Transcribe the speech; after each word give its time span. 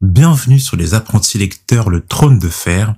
Bienvenue 0.00 0.60
sur 0.60 0.76
les 0.76 0.94
apprentis 0.94 1.38
lecteurs 1.38 1.90
Le 1.90 2.06
Trône 2.06 2.38
de 2.38 2.48
Fer, 2.48 2.94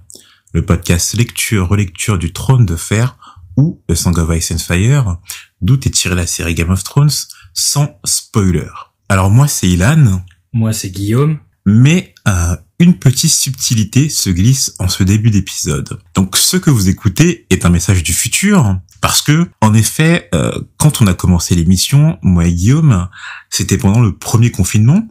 le 0.53 0.67
podcast 0.67 1.15
lecture-relecture 1.15 2.19
du 2.19 2.31
Trône 2.31 2.67
de 2.67 2.77
Fer 2.77 3.17
ou 3.57 3.81
The 3.89 3.95
Song 3.95 4.19
of 4.19 4.37
Ice 4.37 4.53
and 4.53 4.59
Fire, 4.59 5.17
d'où 5.63 5.77
est 5.77 5.95
tirée 5.95 6.15
la 6.15 6.27
série 6.27 6.55
Game 6.55 6.69
of 6.69 6.85
Thrones, 6.85 7.09
sans 7.55 7.99
spoiler. 8.05 8.69
Alors 9.09 9.31
moi 9.31 9.49
c'est 9.49 9.67
Ilan. 9.67 10.23
Moi 10.53 10.75
c'est 10.75 10.91
Guillaume. 10.91 11.39
Mais 11.65 12.13
euh, 12.29 12.57
une 12.79 12.99
petite 12.99 13.33
subtilité 13.33 14.11
se 14.11 14.29
glisse 14.29 14.75
en 14.79 14.89
ce 14.89 15.03
début 15.03 15.31
d'épisode. 15.31 16.01
Donc 16.15 16.37
ce 16.37 16.59
que 16.59 16.69
vous 16.69 16.91
écoutez 16.91 17.47
est 17.49 17.65
un 17.65 17.71
message 17.71 18.03
du 18.03 18.13
futur, 18.13 18.79
parce 19.01 19.23
que 19.23 19.49
en 19.63 19.73
effet, 19.73 20.29
euh, 20.35 20.53
quand 20.77 21.01
on 21.01 21.07
a 21.07 21.15
commencé 21.15 21.55
l'émission, 21.55 22.19
moi 22.21 22.45
et 22.45 22.53
Guillaume, 22.53 23.09
c'était 23.49 23.79
pendant 23.79 24.01
le 24.01 24.15
premier 24.17 24.51
confinement. 24.51 25.09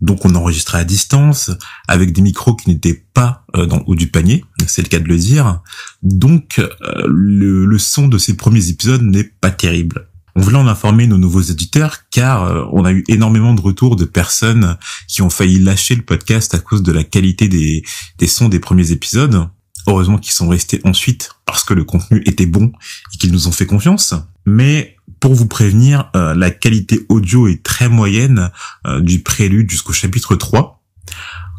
Donc 0.00 0.24
on 0.24 0.34
enregistrait 0.34 0.78
à 0.78 0.84
distance 0.84 1.50
avec 1.88 2.12
des 2.12 2.20
micros 2.20 2.54
qui 2.54 2.68
n'étaient 2.68 3.04
pas 3.14 3.44
euh, 3.56 3.66
dans 3.66 3.78
le 3.78 3.82
haut 3.86 3.94
du 3.94 4.08
panier, 4.08 4.44
c'est 4.66 4.82
le 4.82 4.88
cas 4.88 4.98
de 4.98 5.08
le 5.08 5.16
dire. 5.16 5.60
Donc 6.02 6.58
euh, 6.58 6.68
le, 7.06 7.78
son 7.78 8.08
de 8.08 8.18
ces 8.18 8.36
premiers 8.36 8.68
épisodes 8.68 9.02
n'est 9.02 9.24
pas 9.24 9.50
terrible. 9.50 10.08
On 10.34 10.42
voulait 10.42 10.58
en 10.58 10.66
informer 10.66 11.06
nos 11.06 11.16
nouveaux 11.16 11.40
éditeurs 11.40 12.00
car 12.10 12.44
euh, 12.44 12.64
on 12.72 12.84
a 12.84 12.92
eu 12.92 13.04
énormément 13.08 13.54
de 13.54 13.60
retours 13.60 13.96
de 13.96 14.04
personnes 14.04 14.76
qui 15.08 15.22
ont 15.22 15.30
failli 15.30 15.58
lâcher 15.58 15.94
le 15.94 16.02
podcast 16.02 16.54
à 16.54 16.58
cause 16.58 16.82
de 16.82 16.92
la 16.92 17.04
qualité 17.04 17.48
des, 17.48 17.82
des 18.18 18.26
sons 18.26 18.50
des 18.50 18.60
premiers 18.60 18.92
épisodes. 18.92 19.48
Heureusement 19.86 20.18
qu'ils 20.18 20.32
sont 20.32 20.48
restés 20.48 20.80
ensuite 20.84 21.30
parce 21.46 21.64
que 21.64 21.72
le 21.72 21.84
contenu 21.84 22.22
était 22.26 22.46
bon 22.46 22.72
et 23.14 23.16
qu'ils 23.16 23.32
nous 23.32 23.48
ont 23.48 23.52
fait 23.52 23.66
confiance. 23.66 24.14
Mais 24.44 24.95
pour 25.20 25.34
vous 25.34 25.46
prévenir, 25.46 26.10
euh, 26.14 26.34
la 26.34 26.50
qualité 26.50 27.06
audio 27.08 27.48
est 27.48 27.62
très 27.62 27.88
moyenne 27.88 28.50
euh, 28.86 29.00
du 29.00 29.22
prélude 29.22 29.70
jusqu'au 29.70 29.92
chapitre 29.92 30.34
3. 30.36 30.82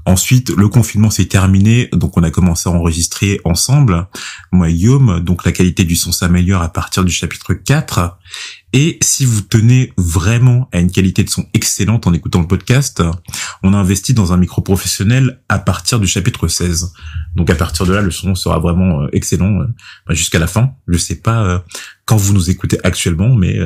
Ensuite, 0.06 0.52
le 0.52 0.70
confinement 0.70 1.10
s'est 1.10 1.26
terminé, 1.26 1.90
donc 1.92 2.16
on 2.18 2.24
a 2.24 2.32
commencé 2.32 2.70
à 2.70 2.72
enregistrer 2.72 3.42
ensemble, 3.44 4.08
moi 4.54 4.70
et 4.70 4.74
Guillaume, 4.74 5.20
donc 5.20 5.44
la 5.44 5.52
qualité 5.52 5.84
du 5.84 5.98
son 5.98 6.14
s'améliore 6.14 6.62
à 6.62 6.70
partir 6.70 7.04
du 7.04 7.12
chapitre 7.12 7.54
4. 7.54 8.18
Et 8.74 8.98
si 9.02 9.26
vous 9.26 9.42
tenez 9.42 9.94
vraiment 9.98 10.70
à 10.74 10.80
une 10.80 10.92
qualité 10.92 11.24
de 11.24 11.30
son 11.30 11.46
excellente 11.54 12.06
en 12.06 12.14
écoutant 12.14 12.42
le 12.42 12.48
podcast, 12.48 13.02
on 13.64 13.74
a 13.74 13.78
investi 13.78 14.14
dans 14.14 14.34
un 14.34 14.38
micro 14.38 14.62
professionnel 14.62 15.40
à 15.50 15.60
partir 15.60 16.00
du 16.00 16.08
chapitre 16.08 16.48
16. 16.48 16.94
Donc 17.36 17.50
à 17.50 17.56
partir 17.56 17.86
de 17.86 17.94
là, 17.94 18.02
le 18.02 18.12
son 18.12 18.36
sera 18.36 18.60
vraiment 18.60 19.04
euh, 19.04 19.10
excellent 19.14 19.62
euh, 19.62 19.68
jusqu'à 20.10 20.40
la 20.40 20.48
fin. 20.48 20.72
Je 20.88 20.98
sais 20.98 21.16
pas 21.16 21.44
euh, 21.44 21.60
quand 22.06 22.18
vous 22.18 22.34
nous 22.34 22.50
écoutez 22.50 22.78
actuellement, 22.84 23.36
mais 23.36 23.60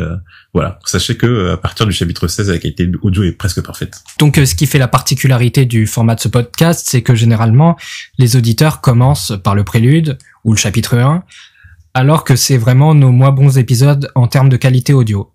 voilà, 0.51 0.79
sachez 0.85 1.15
que 1.15 1.51
à 1.51 1.57
partir 1.57 1.85
du 1.85 1.91
chapitre 1.91 2.27
16, 2.27 2.49
la 2.49 2.57
qualité 2.57 2.89
audio 3.03 3.21
est 3.21 3.33
presque 3.33 3.61
parfaite. 3.61 4.01
Donc 4.17 4.35
ce 4.43 4.55
qui 4.55 4.65
fait 4.65 4.79
la 4.79 4.87
particularité 4.87 5.65
du 5.65 5.85
format 5.85 6.15
de 6.15 6.21
ce 6.21 6.27
podcast, 6.27 6.87
c'est 6.89 7.03
que 7.03 7.13
généralement, 7.13 7.77
les 8.17 8.35
auditeurs 8.35 8.81
commencent 8.81 9.33
par 9.43 9.53
le 9.53 9.63
prélude 9.63 10.17
ou 10.43 10.53
le 10.53 10.57
chapitre 10.57 10.97
1, 10.97 11.23
alors 11.93 12.23
que 12.23 12.35
c'est 12.35 12.57
vraiment 12.57 12.93
nos 12.93 13.11
moins 13.11 13.31
bons 13.31 13.57
épisodes 13.57 14.09
en 14.15 14.27
termes 14.27 14.49
de 14.49 14.57
qualité 14.57 14.93
audio. 14.93 15.31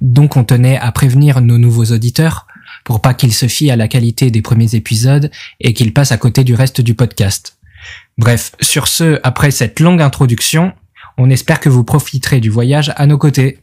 Donc 0.00 0.36
on 0.36 0.44
tenait 0.44 0.78
à 0.78 0.90
prévenir 0.92 1.40
nos 1.40 1.58
nouveaux 1.58 1.86
auditeurs 1.86 2.46
pour 2.84 3.02
pas 3.02 3.14
qu'ils 3.14 3.34
se 3.34 3.46
fient 3.46 3.70
à 3.70 3.76
la 3.76 3.88
qualité 3.88 4.30
des 4.30 4.42
premiers 4.42 4.74
épisodes 4.74 5.30
et 5.60 5.74
qu'ils 5.74 5.92
passent 5.92 6.12
à 6.12 6.16
côté 6.16 6.44
du 6.44 6.54
reste 6.54 6.80
du 6.80 6.94
podcast. 6.94 7.58
Bref, 8.16 8.52
sur 8.60 8.88
ce, 8.88 9.20
après 9.22 9.50
cette 9.50 9.80
longue 9.80 10.02
introduction, 10.02 10.72
on 11.18 11.30
espère 11.30 11.60
que 11.60 11.68
vous 11.68 11.84
profiterez 11.84 12.40
du 12.40 12.50
voyage 12.50 12.92
à 12.96 13.06
nos 13.06 13.18
côtés. 13.18 13.58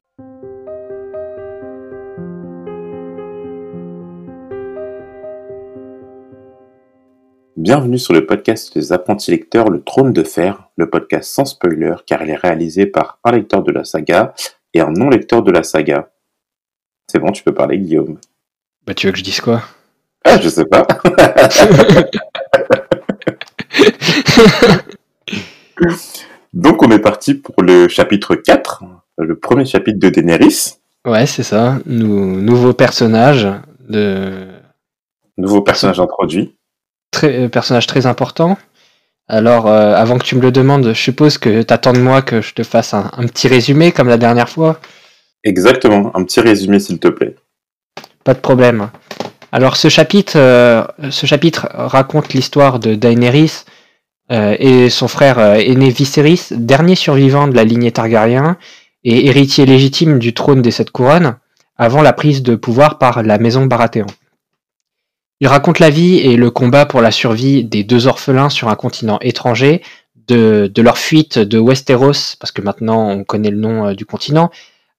Bienvenue 7.66 7.98
sur 7.98 8.14
le 8.14 8.28
podcast 8.28 8.78
des 8.78 8.94
apprentis 8.94 9.32
lecteurs 9.32 9.72
Le 9.72 9.82
Trône 9.82 10.14
de 10.14 10.22
Fer, 10.22 10.70
le 10.78 10.88
podcast 10.88 11.32
sans 11.32 11.46
spoiler 11.46 11.96
car 12.06 12.22
il 12.22 12.30
est 12.30 12.36
réalisé 12.36 12.86
par 12.86 13.18
un 13.24 13.32
lecteur 13.32 13.64
de 13.64 13.72
la 13.72 13.84
saga 13.84 14.36
et 14.76 14.82
un 14.82 14.92
non-lecteur 14.92 15.42
de 15.42 15.52
la 15.52 15.64
saga. 15.64 16.12
C'est 17.08 17.18
bon, 17.18 17.32
tu 17.32 17.42
peux 17.42 17.56
parler 17.56 17.80
Guillaume. 17.80 18.20
Bah 18.86 18.94
tu 18.94 19.08
veux 19.08 19.14
que 19.14 19.18
je 19.18 19.24
dise 19.24 19.42
quoi? 19.42 19.64
Ah, 20.24 20.40
je 20.40 20.48
sais 20.48 20.66
pas. 20.66 20.86
Donc 26.54 26.84
on 26.84 26.92
est 26.92 27.00
parti 27.00 27.34
pour 27.34 27.64
le 27.64 27.88
chapitre 27.88 28.36
4, 28.36 28.84
le 29.18 29.40
premier 29.40 29.66
chapitre 29.66 29.98
de 29.98 30.10
Daenerys. 30.10 30.76
Ouais, 31.04 31.26
c'est 31.26 31.42
ça. 31.42 31.80
Nous, 31.88 32.40
nouveau 32.40 32.74
personnage 32.74 33.48
de... 33.90 34.50
Nouveau 35.36 35.64
personnage 35.64 36.00
introduit. 36.00 36.56
Très, 37.16 37.46
euh, 37.46 37.48
personnage 37.48 37.88
très 37.88 38.08
important. 38.08 38.58
Alors, 39.30 39.68
euh, 39.68 39.96
avant 39.96 40.18
que 40.18 40.26
tu 40.26 40.36
me 40.36 40.42
le 40.42 40.52
demandes, 40.52 40.90
je 40.90 41.02
suppose 41.02 41.38
que 41.38 41.62
t'attends 41.62 41.94
de 41.94 42.00
moi 42.00 42.22
que 42.22 42.42
je 42.42 42.54
te 42.54 42.62
fasse 42.62 42.94
un, 42.94 43.10
un, 43.16 43.26
petit 43.26 43.48
résumé 43.48 43.94
comme 43.94 44.10
la 44.10 44.18
dernière 44.18 44.50
fois. 44.50 44.82
Exactement, 45.46 46.12
un 46.14 46.26
petit 46.26 46.42
résumé 46.42 46.78
s'il 46.78 47.00
te 47.00 47.08
plaît. 47.08 47.38
Pas 48.26 48.34
de 48.34 48.40
problème. 48.40 48.90
Alors, 49.54 49.78
ce 49.78 49.88
chapitre, 49.88 50.34
euh, 50.36 50.84
ce 51.10 51.26
chapitre 51.26 51.70
raconte 51.72 52.34
l'histoire 52.34 52.80
de 52.80 52.96
Daenerys 52.96 53.64
euh, 54.34 54.58
et 54.60 54.90
son 54.90 55.08
frère 55.08 55.40
aîné 55.40 55.92
Viserys, 55.92 56.48
dernier 56.52 56.96
survivant 56.96 57.48
de 57.48 57.56
la 57.56 57.64
lignée 57.64 57.94
Targaryen 57.94 58.58
et 59.06 59.28
héritier 59.28 59.66
légitime 59.66 60.20
du 60.20 60.34
trône 60.34 60.62
des 60.62 60.72
sept 60.72 60.90
couronnes, 60.90 61.38
avant 61.78 62.02
la 62.02 62.12
prise 62.12 62.44
de 62.44 62.56
pouvoir 62.56 62.98
par 62.98 63.24
la 63.24 63.38
maison 63.38 63.68
Baratheon. 63.68 64.08
Il 65.42 65.48
raconte 65.48 65.80
la 65.80 65.90
vie 65.90 66.18
et 66.18 66.38
le 66.38 66.50
combat 66.50 66.86
pour 66.86 67.02
la 67.02 67.12
survie 67.12 67.64
des 67.64 67.84
deux 67.84 68.08
orphelins 68.08 68.50
sur 68.50 68.70
un 68.70 68.76
continent 68.76 69.20
étranger, 69.22 69.82
de, 70.28 70.72
leur 70.82 70.98
fuite 70.98 71.38
de 71.38 71.60
Westeros, 71.60 72.36
parce 72.40 72.52
que 72.52 72.62
maintenant 72.62 73.10
on 73.10 73.24
connaît 73.24 73.52
le 73.52 73.58
nom 73.58 73.88
euh, 73.88 73.94
du 73.94 74.06
continent, 74.06 74.50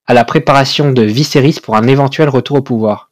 à 0.06 0.14
la 0.14 0.24
préparation 0.24 0.92
de 0.92 1.02
Viserys 1.02 1.58
pour 1.60 1.76
un 1.76 1.86
éventuel 1.86 2.28
retour 2.28 2.58
au 2.58 2.62
pouvoir. 2.62 3.10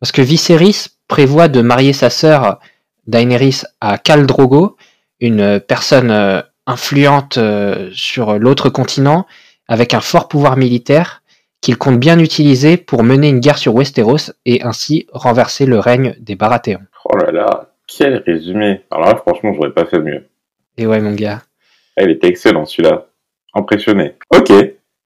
Parce 0.00 0.12
que 0.12 0.22
Viserys 0.22 0.86
prévoit 1.08 1.48
de 1.48 1.60
marier 1.60 1.92
sa 1.92 2.08
sœur 2.08 2.60
Daenerys 3.06 3.62
à 3.80 3.98
Khal 3.98 4.26
Drogo, 4.26 4.76
une 5.20 5.60
personne 5.60 6.10
euh, 6.10 6.40
influente 6.66 7.36
euh, 7.36 7.90
sur 7.92 8.38
l'autre 8.38 8.70
continent, 8.70 9.26
avec 9.68 9.92
un 9.92 10.00
fort 10.00 10.28
pouvoir 10.28 10.56
militaire, 10.56 11.22
qu'il 11.64 11.78
compte 11.78 11.98
bien 11.98 12.18
utiliser 12.18 12.76
pour 12.76 13.04
mener 13.04 13.30
une 13.30 13.40
guerre 13.40 13.56
sur 13.56 13.74
Westeros 13.74 14.32
et 14.44 14.62
ainsi 14.62 15.06
renverser 15.14 15.64
le 15.64 15.78
règne 15.78 16.14
des 16.20 16.34
Baratheons. 16.34 16.84
Oh 17.06 17.16
là 17.16 17.32
là, 17.32 17.70
quel 17.86 18.22
résumé 18.26 18.82
Alors 18.90 19.06
là, 19.06 19.16
franchement, 19.16 19.54
j'aurais 19.54 19.72
pas 19.72 19.86
fait 19.86 19.98
mieux. 19.98 20.26
Et 20.76 20.86
ouais, 20.86 21.00
mon 21.00 21.14
gars. 21.14 21.40
Elle 21.96 22.10
était 22.10 22.26
excellent, 22.26 22.66
celui-là. 22.66 23.06
Impressionné. 23.54 24.14
Ok. 24.28 24.50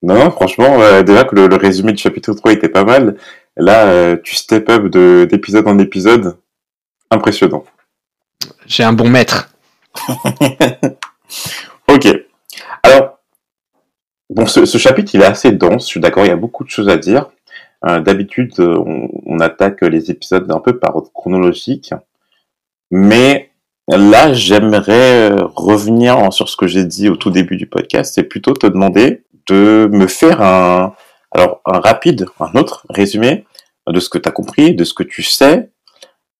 Non, 0.02 0.14
non 0.14 0.32
franchement, 0.32 0.80
euh, 0.80 1.04
déjà 1.04 1.22
que 1.22 1.36
le, 1.36 1.46
le, 1.46 1.54
résumé 1.54 1.92
du 1.92 2.02
chapitre 2.02 2.32
3 2.32 2.54
était 2.54 2.68
pas 2.68 2.84
mal. 2.84 3.16
Là, 3.56 3.86
euh, 3.92 4.16
tu 4.20 4.34
step 4.34 4.68
up 4.68 4.88
d'épisode 5.28 5.68
en 5.68 5.78
épisode. 5.78 6.38
Impressionnant. 7.12 7.64
J'ai 8.66 8.82
un 8.82 8.92
bon 8.92 9.08
maître. 9.08 9.52
ok. 11.88 12.08
Alors, 12.82 13.17
Bon, 14.30 14.46
ce, 14.46 14.66
ce, 14.66 14.78
chapitre, 14.78 15.14
il 15.14 15.22
est 15.22 15.26
assez 15.26 15.52
dense, 15.52 15.84
je 15.84 15.88
suis 15.88 16.00
d'accord, 16.00 16.24
il 16.24 16.28
y 16.28 16.32
a 16.32 16.36
beaucoup 16.36 16.64
de 16.64 16.70
choses 16.70 16.88
à 16.88 16.96
dire. 16.96 17.30
Euh, 17.86 18.00
D'habitude, 18.00 18.52
on, 18.58 19.08
on, 19.24 19.38
attaque 19.40 19.82
les 19.82 20.10
épisodes 20.10 20.50
un 20.50 20.60
peu 20.60 20.78
par 20.78 20.96
ordre 20.96 21.10
chronologique. 21.12 21.94
Mais 22.90 23.50
là, 23.88 24.32
j'aimerais 24.32 25.30
revenir 25.54 26.32
sur 26.32 26.48
ce 26.48 26.56
que 26.56 26.66
j'ai 26.66 26.84
dit 26.84 27.08
au 27.08 27.16
tout 27.16 27.30
début 27.30 27.56
du 27.56 27.66
podcast, 27.66 28.14
c'est 28.14 28.24
plutôt 28.24 28.52
te 28.52 28.66
demander 28.66 29.24
de 29.48 29.88
me 29.90 30.06
faire 30.06 30.42
un, 30.42 30.94
alors, 31.30 31.60
un 31.66 31.80
rapide, 31.80 32.26
un 32.40 32.52
autre 32.58 32.86
résumé 32.88 33.44
de 33.86 34.00
ce 34.00 34.08
que 34.08 34.18
tu 34.18 34.28
as 34.28 34.32
compris, 34.32 34.74
de 34.74 34.84
ce 34.84 34.94
que 34.94 35.02
tu 35.02 35.22
sais 35.22 35.70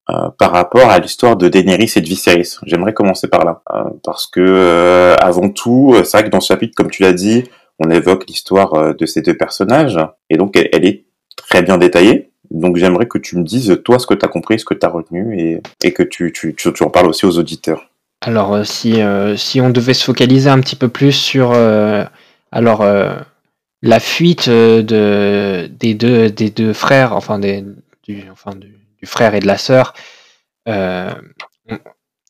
euh, 0.09 0.29
par 0.37 0.51
rapport 0.51 0.89
à 0.89 0.99
l'histoire 0.99 1.35
de 1.35 1.47
Daenerys 1.47 1.91
et 1.95 2.01
de 2.01 2.07
Viserys. 2.07 2.57
J'aimerais 2.65 2.93
commencer 2.93 3.27
par 3.27 3.45
là, 3.45 3.61
euh, 3.73 3.83
parce 4.03 4.27
que 4.27 4.39
euh, 4.39 5.15
avant 5.17 5.49
tout, 5.49 5.93
c'est 6.03 6.17
vrai 6.17 6.23
que 6.23 6.29
dans 6.29 6.39
ce 6.39 6.47
chapitre, 6.47 6.73
comme 6.75 6.89
tu 6.89 7.03
l'as 7.03 7.13
dit, 7.13 7.43
on 7.79 7.89
évoque 7.89 8.25
l'histoire 8.27 8.93
de 8.93 9.05
ces 9.05 9.21
deux 9.21 9.37
personnages, 9.37 9.99
et 10.29 10.37
donc 10.37 10.55
elle, 10.55 10.85
est 10.85 11.05
très 11.35 11.61
bien 11.61 11.77
détaillée. 11.77 12.31
Donc 12.51 12.77
j'aimerais 12.77 13.07
que 13.07 13.17
tu 13.17 13.37
me 13.37 13.43
dises, 13.43 13.81
toi, 13.85 13.99
ce 13.99 14.07
que 14.07 14.13
tu 14.13 14.25
as 14.25 14.27
compris, 14.27 14.59
ce 14.59 14.65
que 14.65 14.73
tu 14.73 14.85
as 14.85 14.89
retenu, 14.89 15.61
et, 15.83 15.93
que 15.93 16.03
tu, 16.03 16.33
en 16.81 16.89
parles 16.89 17.07
aussi 17.07 17.25
aux 17.25 17.37
auditeurs. 17.37 17.89
Alors, 18.21 18.65
si, 18.65 19.01
euh, 19.01 19.37
si 19.37 19.61
on 19.61 19.69
devait 19.69 19.93
se 19.93 20.03
focaliser 20.03 20.49
un 20.49 20.59
petit 20.59 20.75
peu 20.75 20.89
plus 20.89 21.13
sur 21.13 21.51
euh, 21.53 22.03
alors, 22.51 22.81
euh, 22.81 23.15
la 23.81 23.99
fuite 23.99 24.49
de, 24.49 25.69
des, 25.71 25.93
deux, 25.93 26.73
frères, 26.73 27.15
enfin, 27.15 27.39
des, 27.39 27.63
du, 28.03 28.23
du 28.97 29.05
frère 29.05 29.35
et 29.35 29.39
de 29.39 29.47
la 29.47 29.57
sœur, 29.57 29.93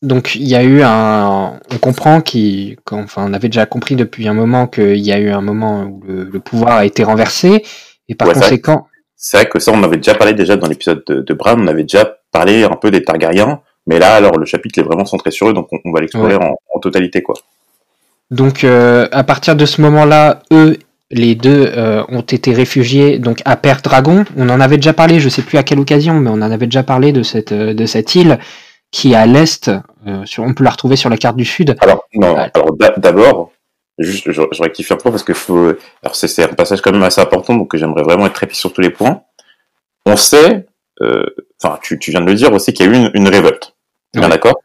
donc 0.02 0.34
il 0.34 0.48
y 0.48 0.54
a 0.54 0.62
eu 0.62 0.82
un, 0.82 1.60
on 1.72 1.78
comprend 1.78 2.20
qu'il, 2.20 2.76
enfin 2.90 3.26
on 3.28 3.32
avait 3.34 3.48
déjà 3.48 3.66
compris 3.66 3.96
depuis 3.96 4.28
un 4.28 4.34
moment 4.34 4.66
qu'il 4.66 4.98
y 4.98 5.12
a 5.12 5.18
eu 5.18 5.30
un 5.30 5.42
moment 5.42 5.84
où 5.84 6.02
le, 6.06 6.24
le, 6.24 6.40
pouvoir 6.40 6.76
a 6.76 6.84
été 6.84 7.04
renversé 7.04 7.62
et 8.08 8.14
par 8.14 8.28
Ouais, 8.28 8.34
conséquent, 8.34 8.86
C'est 9.16 9.36
vrai 9.36 9.48
que 9.48 9.58
ça, 9.58 9.72
on 9.72 9.82
avait 9.82 9.96
déjà 9.96 10.14
parlé 10.14 10.32
déjà 10.32 10.56
dans 10.56 10.68
l'épisode 10.68 11.02
de, 11.06 11.20
de 11.20 11.34
Bran, 11.34 11.56
on 11.58 11.66
avait 11.66 11.82
déjà 11.82 12.16
parler 12.32 12.64
un 12.64 12.76
peu 12.76 12.90
des 12.90 13.02
Targaryens, 13.02 13.60
mais 13.86 13.98
là, 13.98 14.14
alors, 14.14 14.38
le 14.38 14.46
chapitre 14.46 14.78
est 14.78 14.82
vraiment 14.82 15.04
centré 15.04 15.30
sur 15.30 15.48
eux, 15.48 15.52
donc 15.52 15.68
on, 15.84 15.92
va 15.92 16.00
l'explorer 16.00 16.36
en, 16.36 16.54
en, 16.74 16.78
totalité, 16.80 17.22
quoi. 17.22 17.34
Donc, 18.30 18.62
euh, 18.62 19.08
à 19.10 19.24
partir 19.24 19.56
de 19.56 19.66
ce 19.66 19.80
moment-là, 19.80 20.42
eux, 20.52 20.76
les 21.10 21.34
deux, 21.34 21.66
euh, 21.76 22.04
ont 22.08 22.20
été 22.20 22.52
réfugiés 22.52 23.18
donc 23.18 23.42
à 23.44 23.56
Père 23.56 23.80
Dragon. 23.82 24.24
On 24.36 24.48
en 24.48 24.60
avait 24.60 24.76
déjà 24.76 24.92
parlé, 24.92 25.18
je 25.18 25.28
sais 25.28 25.42
plus 25.42 25.58
à 25.58 25.64
quelle 25.64 25.80
occasion, 25.80 26.20
mais 26.20 26.30
on 26.30 26.34
en 26.34 26.42
avait 26.42 26.66
déjà 26.66 26.84
parlé 26.84 27.10
de 27.10 27.24
cette, 27.24 27.50
euh, 27.50 27.74
de 27.74 27.86
cette 27.86 28.14
île 28.14 28.38
qui 28.92 29.12
est 29.12 29.16
à 29.16 29.26
l'est. 29.26 29.70
Sur, 30.24 30.44
on 30.44 30.54
peut 30.54 30.64
la 30.64 30.70
retrouver 30.70 30.96
sur 30.96 31.10
la 31.10 31.16
carte 31.16 31.36
du 31.36 31.44
sud. 31.44 31.76
Alors, 31.80 32.06
non, 32.14 32.36
alors 32.36 32.76
d'abord, 32.96 33.52
juste, 33.98 34.30
je, 34.30 34.42
je, 34.50 34.62
rectifie 34.62 34.92
un 34.92 34.96
peu 34.96 35.10
parce 35.10 35.22
que 35.22 35.34
faut, 35.34 35.72
alors 36.02 36.16
c'est 36.16 36.42
un 36.42 36.48
passage 36.54 36.80
quand 36.80 36.92
même 36.92 37.02
assez 37.02 37.20
important, 37.20 37.54
donc 37.54 37.76
j'aimerais 37.76 38.02
vraiment 38.02 38.26
être 38.26 38.34
très 38.34 38.46
précis 38.46 38.60
sur 38.60 38.72
tous 38.72 38.80
les 38.80 38.90
points. 38.90 39.22
On 40.06 40.16
sait, 40.16 40.66
enfin, 41.62 41.78
tu, 41.82 41.98
tu, 41.98 42.10
viens 42.10 42.20
de 42.20 42.26
le 42.26 42.34
dire 42.34 42.52
aussi 42.52 42.72
qu'il 42.72 42.86
y 42.86 42.88
a 42.88 42.92
eu 42.92 42.96
une, 42.96 43.10
une 43.14 43.28
révolte. 43.28 43.74
Bien 44.14 44.28
d'accord? 44.28 44.60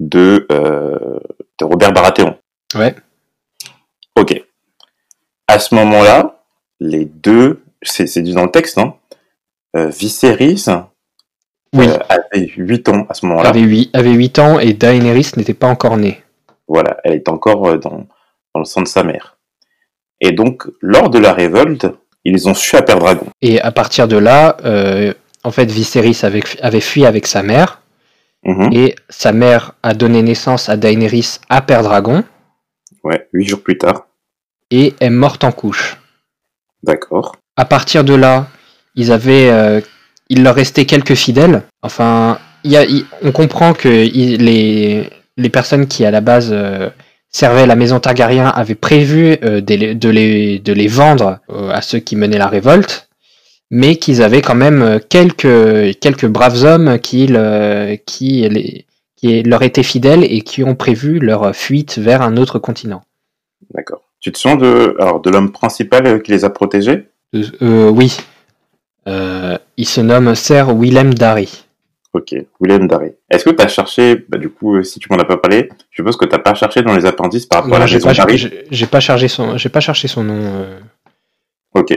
De, 0.00 0.46
de 0.48 1.64
Robert 1.64 1.92
Baratheon. 1.92 2.36
Ouais. 2.74 2.94
Ok. 4.16 4.42
À 5.46 5.58
ce 5.58 5.74
moment-là, 5.74 6.42
les 6.80 7.04
deux, 7.04 7.62
c'est 7.82 8.22
dit 8.22 8.34
dans 8.34 8.44
le 8.44 8.50
texte, 8.50 8.78
hein, 8.78 8.94
euh, 9.76 9.88
Viserys 9.88 10.66
oui. 11.74 11.86
euh, 11.88 11.98
avait 12.08 12.46
8 12.56 12.88
ans 12.88 13.06
à 13.08 13.14
ce 13.14 13.26
moment-là. 13.26 13.48
Avait 13.50 13.60
8, 13.60 13.90
avait 13.94 14.12
8 14.12 14.38
ans 14.38 14.58
et 14.58 14.72
Daenerys 14.72 15.32
n'était 15.36 15.54
pas 15.54 15.68
encore 15.68 15.96
née. 15.96 16.22
Voilà, 16.68 16.96
elle 17.04 17.14
est 17.14 17.28
encore 17.28 17.66
euh, 17.68 17.78
dans, 17.78 18.06
dans 18.54 18.60
le 18.60 18.64
sang 18.64 18.82
de 18.82 18.88
sa 18.88 19.02
mère. 19.02 19.36
Et 20.20 20.32
donc, 20.32 20.64
lors 20.80 21.10
de 21.10 21.18
la 21.18 21.32
révolte, 21.32 21.86
ils 22.24 22.48
ont 22.48 22.54
fui 22.54 22.76
à 22.76 22.82
Père 22.82 22.98
Dragon. 22.98 23.26
Et 23.40 23.60
à 23.60 23.72
partir 23.72 24.06
de 24.06 24.16
là, 24.16 24.56
euh, 24.64 25.14
en 25.44 25.50
fait, 25.50 25.70
Viserys 25.70 26.18
avait, 26.22 26.42
avait 26.60 26.80
fui 26.80 27.06
avec 27.06 27.26
sa 27.26 27.42
mère. 27.42 27.80
Mhm. 28.44 28.70
Et 28.72 28.94
sa 29.08 29.32
mère 29.32 29.72
a 29.82 29.94
donné 29.94 30.22
naissance 30.22 30.68
à 30.68 30.76
Daenerys 30.76 31.38
à 31.48 31.60
Père 31.62 31.82
Dragon. 31.82 32.24
Ouais, 33.04 33.28
huit 33.32 33.46
jours 33.46 33.62
plus 33.62 33.78
tard. 33.78 34.06
Et 34.70 34.94
est 35.00 35.10
morte 35.10 35.44
en 35.44 35.52
couche. 35.52 35.96
D'accord. 36.82 37.36
À 37.56 37.64
partir 37.64 38.04
de 38.04 38.14
là, 38.14 38.46
ils 38.94 39.12
avaient, 39.12 39.50
euh, 39.50 39.80
il 40.30 40.42
leur 40.42 40.54
restait 40.54 40.86
quelques 40.86 41.14
fidèles. 41.14 41.62
Enfin, 41.82 42.38
y 42.64 42.76
a, 42.76 42.84
on 43.22 43.32
comprend 43.32 43.74
que 43.74 43.88
les, 43.88 45.10
les 45.36 45.48
personnes 45.50 45.86
qui 45.86 46.06
à 46.06 46.10
la 46.10 46.22
base 46.22 46.50
euh, 46.52 46.88
servaient 47.30 47.66
la 47.66 47.76
maison 47.76 48.00
Targaryen 48.00 48.48
avaient 48.48 48.74
prévu 48.74 49.36
euh, 49.44 49.60
de, 49.60 49.74
les, 49.74 49.94
de, 49.94 50.08
les, 50.08 50.58
de 50.58 50.72
les 50.72 50.88
vendre 50.88 51.40
euh, 51.50 51.70
à 51.70 51.82
ceux 51.82 51.98
qui 51.98 52.16
menaient 52.16 52.38
la 52.38 52.48
révolte, 52.48 53.08
mais 53.70 53.96
qu'ils 53.96 54.22
avaient 54.22 54.42
quand 54.42 54.54
même 54.66 55.00
quelques, 55.08 55.98
quelques 56.00 56.26
braves 56.26 56.64
hommes 56.64 56.98
qui, 56.98 57.26
le- 57.26 57.96
qui, 58.06 58.48
les, 58.48 58.86
qui 59.16 59.42
leur 59.42 59.62
étaient 59.62 59.82
fidèles 59.82 60.24
et 60.24 60.40
qui 60.42 60.64
ont 60.64 60.74
prévu 60.74 61.18
leur 61.18 61.54
fuite 61.54 61.98
vers 61.98 62.22
un 62.22 62.36
autre 62.36 62.58
continent. 62.58 63.02
D'accord. 63.74 64.02
Tu 64.20 64.32
te 64.32 64.38
souviens 64.38 64.56
de, 64.56 64.96
alors, 64.98 65.20
de 65.20 65.30
l'homme 65.30 65.52
principal 65.52 66.22
qui 66.22 66.30
les 66.32 66.44
a 66.44 66.50
protégés? 66.50 67.08
Euh, 67.62 67.88
oui. 67.88 68.16
Euh, 69.10 69.58
il 69.76 69.86
se 69.86 70.00
nomme 70.00 70.34
Sir 70.34 70.74
Willem 70.76 71.12
Darry. 71.14 71.64
Ok, 72.12 72.34
William 72.60 72.88
Darry. 72.88 73.12
Est-ce 73.30 73.44
que 73.44 73.50
tu 73.50 73.62
as 73.62 73.68
cherché, 73.68 74.16
bah, 74.28 74.36
du 74.36 74.50
coup, 74.50 74.76
euh, 74.76 74.82
si 74.82 74.98
tu 74.98 75.06
m'en 75.12 75.18
as 75.18 75.24
pas 75.24 75.36
parlé, 75.36 75.68
je 75.90 75.96
suppose 75.96 76.16
que 76.16 76.24
tu 76.24 76.36
pas 76.38 76.54
cherché 76.54 76.82
dans 76.82 76.94
les 76.96 77.06
appendices 77.06 77.46
par 77.46 77.62
rapport 77.62 77.76
à 77.76 77.80
la 77.80 77.86
j'ai 77.86 77.96
maison 77.96 78.12
Darry 78.12 78.36
j'ai- 78.70 78.86
pas 78.86 78.98
chargé 79.00 79.28
son, 79.28 79.56
j'ai 79.56 79.68
pas 79.68 79.78
cherché 79.80 80.08
son 80.08 80.24
nom. 80.24 80.40
euh. 80.40 80.80
Ok. 81.74 81.96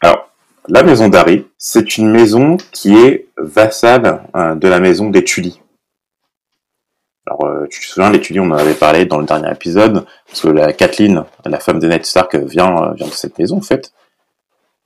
Alors, 0.00 0.30
la 0.68 0.82
maison 0.82 1.08
Darry, 1.08 1.46
c'est 1.58 1.98
une 1.98 2.10
maison 2.10 2.56
qui 2.72 2.96
est 2.96 3.26
vassale 3.36 4.22
euh, 4.34 4.54
de 4.54 4.66
la 4.68 4.80
maison 4.80 5.10
des 5.10 5.22
Tully. 5.24 5.60
Alors, 7.26 7.44
euh, 7.46 7.66
tu 7.70 7.80
te 7.80 7.86
souviens, 7.86 8.10
les 8.10 8.20
Tully, 8.20 8.40
on 8.40 8.50
en 8.50 8.56
avait 8.56 8.74
parlé 8.74 9.04
dans 9.06 9.18
le 9.18 9.26
dernier 9.26 9.50
épisode, 9.52 10.06
parce 10.26 10.40
que 10.40 10.48
la 10.48 10.72
Kathleen, 10.72 11.24
la 11.44 11.58
femme 11.60 11.80
de 11.80 11.86
Ned 11.86 12.04
Stark, 12.06 12.34
vient, 12.36 12.76
euh, 12.82 12.92
vient 12.94 13.06
de 13.08 13.12
cette 13.12 13.38
maison, 13.38 13.58
en 13.58 13.62
fait. 13.62 13.92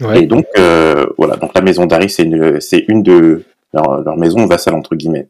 Ouais. 0.00 0.23
Et 0.23 0.27
donc, 0.27 0.47
euh, 0.59 1.06
voilà, 1.17 1.37
donc 1.37 1.53
la 1.55 1.61
maison 1.61 1.87
Darry, 1.87 2.09
c'est 2.09 2.23
une, 2.23 2.61
c'est 2.61 2.85
une 2.89 3.03
de 3.03 3.45
leurs 3.73 4.03
leur 4.03 4.17
maisons 4.17 4.47
vassales, 4.47 4.75
entre 4.75 4.95
guillemets. 4.95 5.29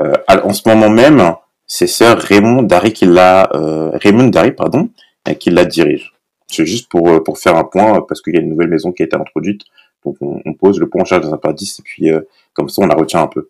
Euh, 0.00 0.12
en 0.28 0.52
ce 0.52 0.68
moment 0.68 0.90
même, 0.90 1.34
c'est 1.66 1.86
sœur 1.86 2.18
Raymond 2.18 2.62
Darry 2.62 2.92
qui 2.92 3.06
l'a, 3.06 3.48
euh, 3.54 3.90
Raymond 3.94 4.28
Darry, 4.28 4.52
pardon, 4.52 4.90
euh, 5.28 5.34
qui 5.34 5.50
la 5.50 5.64
dirige. 5.64 6.12
C'est 6.48 6.66
juste 6.66 6.90
pour, 6.90 7.08
euh, 7.08 7.20
pour 7.20 7.38
faire 7.38 7.56
un 7.56 7.64
point, 7.64 7.96
euh, 7.96 8.00
parce 8.06 8.20
qu'il 8.20 8.34
y 8.34 8.38
a 8.38 8.40
une 8.40 8.50
nouvelle 8.50 8.68
maison 8.68 8.92
qui 8.92 9.02
a 9.02 9.06
été 9.06 9.16
introduite. 9.16 9.62
Donc, 10.04 10.16
on, 10.20 10.40
on 10.44 10.52
pose 10.54 10.78
le 10.78 10.88
point 10.88 11.02
en 11.02 11.04
charge 11.04 11.24
dans 11.24 11.32
un 11.32 11.40
indice, 11.44 11.78
et 11.78 11.82
puis, 11.82 12.10
euh, 12.10 12.20
comme 12.52 12.68
ça, 12.68 12.82
on 12.82 12.86
la 12.86 12.94
retient 12.94 13.22
un 13.22 13.26
peu. 13.28 13.48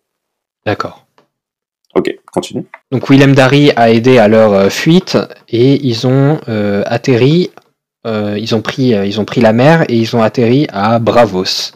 D'accord. 0.65 1.05
Ok, 1.95 2.15
continue. 2.31 2.65
Donc 2.91 3.07
Willem 3.09 3.35
Darry 3.35 3.71
a 3.75 3.91
aidé 3.91 4.17
à 4.17 4.27
leur 4.27 4.71
fuite 4.71 5.15
et 5.47 5.75
ils 5.85 6.07
ont 6.07 6.39
euh, 6.47 6.81
atterri, 6.87 7.51
euh, 8.05 8.37
ils 8.39 8.55
ont 8.55 8.61
pris, 8.61 8.93
euh, 8.93 9.05
ils 9.05 9.19
ont 9.19 9.25
pris 9.25 9.41
la 9.41 9.53
mer 9.53 9.83
et 9.89 9.95
ils 9.97 10.15
ont 10.15 10.23
atterri 10.23 10.67
à 10.71 10.99
Bravos. 10.99 11.71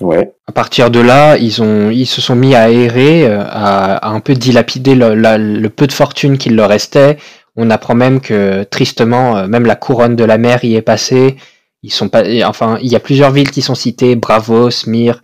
Ouais, 0.00 0.32
À 0.46 0.52
partir 0.52 0.90
de 0.90 1.00
là, 1.00 1.38
ils 1.38 1.62
ont, 1.62 1.90
ils 1.90 2.04
se 2.06 2.20
sont 2.20 2.36
mis 2.36 2.54
à 2.54 2.70
errer, 2.70 3.26
euh, 3.26 3.42
à, 3.48 3.96
à 3.96 4.10
un 4.10 4.20
peu 4.20 4.34
dilapider 4.34 4.94
le, 4.94 5.14
la- 5.14 5.38
le 5.38 5.70
peu 5.70 5.86
de 5.86 5.92
fortune 5.92 6.36
qu'il 6.36 6.54
leur 6.54 6.68
restait. 6.68 7.16
On 7.56 7.70
apprend 7.70 7.94
même 7.94 8.20
que 8.20 8.64
tristement, 8.64 9.48
même 9.48 9.64
la 9.64 9.76
couronne 9.76 10.14
de 10.14 10.24
la 10.24 10.36
mer 10.36 10.62
y 10.64 10.74
est 10.76 10.82
passée. 10.82 11.36
Ils 11.82 11.92
sont 11.92 12.10
pas, 12.10 12.24
enfin, 12.46 12.78
il 12.82 12.88
y 12.92 12.96
a 12.96 13.00
plusieurs 13.00 13.30
villes 13.30 13.50
qui 13.50 13.62
sont 13.62 13.74
citées, 13.74 14.16
Bravos, 14.16 14.86
Myr, 14.86 15.22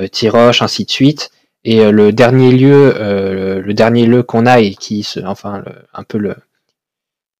euh, 0.00 0.08
Tiroche, 0.08 0.62
ainsi 0.62 0.84
de 0.86 0.90
suite. 0.90 1.30
Et 1.64 1.90
le 1.90 2.12
dernier 2.12 2.52
lieu, 2.52 2.94
euh, 2.98 3.60
le 3.60 3.74
dernier 3.74 4.06
lieu 4.06 4.22
qu'on 4.22 4.46
a 4.46 4.60
et 4.60 4.74
qui, 4.74 5.02
se, 5.02 5.20
enfin, 5.20 5.58
le- 5.66 5.72
un 5.92 6.02
peu 6.02 6.16
le, 6.18 6.36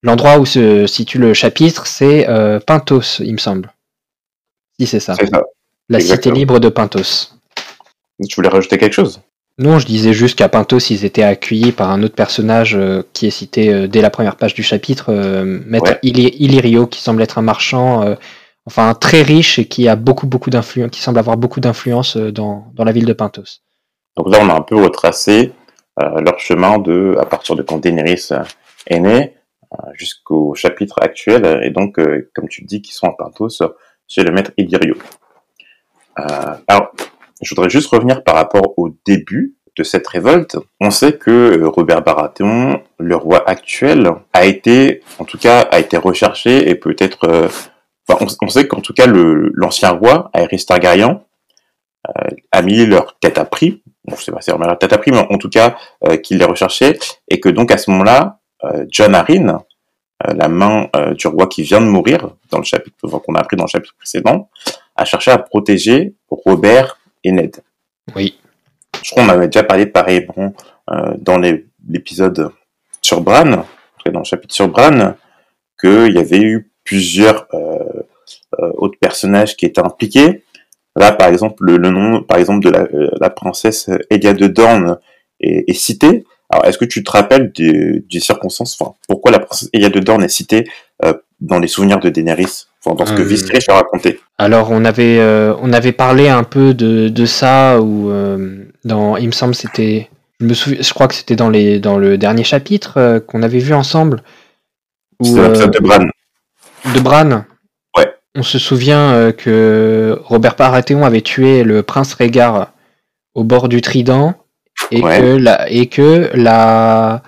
l'endroit 0.04 0.38
où 0.38 0.46
se 0.46 0.86
situe 0.86 1.18
le 1.18 1.34
chapitre, 1.34 1.86
c'est 1.86 2.28
euh, 2.28 2.60
Pintos, 2.60 3.20
il 3.20 3.32
me 3.32 3.38
semble. 3.38 3.72
Si 4.78 4.86
c'est 4.86 5.00
ça, 5.00 5.16
c'est 5.18 5.26
ça. 5.26 5.42
la 5.88 5.98
cité 5.98 6.30
libre 6.30 6.60
de 6.60 6.68
Pintos. 6.68 7.32
Tu 8.28 8.36
voulais 8.36 8.48
rajouter 8.48 8.78
quelque 8.78 8.92
chose? 8.92 9.20
Non, 9.58 9.78
je 9.78 9.86
disais 9.86 10.12
juste 10.12 10.36
qu'à 10.36 10.48
Pintos, 10.48 10.90
ils 10.90 11.04
étaient 11.04 11.22
accueillis 11.22 11.72
par 11.72 11.90
un 11.90 12.02
autre 12.02 12.14
personnage 12.14 12.76
euh, 12.76 13.02
qui 13.12 13.26
est 13.26 13.30
cité 13.30 13.72
euh, 13.72 13.86
dès 13.88 14.02
la 14.02 14.10
première 14.10 14.36
page 14.36 14.54
du 14.54 14.62
chapitre, 14.62 15.12
Maître 15.12 15.92
Ouais. 15.92 15.98
Illyrio, 16.02 16.86
qui 16.86 17.00
semble 17.00 17.22
être 17.22 17.38
un 17.38 17.42
marchand, 17.42 18.16
enfin 18.66 18.94
très 18.94 19.22
riche 19.22 19.58
et 19.58 19.64
qui 19.66 19.88
a 19.88 19.96
beaucoup 19.96 20.26
beaucoup 20.26 20.50
d'influence, 20.50 20.90
qui 20.90 21.00
semble 21.00 21.18
avoir 21.18 21.36
beaucoup 21.36 21.60
d'influence 21.60 22.16
dans, 22.16 22.66
dans 22.74 22.84
la 22.84 22.92
ville 22.92 23.06
de 23.06 23.12
Pintos. 23.12 23.60
Donc 24.16 24.30
là, 24.30 24.38
on 24.42 24.48
a 24.50 24.54
un 24.54 24.60
peu 24.60 24.76
retracé 24.76 25.52
leur 25.98 26.38
chemin 26.40 26.78
de, 26.78 27.16
à 27.20 27.24
partir 27.24 27.56
de 27.56 27.62
quand 27.62 27.78
Daenerys 27.78 28.28
est 28.88 29.00
née 29.00 29.32
euh, 29.32 29.43
jusqu'au 29.94 30.54
chapitre 30.54 30.96
actuel, 31.00 31.60
et 31.62 31.70
donc, 31.70 31.98
euh, 31.98 32.30
comme 32.34 32.48
tu 32.48 32.64
dis, 32.64 32.82
qui 32.82 32.92
sont 32.92 33.06
en 33.06 33.12
Pintos 33.12 33.62
chez 34.06 34.22
le 34.22 34.32
maître 34.32 34.52
Illyrio. 34.56 34.96
Euh, 36.18 36.54
alors, 36.68 36.92
je 37.42 37.54
voudrais 37.54 37.70
juste 37.70 37.88
revenir 37.88 38.22
par 38.22 38.34
rapport 38.34 38.78
au 38.78 38.90
début 39.04 39.54
de 39.76 39.82
cette 39.82 40.06
révolte. 40.06 40.56
On 40.80 40.90
sait 40.90 41.14
que 41.14 41.30
euh, 41.30 41.68
Robert 41.68 42.02
Baratheon, 42.02 42.82
le 42.98 43.16
roi 43.16 43.42
actuel, 43.48 44.08
a 44.32 44.46
été, 44.46 45.02
en 45.18 45.24
tout 45.24 45.38
cas, 45.38 45.60
a 45.62 45.80
été 45.80 45.96
recherché 45.96 46.68
et 46.68 46.76
peut-être, 46.76 47.24
euh, 47.24 47.48
enfin, 48.08 48.24
on, 48.24 48.46
on 48.46 48.48
sait 48.48 48.68
qu'en 48.68 48.80
tout 48.80 48.94
cas, 48.94 49.06
l'ancien 49.06 49.90
roi, 49.90 50.30
Aerys 50.34 50.64
Targaryen, 50.66 51.22
euh, 52.08 52.30
a 52.52 52.62
mis 52.62 52.86
leur 52.86 53.18
tête 53.18 53.38
à 53.38 53.44
prix 53.44 53.82
bon, 54.06 54.16
je 54.16 54.24
sais 54.24 54.32
pas 54.32 54.40
si 54.40 54.50
leur 54.50 54.78
tête 54.78 54.92
à 54.92 54.98
prix, 54.98 55.10
mais 55.10 55.26
en 55.30 55.38
tout 55.38 55.48
cas, 55.48 55.76
euh, 56.06 56.16
qu'il 56.16 56.38
les 56.38 56.44
recherchait, 56.44 56.98
et 57.28 57.40
que 57.40 57.48
donc 57.48 57.70
à 57.70 57.78
ce 57.78 57.90
moment-là, 57.90 58.40
euh, 58.40 58.43
John 58.88 59.14
Arryn, 59.14 59.48
euh, 59.48 60.32
la 60.34 60.48
main 60.48 60.88
euh, 60.96 61.14
du 61.14 61.26
roi 61.26 61.46
qui 61.46 61.62
vient 61.62 61.80
de 61.80 61.86
mourir, 61.86 62.30
dans 62.50 62.58
le 62.58 62.64
chapitre 62.64 62.96
qu'on 63.06 63.34
a 63.34 63.40
appris 63.40 63.56
dans 63.56 63.64
le 63.64 63.68
chapitre 63.68 63.94
précédent, 63.96 64.48
a 64.96 65.04
cherché 65.04 65.30
à 65.30 65.38
protéger 65.38 66.14
Robert 66.30 66.98
et 67.24 67.32
Ned. 67.32 67.56
Oui. 68.14 68.38
Je 69.02 69.10
crois 69.10 69.24
qu'on 69.24 69.28
avait 69.30 69.46
déjà 69.48 69.64
parlé 69.64 69.86
pareillement 69.86 70.54
euh, 70.90 71.14
dans 71.18 71.38
l'épisode 71.38 72.50
sur 73.02 73.20
Bran, 73.20 73.64
dans 74.12 74.20
le 74.20 74.24
chapitre 74.24 74.54
sur 74.54 74.68
Bran, 74.68 75.14
qu'il 75.80 76.12
y 76.12 76.18
avait 76.18 76.40
eu 76.40 76.70
plusieurs 76.84 77.48
euh, 77.54 78.02
euh, 78.60 78.72
autres 78.76 78.98
personnages 78.98 79.56
qui 79.56 79.66
étaient 79.66 79.80
impliqués. 79.80 80.44
Là, 80.96 81.12
par 81.12 81.28
exemple, 81.28 81.64
le, 81.64 81.76
le 81.76 81.90
nom, 81.90 82.22
par 82.22 82.38
exemple, 82.38 82.64
de 82.64 82.70
la, 82.70 82.82
euh, 82.82 83.10
la 83.20 83.30
princesse 83.30 83.90
Elia 84.10 84.32
de 84.32 84.46
Dorne 84.46 84.98
est, 85.40 85.68
est 85.68 85.74
cité. 85.74 86.24
Alors, 86.54 86.66
est-ce 86.66 86.78
que 86.78 86.84
tu 86.84 87.02
te 87.02 87.10
rappelles 87.10 87.50
des, 87.50 88.04
des 88.08 88.20
circonstances, 88.20 88.76
enfin, 88.80 88.92
pourquoi 89.08 89.32
la 89.32 89.40
princesse 89.40 89.68
Elia 89.72 89.88
de 89.90 89.98
Dorne 89.98 90.22
est 90.22 90.28
citée 90.28 90.70
euh, 91.04 91.12
dans 91.40 91.58
les 91.58 91.66
souvenirs 91.66 91.98
de 91.98 92.08
Daenerys, 92.10 92.66
enfin, 92.84 92.94
dans 92.94 93.04
ce 93.06 93.12
que 93.12 93.22
Euh, 93.22 93.24
Viserys 93.24 93.64
a 93.66 93.74
raconté? 93.74 94.20
Alors 94.38 94.70
on 94.70 94.84
avait 94.84 95.18
euh, 95.18 95.54
on 95.60 95.72
avait 95.72 95.90
parlé 95.90 96.28
un 96.28 96.44
peu 96.44 96.72
de, 96.72 97.08
de 97.08 97.26
ça 97.26 97.80
ou 97.80 98.08
euh, 98.10 98.66
dans 98.84 99.16
il 99.16 99.26
me 99.26 99.32
semble 99.32 99.56
c'était 99.56 100.08
je 100.38 100.46
me 100.46 100.54
souviens 100.54 100.78
je 100.80 100.94
crois 100.94 101.08
que 101.08 101.14
c'était 101.16 101.34
dans 101.34 101.50
les 101.50 101.80
dans 101.80 101.98
le 101.98 102.18
dernier 102.18 102.44
chapitre 102.44 103.18
qu'on 103.26 103.42
avait 103.42 103.58
vu 103.58 103.74
ensemble 103.74 104.22
C'est 105.22 105.42
l'épisode 105.42 105.72
de 105.72 105.80
Bran. 105.80 106.04
de 106.94 107.00
Bran. 107.00 107.44
Ouais. 107.96 108.14
On 108.36 108.44
se 108.44 108.60
souvient 108.60 109.32
que 109.32 110.18
Robert 110.22 110.54
Baratheon 110.54 111.04
avait 111.04 111.20
tué 111.22 111.64
le 111.64 111.82
prince 111.82 112.14
Rhaegar 112.14 112.72
au 113.34 113.42
bord 113.42 113.68
du 113.68 113.80
Trident 113.80 114.34
et 114.90 115.00
Ouais. 115.02 115.20
que 115.20 115.36
la 115.36 115.70
et 115.70 115.86
que 115.86 116.30
la 116.34 117.22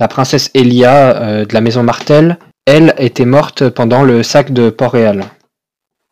la 0.00 0.08
princesse 0.08 0.50
Elia 0.54 1.16
euh, 1.22 1.44
de 1.44 1.52
la 1.54 1.60
maison 1.60 1.82
Martel, 1.82 2.38
elle 2.66 2.94
était 2.98 3.24
morte 3.24 3.68
pendant 3.68 4.02
le 4.04 4.22
sac 4.22 4.52
de 4.52 4.70
Port-Réal. 4.70 5.24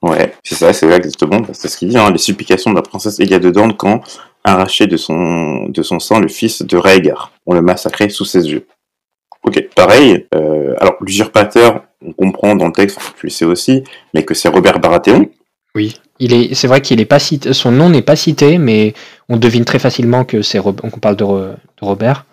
Ouais, 0.03 0.35
c'est 0.43 0.57
ça, 0.57 0.73
c'est 0.73 0.91
exactement, 0.91 1.41
c'est 1.53 1.69
ce 1.69 1.77
qu'il 1.79 1.89
dit, 1.89 1.99
hein, 1.99 2.11
les 2.11 2.19
supplications 2.19 2.71
de 2.71 2.77
la 2.77 2.83
princesse 2.83 3.19
Elia 3.21 3.39
de 3.39 3.51
Dorne 3.51 3.77
quand 3.77 4.01
arraché 4.45 4.87
de 4.87 4.97
son, 4.97 5.67
de 5.69 5.83
son 5.83 5.99
sang 5.99 6.21
le 6.21 6.29
fils 6.29 6.63
de 6.63 6.77
Rhaegar. 6.77 7.33
On 7.47 7.55
le 7.55 7.63
massacrait 7.63 8.09
sous 8.09 8.25
ses 8.25 8.49
yeux. 8.49 8.67
Ok, 9.43 9.69
pareil, 9.75 10.27
euh, 10.35 10.75
alors 10.81 10.97
l'usurpateur, 11.01 11.83
on 12.05 12.13
comprend 12.13 12.55
dans 12.55 12.67
le 12.67 12.73
texte, 12.73 12.99
tu 13.19 13.27
le 13.27 13.31
sais 13.31 13.45
aussi, 13.45 13.83
mais 14.15 14.25
que 14.25 14.35
c'est 14.35 14.49
Robert 14.49 14.79
Baratheon. 14.79 15.27
Oui. 15.77 16.01
Il 16.19 16.33
est 16.33 16.55
c'est 16.55 16.67
vrai 16.67 16.81
qu'il 16.81 16.99
est 17.01 17.05
pas 17.05 17.19
cité 17.19 17.53
son 17.53 17.71
nom 17.71 17.91
n'est 17.91 18.03
pas 18.03 18.17
cité 18.17 18.57
mais 18.59 18.95
on 19.29 19.37
devine 19.37 19.65
très 19.67 19.79
facilement 19.79 20.25
que 20.25 20.41
c'est 20.43 20.59
Rob- 20.59 20.81
qu'on 20.81 20.99
parle 20.99 21.17
de, 21.17 21.25
Ro- 21.25 21.39
de 21.41 21.83
Robert. 21.83 22.25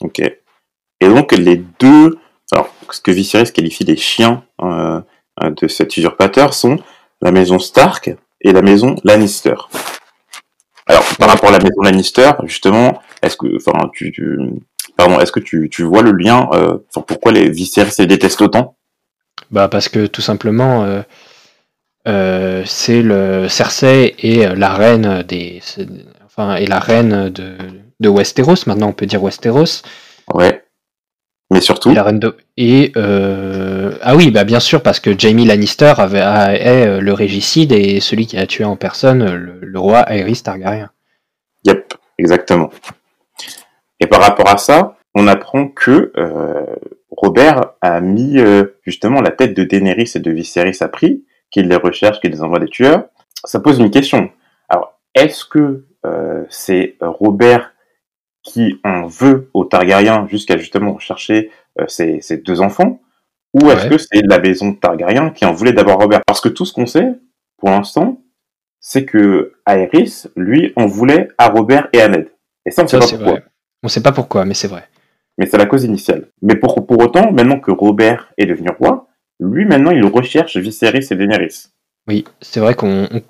Ok. 0.00 0.20
Et 0.20 1.08
donc 1.08 1.32
les 1.32 1.56
deux, 1.80 2.16
alors 2.52 2.68
ce 2.90 3.00
que 3.00 3.10
Viserys 3.10 3.52
qualifie 3.52 3.84
des 3.84 3.96
chiens 3.96 4.44
euh, 4.62 5.00
euh, 5.42 5.50
de 5.60 5.66
cet 5.68 5.96
usurpateur 5.96 6.54
sont 6.54 6.78
la 7.20 7.32
maison 7.32 7.58
Stark 7.58 8.14
et 8.40 8.52
la 8.52 8.62
maison 8.62 8.94
Lannister. 9.04 9.56
Alors 10.86 11.04
par 11.18 11.28
rapport 11.28 11.48
à 11.48 11.52
la 11.52 11.58
maison 11.58 11.80
Lannister, 11.82 12.30
justement, 12.44 13.00
est-ce 13.22 13.36
que, 13.36 13.56
enfin, 13.56 13.90
tu, 13.94 14.12
tu- 14.12 14.38
pardon, 14.96 15.18
est-ce 15.18 15.32
que 15.32 15.40
tu, 15.40 15.68
tu 15.70 15.82
vois 15.82 16.02
le 16.02 16.12
lien, 16.12 16.48
euh, 16.52 16.78
pourquoi 17.08 17.32
les 17.32 17.48
Viserys 17.50 17.94
les 17.98 18.06
détestent 18.06 18.42
autant? 18.42 18.76
Bah 19.50 19.68
parce 19.68 19.88
que 19.88 20.06
tout 20.06 20.22
simplement 20.22 20.84
euh, 20.84 21.02
euh, 22.06 22.62
c'est 22.66 23.02
le 23.02 23.48
Cersei 23.48 24.14
et 24.18 24.46
euh, 24.46 24.54
la 24.54 24.74
reine 24.74 25.22
des 25.22 25.60
enfin 26.24 26.56
et 26.56 26.66
la 26.66 26.78
reine 26.78 27.30
de 27.30 27.56
de 28.00 28.08
Westeros 28.08 28.66
maintenant 28.66 28.88
on 28.88 28.92
peut 28.92 29.06
dire 29.06 29.22
Westeros 29.22 29.82
Ouais. 30.32 30.62
Mais 31.50 31.60
surtout, 31.60 31.90
et 31.90 31.94
la 31.94 32.02
reine 32.02 32.18
de 32.18 32.36
et 32.56 32.92
euh, 32.96 33.92
ah 34.02 34.16
oui 34.16 34.30
bah 34.30 34.44
bien 34.44 34.60
sûr 34.60 34.82
parce 34.82 34.98
que 34.98 35.16
Jaime 35.18 35.46
Lannister 35.46 35.92
avait 35.98 36.20
a- 36.20 36.54
est 36.54 37.00
le 37.00 37.12
régicide 37.12 37.72
et 37.72 38.00
celui 38.00 38.26
qui 38.26 38.36
a 38.38 38.46
tué 38.46 38.64
en 38.64 38.76
personne 38.76 39.24
le, 39.34 39.58
le 39.60 39.78
roi 39.78 40.00
Aerys 40.10 40.42
Targaryen. 40.42 40.90
Yep, 41.66 41.94
exactement. 42.18 42.70
Et 44.00 44.06
par 44.06 44.20
rapport 44.22 44.48
à 44.48 44.56
ça, 44.56 44.96
on 45.14 45.28
apprend 45.28 45.68
que 45.68 46.12
euh, 46.16 46.64
Robert 47.10 47.72
a 47.80 48.00
mis 48.00 48.38
euh, 48.38 48.76
justement 48.82 49.20
la 49.20 49.30
tête 49.30 49.54
de 49.54 49.64
Daenerys 49.64 50.12
et 50.14 50.18
de 50.20 50.30
Viserys 50.30 50.78
à 50.80 50.88
prix, 50.88 51.23
qu'il 51.54 51.68
les 51.68 51.76
recherche, 51.76 52.20
qu'il 52.20 52.32
les 52.32 52.42
envoie 52.42 52.58
des 52.58 52.68
tueurs. 52.68 53.04
Ça 53.44 53.60
pose 53.60 53.78
une 53.78 53.90
question. 53.90 54.30
Alors, 54.68 54.98
est-ce 55.14 55.44
que 55.44 55.84
euh, 56.04 56.44
c'est 56.50 56.96
Robert 57.00 57.72
qui 58.42 58.80
en 58.84 59.06
veut 59.06 59.48
aux 59.54 59.64
Targaryens 59.64 60.26
jusqu'à 60.28 60.56
justement 60.58 60.98
chercher 60.98 61.50
euh, 61.80 61.84
ses, 61.86 62.20
ses 62.20 62.38
deux 62.38 62.60
enfants, 62.60 63.00
ou 63.54 63.70
est-ce 63.70 63.84
Ouais. 63.84 63.90
que 63.90 63.98
c'est 63.98 64.22
la 64.24 64.38
maison 64.40 64.74
Targaryen 64.74 65.30
qui 65.30 65.44
en 65.46 65.52
voulait 65.52 65.72
d'abord 65.72 66.00
Robert? 66.00 66.20
Parce 66.26 66.40
que 66.40 66.48
tout 66.48 66.64
ce 66.66 66.72
qu'on 66.72 66.86
sait, 66.86 67.12
pour 67.56 67.70
l'instant, 67.70 68.20
c'est 68.80 69.04
que 69.04 69.52
Aerys, 69.66 70.24
lui, 70.36 70.72
en 70.76 70.86
voulait 70.86 71.28
à 71.38 71.48
Robert 71.48 71.88
et 71.92 72.00
à 72.00 72.08
Ned. 72.08 72.28
Et 72.66 72.70
ça, 72.72 72.82
on 72.82 72.84
ne 72.84 72.88
sait 72.90 72.98
pas 72.98 73.06
pourquoi. 73.06 73.30
vrai. 73.32 73.44
On 73.84 73.88
sait 73.88 74.02
pas 74.02 74.12
pourquoi 74.12 74.44
mais 74.44 74.54
c'est 74.54 74.68
vrai. 74.68 74.84
Mais 75.38 75.46
c'est 75.46 75.58
la 75.58 75.66
cause 75.66 75.84
initiale. 75.84 76.28
Mais 76.42 76.56
pour, 76.56 76.84
pour 76.86 76.98
autant, 77.00 77.30
maintenant 77.32 77.60
que 77.60 77.70
Robert 77.70 78.32
est 78.38 78.46
devenu 78.46 78.68
roi, 78.78 79.06
lui, 79.40 79.64
maintenant, 79.64 79.90
il 79.90 80.04
recherche 80.04 80.56
Viserys 80.56 81.06
et 81.10 81.16
Daenerys. 81.16 81.66
Oui, 82.08 82.24
c'est 82.40 82.60
vrai 82.60 82.74
qu'on, 82.74 83.08
on- 83.10 83.22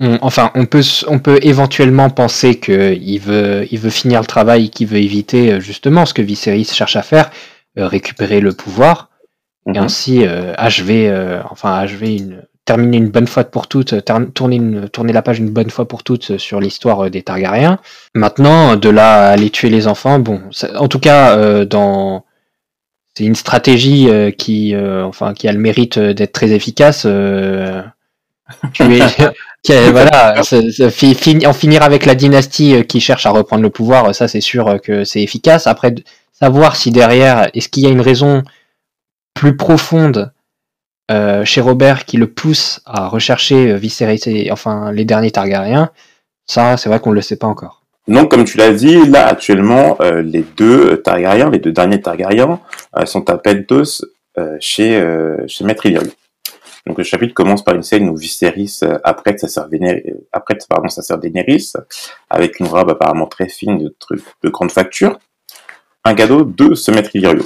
on- 0.00 0.18
enfin, 0.22 0.50
on 0.54 0.66
peut, 0.66 0.82
on 1.08 1.18
peut 1.18 1.38
éventuellement 1.42 2.10
penser 2.10 2.58
qu'il 2.58 3.20
veut, 3.20 3.66
il 3.70 3.78
veut 3.78 3.90
finir 3.90 4.20
le 4.20 4.26
travail, 4.26 4.70
qu'il 4.70 4.86
veut 4.88 4.98
éviter 4.98 5.52
euh, 5.52 5.60
justement 5.60 6.06
ce 6.06 6.14
que 6.14 6.22
Viserys 6.22 6.64
cherche 6.64 6.96
à 6.96 7.02
faire, 7.02 7.30
euh, 7.78 7.86
récupérer 7.86 8.40
le 8.40 8.52
pouvoir 8.52 9.10
et 9.66 9.70
Mhm. 9.78 9.84
ainsi 9.84 10.24
euh, 10.26 10.52
achever, 10.56 11.08
euh, 11.08 11.40
enfin, 11.50 11.74
achever 11.74 12.16
une, 12.16 12.42
terminer 12.64 12.96
une 12.98 13.10
bonne 13.10 13.26
fois 13.26 13.44
pour 13.44 13.66
toutes, 13.68 13.94
tourner, 14.34 14.56
une, 14.56 14.88
tourner 14.88 15.12
la 15.12 15.22
page 15.22 15.38
une 15.38 15.50
bonne 15.50 15.70
fois 15.70 15.86
pour 15.86 16.02
toutes 16.02 16.38
sur 16.38 16.60
l'histoire 16.60 17.10
des 17.10 17.22
Targaryens. 17.22 17.78
Maintenant, 18.14 18.76
de 18.76 18.88
là 18.88 19.28
à 19.28 19.30
aller 19.32 19.50
tuer 19.50 19.70
les 19.70 19.86
enfants, 19.86 20.18
bon, 20.18 20.40
ça- 20.50 20.80
en 20.80 20.88
tout 20.88 20.98
cas, 21.00 21.64
dans 21.66 22.24
c'est 23.16 23.24
une 23.24 23.34
stratégie 23.36 24.08
euh, 24.08 24.30
qui, 24.30 24.74
euh, 24.74 25.04
enfin, 25.04 25.34
qui 25.34 25.48
a 25.48 25.52
le 25.52 25.58
mérite 25.58 25.98
euh, 25.98 26.14
d'être 26.14 26.32
très 26.32 26.50
efficace. 26.52 27.04
euh, 27.06 27.82
qui 29.62 29.72
voilà, 29.90 30.42
fin- 30.90 31.46
en 31.48 31.52
finir 31.52 31.82
avec 31.82 32.06
la 32.06 32.14
dynastie 32.14 32.84
qui 32.86 33.00
cherche 33.00 33.26
à 33.26 33.30
reprendre 33.30 33.62
le 33.62 33.70
pouvoir, 33.70 34.14
ça 34.14 34.28
c'est 34.28 34.40
sûr 34.42 34.80
que 34.82 35.04
c'est 35.04 35.22
efficace. 35.22 35.66
Après, 35.66 35.94
savoir 36.32 36.76
si 36.76 36.90
derrière, 36.90 37.48
est-ce 37.54 37.68
qu'il 37.68 37.84
y 37.84 37.86
a 37.86 37.90
une 37.90 38.00
raison 38.02 38.42
plus 39.34 39.56
profonde 39.56 40.32
euh, 41.10 41.44
chez 41.44 41.60
Robert 41.62 42.06
qui 42.06 42.18
le 42.18 42.28
pousse 42.32 42.80
à 42.86 43.08
rechercher 43.08 43.76
Viserys 43.76 44.22
et 44.26 44.52
enfin 44.52 44.92
les 44.92 45.04
derniers 45.06 45.32
Targaryens, 45.32 45.90
ça 46.46 46.78
c'est 46.78 46.90
vrai 46.90 47.00
qu'on 47.00 47.10
ne 47.12 47.16
le 47.16 47.22
sait 47.22 47.36
pas 47.38 47.48
encore. 47.48 47.83
Donc, 48.06 48.30
comme 48.30 48.44
tu 48.44 48.58
l'as 48.58 48.72
dit, 48.72 49.06
là, 49.06 49.26
actuellement, 49.26 49.96
euh, 50.00 50.20
les 50.20 50.42
deux 50.42 50.98
Targaryens, 50.98 51.50
les 51.50 51.58
deux 51.58 51.72
derniers 51.72 52.00
Targaryens, 52.02 52.60
euh, 52.96 53.06
sont 53.06 53.28
à 53.30 53.38
Pentos 53.38 54.04
euh, 54.36 54.56
chez, 54.60 55.02
chez 55.46 55.64
Maître 55.64 55.86
Illyrio. 55.86 56.10
Donc, 56.86 56.98
le 56.98 57.04
chapitre 57.04 57.32
commence 57.32 57.64
par 57.64 57.74
une 57.74 57.82
scène 57.82 58.10
où 58.10 58.16
Viserys 58.16 58.80
apprête 59.04 59.40
sa 59.40 59.48
sœur 59.48 59.70
apprête, 60.32 60.66
pardon, 60.68 60.88
sa 60.90 61.00
sœur 61.00 61.16
Daenerys, 61.16 61.72
avec 62.28 62.60
une 62.60 62.66
robe 62.66 62.90
apparemment 62.90 63.26
très 63.26 63.48
fine 63.48 63.78
de, 63.78 63.94
trucs 63.98 64.22
de 64.42 64.50
grande 64.50 64.70
facture, 64.70 65.18
un 66.04 66.14
cadeau 66.14 66.44
de 66.44 66.74
ce 66.74 66.90
Maître 66.90 67.10
Illyrio. 67.14 67.44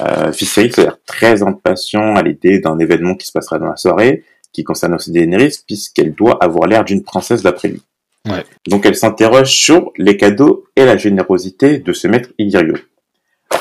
Euh, 0.00 0.30
Viserys 0.30 0.72
a 0.78 0.82
l'air 0.82 0.96
très 1.04 1.42
impatient 1.42 2.16
à 2.16 2.22
l'idée 2.22 2.58
d'un 2.60 2.78
événement 2.78 3.16
qui 3.16 3.26
se 3.26 3.32
passera 3.32 3.58
dans 3.58 3.66
la 3.66 3.76
soirée, 3.76 4.24
qui 4.52 4.64
concerne 4.64 4.94
aussi 4.94 5.12
Daenerys, 5.12 5.58
puisqu'elle 5.66 6.14
doit 6.14 6.42
avoir 6.42 6.68
l'air 6.68 6.84
d'une 6.84 7.02
princesse 7.02 7.42
d'après 7.42 7.68
lui. 7.68 7.82
Ouais. 8.28 8.44
Donc 8.66 8.86
elle 8.86 8.96
s'interroge 8.96 9.52
sur 9.52 9.92
les 9.96 10.16
cadeaux 10.16 10.64
et 10.76 10.84
la 10.84 10.96
générosité 10.96 11.78
de 11.78 11.92
ce 11.92 12.08
maître 12.08 12.30
Illyrio. 12.38 12.76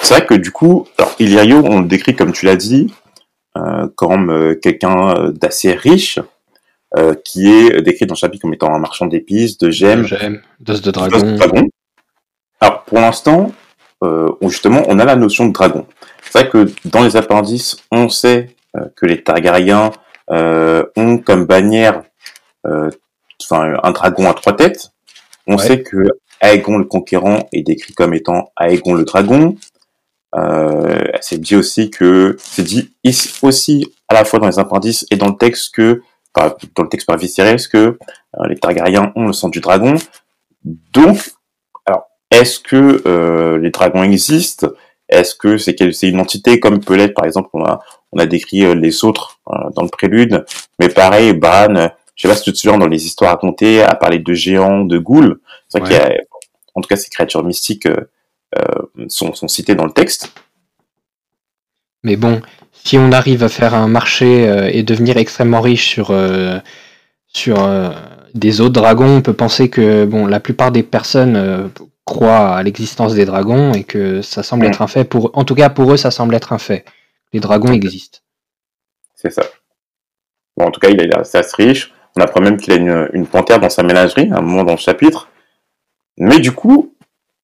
C'est 0.01 0.15
vrai 0.15 0.25
que 0.25 0.33
du 0.33 0.51
coup, 0.51 0.87
alors 0.97 1.15
Illyrio, 1.19 1.61
on 1.63 1.81
le 1.81 1.87
décrit 1.87 2.15
comme 2.15 2.33
tu 2.33 2.45
l'as 2.45 2.55
dit, 2.55 2.93
euh, 3.57 3.87
comme 3.95 4.29
euh, 4.29 4.55
quelqu'un 4.55 5.15
euh, 5.15 5.31
d'assez 5.31 5.73
riche, 5.73 6.19
euh, 6.97 7.13
qui 7.25 7.47
est 7.49 7.81
décrit 7.81 8.05
dans 8.05 8.13
le 8.13 8.19
chapitre 8.19 8.41
comme 8.41 8.53
étant 8.53 8.73
un 8.73 8.79
marchand 8.79 9.05
d'épices, 9.05 9.57
de 9.57 9.71
gemmes. 9.71 10.05
Dos 10.59 10.79
de 10.79 10.79
de 10.79 10.91
dragon. 10.91 11.67
Alors 12.59 12.83
pour 12.83 12.99
l'instant, 12.99 13.51
justement, 14.41 14.83
on 14.87 14.99
a 14.99 15.05
la 15.05 15.15
notion 15.15 15.47
de 15.47 15.53
dragon. 15.53 15.85
C'est 16.23 16.39
vrai 16.39 16.49
que 16.49 16.71
dans 16.85 17.03
les 17.03 17.15
appendices, 17.15 17.77
on 17.91 18.09
sait 18.09 18.55
que 18.95 19.05
les 19.05 19.23
Targaryens 19.23 19.91
ont 20.29 21.17
comme 21.23 21.45
bannière 21.45 22.03
enfin, 23.43 23.77
un 23.83 23.91
dragon 23.91 24.29
à 24.29 24.33
trois 24.33 24.55
têtes. 24.55 24.91
On 25.47 25.57
Ouais. 25.57 25.65
sait 25.65 25.81
que 25.81 25.97
Aegon 26.41 26.77
le 26.77 26.85
Conquérant 26.85 27.47
est 27.51 27.63
décrit 27.63 27.93
comme 27.93 28.13
étant 28.13 28.51
Aegon 28.59 28.93
le 28.93 29.05
Dragon. 29.05 29.55
Euh, 30.35 31.03
c'est 31.21 31.39
dit 31.39 31.55
aussi 31.55 31.89
que 31.89 32.35
c'est 32.39 32.63
dit 32.63 32.93
ici 33.03 33.33
aussi 33.41 33.93
à 34.09 34.13
la 34.13 34.25
fois 34.25 34.39
dans 34.39 34.47
les 34.47 34.59
appendices 34.59 35.05
et 35.09 35.15
dans 35.15 35.29
le 35.29 35.37
texte 35.37 35.73
que 35.73 36.01
par- 36.33 36.55
dans 36.75 36.83
le 36.83 36.89
texte 36.89 37.07
par 37.07 37.17
Viserys 37.17 37.67
que 37.71 37.77
euh, 38.37 38.47
les 38.49 38.57
Targaryens 38.57 39.13
ont 39.15 39.25
le 39.25 39.33
sang 39.33 39.47
du 39.49 39.61
dragon. 39.61 39.95
Donc, 40.63 41.31
alors 41.85 42.03
est-ce 42.29 42.59
que 42.59 43.01
euh, 43.07 43.57
les 43.57 43.71
dragons 43.71 44.03
existent? 44.03 44.67
Est-ce 45.09 45.33
que 45.33 45.57
c'est 45.57 45.75
c'est 45.93 46.09
une 46.09 46.19
entité 46.19 46.59
comme 46.59 46.81
peut 46.81 46.95
l'être 46.95 47.13
par 47.15 47.25
exemple 47.25 47.49
on 47.53 47.63
a 47.63 47.79
on 48.11 48.19
a 48.19 48.25
décrit 48.25 48.65
euh, 48.65 48.75
les 48.75 49.05
autres 49.05 49.39
dans 49.75 49.83
le 49.83 49.89
prélude, 49.89 50.45
mais 50.79 50.89
pareil 50.89 51.33
Bran, 51.33 51.89
je 52.17 52.23
sais 52.23 52.27
pas 52.27 52.35
si 52.35 52.43
tu 52.43 52.51
te 52.53 52.57
souviens 52.57 52.77
dans 52.77 52.87
les 52.89 53.05
histoires 53.05 53.31
racontées 53.31 53.81
à 53.83 53.95
parler 53.95 54.19
de 54.19 54.33
géants, 54.33 54.83
de 54.83 54.97
ghouls, 54.99 55.39
c'est 55.69 55.79
vrai 55.79 55.89
Ouais. 55.89 55.97
qu'il 55.99 56.15
y 56.15 56.17
a 56.19 56.21
en 56.75 56.81
tout 56.81 56.89
cas 56.89 56.97
ces 56.97 57.09
créatures 57.09 57.45
mystiques 57.45 57.85
euh, 57.87 57.95
euh, 58.57 59.07
sont, 59.07 59.33
sont 59.33 59.47
citées 59.47 59.75
dans 59.75 59.85
le 59.85 59.93
texte. 59.93 60.33
Mais 62.03 62.15
bon, 62.15 62.41
si 62.73 62.97
on 62.97 63.11
arrive 63.11 63.43
à 63.43 63.49
faire 63.49 63.73
un 63.73 63.87
marché 63.87 64.47
euh, 64.47 64.69
et 64.71 64.83
devenir 64.83 65.17
extrêmement 65.17 65.61
riche 65.61 65.89
sur, 65.93 66.11
euh, 66.11 66.59
sur 67.27 67.63
euh, 67.63 67.89
des 68.33 68.61
autres 68.61 68.73
dragons, 68.73 69.17
on 69.17 69.21
peut 69.21 69.33
penser 69.33 69.69
que 69.69 70.05
bon, 70.05 70.25
la 70.27 70.39
plupart 70.39 70.71
des 70.71 70.83
personnes 70.83 71.71
croient 72.05 72.55
à 72.55 72.63
l'existence 72.63 73.13
des 73.15 73.25
dragons 73.25 73.73
et 73.73 73.83
que 73.83 74.21
ça 74.21 74.43
semble 74.43 74.65
Mm. 74.65 74.69
être 74.69 74.81
un 74.81 74.87
fait. 74.87 75.03
Pour, 75.03 75.31
en 75.37 75.43
tout 75.43 75.55
cas, 75.55 75.69
pour 75.69 75.91
eux, 75.91 75.97
ça 75.97 76.11
semble 76.11 76.35
être 76.35 76.53
un 76.53 76.57
fait. 76.59 76.85
Les 77.33 77.39
dragons 77.39 77.73
existent. 77.73 78.19
C'est 79.15 79.31
ça. 79.31 79.43
Bon, 80.55 80.65
en 80.65 80.71
tout 80.71 80.79
cas, 80.79 80.89
il 80.89 81.01
est 81.01 81.13
assez, 81.15 81.37
assez 81.39 81.55
riche. 81.57 81.93
On 82.17 82.21
apprend 82.21 82.41
même 82.41 82.57
qu'il 82.57 82.73
a 82.73 83.07
une, 83.13 83.27
panthère 83.27 83.59
dans 83.59 83.69
sa 83.69 83.83
ménagerie, 83.83 84.29
à 84.31 84.39
un 84.39 84.41
moment 84.41 84.63
dans 84.63 84.73
le 84.73 84.79
chapitre. 84.79 85.29
Mais 86.17 86.39
du 86.39 86.51
coup, 86.51 86.95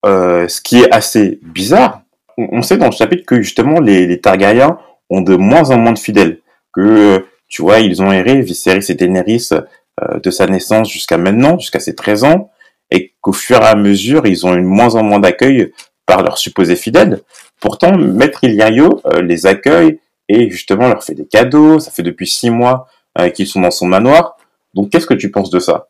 euh, 0.04 0.48
ce 0.48 0.60
qui 0.60 0.80
est 0.80 0.92
assez 0.92 1.38
bizarre, 1.42 2.02
on, 2.36 2.60
sait 2.62 2.76
dans 2.76 2.86
le 2.86 2.92
chapitre 2.92 3.24
que 3.24 3.40
justement 3.40 3.78
les, 3.78 4.20
Targaryens 4.20 4.78
ont 5.10 5.20
de 5.20 5.36
moins 5.36 5.70
en 5.70 5.78
moins 5.78 5.92
de 5.92 5.98
fidèles. 5.98 6.40
Que, 6.72 7.24
tu 7.46 7.62
vois, 7.62 7.78
ils 7.78 8.02
ont 8.02 8.10
erré, 8.10 8.40
Viserys 8.40 8.86
et 8.88 8.94
Daenerys, 8.94 9.50
euh, 9.52 10.18
de 10.18 10.30
sa 10.32 10.48
naissance 10.48 10.90
jusqu'à 10.90 11.18
maintenant, 11.18 11.56
jusqu'à 11.56 11.78
ses 11.78 11.94
13 11.94 12.24
ans. 12.24 12.50
et 12.90 13.14
qu'au 13.20 13.32
fur 13.32 13.62
et 13.62 13.66
à 13.66 13.76
mesure, 13.76 14.26
ils 14.26 14.44
ont 14.44 14.54
une 14.54 14.64
moins 14.64 14.96
en 14.96 15.04
moins 15.04 15.20
d'accueil 15.20 15.72
par 16.04 16.22
leurs 16.22 16.38
supposés 16.38 16.76
fidèles. 16.76 17.20
Pourtant, 17.60 17.96
Maître 17.96 18.42
Illyrio 18.42 19.00
euh, 19.06 19.22
les 19.22 19.46
accueille 19.46 20.00
et 20.28 20.50
justement 20.50 20.88
leur 20.88 21.04
fait 21.04 21.14
des 21.14 21.26
cadeaux. 21.26 21.78
Ça 21.78 21.92
fait 21.92 22.02
depuis 22.02 22.26
six 22.26 22.50
mois 22.50 22.88
qu'ils 23.32 23.46
sont 23.46 23.60
dans 23.60 23.70
son 23.70 23.86
manoir. 23.86 24.36
Donc, 24.74 24.90
qu'est-ce 24.90 25.06
que 25.06 25.14
tu 25.14 25.30
penses 25.30 25.50
de 25.50 25.60
ça? 25.60 25.88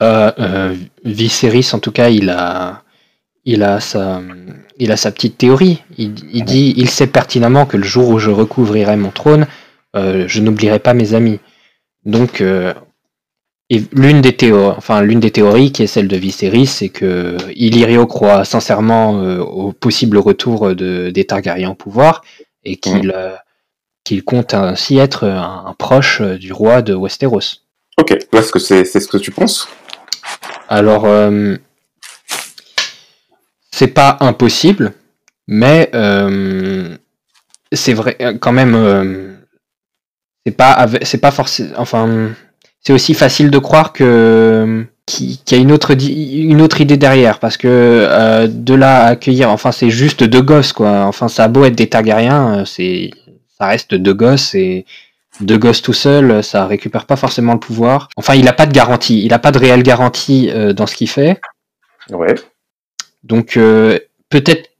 Euh, 0.00 0.30
euh, 0.38 0.74
Viserys, 1.04 1.70
en 1.72 1.80
tout 1.80 1.90
cas, 1.92 2.08
il 2.08 2.30
a, 2.30 2.84
il 3.44 3.62
a 3.62 3.80
sa, 3.80 4.22
il 4.78 4.92
a 4.92 4.96
sa 4.96 5.10
petite 5.10 5.38
théorie. 5.38 5.82
Il, 5.96 6.14
il 6.32 6.44
dit, 6.44 6.74
il 6.76 6.88
sait 6.88 7.08
pertinemment 7.08 7.66
que 7.66 7.76
le 7.76 7.82
jour 7.84 8.08
où 8.08 8.18
je 8.18 8.30
recouvrirai 8.30 8.96
mon 8.96 9.10
trône, 9.10 9.46
euh, 9.96 10.24
je 10.28 10.40
n'oublierai 10.40 10.78
pas 10.78 10.94
mes 10.94 11.14
amis. 11.14 11.40
Donc, 12.04 12.40
euh, 12.40 12.72
l'une 13.92 14.20
des 14.20 14.36
théories, 14.36 14.74
enfin 14.78 15.02
l'une 15.02 15.20
des 15.20 15.30
théories 15.30 15.72
qui 15.72 15.82
est 15.82 15.88
celle 15.88 16.08
de 16.08 16.16
Viserys, 16.16 16.66
c'est 16.66 16.88
que 16.88 17.36
Illyrio 17.54 18.06
croit 18.06 18.44
sincèrement 18.44 19.20
au 19.40 19.72
possible 19.72 20.16
retour 20.16 20.74
de, 20.74 21.10
des 21.10 21.24
Targaryens 21.26 21.70
au 21.70 21.74
pouvoir 21.74 22.22
et 22.64 22.76
qu'il 22.76 24.24
compte 24.24 24.54
ainsi 24.54 24.96
être 24.96 25.24
un, 25.26 25.64
un 25.66 25.74
proche 25.74 26.22
du 26.22 26.52
roi 26.52 26.80
de 26.80 26.94
Westeros. 26.94 27.66
Ok, 27.98 28.12
est-ce 28.12 28.52
que 28.52 28.60
c'est 28.60 28.84
c'est 28.84 29.00
ce 29.00 29.08
que 29.08 29.16
tu 29.16 29.32
penses 29.32 29.68
Alors, 30.68 31.04
euh, 31.04 31.56
c'est 33.72 33.88
pas 33.88 34.16
impossible, 34.20 34.92
mais 35.48 35.90
euh, 35.94 36.96
c'est 37.72 37.94
vrai 37.94 38.16
euh, 38.20 38.38
quand 38.38 38.52
même. 38.52 39.36
c'est 40.46 40.52
pas, 40.52 40.86
pas 41.20 41.30
forcément. 41.32 41.70
Enfin, 41.76 42.30
c'est 42.80 42.92
aussi 42.92 43.14
facile 43.14 43.50
de 43.50 43.58
croire 43.58 43.92
que 43.92 44.86
qu'il 45.04 45.38
y 45.50 45.54
a 45.54 45.58
une 45.58 45.72
autre, 45.72 45.96
une 46.00 46.60
autre 46.60 46.80
idée 46.80 46.98
derrière, 46.98 47.40
parce 47.40 47.56
que 47.56 48.46
de 48.46 48.74
là 48.74 49.06
à 49.06 49.06
accueillir, 49.08 49.50
enfin, 49.50 49.72
c'est 49.72 49.90
juste 49.90 50.22
deux 50.22 50.42
gosses, 50.42 50.72
quoi. 50.72 51.04
Enfin, 51.06 51.28
ça 51.28 51.44
a 51.44 51.48
beau 51.48 51.64
être 51.64 51.74
des 51.74 51.88
Targaryens, 51.88 52.64
ça 52.64 53.66
reste 53.66 53.94
deux 53.94 54.14
gosses 54.14 54.54
et 54.54 54.84
deux 55.40 55.58
gosses 55.58 55.82
tout 55.82 55.92
seuls, 55.92 56.42
ça 56.42 56.66
récupère 56.66 57.06
pas 57.06 57.16
forcément 57.16 57.52
le 57.52 57.60
pouvoir. 57.60 58.08
Enfin, 58.16 58.34
il 58.34 58.48
a 58.48 58.52
pas 58.52 58.66
de 58.66 58.72
garantie, 58.72 59.24
il 59.24 59.32
a 59.32 59.38
pas 59.38 59.52
de 59.52 59.58
réelle 59.58 59.82
garantie 59.82 60.50
euh, 60.50 60.72
dans 60.72 60.86
ce 60.86 60.96
qu'il 60.96 61.08
fait. 61.08 61.40
Ouais. 62.10 62.34
Donc 63.22 63.56
euh, 63.56 63.98
peut-être 64.28 64.70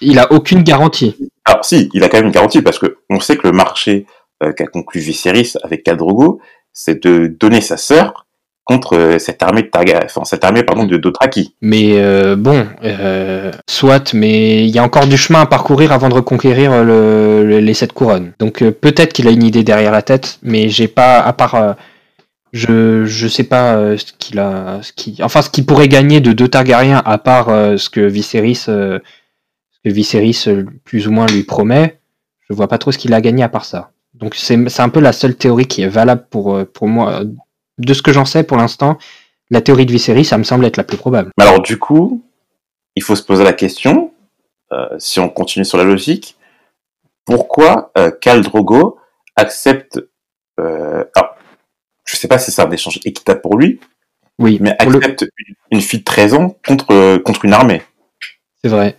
il 0.00 0.18
a 0.18 0.30
aucune 0.32 0.62
garantie. 0.62 1.16
Alors 1.44 1.64
si, 1.64 1.88
il 1.94 2.04
a 2.04 2.08
quand 2.08 2.18
même 2.18 2.26
une 2.26 2.32
garantie 2.32 2.62
parce 2.62 2.78
que 2.78 2.98
on 3.10 3.20
sait 3.20 3.36
que 3.36 3.46
le 3.46 3.52
marché 3.52 4.06
euh, 4.42 4.52
qu'a 4.52 4.66
conclu 4.66 5.00
Viserys 5.00 5.54
avec 5.62 5.82
Khal 5.82 5.96
Drogo, 5.96 6.40
c'est 6.72 7.02
de 7.02 7.26
donner 7.26 7.60
sa 7.60 7.76
sœur 7.76 8.26
contre 8.68 8.96
euh, 8.96 9.18
cette 9.18 9.42
armée 9.42 9.62
de 9.62 9.68
Targa, 9.68 10.06
cette 10.24 10.44
armée 10.44 10.62
pardon 10.62 10.84
de 10.84 10.96
Dothraki. 10.98 11.54
Mais 11.62 11.94
euh, 11.96 12.36
bon, 12.36 12.66
euh, 12.84 13.50
soit, 13.68 14.12
mais 14.12 14.64
il 14.64 14.68
y 14.70 14.78
a 14.78 14.82
encore 14.84 15.06
du 15.06 15.16
chemin 15.16 15.40
à 15.40 15.46
parcourir 15.46 15.90
avant 15.90 16.10
de 16.10 16.14
reconquérir 16.14 16.84
le- 16.84 17.44
le- 17.46 17.60
les 17.60 17.74
sept 17.74 17.92
couronnes. 17.94 18.32
Donc 18.38 18.62
peut-être 18.62 19.14
qu'il 19.14 19.26
a 19.26 19.30
une 19.30 19.42
idée 19.42 19.64
derrière 19.64 19.90
la 19.90 20.02
tête, 20.02 20.38
mais 20.42 20.68
j'ai 20.68 20.86
pas, 20.86 21.18
à 21.20 21.32
part, 21.32 21.76
je 22.52 23.04
je 23.06 23.26
sais 23.28 23.44
pas 23.44 23.96
ce 23.96 24.12
qu'il 24.18 24.38
a, 24.38 24.80
ce 24.82 24.92
qui, 24.92 25.16
enfin 25.22 25.40
ce 25.40 25.48
qu'il 25.48 25.64
pourrait 25.64 25.88
gagner 25.88 26.20
de 26.20 26.32
deux 26.32 26.48
Targaryens 26.48 27.02
à 27.04 27.16
part 27.18 27.46
ce 27.78 27.88
que 27.88 28.00
Viserys, 28.00 28.54
ce 28.54 29.00
plus 30.84 31.08
ou 31.08 31.10
moins 31.10 31.26
lui 31.26 31.42
promet. 31.42 31.98
Je 32.48 32.54
vois 32.54 32.68
pas 32.68 32.78
trop 32.78 32.92
ce 32.92 32.98
qu'il 32.98 33.14
a 33.14 33.20
gagné 33.22 33.42
à 33.42 33.48
part 33.48 33.64
ça. 33.64 33.90
Donc 34.14 34.34
c'est 34.34 34.80
un 34.80 34.88
peu 34.90 35.00
la 35.00 35.12
seule 35.12 35.36
théorie 35.36 35.66
qui 35.66 35.82
est 35.82 35.88
valable 35.88 36.26
pour 36.30 36.58
pour 36.74 36.86
moi. 36.88 37.22
De 37.78 37.94
ce 37.94 38.02
que 38.02 38.12
j'en 38.12 38.24
sais 38.24 38.42
pour 38.44 38.56
l'instant, 38.56 38.98
la 39.50 39.60
théorie 39.60 39.86
de 39.86 39.92
Viserys, 39.92 40.24
ça 40.24 40.36
me 40.38 40.42
semble 40.44 40.64
être 40.64 40.76
la 40.76 40.84
plus 40.84 40.96
probable. 40.96 41.30
Mais 41.38 41.44
alors 41.44 41.60
du 41.62 41.78
coup, 41.78 42.22
il 42.96 43.02
faut 43.02 43.16
se 43.16 43.22
poser 43.22 43.44
la 43.44 43.52
question, 43.52 44.12
euh, 44.72 44.86
si 44.98 45.20
on 45.20 45.28
continue 45.28 45.64
sur 45.64 45.78
la 45.78 45.84
logique, 45.84 46.36
pourquoi 47.24 47.90
euh, 47.98 48.10
Khal 48.10 48.42
Drogo 48.42 48.98
accepte, 49.36 50.00
euh, 50.60 51.04
alors, 51.14 51.36
je 52.04 52.16
sais 52.16 52.28
pas 52.28 52.38
si 52.38 52.50
c'est 52.50 52.62
un 52.62 52.70
échange 52.70 52.98
équitable 53.04 53.40
pour 53.40 53.56
lui, 53.56 53.78
Oui, 54.38 54.58
mais 54.60 54.76
le- 54.86 54.96
accepte 54.96 55.26
une, 55.38 55.54
une 55.72 55.80
fille 55.80 56.00
de 56.00 56.04
13 56.04 56.34
ans 56.34 56.56
contre, 56.66 56.92
euh, 56.92 57.18
contre 57.18 57.44
une 57.44 57.52
armée. 57.52 57.82
c'est 58.62 58.70
vrai. 58.70 58.96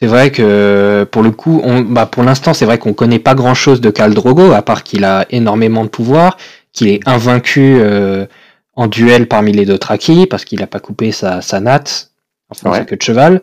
C'est 0.00 0.06
vrai 0.06 0.30
que 0.30 1.08
pour 1.10 1.22
le 1.22 1.30
coup, 1.30 1.60
on, 1.64 1.80
bah 1.80 2.04
pour 2.04 2.22
l'instant, 2.22 2.52
c'est 2.52 2.66
vrai 2.66 2.78
qu'on 2.78 2.92
connaît 2.92 3.18
pas 3.18 3.34
grand 3.34 3.54
chose 3.54 3.80
de 3.80 3.88
Khal 3.90 4.12
Drogo, 4.12 4.52
à 4.52 4.60
part 4.60 4.82
qu'il 4.84 5.04
a 5.04 5.24
énormément 5.30 5.84
de 5.84 5.88
pouvoir, 5.88 6.36
qu'il 6.76 6.88
est 6.88 7.00
invaincu 7.08 7.76
euh, 7.80 8.26
en 8.74 8.86
duel 8.86 9.26
parmi 9.26 9.52
les 9.52 9.64
Dothraki, 9.64 10.26
parce 10.26 10.44
qu'il 10.44 10.62
a 10.62 10.66
pas 10.66 10.80
coupé 10.80 11.10
sa, 11.10 11.40
sa 11.40 11.58
natte, 11.60 12.12
enfin 12.50 12.70
Ouais. 12.70 12.78
sa 12.78 12.84
queue 12.84 12.96
de 12.96 13.02
cheval. 13.02 13.42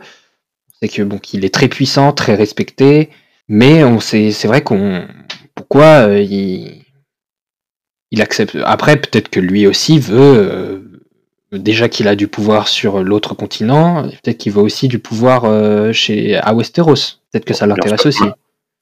C'est 0.82 0.88
que 0.90 1.02
bon, 1.02 1.18
qu'il 1.18 1.44
est 1.44 1.54
très 1.54 1.68
puissant, 1.68 2.12
très 2.14 2.36
respecté, 2.36 3.10
mais 3.48 3.84
on 3.84 4.00
sait, 4.00 4.32
c'est 4.32 4.48
vrai 4.48 4.62
qu'on, 4.62 5.08
pourquoi 5.56 6.08
euh, 6.08 6.22
il, 6.22 6.84
il 8.12 8.22
accepte. 8.22 8.58
Après, 8.66 8.96
peut-être 8.98 9.30
que 9.30 9.40
lui 9.40 9.66
aussi 9.68 10.00
veut. 10.00 10.20
euh, 10.22 10.80
déjà 11.52 11.88
qu'il 11.88 12.08
a 12.08 12.16
du 12.16 12.28
pouvoir 12.28 12.68
sur 12.68 13.04
l'autre 13.04 13.36
continent, 13.36 14.04
peut-être 14.24 14.40
qu'il 14.40 14.52
veut 14.54 14.62
aussi 14.64 14.88
du 14.88 14.98
pouvoir 15.00 15.46
euh, 15.46 15.92
chez 15.94 16.36
à 16.36 16.52
Westeros. 16.56 17.20
Peut-être 17.32 17.46
que 17.46 17.54
ça 17.54 17.68
l'intéresse 17.68 18.06
aussi. 18.08 18.24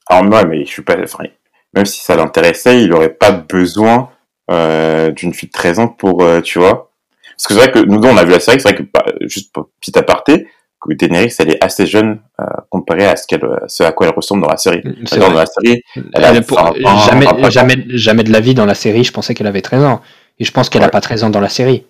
Alors 0.07 0.23
moi, 0.23 0.45
mais 0.45 0.63
je 0.65 0.69
suis 0.71 0.81
pas, 0.81 0.95
enfin, 1.03 1.25
même 1.73 1.85
si 1.85 1.99
ça 2.01 2.15
l'intéressait, 2.15 2.81
il 2.83 2.93
aurait 2.93 3.13
pas 3.13 3.31
besoin 3.31 4.09
euh, 4.51 5.11
d'une 5.11 5.33
fille 5.33 5.47
de 5.49 5.53
13 5.53 5.79
ans 5.79 5.87
pour, 5.87 6.23
euh, 6.23 6.41
tu 6.41 6.59
vois. 6.59 6.91
Parce 7.37 7.47
que 7.47 7.53
c'est 7.53 7.59
vrai 7.59 7.71
que 7.71 7.79
nous 7.79 7.99
deux, 7.99 8.07
on 8.09 8.17
a 8.17 8.23
vu 8.23 8.31
la 8.31 8.39
série, 8.39 8.59
c'est 8.59 8.69
vrai 8.69 8.77
que, 8.77 8.83
bah, 8.93 9.03
juste 9.21 9.51
pour 9.53 9.69
petit 9.79 9.97
aparté, 9.97 10.47
que 10.79 10.93
Daenerys, 10.93 11.33
elle 11.39 11.51
est 11.51 11.63
assez 11.63 11.85
jeune 11.85 12.19
euh, 12.39 12.45
comparée 12.69 13.05
à 13.05 13.15
ce, 13.15 13.25
qu'elle, 13.27 13.41
ce 13.67 13.83
à 13.83 13.91
quoi 13.91 14.07
elle 14.07 14.13
ressemble 14.15 14.41
dans 14.43 14.49
la 14.49 14.57
série. 14.57 14.81
Dans 14.83 15.31
la 15.33 15.45
série, 15.45 15.81
elle 16.13 16.23
a 16.25 16.41
pour- 16.41 16.57
20 16.59 16.73
jamais, 17.09 17.25
25 17.25 17.49
jamais, 17.51 17.85
jamais 17.89 18.23
de 18.23 18.31
la 18.31 18.39
vie 18.39 18.53
dans 18.55 18.65
la 18.65 18.73
série, 18.75 19.03
je 19.03 19.11
pensais 19.11 19.33
qu'elle 19.33 19.47
avait 19.47 19.61
13 19.61 19.83
ans. 19.83 20.01
Et 20.39 20.43
je 20.43 20.51
pense 20.51 20.69
qu'elle 20.69 20.81
a 20.81 20.85
Ouais. 20.85 20.91
pas 20.91 21.01
13 21.01 21.23
ans 21.23 21.29
dans 21.29 21.39
la 21.39 21.49
série. 21.49 21.85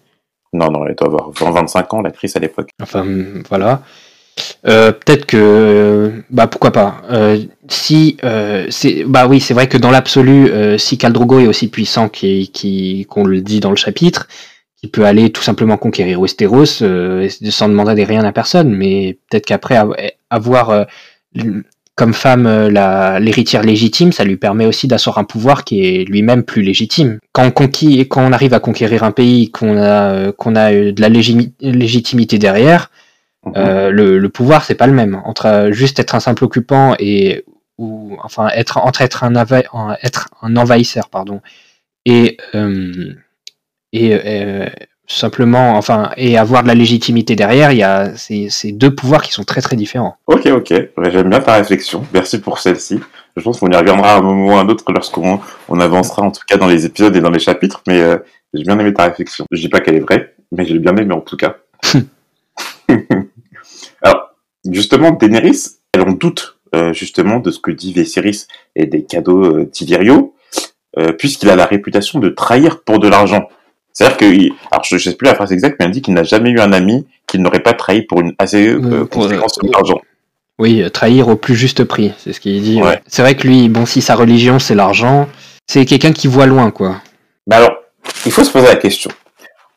non, 0.53 0.69
non, 0.69 0.85
elle 0.85 0.95
doit 0.95 1.07
avoir 1.07 1.31
20-25 1.31 1.95
ans, 1.95 2.01
l'actrice 2.01 2.35
à 2.35 2.39
l'époque. 2.39 2.69
Enfin, 2.81 3.05
voilà. 3.49 3.81
Euh, 4.67 4.91
peut-être 4.91 5.25
que, 5.25 6.11
bah 6.29 6.47
pourquoi 6.47 6.71
pas. 6.71 7.01
Euh, 7.11 7.39
si, 7.67 8.17
euh, 8.23 8.67
c'est, 8.69 9.03
bah 9.05 9.25
oui, 9.27 9.39
c'est 9.39 9.53
vrai 9.53 9.67
que 9.67 9.77
dans 9.77 9.91
l'absolu, 9.91 10.49
euh, 10.49 10.77
si 10.77 10.97
Khal 10.97 11.13
Drogo 11.13 11.39
est 11.39 11.47
aussi 11.47 11.67
puissant 11.67 12.09
qui, 12.09 13.07
qu'on 13.09 13.23
le 13.23 13.41
dit 13.41 13.59
dans 13.59 13.71
le 13.71 13.75
chapitre, 13.75 14.27
il 14.83 14.89
peut 14.89 15.05
aller 15.05 15.31
tout 15.31 15.41
simplement 15.43 15.77
conquérir 15.77 16.19
Westeros 16.19 16.81
euh, 16.81 17.27
sans 17.49 17.69
demander 17.69 18.03
rien 18.03 18.23
à 18.23 18.31
personne. 18.31 18.71
Mais 18.71 19.17
peut-être 19.29 19.45
qu'après 19.45 19.77
av- 19.77 19.95
avoir 20.29 20.69
euh, 20.69 20.83
comme 21.95 22.13
femme 22.13 22.47
l'héritière 23.19 23.63
légitime, 23.63 24.11
ça 24.11 24.23
lui 24.23 24.37
permet 24.37 24.65
aussi 24.65 24.87
d'asseoir 24.87 25.17
un 25.17 25.23
pouvoir 25.23 25.63
qui 25.63 25.85
est 25.85 26.05
lui-même 26.05 26.43
plus 26.43 26.61
légitime. 26.61 27.19
Quand 27.31 27.45
on, 27.45 27.51
conquis, 27.51 28.07
quand 28.07 28.25
on 28.27 28.31
arrive 28.31 28.53
à 28.53 28.59
conquérir 28.59 29.03
un 29.03 29.11
pays, 29.11 29.51
qu'on 29.51 29.77
a, 29.77 30.31
qu'on 30.31 30.55
a 30.55 30.71
de 30.71 31.01
la 31.01 31.09
légitimité 31.09 32.37
derrière. 32.39 32.89
Euh, 33.57 33.89
le, 33.89 34.19
le 34.19 34.29
pouvoir 34.29 34.63
c'est 34.63 34.75
pas 34.75 34.87
le 34.87 34.93
même 34.93 35.21
entre 35.25 35.47
euh, 35.47 35.71
juste 35.71 35.99
être 35.99 36.13
un 36.13 36.19
simple 36.19 36.43
occupant 36.43 36.95
et 36.99 37.43
ou 37.79 38.15
enfin 38.21 38.49
être 38.49 38.77
entre 38.77 39.01
être 39.01 39.23
un 39.23 39.33
être 40.03 40.29
envahisseur 40.41 41.09
pardon 41.09 41.41
et 42.05 42.37
euh, 42.53 43.15
et 43.93 44.13
euh, 44.13 44.67
simplement 45.07 45.71
enfin 45.75 46.11
et 46.17 46.37
avoir 46.37 46.61
de 46.61 46.67
la 46.67 46.75
légitimité 46.75 47.35
derrière 47.35 47.71
il 47.71 47.79
y 47.79 47.83
a 47.83 48.15
ces, 48.15 48.49
ces 48.51 48.71
deux 48.71 48.93
pouvoirs 48.93 49.23
qui 49.23 49.31
sont 49.31 49.43
très 49.43 49.61
très 49.61 49.75
différents 49.75 50.17
Ok, 50.27 50.45
ok. 50.45 50.73
J'aime 51.11 51.29
bien 51.29 51.39
ta 51.39 51.55
réflexion. 51.55 52.05
Merci 52.13 52.39
pour 52.39 52.59
celle-ci. 52.59 52.99
Je 53.35 53.41
pense 53.43 53.59
qu'on 53.59 53.69
y 53.69 53.75
reviendra 53.75 54.13
à 54.13 54.17
un 54.19 54.21
moment 54.21 54.53
ou 54.53 54.57
à 54.57 54.61
un 54.61 54.69
autre 54.69 54.85
lorsqu'on 54.91 55.41
on 55.67 55.79
avancera, 55.79 56.21
en 56.21 56.31
tout 56.31 56.41
cas 56.47 56.57
dans 56.57 56.67
les 56.67 56.85
épisodes 56.85 57.15
et 57.15 57.19
dans 57.19 57.29
les 57.29 57.39
chapitres. 57.39 57.81
Mais 57.87 58.01
j'ai 58.53 58.63
bien 58.63 58.79
aimé 58.79 58.93
ta 58.93 59.03
réflexion. 59.03 59.45
Je 59.51 59.59
dis 59.59 59.69
pas 59.69 59.81
qu'elle 59.81 59.95
est 59.95 59.99
vraie, 59.99 60.35
mais 60.51 60.65
j'ai 60.65 60.79
bien 60.79 60.95
aimé 60.95 61.13
en 61.13 61.21
tout 61.21 61.37
cas. 61.37 61.57
Alors, 64.01 64.31
justement, 64.69 65.11
Daenerys, 65.11 65.67
elle 65.93 66.01
en 66.01 66.11
doute 66.11 66.57
euh, 66.75 66.93
justement 66.93 67.39
de 67.39 67.51
ce 67.51 67.59
que 67.59 67.71
dit 67.71 67.91
Viserys 67.93 68.45
et 68.75 68.85
des 68.85 69.03
cadeaux 69.03 69.43
euh, 69.43 69.69
euh, 70.97 71.11
puisqu'il 71.13 71.49
a 71.49 71.55
la 71.55 71.65
réputation 71.65 72.19
de 72.19 72.29
trahir 72.29 72.83
pour 72.83 72.99
de 72.99 73.07
l'argent. 73.07 73.47
C'est-à-dire 73.93 74.17
que, 74.17 74.25
il- 74.25 74.53
alors 74.71 74.83
je 74.85 74.95
ne 74.95 74.99
sais 74.99 75.13
plus 75.15 75.25
la 75.25 75.35
phrase 75.35 75.51
exacte, 75.51 75.75
mais 75.79 75.85
elle 75.85 75.91
dit 75.91 76.01
qu'il 76.01 76.13
n'a 76.13 76.23
jamais 76.23 76.49
eu 76.49 76.59
un 76.59 76.71
ami 76.71 77.05
qu'il 77.27 77.41
n'aurait 77.41 77.59
pas 77.63 77.73
trahi 77.73 78.03
pour 78.03 78.21
une 78.21 78.33
assez 78.39 78.67
euh, 78.69 79.05
somme 79.11 79.31
euh, 79.33 79.71
d'argent. 79.71 79.99
oui 80.59 80.83
trahir 80.91 81.27
au 81.29 81.35
plus 81.35 81.55
juste 81.55 81.83
prix 81.83 82.13
c'est 82.17 82.31
ce 82.33 82.39
qu'il 82.39 82.61
dit 82.61 82.77
Ouais. 82.81 82.87
ouais. 82.87 83.01
c'est 83.07 83.21
vrai 83.21 83.35
que 83.35 83.47
lui 83.47 83.67
bon 83.69 83.85
si 83.85 84.01
sa 84.01 84.15
religion 84.15 84.59
c'est 84.59 84.75
l'argent 84.75 85.27
c'est 85.67 85.85
quelqu'un 85.85 86.11
qui 86.13 86.27
voit 86.27 86.45
loin 86.45 86.71
quoi 86.71 87.01
Mais 87.47 87.55
alors, 87.55 87.71
il 88.25 88.31
faut 88.31 88.43
se 88.43 88.51
poser 88.51 88.67
la 88.67 88.75
question. 88.75 89.09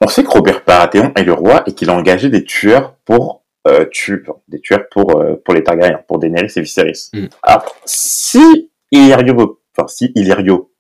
On 0.01 0.09
sait 0.09 0.25
que 0.25 0.31
Robert 0.31 0.63
Baratheon 0.67 1.13
est 1.17 1.23
le 1.25 1.33
roi 1.33 1.63
et 1.67 1.73
qu'il 1.73 1.89
a 1.91 1.95
engagé 1.95 2.29
des 2.29 2.45
tueurs 2.45 2.95
pour 3.05 3.43
euh, 3.67 3.85
tuer, 3.91 4.23
des 4.49 4.61
tueurs 4.61 4.85
pour 4.91 5.21
euh, 5.21 5.37
pour 5.45 5.55
les 5.55 5.63
Targaryens, 5.63 6.01
pour 6.07 6.19
Daenerys 6.19 6.53
et 6.57 6.61
Viserys. 6.61 7.09
Mm. 7.13 7.27
Alors, 7.43 7.75
si 7.85 8.71
Illyrio, 8.93 9.61
enfin 9.77 9.89
si 9.89 10.13
Illyrio 10.15 10.71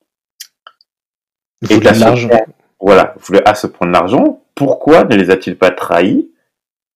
il 1.63 1.73
est 1.73 1.81
de 1.81 1.85
l'argent 2.01 2.29
voilà, 2.81 3.15
voulait 3.21 3.47
à 3.49 3.55
se 3.55 3.67
prendre 3.67 3.93
l'argent, 3.93 4.43
pourquoi 4.55 5.05
ne 5.05 5.17
les 5.17 5.31
a-t-il 5.31 5.57
pas 5.57 5.71
trahis 5.71 6.31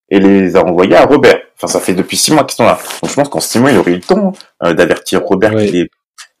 et 0.09 0.19
les 0.19 0.55
a 0.55 0.63
envoyés 0.63 0.95
à 0.95 1.05
Robert? 1.05 1.39
Enfin, 1.55 1.67
ça 1.67 1.79
fait 1.79 1.93
depuis 1.93 2.15
six 2.17 2.31
mois 2.31 2.43
qu'ils 2.43 2.55
sont 2.57 2.65
là. 2.65 2.77
Donc 3.01 3.09
je 3.09 3.15
pense 3.15 3.29
qu'en 3.29 3.39
six 3.39 3.59
mois, 3.59 3.71
il 3.71 3.77
aurait 3.77 3.91
eu 3.91 3.95
le 3.95 4.01
temps 4.01 4.33
euh, 4.63 4.73
d'avertir 4.73 5.23
Robert 5.25 5.53
Ouais. 5.53 5.65
qu'il 5.65 5.75
est- 5.77 5.89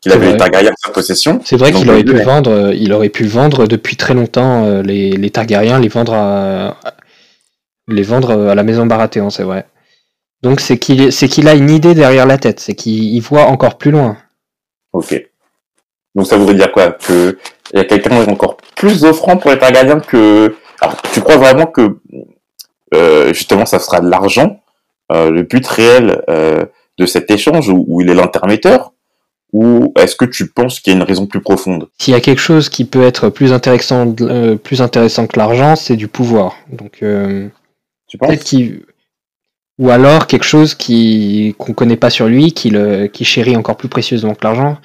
qu'il 0.01 0.13
avait 0.13 0.31
les 0.31 0.37
Targaryens 0.37 0.71
en 0.71 0.87
sa 0.87 0.91
possession. 0.93 1.41
C'est 1.43 1.57
vrai 1.57 1.73
qu'il 1.73 1.89
aurait 1.89 2.05
pu 2.05 2.13
ouais. 2.13 2.23
vendre, 2.23 2.51
euh, 2.51 2.73
il 2.73 2.93
aurait 2.93 3.09
pu 3.09 3.25
vendre 3.25 3.67
depuis 3.67 3.97
très 3.97 4.13
longtemps 4.13 4.63
euh, 4.65 4.81
les, 4.81 5.11
les 5.11 5.29
Targaryens, 5.29 5.77
les 5.79 5.89
vendre 5.89 6.13
à, 6.13 6.77
les 7.89 8.03
vendre 8.03 8.31
euh, 8.31 8.49
à 8.49 8.55
la 8.55 8.63
maison 8.63 8.85
Baratheon, 8.85 9.29
c'est 9.29 9.43
vrai. 9.43 9.65
Donc 10.41 10.61
c'est 10.61 10.77
qu'il 10.77 11.47
a 11.47 11.53
une 11.53 11.69
idée 11.69 11.93
derrière 11.93 12.25
la 12.25 12.37
tête, 12.37 12.59
c'est 12.59 12.75
qu'il 12.75 13.13
il 13.13 13.19
voit 13.19 13.45
encore 13.45 13.77
plus 13.77 13.91
loin. 13.91 14.17
Ok. 14.93 15.21
Donc 16.15 16.27
ça 16.27 16.37
voudrait 16.37 16.55
dire 16.55 16.71
quoi? 16.71 16.91
Que 16.91 17.37
il 17.73 17.77
y 17.77 17.81
a 17.81 17.85
quelqu'un 17.85 18.09
qui 18.09 18.29
est 18.29 18.31
encore 18.31 18.57
plus 18.75 19.03
offrant 19.03 19.37
pour 19.37 19.51
les 19.51 19.59
Targaryens 19.59 19.99
que. 19.99 20.55
Alors, 20.81 21.01
tu 21.13 21.19
crois 21.21 21.37
vraiment 21.37 21.65
que 21.65 21.99
euh, 22.95 23.33
justement 23.33 23.65
ça 23.65 23.79
sera 23.79 23.99
de 23.99 24.09
l'argent, 24.09 24.61
euh, 25.11 25.29
le 25.29 25.43
but 25.43 25.65
réel 25.67 26.23
euh, 26.29 26.65
de 26.97 27.05
cet 27.05 27.29
échange 27.29 27.69
où, 27.69 27.85
où 27.87 28.01
il 28.01 28.09
est 28.09 28.13
l'intermédiaire, 28.13 28.91
ou 29.51 29.93
est-ce 29.97 30.15
que 30.15 30.25
tu 30.25 30.47
penses 30.47 30.79
qu'il 30.79 30.93
y 30.93 30.95
a 30.95 30.99
une 30.99 31.05
raison 31.05 31.27
plus 31.27 31.41
profonde? 31.41 31.89
S'il 31.99 32.13
y 32.13 32.17
a 32.17 32.21
quelque 32.21 32.41
chose 32.41 32.69
qui 32.69 32.85
peut 32.85 33.03
être 33.03 33.29
plus 33.29 33.51
intéressant, 33.51 34.15
euh, 34.21 34.55
plus 34.55 34.81
intéressant 34.81 35.27
que 35.27 35.37
l'argent, 35.37 35.75
c'est 35.75 35.95
du 35.95 36.07
pouvoir. 36.07 36.55
Donc 36.71 36.99
euh, 37.03 37.49
Tu 38.09 38.17
penses? 38.17 38.29
Ou 39.77 39.89
alors 39.91 40.27
quelque 40.27 40.43
chose 40.45 40.75
qui 40.75 41.55
qu'on 41.57 41.71
connaît 41.73 41.95
pas 41.95 42.09
sur 42.09 42.27
lui, 42.27 42.51
qui 42.51 42.69
le 42.69 43.07
qui 43.07 43.23
chérit 43.23 43.55
encore 43.55 43.77
plus 43.77 43.87
précieusement 43.87 44.35
que 44.35 44.43
l'argent. 44.43 44.77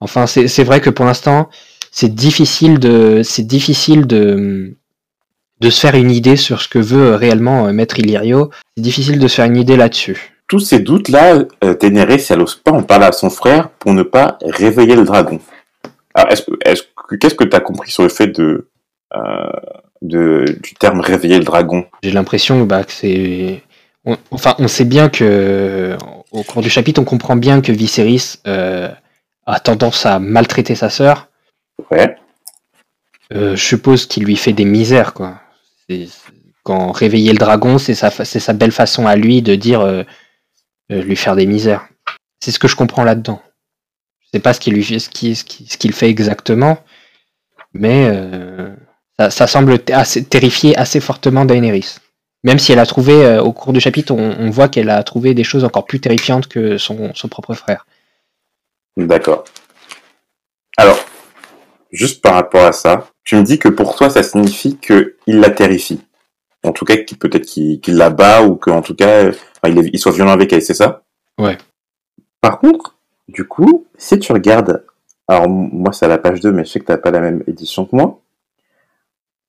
Enfin, 0.00 0.26
c'est 0.26 0.48
c'est 0.48 0.64
vrai 0.64 0.82
que 0.82 0.90
pour 0.90 1.06
l'instant, 1.06 1.48
c'est 1.90 2.14
difficile 2.14 2.78
de 2.78 3.22
c'est 3.24 3.46
difficile 3.46 4.06
de 4.06 4.76
de 5.60 5.70
se 5.70 5.80
faire 5.80 5.94
une 5.94 6.10
idée 6.10 6.36
sur 6.36 6.60
ce 6.60 6.68
que 6.68 6.78
veut 6.78 7.14
réellement 7.14 7.66
euh, 7.66 7.72
Maître 7.72 7.98
Illyrio. 7.98 8.50
C'est 8.76 8.82
difficile 8.82 9.18
de 9.18 9.28
se 9.28 9.36
faire 9.36 9.46
une 9.46 9.56
idée 9.56 9.76
là-dessus. 9.76 10.32
Tous 10.46 10.58
ces 10.60 10.80
doutes-là, 10.80 11.44
euh, 11.62 11.74
Daenerys, 11.80 12.26
elle 12.28 12.40
n'ose 12.40 12.56
pas 12.56 12.72
en 12.72 12.82
parler 12.82 13.06
à 13.06 13.12
son 13.12 13.30
frère 13.30 13.70
pour 13.70 13.94
ne 13.94 14.02
pas 14.02 14.36
réveiller 14.42 14.94
le 14.94 15.04
dragon. 15.04 15.40
Alors, 16.12 16.30
est-ce, 16.30 16.42
que- 16.42 16.58
est-ce 16.66 16.82
que, 17.08 17.14
qu'est-ce 17.16 17.34
que 17.34 17.44
tu 17.44 17.56
as 17.56 17.60
compris 17.60 17.90
sur 17.90 18.02
le 18.02 18.10
fait 18.10 18.26
de, 18.26 18.68
euh, 19.16 19.20
de, 20.04 20.44
du 20.62 20.74
terme 20.74 21.00
réveiller 21.00 21.38
le 21.38 21.44
dragon 21.44 21.86
J'ai 22.02 22.12
l'impression 22.12 22.64
bah, 22.64 22.84
que 22.84 22.92
c'est. 22.92 23.62
on- 24.04 24.18
enfin, 24.30 24.54
on 24.58 24.68
sait 24.68 24.84
bien 24.84 25.08
que. 25.08 25.96
Au 26.30 26.42
cours 26.42 26.62
du 26.62 26.70
chapitre, 26.70 27.00
on 27.00 27.04
comprend 27.04 27.36
bien 27.36 27.60
que 27.60 27.70
Viserys 27.72 28.36
euh, 28.46 28.88
a 29.46 29.60
tendance 29.60 30.04
à 30.06 30.18
maltraiter 30.18 30.74
sa 30.74 30.90
sœur. 30.90 31.28
Ouais. 31.90 32.16
Euh, 33.32 33.56
je 33.56 33.64
suppose 33.64 34.06
qu'il 34.06 34.24
lui 34.24 34.36
fait 34.36 34.52
des 34.52 34.64
misères, 34.64 35.14
quoi. 35.14 35.40
C'est- 35.88 36.08
Quand 36.64 36.92
réveiller 36.92 37.32
le 37.32 37.38
dragon, 37.38 37.76
c'est 37.78 37.94
sa, 37.94 38.10
c'est 38.10 38.40
sa 38.40 38.52
belle 38.54 38.72
façon 38.72 39.06
à 39.06 39.16
lui 39.16 39.42
de 39.42 39.54
dire 39.54 39.80
euh, 39.82 40.02
lui 40.90 41.14
faire 41.16 41.36
des 41.36 41.46
misères. 41.46 41.86
C'est 42.40 42.50
ce 42.52 42.58
que 42.58 42.68
je 42.68 42.76
comprends 42.76 43.04
là-dedans. 43.04 43.42
Je 44.22 44.28
sais 44.38 44.40
pas 44.40 44.52
ce 44.54 44.60
qu'il 44.60 44.72
lui 44.74 44.82
fait, 44.84 44.98
ce 44.98 45.06
ce 45.06 45.10
qui- 45.44 45.66
ce 45.68 45.76
qu'il 45.78 45.92
fait 45.92 46.08
exactement, 46.08 46.78
mais 47.74 48.08
euh, 48.10 48.74
ça, 49.18 49.30
ça 49.30 49.46
semble 49.46 49.78
assez, 49.92 50.24
terrifier 50.24 50.76
assez 50.76 51.00
fortement 51.00 51.44
Daenerys. 51.44 51.96
Même 52.42 52.58
si 52.58 52.72
elle 52.72 52.78
a 52.78 52.86
trouvé, 52.86 53.24
euh, 53.24 53.42
au 53.42 53.52
cours 53.52 53.72
du 53.72 53.80
chapitre, 53.80 54.12
on, 54.14 54.36
on 54.38 54.50
voit 54.50 54.68
qu'elle 54.68 54.90
a 54.90 55.02
trouvé 55.02 55.34
des 55.34 55.44
choses 55.44 55.64
encore 55.64 55.86
plus 55.86 56.00
terrifiantes 56.00 56.46
que 56.46 56.76
son, 56.78 57.12
son 57.14 57.28
propre 57.28 57.54
frère. 57.54 57.86
D'accord. 58.96 59.44
Alors, 60.76 60.98
juste 61.90 62.20
par 62.22 62.34
rapport 62.34 62.64
à 62.64 62.72
ça, 62.72 63.08
tu 63.24 63.36
me 63.36 63.42
dis 63.42 63.58
que 63.58 63.68
pour 63.68 63.96
toi, 63.96 64.10
ça 64.10 64.22
signifie 64.22 64.76
qu'il 64.76 65.14
la 65.26 65.50
terrifie. 65.50 66.00
En 66.62 66.72
tout 66.72 66.84
cas, 66.84 66.96
qu'il- 66.96 67.18
peut-être 67.18 67.46
qu'il, 67.46 67.80
la 67.88 68.10
bat 68.10 68.42
ou 68.42 68.56
qu'en 68.56 68.82
tout 68.82 68.94
cas, 68.94 69.28
enfin, 69.28 69.68
il, 69.68 69.78
est- 69.78 69.90
il 69.92 69.98
soit 69.98 70.12
violent 70.12 70.32
avec 70.32 70.52
elle, 70.52 70.62
c'est 70.62 70.74
ça? 70.74 71.02
Ouais. 71.38 71.56
Par 72.40 72.58
contre, 72.58 72.96
du 73.28 73.46
coup, 73.46 73.86
si 73.96 74.18
tu 74.18 74.32
regardes, 74.32 74.84
alors 75.28 75.48
moi 75.48 75.92
c'est 75.92 76.04
à 76.04 76.08
la 76.08 76.18
page 76.18 76.40
2, 76.40 76.52
mais 76.52 76.64
je 76.64 76.70
sais 76.70 76.80
que 76.80 76.84
t'as 76.84 76.98
pas 76.98 77.10
la 77.10 77.20
même 77.20 77.42
édition 77.46 77.86
que 77.86 77.96
moi. 77.96 78.20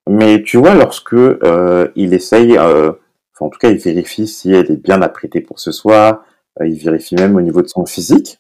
Mais 0.08 0.44
tu 0.44 0.58
vois, 0.58 0.76
lorsque 0.76 1.14
euh, 1.14 1.90
il 1.96 2.14
essaye, 2.14 2.58
euh, 2.58 2.92
en 3.40 3.50
tout 3.50 3.60
cas, 3.60 3.70
il 3.70 3.78
vérifie 3.78 4.28
si 4.28 4.52
elle 4.52 4.72
est 4.72 4.82
bien 4.82 5.02
apprêtée 5.02 5.42
pour 5.42 5.60
ce 5.60 5.72
soir. 5.72 6.24
euh, 6.62 6.68
il 6.68 6.78
vérifie 6.78 7.16
même 7.16 7.36
au 7.36 7.42
niveau 7.42 7.62
de 7.62 7.68
son 7.68 7.86
physique. 7.86 8.40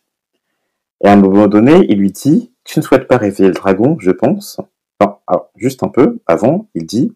Et 1.04 1.08
à 1.08 1.13
un 1.13 1.17
moment 1.17 1.47
donné, 1.47 1.86
il 1.89 1.99
lui 1.99 2.12
dit 2.12 2.54
Tu 2.63 2.80
ne 2.80 2.84
souhaites 2.84 3.08
pas 3.08 3.17
réveiller 3.17 3.49
le 3.49 3.56
dragon, 3.56 3.97
je 3.99 4.12
pense. 4.12 4.60
Enfin, 4.99 5.19
alors, 5.28 5.49
juste 5.56 5.84
un 5.84 5.89
peu 5.89 6.19
avant, 6.28 6.69
il 6.75 6.86
dit 6.86 7.13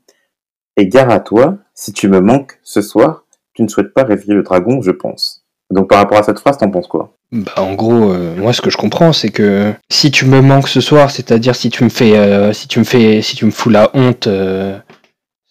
Et 0.78 0.88
gare 0.88 1.10
à 1.12 1.20
toi, 1.20 1.58
si 1.74 1.94
tu 1.94 2.08
me 2.10 2.20
manques 2.20 2.60
ce 2.64 2.82
soir, 2.82 3.26
tu 3.54 3.64
ne 3.64 3.68
souhaites 3.68 3.94
pas 3.94 4.04
réveiller 4.04 4.34
le 4.34 4.44
dragon, 4.44 4.82
je 4.82 4.92
pense. 4.92 5.46
Donc 5.70 5.90
par 5.90 6.00
rapport 6.00 6.18
à 6.18 6.24
cette 6.24 6.40
phrase, 6.40 6.58
t'en 6.58 6.72
penses 6.72 6.88
quoi? 6.88 7.19
Bah, 7.32 7.54
en 7.58 7.74
gros, 7.76 8.12
euh, 8.12 8.36
moi, 8.36 8.54
ce 8.54 8.62
que 8.62 8.70
je 8.72 8.78
comprends, 8.78 9.14
c'est 9.14 9.30
que 9.30 9.72
si 9.92 10.10
tu 10.10 10.26
me 10.26 10.42
manques 10.42 10.68
ce 10.68 10.82
soir, 10.82 11.12
c'est-à-dire 11.12 11.56
si 11.56 11.70
tu 11.70 11.84
me 11.84 11.90
fais, 11.90 12.18
euh, 12.18 12.54
si 12.54 12.68
tu 12.68 12.80
me 12.80 12.84
fais, 12.84 13.22
si 13.22 13.36
tu 13.36 13.46
me 13.46 13.52
fous 13.52 13.70
la 13.70 13.92
honte, 13.94 14.26
euh, 14.28 14.76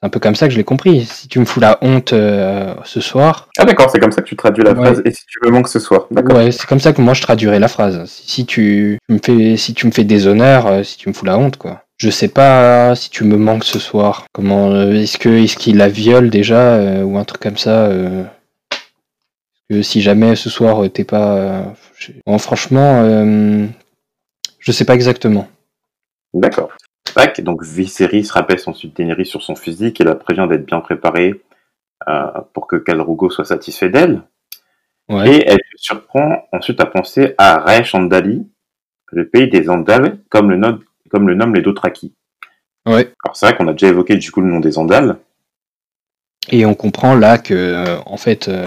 c'est 0.00 0.06
un 0.06 0.10
peu 0.10 0.18
comme 0.20 0.34
ça 0.34 0.46
que 0.48 0.52
je 0.52 0.58
l'ai 0.58 0.64
compris. 0.64 1.04
Si 1.04 1.28
tu 1.28 1.38
me 1.38 1.44
fous 1.44 1.60
la 1.60 1.78
honte 1.82 2.12
euh, 2.12 2.74
ce 2.84 3.00
soir, 3.00 3.48
Ah 3.58 3.64
d'accord, 3.64 3.90
c'est 3.92 4.00
comme 4.00 4.10
ça 4.12 4.22
que 4.22 4.26
tu 4.28 4.34
traduis 4.36 4.64
la 4.64 4.72
Ouais. 4.72 4.76
phrase. 4.86 5.02
Et 5.04 5.12
si 5.12 5.24
tu 5.26 5.38
me 5.44 5.50
manques 5.50 5.68
ce 5.68 5.78
soir, 5.78 6.06
d'accord. 6.10 6.36
ouais, 6.38 6.50
c'est 6.50 6.66
comme 6.66 6.80
ça 6.80 6.92
que 6.92 7.00
moi 7.00 7.14
je 7.14 7.22
traduirais 7.22 7.58
la 7.60 7.68
phrase. 7.68 8.04
Si, 8.06 8.28
si 8.28 8.46
tu 8.46 8.98
me 9.08 9.18
fais, 9.24 9.56
si 9.56 9.72
tu 9.74 9.86
me 9.86 9.92
fais 9.92 10.04
des 10.04 10.26
honneurs, 10.26 10.66
euh, 10.66 10.82
si 10.82 10.96
tu 10.98 11.08
me 11.08 11.14
fous 11.14 11.24
la 11.26 11.38
honte, 11.38 11.56
quoi. 11.58 11.82
Je 11.98 12.10
sais 12.10 12.28
pas 12.28 12.94
si 12.94 13.10
tu 13.10 13.24
me 13.24 13.36
manques 13.36 13.64
ce 13.64 13.78
soir. 13.80 14.24
Comment, 14.32 14.70
euh, 14.70 14.92
est-ce 14.94 15.18
que, 15.18 15.28
est-ce 15.30 15.56
qu'il 15.56 15.78
la 15.78 15.88
viole 15.88 16.30
déjà 16.30 16.58
euh, 16.74 17.02
ou 17.02 17.18
un 17.18 17.24
truc 17.24 17.40
comme 17.42 17.56
ça. 17.56 17.88
Que 19.68 19.82
si 19.82 20.00
jamais 20.00 20.36
ce 20.36 20.50
soir 20.50 20.84
euh, 20.84 20.88
t'es 20.88 21.04
pas, 21.04 21.36
euh, 21.36 21.62
bon, 22.26 22.38
franchement, 22.38 23.02
euh, 23.02 23.66
je 24.58 24.72
sais 24.72 24.84
pas 24.84 24.94
exactement. 24.94 25.48
D'accord. 26.34 26.70
Tac, 27.14 27.40
donc 27.40 27.64
Viserys 27.64 28.28
rappelle 28.30 28.60
ensuite 28.66 28.96
Daenerys 28.96 29.26
sur 29.26 29.42
son 29.42 29.54
physique 29.54 30.00
et 30.00 30.04
la 30.04 30.14
prévient 30.14 30.46
d'être 30.48 30.66
bien 30.66 30.80
préparée 30.80 31.42
euh, 32.08 32.26
pour 32.52 32.66
que 32.66 32.76
Khal 32.76 32.98
Drogo 32.98 33.30
soit 33.30 33.44
satisfait 33.44 33.88
d'elle. 33.88 34.22
Ouais. 35.08 35.30
Et 35.30 35.44
elle 35.48 35.58
se 35.72 35.82
surprend 35.82 36.44
ensuite 36.52 36.80
à 36.80 36.86
penser 36.86 37.34
à 37.38 37.58
Raesh 37.58 37.94
Andali, 37.94 38.46
le 39.10 39.28
pays 39.28 39.48
des 39.48 39.70
Andals, 39.70 40.18
comme 40.28 40.50
le, 40.50 40.80
comme 41.10 41.28
le 41.28 41.34
nomment 41.34 41.54
les 41.54 41.62
Dothraki. 41.62 42.14
Ouais. 42.86 43.12
Alors 43.24 43.36
c'est 43.36 43.46
vrai 43.46 43.56
qu'on 43.56 43.68
a 43.68 43.72
déjà 43.72 43.88
évoqué 43.88 44.16
du 44.16 44.30
coup 44.30 44.42
le 44.42 44.48
nom 44.48 44.60
des 44.60 44.78
Andals. 44.78 45.18
Et 46.50 46.64
on 46.66 46.74
comprend 46.74 47.14
là 47.14 47.38
que, 47.38 47.54
euh, 47.54 47.98
en 48.06 48.16
fait, 48.16 48.48
euh, 48.48 48.66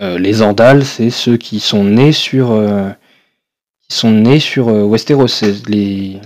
euh, 0.00 0.18
les 0.18 0.42
Andals, 0.42 0.84
c'est 0.84 1.10
ceux 1.10 1.36
qui 1.36 1.60
sont 1.60 1.84
nés 1.84 2.12
sur, 2.12 2.50
euh, 2.52 2.90
qui 3.88 3.96
sont 3.96 4.10
nés 4.10 4.40
sur 4.40 4.68
euh, 4.68 4.84
Westeros. 4.84 5.42
Les, 5.68 6.18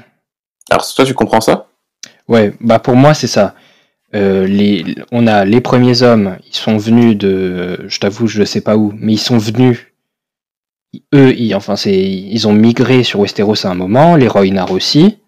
Alors 0.70 0.86
toi 0.94 1.04
tu 1.04 1.14
comprends 1.14 1.40
ça? 1.40 1.68
Ouais, 2.28 2.54
bah 2.60 2.78
pour 2.78 2.96
moi 2.96 3.14
c'est 3.14 3.26
ça. 3.26 3.54
Euh, 4.14 4.46
les, 4.46 4.94
on 5.10 5.26
a 5.26 5.44
les 5.44 5.60
premiers 5.60 6.02
hommes, 6.02 6.36
ils 6.46 6.54
sont 6.54 6.76
venus 6.76 7.16
de, 7.16 7.80
je 7.88 7.98
t'avoue, 7.98 8.26
je 8.26 8.44
sais 8.44 8.60
pas 8.60 8.76
où, 8.76 8.92
mais 8.96 9.14
ils 9.14 9.18
sont 9.18 9.38
venus. 9.38 9.86
Eux, 11.14 11.34
ils, 11.34 11.54
enfin 11.54 11.76
c'est, 11.76 11.98
ils 11.98 12.46
ont 12.46 12.52
migré 12.52 13.02
sur 13.02 13.20
Westeros 13.20 13.66
à 13.66 13.70
un 13.70 13.74
moment. 13.74 14.16
Les 14.16 14.28
Roynards 14.28 14.72
aussi. 14.72 15.18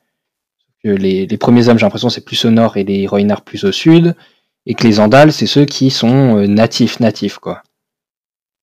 Que 0.82 0.90
les, 0.90 1.26
les 1.26 1.38
premiers 1.38 1.68
hommes, 1.68 1.78
j'ai 1.78 1.86
l'impression, 1.86 2.10
c'est 2.10 2.24
plus 2.24 2.44
au 2.44 2.50
nord 2.50 2.76
et 2.76 2.84
les 2.84 3.06
Roynards 3.06 3.40
plus 3.40 3.64
au 3.64 3.72
sud. 3.72 4.14
Et 4.66 4.74
que 4.74 4.86
les 4.86 5.00
Andals, 5.00 5.32
c'est 5.32 5.46
ceux 5.46 5.64
qui 5.64 5.90
sont 5.90 6.36
euh, 6.36 6.46
natifs, 6.46 7.00
natifs 7.00 7.38
quoi. 7.38 7.62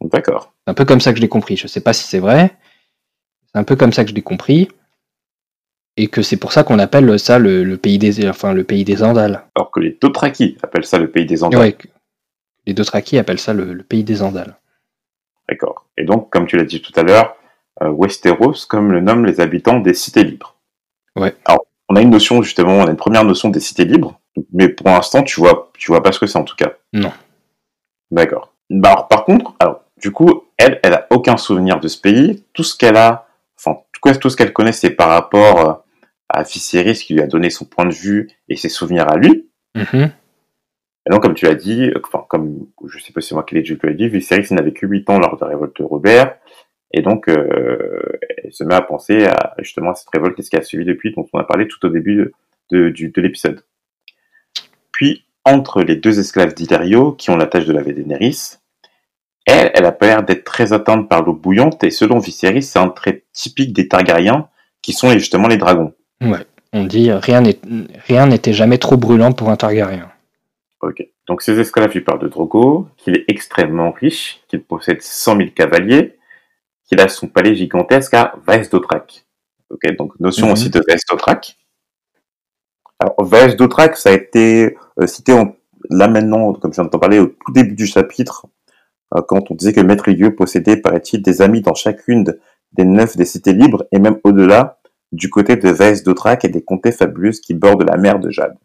D'accord. 0.02 0.54
C'est 0.66 0.72
un 0.72 0.74
peu 0.74 0.86
comme 0.86 1.00
ça 1.00 1.12
que 1.12 1.18
je 1.18 1.22
l'ai 1.22 1.30
compris. 1.30 1.58
Je 1.58 1.68
sais 1.68 1.82
pas 1.82 1.94
si 1.94 2.04
c'est 2.06 2.20
vrai. 2.20 2.58
C'est 3.46 3.60
un 3.60 3.64
peu 3.64 3.76
comme 3.76 3.94
ça 3.94 4.04
que 4.04 4.10
je 4.10 4.16
l'ai 4.16 4.22
compris. 4.22 4.70
Et 5.98 6.08
que 6.08 6.22
c'est 6.22 6.38
pour 6.38 6.54
ça 6.54 6.64
qu'on 6.64 6.80
appelle 6.80 7.20
ça 7.20 7.38
le, 7.38 7.64
le 7.64 7.78
pays 7.78 7.98
des, 7.98 8.28
enfin 8.28 8.54
le 8.54 8.64
pays 8.64 8.84
des 8.86 9.04
Andals. 9.04 9.44
Alors 9.56 9.72
que 9.72 9.80
les 9.80 9.98
Dothraki 10.02 10.58
appellent 10.64 10.86
ça 10.86 10.98
le 10.98 11.12
pays 11.12 11.26
des 11.26 11.44
Andals. 11.44 11.60
Ouais, 11.60 11.78
les 12.66 12.74
Dothraki 12.74 13.18
appellent 13.18 13.40
ça 13.40 13.54
le, 13.54 13.74
le 13.74 13.84
pays 13.84 14.04
des 14.04 14.22
Andals. 14.22 14.56
D'accord. 15.50 15.88
Et 15.98 16.06
donc, 16.06 16.32
comme 16.32 16.48
tu 16.48 16.56
l'as 16.56 16.64
dit 16.64 16.82
tout 16.82 16.98
à 16.98 17.04
l'heure, 17.04 17.36
euh, 17.84 17.90
Westeros, 17.90 18.66
comme 18.70 18.92
le 18.92 19.02
nomment 19.02 19.26
les 19.26 19.42
habitants 19.42 19.80
des 19.80 19.94
cités 19.94 20.24
libres. 20.24 20.56
Ouais. 21.18 21.36
Alors, 21.44 21.66
on 21.90 21.98
a 21.98 22.02
une 22.02 22.10
notion, 22.10 22.42
justement, 22.42 22.76
on 22.76 22.88
a 22.88 22.90
une 22.90 22.96
première 22.96 23.26
notion 23.26 23.50
des 23.50 23.60
cités 23.60 23.84
libres, 23.84 24.20
mais 24.54 24.70
pour 24.70 24.88
l'instant, 24.88 25.24
tu 25.24 25.42
vois, 25.42 25.72
tu 25.78 25.92
vois 25.92 26.02
pas 26.02 26.14
ce 26.14 26.20
que 26.20 26.26
c'est 26.26 26.40
en 26.40 26.46
tout 26.46 26.56
cas. 26.56 26.72
Non. 26.94 27.12
D'accord. 28.12 28.54
Bah, 28.70 28.92
alors, 28.92 29.08
par 29.10 29.26
contre, 29.26 29.54
alors, 29.60 29.84
du 30.02 30.12
coup, 30.12 30.44
elle, 30.58 30.80
elle 30.84 30.94
a 30.94 31.08
aucun 31.12 31.38
souvenir 31.38 31.80
de 31.80 31.88
ce 31.88 32.00
pays. 32.00 32.44
Tout 32.54 32.64
ce 32.64 32.76
qu'elle 32.78 32.98
a, 32.98 33.28
enfin, 33.58 33.80
tout, 34.20 34.30
ce 34.30 34.36
qu'elle 34.36 34.54
connaît, 34.54 34.72
c'est 34.72 34.90
par 34.92 35.10
rapport 35.10 35.60
euh, 35.70 35.74
à 36.30 36.44
Viserys 36.44 36.94
qui 36.96 37.14
lui 37.14 37.22
a 37.22 37.28
donné 37.28 37.50
son 37.50 37.66
point 37.66 37.86
de 37.86 37.94
vue 37.94 38.30
et 38.50 38.56
ses 38.56 38.70
souvenirs 38.70 39.10
à 39.10 39.18
lui. 39.18 39.50
Mhm. 39.76 40.12
Et 41.08 41.10
donc, 41.10 41.22
comme 41.24 41.34
tu 41.34 41.46
l'as 41.46 41.56
dit, 41.56 41.92
enfin, 42.04 42.26
comme 42.30 42.68
je 42.88 43.00
sais 43.00 43.12
pas 43.14 43.22
si 43.22 43.30
c'est 43.30 43.36
moi 43.36 43.44
qui 43.44 43.56
l'ai 43.56 43.62
dit 43.64 44.08
Viserys 44.08 44.54
n'avait 44.54 44.74
que 44.74 44.86
8 44.86 45.10
ans 45.10 45.20
lors 45.20 45.36
de 45.38 45.42
la 45.42 45.48
révolte 45.52 45.78
de 45.80 45.84
Robert. 45.86 46.38
Et 46.94 47.02
donc, 47.02 47.30
euh, 47.30 48.02
elle 48.44 48.52
se 48.52 48.64
met 48.64 48.76
à 48.76 48.82
penser 48.82 49.26
à 49.26 49.56
justement 49.60 49.92
à 49.92 49.96
cette 49.96 50.10
révolte 50.14 50.38
et 50.40 50.42
ce 50.44 50.50
qui 50.50 50.58
a 50.58 50.62
suivi 50.62 50.84
depuis, 50.86 51.14
dont 51.16 51.26
on 51.34 51.40
a 51.40 51.44
parlé 51.44 51.68
tout 51.68 51.84
au 51.86 51.90
début 51.90 52.16
de, 52.16 52.34
de, 52.72 52.90
du- 52.90 53.10
de 53.10 53.22
l'épisode. 53.22 53.64
Puis, 54.92 55.26
entre 55.46 55.82
les 55.82 55.96
deux 55.96 56.20
esclaves 56.20 56.54
d'Hilario 56.54 57.14
qui 57.14 57.30
ont 57.32 57.38
la 57.38 57.48
tâche 57.48 57.66
de 57.66 57.74
laver 57.74 57.94
Daenerys. 57.94 58.58
Elle, 59.46 59.72
elle 59.74 59.86
a 59.86 59.92
pas 59.92 60.06
l'air 60.08 60.24
d'être 60.24 60.44
très 60.44 60.72
atteinte 60.74 61.10
par 61.10 61.24
l'eau 61.24 61.34
bouillante 61.34 61.84
et 61.84 61.92
selon 61.92 62.20
Viserys, 62.20 62.64
c'est 62.64 62.80
un 62.80 62.90
trait 62.90 63.26
typique 63.34 63.74
des 63.74 63.88
Targaryens 63.88 64.48
qui 64.82 64.94
sont 64.94 65.10
justement 65.12 65.48
les 65.48 65.58
dragons. 65.58 65.94
Ouais. 66.22 66.46
On 66.74 66.86
dit 66.86 67.12
rien 67.12 67.42
n'est- 67.42 67.60
rien 68.08 68.28
n'était 68.28 68.54
jamais 68.54 68.78
trop 68.78 68.98
brûlant 68.98 69.32
pour 69.34 69.50
un 69.50 69.56
Targaryen. 69.58 70.10
Ok. 70.82 71.04
Donc 71.28 71.42
ces 71.42 71.60
esclaves 71.60 71.92
lui 71.94 72.02
parlent 72.02 72.20
de 72.22 72.28
Drogo, 72.28 72.88
qu'il 72.98 73.16
est 73.16 73.26
extrêmement 73.28 73.92
riche, 73.92 74.42
qu'il 74.48 74.64
possède 74.64 75.02
100 75.02 75.38
000 75.38 75.50
cavaliers, 75.56 76.18
qu'il 76.88 77.00
a 77.02 77.08
son 77.08 77.28
palais 77.28 77.56
gigantesque 77.56 78.14
à 78.14 78.34
Vaes 78.46 78.68
d'Otrak. 78.72 79.26
Ok. 79.70 79.96
Donc 79.98 80.20
notion 80.20 80.48
Mhm. 80.48 80.54
aussi 80.54 80.70
de 80.70 80.80
Vaes 80.88 80.98
d'Otrak. 81.10 81.58
Alors 83.00 83.16
ça 83.98 84.10
a 84.10 84.14
été 84.14 84.78
euh, 85.00 85.08
cité 85.08 85.34
en- 85.34 85.56
là 85.90 86.08
maintenant, 86.08 86.54
comme 86.54 86.72
je 86.72 86.76
viens 86.76 86.86
de 86.86 86.90
t'en 86.90 87.00
parler, 87.00 87.20
au 87.20 87.28
tout 87.28 87.52
début 87.52 87.74
du 87.74 87.88
chapitre, 87.88 88.46
euh, 88.46 88.50
quand 89.28 89.52
on 89.52 89.56
disait 89.56 89.74
que 89.74 89.82
Maître 89.82 90.10
Lieu 90.10 90.36
possédait, 90.36 90.78
paraît-il, 90.78 91.22
des 91.22 91.42
amis 91.42 91.62
dans 91.62 91.74
chacune 91.74 92.24
de- 92.24 92.40
des 92.74 92.86
neuf 92.86 93.18
des 93.18 93.26
cités 93.26 93.54
libres, 93.54 93.86
et 93.92 94.00
même 94.00 94.18
au-delà, 94.24 94.80
du 95.12 95.30
côté 95.30 95.58
de 95.58 95.70
Vaes 95.70 96.02
d'Otrak 96.06 96.46
et 96.46 96.50
des 96.50 96.64
comtés 96.64 96.94
fabuleuses 96.94 97.42
qui 97.42 97.54
bordent 97.54 97.84
la 97.84 97.98
mer 97.98 98.20
de 98.20 98.30
Jade 98.30 98.56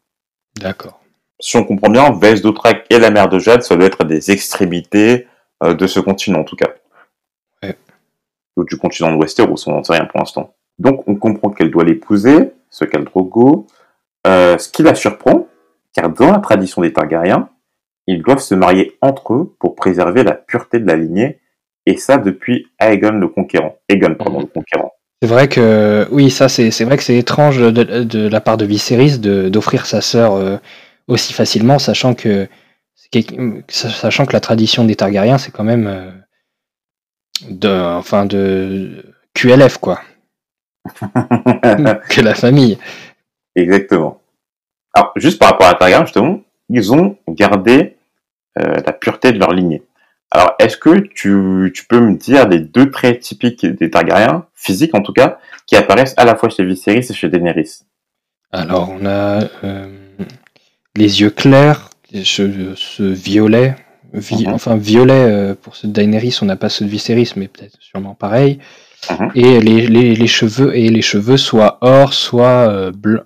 D'accord. 0.60 1.00
si 1.40 1.56
on 1.56 1.64
comprend 1.64 1.90
bien, 1.90 2.12
Vès 2.12 2.40
d'Otrak 2.40 2.86
et 2.90 2.98
la 3.00 3.10
mer 3.10 3.28
de 3.28 3.38
Jade, 3.40 3.62
ça 3.62 3.74
doit 3.76 3.86
être 3.86 4.04
des 4.04 4.30
extrémités 4.30 5.26
euh, 5.64 5.74
de 5.74 5.86
ce 5.86 5.98
continent, 6.00 6.40
en 6.40 6.44
tout 6.44 6.54
cas. 6.56 6.68
Ouais. 7.62 7.76
Ou 8.56 8.64
du 8.64 8.76
continent 8.76 9.10
de 9.12 9.18
Westeros, 9.20 9.56
on 9.66 9.72
n'en 9.72 9.82
sait 9.82 9.94
rien 9.94 10.04
pour 10.06 10.20
l'instant. 10.20 10.54
Donc, 10.78 11.02
on 11.08 11.16
comprend 11.16 11.50
qu'elle 11.50 11.70
doit 11.70 11.84
l'épouser, 11.84 12.52
ce 12.70 12.84
qu'elle 12.84 13.04
Drogo, 13.04 13.66
euh, 14.26 14.56
ce 14.58 14.68
qui 14.68 14.82
la 14.82 14.94
surprend, 14.94 15.48
car 15.94 16.10
dans 16.10 16.30
la 16.30 16.38
tradition 16.38 16.82
des 16.82 16.92
Targaryens, 16.92 17.48
ils 18.06 18.22
doivent 18.22 18.40
se 18.40 18.54
marier 18.54 18.96
entre 19.00 19.34
eux 19.34 19.56
pour 19.58 19.74
préserver 19.74 20.22
la 20.22 20.32
pureté 20.32 20.78
de 20.78 20.86
la 20.86 20.96
lignée, 20.96 21.40
et 21.86 21.96
ça 21.96 22.18
depuis 22.18 22.66
Aegon 22.80 23.12
le 23.12 23.28
Conquérant. 23.28 23.76
Aegon, 23.88 24.14
pardon, 24.14 24.40
le 24.40 24.46
Conquérant. 24.46 24.92
C'est 25.22 25.28
vrai 25.28 25.48
que 25.48 26.06
oui, 26.10 26.30
ça 26.30 26.48
c'est 26.48 26.70
c'est 26.70 26.84
vrai 26.84 26.96
que 26.96 27.02
c'est 27.02 27.16
étrange 27.16 27.58
de, 27.58 27.70
de 27.70 28.28
la 28.28 28.40
part 28.40 28.56
de 28.56 28.66
Viserys 28.66 29.18
de 29.18 29.48
d'offrir 29.48 29.86
sa 29.86 30.00
sœur 30.00 30.34
euh, 30.34 30.58
aussi 31.08 31.32
facilement, 31.32 31.78
sachant 31.78 32.14
que 32.14 32.48
sachant 33.68 34.26
la 34.32 34.40
tradition 34.40 34.84
des 34.84 34.96
Targaryens 34.96 35.38
c'est 35.38 35.52
quand 35.52 35.64
même 35.64 35.86
euh, 35.86 36.10
de 37.48 37.68
enfin 37.96 38.26
de 38.26 39.04
QLF 39.32 39.78
quoi, 39.78 40.00
que 42.10 42.20
la 42.20 42.34
famille. 42.34 42.78
Exactement. 43.54 44.20
Alors, 44.92 45.12
juste 45.16 45.38
par 45.38 45.50
rapport 45.50 45.66
à 45.66 45.74
Targaryen, 45.74 46.04
justement, 46.04 46.40
ils 46.68 46.92
ont 46.92 47.16
gardé 47.28 47.72
euh, 47.80 47.95
la 48.56 48.92
pureté 48.92 49.32
de 49.32 49.38
leur 49.38 49.52
lignée. 49.52 49.82
Alors, 50.30 50.54
est-ce 50.58 50.76
que 50.76 50.98
tu, 50.98 51.70
tu 51.74 51.84
peux 51.86 52.00
me 52.00 52.16
dire 52.16 52.48
les 52.48 52.58
deux 52.60 52.90
traits 52.90 53.20
typiques 53.20 53.64
des 53.64 53.90
Targaryens, 53.90 54.46
physiques 54.54 54.94
en 54.94 55.00
tout 55.02 55.12
cas, 55.12 55.38
qui 55.66 55.76
apparaissent 55.76 56.14
à 56.16 56.24
la 56.24 56.34
fois 56.34 56.48
chez 56.48 56.64
Viserys 56.64 57.06
et 57.08 57.14
chez 57.14 57.28
Daenerys? 57.28 57.80
Alors 58.52 58.90
on 58.90 59.04
a 59.06 59.40
euh, 59.64 59.86
les 60.96 61.20
yeux 61.20 61.30
clairs, 61.30 61.90
ce, 62.12 62.74
ce 62.76 63.02
violet, 63.02 63.76
vi- 64.14 64.46
Mhm. 64.46 64.54
enfin 64.54 64.76
violet 64.76 65.12
euh, 65.14 65.54
pour 65.54 65.76
ceux 65.76 65.88
de 65.88 65.92
Daenerys, 65.92 66.38
on 66.42 66.46
n'a 66.46 66.56
pas 66.56 66.68
ceux 66.68 66.84
de 66.86 66.90
Viserys, 66.90 67.32
mais 67.36 67.48
peut-être 67.48 67.76
sûrement 67.80 68.14
pareil. 68.14 68.58
Mhm. 69.10 69.30
Et 69.34 69.60
les, 69.60 69.86
les, 69.86 70.14
les 70.14 70.26
cheveux 70.26 70.74
et 70.76 70.88
les 70.88 71.02
cheveux 71.02 71.36
soit 71.36 71.78
or, 71.82 72.14
soit 72.14 72.68
euh, 72.70 72.90
blanc, 72.92 73.22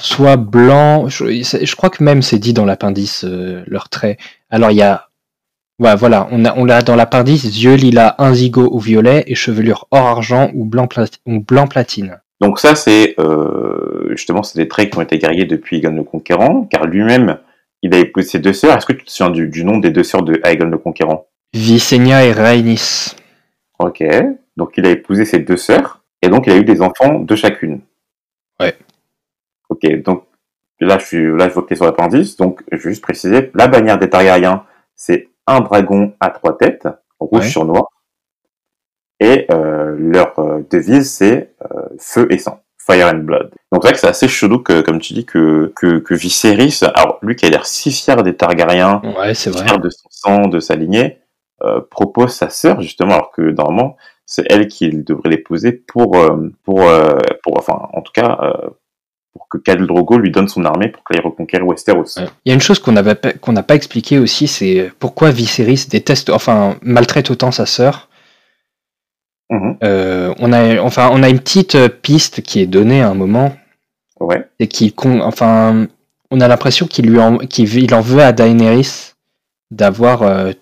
soit 0.00 0.36
blanc. 0.36 1.08
Je, 1.08 1.76
crois 1.76 1.90
que 1.90 2.02
même 2.02 2.22
c'est 2.22 2.38
dit 2.38 2.52
dans 2.52 2.64
l'appendice 2.64 3.24
euh, 3.24 3.62
leurs 3.66 3.88
traits. 3.88 4.18
Alors 4.50 4.70
il 4.70 4.76
y 4.78 4.82
a 4.82 5.08
Ouais, 5.78 5.96
voilà, 5.96 6.28
on 6.30 6.44
a, 6.44 6.54
on 6.56 6.68
a 6.68 6.82
dans 6.82 6.94
l'appendice 6.94 7.42
yeux 7.42 7.74
lilas, 7.74 8.14
indigo 8.18 8.68
ou 8.70 8.78
violet 8.78 9.24
et 9.26 9.34
chevelure 9.34 9.88
or 9.90 10.06
argent 10.06 10.50
ou 10.54 10.64
blanc, 10.64 10.86
ou 11.26 11.40
blanc 11.40 11.66
platine. 11.66 12.20
Donc 12.40 12.60
ça, 12.60 12.76
c'est 12.76 13.16
euh, 13.18 14.08
justement, 14.10 14.44
c'est 14.44 14.58
des 14.58 14.68
traits 14.68 14.92
qui 14.92 14.98
ont 14.98 15.02
été 15.02 15.18
guerriers 15.18 15.44
depuis 15.44 15.78
Aegon 15.78 15.94
le 15.94 16.04
Conquérant, 16.04 16.68
car 16.70 16.86
lui-même, 16.86 17.38
il 17.82 17.94
a 17.94 17.98
épousé 17.98 18.28
ses 18.28 18.38
deux 18.38 18.52
sœurs. 18.52 18.76
Est-ce 18.76 18.86
que 18.86 18.92
tu 18.92 19.04
te 19.04 19.10
souviens 19.10 19.32
du, 19.32 19.48
du 19.48 19.64
nom 19.64 19.78
des 19.78 19.90
deux 19.90 20.04
sœurs 20.04 20.22
de 20.22 20.40
Aegon 20.44 20.66
le 20.66 20.78
Conquérant? 20.78 21.26
Visenya 21.52 22.26
et 22.26 22.32
Rhaenys. 22.32 23.16
Ok. 23.78 24.04
Donc 24.56 24.74
il 24.76 24.86
a 24.86 24.90
épousé 24.90 25.24
ses 25.24 25.40
deux 25.40 25.56
sœurs, 25.56 26.04
et 26.20 26.28
donc 26.28 26.46
il 26.46 26.52
a 26.52 26.56
eu 26.56 26.64
des 26.64 26.82
enfants 26.82 27.18
de 27.18 27.34
chacune. 27.34 27.80
Ouais. 28.60 28.76
Ok, 29.72 30.02
donc 30.02 30.24
là 30.80 30.98
je 30.98 31.06
suis 31.06 31.36
là 31.38 31.48
je 31.48 31.74
sur 31.74 31.86
l'appendice, 31.86 32.36
donc 32.36 32.62
je 32.70 32.76
vais 32.76 32.90
juste 32.90 33.02
préciser, 33.02 33.50
la 33.54 33.68
bannière 33.68 33.98
des 33.98 34.10
Targaryens, 34.10 34.64
c'est 34.94 35.28
un 35.46 35.60
dragon 35.60 36.12
à 36.20 36.28
trois 36.28 36.58
têtes, 36.58 36.86
rouge 37.18 37.44
Ouais. 37.44 37.48
sur 37.48 37.64
noir, 37.64 37.84
et 39.18 39.46
euh, 39.50 39.96
leur 39.98 40.38
euh, 40.38 40.60
devise 40.70 41.10
c'est 41.10 41.54
euh, 41.62 41.88
feu 41.98 42.26
et 42.30 42.36
sang, 42.36 42.60
fire 42.76 43.06
and 43.14 43.20
blood. 43.20 43.50
Donc 43.72 43.82
c'est 43.82 43.88
vrai 43.88 43.92
que 43.94 43.98
c'est 44.00 44.08
assez 44.08 44.28
chelou 44.28 44.58
que, 44.58 44.82
comme 44.82 45.00
tu 45.00 45.14
dis, 45.14 45.24
que, 45.24 45.72
que, 45.74 46.00
que 46.00 46.12
Viserys, 46.14 46.80
alors 46.94 47.18
lui 47.22 47.34
qui 47.34 47.46
a 47.46 47.50
l'air 47.50 47.64
si 47.64 47.90
fier 47.90 48.22
des 48.22 48.36
Targaryens, 48.36 49.00
Ouais, 49.16 49.32
c'est 49.34 49.48
vrai. 49.50 49.64
fier 49.64 49.78
de 49.78 49.88
son 49.88 50.08
sang, 50.10 50.48
de 50.48 50.60
sa 50.60 50.74
lignée, 50.76 51.18
propose 51.90 52.32
sa 52.34 52.50
sœur 52.50 52.82
justement, 52.82 53.14
alors 53.14 53.30
que 53.30 53.40
normalement 53.40 53.96
c'est 54.26 54.44
elle 54.50 54.66
qui 54.68 54.90
devrait 54.90 55.30
l'épouser 55.30 55.72
pour 55.72 56.10
pour 56.64 56.80
pour 57.42 57.58
enfin 57.58 57.88
en 57.94 58.02
tout 58.02 58.12
cas 58.12 58.52
pour 59.32 59.48
que 59.48 59.58
Khal 59.58 59.86
Drogo 59.86 60.18
lui 60.18 60.30
donne 60.30 60.48
son 60.48 60.64
armée 60.64 60.88
pour 60.88 61.02
qu'elle 61.04 61.18
aille 61.18 61.24
reconquérir 61.24 61.66
Westeros. 61.66 62.18
Ouais. 62.18 62.26
Il 62.44 62.50
y 62.50 62.52
a 62.52 62.54
une 62.54 62.60
chose 62.60 62.78
qu'on 62.78 62.94
pas- 62.94 63.32
qu'on 63.32 63.52
n'a 63.52 63.62
pas 63.62 63.74
expliqué 63.74 64.18
aussi, 64.18 64.46
c'est 64.46 64.92
pourquoi 64.98 65.30
Viserys 65.30 65.86
déteste, 65.88 66.30
enfin 66.30 66.76
maltraite 66.82 67.30
autant 67.30 67.50
sa 67.50 67.66
sœur. 67.66 68.08
Mhm. 69.50 69.76
Euh, 69.84 70.34
on 70.38 70.52
a, 70.52 70.80
enfin, 70.80 71.10
on 71.12 71.22
a 71.22 71.28
une 71.28 71.40
petite 71.40 71.74
euh, 71.74 71.88
piste 71.88 72.42
qui 72.42 72.60
est 72.60 72.66
donnée 72.66 73.02
à 73.02 73.08
un 73.08 73.14
moment, 73.14 73.54
Ouais. 74.20 74.46
et 74.58 74.68
qui, 74.68 74.94
enfin, 74.96 75.86
on 76.30 76.40
a 76.40 76.48
l'impression 76.48 76.86
qu'il 76.86 77.06
lui 77.10 77.18
en, 77.18 77.38
qu'il 77.38 77.74
il 77.78 77.94
en 77.94 78.00
veut 78.00 78.22
à 78.22 78.32
Daenerys 78.32 79.12
d'avoir 79.70 80.22
euh, 80.22 80.52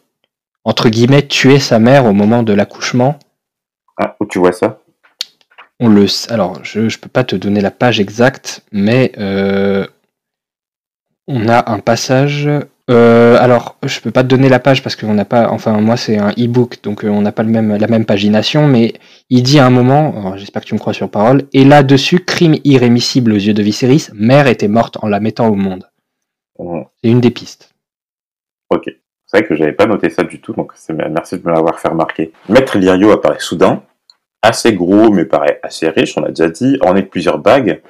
entre 0.64 0.88
guillemets 0.88 1.26
tué 1.26 1.58
sa 1.58 1.78
mère 1.78 2.06
au 2.06 2.12
moment 2.12 2.42
de 2.42 2.52
l'accouchement. 2.52 3.18
Ah, 3.96 4.16
où 4.20 4.26
tu 4.26 4.38
vois 4.38 4.52
ça? 4.52 4.78
On 5.80 5.88
le, 5.88 6.04
s- 6.04 6.28
alors 6.30 6.62
je, 6.62 6.88
je 6.88 6.98
peux 6.98 7.08
pas 7.08 7.24
te 7.24 7.34
donner 7.36 7.60
la 7.60 7.70
page 7.70 8.00
exacte, 8.00 8.62
mais 8.70 9.12
euh, 9.18 9.86
on 11.26 11.48
a 11.48 11.70
un 11.70 11.78
passage. 11.78 12.48
euh, 12.90 13.36
alors, 13.40 13.76
je 13.84 14.00
peux 14.00 14.10
pas 14.10 14.22
te 14.22 14.28
donner 14.28 14.48
la 14.48 14.58
page 14.58 14.82
parce 14.82 14.96
qu'on 14.96 15.14
n'a 15.14 15.24
pas. 15.24 15.48
Enfin, 15.50 15.80
moi, 15.80 15.96
c'est 15.96 16.18
un 16.18 16.30
e-book, 16.30 16.82
donc 16.82 17.04
euh, 17.04 17.08
on 17.08 17.22
n'a 17.22 17.32
pas 17.32 17.42
le 17.44 17.50
même, 17.50 17.76
la 17.76 17.86
même 17.86 18.04
pagination. 18.04 18.66
Mais 18.66 18.94
il 19.30 19.42
dit 19.42 19.58
à 19.58 19.66
un 19.66 19.70
moment, 19.70 20.36
j'espère 20.36 20.62
que 20.62 20.66
tu 20.66 20.74
me 20.74 20.80
crois 20.80 20.92
sur 20.92 21.08
parole, 21.10 21.44
et 21.52 21.64
là-dessus, 21.64 22.20
crime 22.20 22.56
irrémissible 22.64 23.32
aux 23.32 23.36
yeux 23.36 23.54
de 23.54 23.62
Viserys, 23.62 24.08
mère 24.12 24.48
était 24.48 24.68
morte 24.68 24.98
en 25.02 25.08
la 25.08 25.20
mettant 25.20 25.48
au 25.48 25.54
monde. 25.54 25.88
Mhm. 26.58 26.84
C'est 27.02 27.10
une 27.10 27.20
des 27.20 27.30
pistes. 27.30 27.70
C'est 29.32 29.38
vrai 29.38 29.46
que 29.48 29.54
j'avais 29.54 29.72
pas 29.72 29.86
noté 29.86 30.10
ça 30.10 30.24
du 30.24 30.40
tout, 30.40 30.52
donc 30.52 30.72
merci 30.88 31.38
de 31.38 31.46
me 31.46 31.52
l'avoir 31.54 31.78
fait 31.78 31.86
remarquer. 31.88 32.32
Maître 32.48 32.76
Lyrio 32.78 33.12
apparaît 33.12 33.38
soudain, 33.38 33.84
assez 34.42 34.72
gros 34.74 35.10
mais 35.10 35.24
paraît 35.24 35.60
assez 35.62 35.88
riche, 35.88 36.16
on 36.16 36.22
l'a 36.22 36.28
déjà 36.30 36.48
dit, 36.48 36.78
orné 36.80 37.02
de 37.02 37.06
plusieurs 37.08 37.38
bagues, 37.38 37.82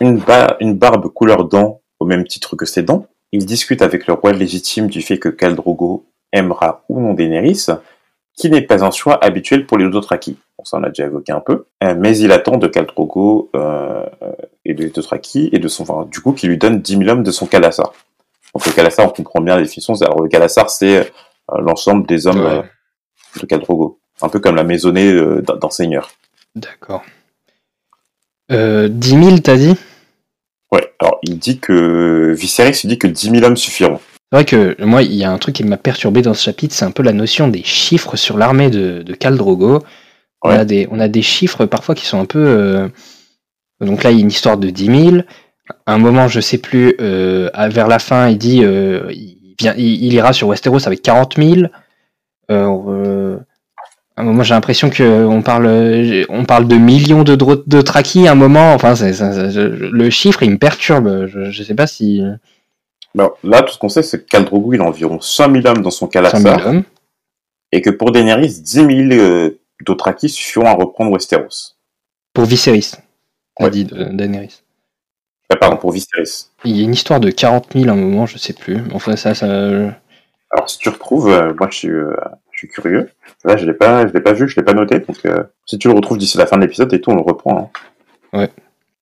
une, 0.00 0.18
ba- 0.18 0.56
une 0.60 0.74
barbe 0.74 1.08
couleur 1.08 1.44
dent 1.44 1.80
au 2.00 2.04
même 2.06 2.24
titre 2.26 2.56
que 2.56 2.66
ses 2.66 2.82
dents. 2.82 3.06
Il 3.32 3.46
discute 3.46 3.82
avec 3.82 4.06
le 4.06 4.14
roi 4.14 4.32
légitime 4.32 4.86
du 4.88 5.02
fait 5.02 5.18
que 5.18 5.28
Khal 5.28 5.54
Drogo 5.56 6.04
aimera 6.32 6.84
ou 6.88 7.00
non 7.00 7.14
Daenerys, 7.14 7.66
qui 8.36 8.50
n'est 8.50 8.62
pas 8.62 8.84
un 8.84 8.90
choix 8.90 9.22
habituel 9.24 9.66
pour 9.66 9.78
les 9.78 9.88
Dothraki. 9.88 10.36
On 10.58 10.64
s'en 10.64 10.82
a 10.82 10.88
déjà 10.88 11.06
évoqué 11.06 11.32
un 11.32 11.40
peu, 11.40 11.66
Euh, 11.82 11.94
mais 11.98 12.16
il 12.18 12.30
attend 12.32 12.56
de 12.58 12.66
Khal 12.68 12.86
Drogo 12.86 13.50
euh, 13.56 14.04
et 14.64 14.74
de 14.74 14.88
Dothraki 14.88 15.48
et 15.52 15.58
de 15.58 15.68
son, 15.68 15.82
enfin, 15.84 16.08
du 16.10 16.20
coup, 16.20 16.32
qui 16.32 16.46
lui 16.48 16.58
donne 16.58 16.80
10 16.80 16.98
000 16.98 17.08
hommes 17.10 17.22
de 17.22 17.30
son 17.30 17.46
Kalassar. 17.46 17.92
Donc 18.54 18.66
le 18.66 18.72
Kalassar, 18.72 19.06
on 19.06 19.10
comprend 19.10 19.40
bien 19.40 19.56
la 19.56 19.62
définition. 19.62 19.94
Alors 20.02 20.20
le 20.22 20.28
Kalassar, 20.28 20.70
c'est 20.70 20.98
euh, 20.98 21.04
l'ensemble 21.60 22.06
des 22.06 22.26
hommes 22.26 22.40
Ouais. 22.44 22.58
euh, 22.58 22.62
de 23.40 23.46
Khal 23.46 23.60
Drogo, 23.60 23.98
un 24.24 24.28
peu 24.28 24.40
comme 24.40 24.56
la 24.56 24.64
maisonnée 24.64 25.12
euh, 25.12 25.40
d'un 25.42 25.56
d'un 25.56 25.70
seigneur. 25.70 26.12
D'accord. 26.54 27.02
Euh, 28.52 28.88
10 28.88 29.08
000, 29.10 29.38
t'as 29.38 29.56
dit? 29.56 29.74
Ouais. 30.70 30.92
Alors 31.00 31.18
il 31.22 31.38
dit 31.38 31.58
que 31.58 32.34
Viserys, 32.36 32.80
il 32.84 32.88
dit 32.88 32.98
que 32.98 33.06
10 33.06 33.30
000 33.30 33.44
hommes 33.44 33.56
suffiront. 33.56 34.00
C'est 34.32 34.36
vrai 34.36 34.44
que 34.44 34.82
moi, 34.84 35.02
il 35.02 35.14
y 35.14 35.24
a 35.24 35.30
un 35.30 35.38
truc 35.38 35.54
qui 35.54 35.64
m'a 35.64 35.76
perturbé 35.76 36.20
dans 36.22 36.34
ce 36.34 36.42
chapitre, 36.42 36.74
c'est 36.74 36.84
un 36.84 36.90
peu 36.90 37.02
la 37.02 37.12
notion 37.12 37.46
des 37.48 37.62
chiffres 37.62 38.16
sur 38.16 38.36
l'armée 38.36 38.68
de, 38.70 39.02
de 39.02 39.14
Khal 39.14 39.36
Drogo. 39.36 39.80
On, 40.42 40.50
Ouais. 40.50 40.56
a 40.58 40.64
des, 40.64 40.88
on 40.90 41.00
a 41.00 41.08
des 41.08 41.22
chiffres 41.22 41.64
parfois 41.66 41.94
qui 41.94 42.04
sont 42.04 42.20
un 42.20 42.24
peu. 42.26 42.44
euh, 42.44 42.88
Donc 43.80 44.02
là, 44.02 44.10
il 44.10 44.16
y 44.16 44.18
a 44.18 44.22
une 44.22 44.28
histoire 44.30 44.58
de 44.58 44.68
10 44.70 44.86
000. 45.10 45.16
À 45.86 45.94
un 45.94 45.98
moment, 45.98 46.28
je 46.28 46.40
sais 46.40 46.58
plus, 46.58 46.94
euh, 47.00 47.48
vers 47.70 47.88
la 47.88 47.98
fin, 47.98 48.28
il 48.28 48.36
dit 48.36 48.62
euh, 48.64 49.10
il, 49.12 49.54
vient, 49.58 49.74
il, 49.78 50.04
il 50.04 50.12
ira 50.12 50.32
sur 50.34 50.48
Westeros 50.48 50.86
avec 50.86 51.00
40 51.00 51.36
000. 51.36 51.68
Euh, 54.16 54.20
euh, 54.20 54.22
un 54.22 54.24
moment, 54.24 54.42
j'ai 54.42 54.54
l'impression 54.54 54.90
qu'on 54.90 55.42
parle, 55.42 55.66
on 56.28 56.44
parle 56.44 56.68
de 56.68 56.76
millions 56.76 57.22
de, 57.24 57.34
de 57.36 57.80
traki 57.82 58.28
à 58.28 58.32
un 58.32 58.36
moment. 58.36 58.74
Enfin, 58.74 58.94
le 58.96 60.10
chiffre, 60.10 60.42
il 60.42 60.50
me 60.52 60.58
perturbe. 60.58 61.26
Je, 61.26 61.50
je 61.50 61.62
sais 61.62 61.74
pas 61.74 61.86
si. 61.86 62.22
Bon, 63.14 63.30
là, 63.44 63.62
tout 63.62 63.72
ce 63.72 63.78
qu'on 63.78 63.88
sait, 63.88 64.02
c'est 64.02 64.20
que 64.24 64.28
Khal 64.28 64.44
Drogo, 64.44 64.72
il 64.72 64.80
a 64.80 64.84
environ 64.84 65.20
100 65.20 65.52
000 65.52 65.66
hommes 65.66 65.82
dans 65.82 65.90
son 65.90 66.06
100 66.10 66.12
000 66.20 66.30
Kalassar, 66.30 66.66
hommes. 66.66 66.82
et 67.72 67.80
que 67.80 67.90
pour 67.90 68.10
Daenerys, 68.10 68.60
10 68.60 68.64
000 68.64 68.88
euh, 69.12 69.50
Dothraki 69.86 70.28
suffiront 70.28 70.66
à 70.66 70.72
reprendre 70.72 71.12
Westeros. 71.12 71.74
Pour 72.32 72.44
Viserys, 72.46 72.92
a 73.60 73.64
Ouais. 73.64 73.70
dit 73.70 73.84
de- 73.84 74.04
Daenerys. 74.12 74.62
Ah, 75.48 75.56
pardon, 75.56 75.76
pour 75.76 75.92
Viserys. 75.92 76.46
Il 76.64 76.76
y 76.76 76.80
a 76.80 76.84
une 76.84 76.94
histoire 76.94 77.20
de 77.20 77.30
40 77.30 77.66
000 77.74 77.88
à 77.88 77.92
un 77.92 77.96
moment, 77.96 78.26
je 78.26 78.36
sais 78.38 78.52
plus. 78.52 78.78
Enfin, 78.92 79.14
ça, 79.14 79.34
ça... 79.36 79.46
Alors, 79.46 80.68
si 80.68 80.78
tu 80.78 80.88
retrouves, 80.88 81.28
euh, 81.28 81.52
moi, 81.56 81.68
je 81.70 81.76
suis, 81.78 81.88
euh, 81.90 82.16
je 82.54 82.58
suis 82.58 82.68
curieux. 82.68 83.10
Là, 83.44 83.56
je 83.56 83.66
l'ai 83.66 83.74
pas, 83.74 84.06
je 84.06 84.12
l'ai 84.12 84.20
pas 84.20 84.32
vu, 84.32 84.48
je 84.48 84.56
l'ai 84.56 84.62
pas 84.62 84.74
noté, 84.74 85.00
donc 85.00 85.16
si 85.66 85.78
tu 85.78 85.88
le 85.88 85.94
retrouves 85.94 86.18
d'ici 86.18 86.38
la 86.38 86.46
fin 86.46 86.56
de 86.56 86.62
l'épisode 86.62 86.92
et 86.94 87.00
tout, 87.00 87.10
on 87.10 87.16
le 87.16 87.22
reprend. 87.22 87.70
hein. 88.32 88.48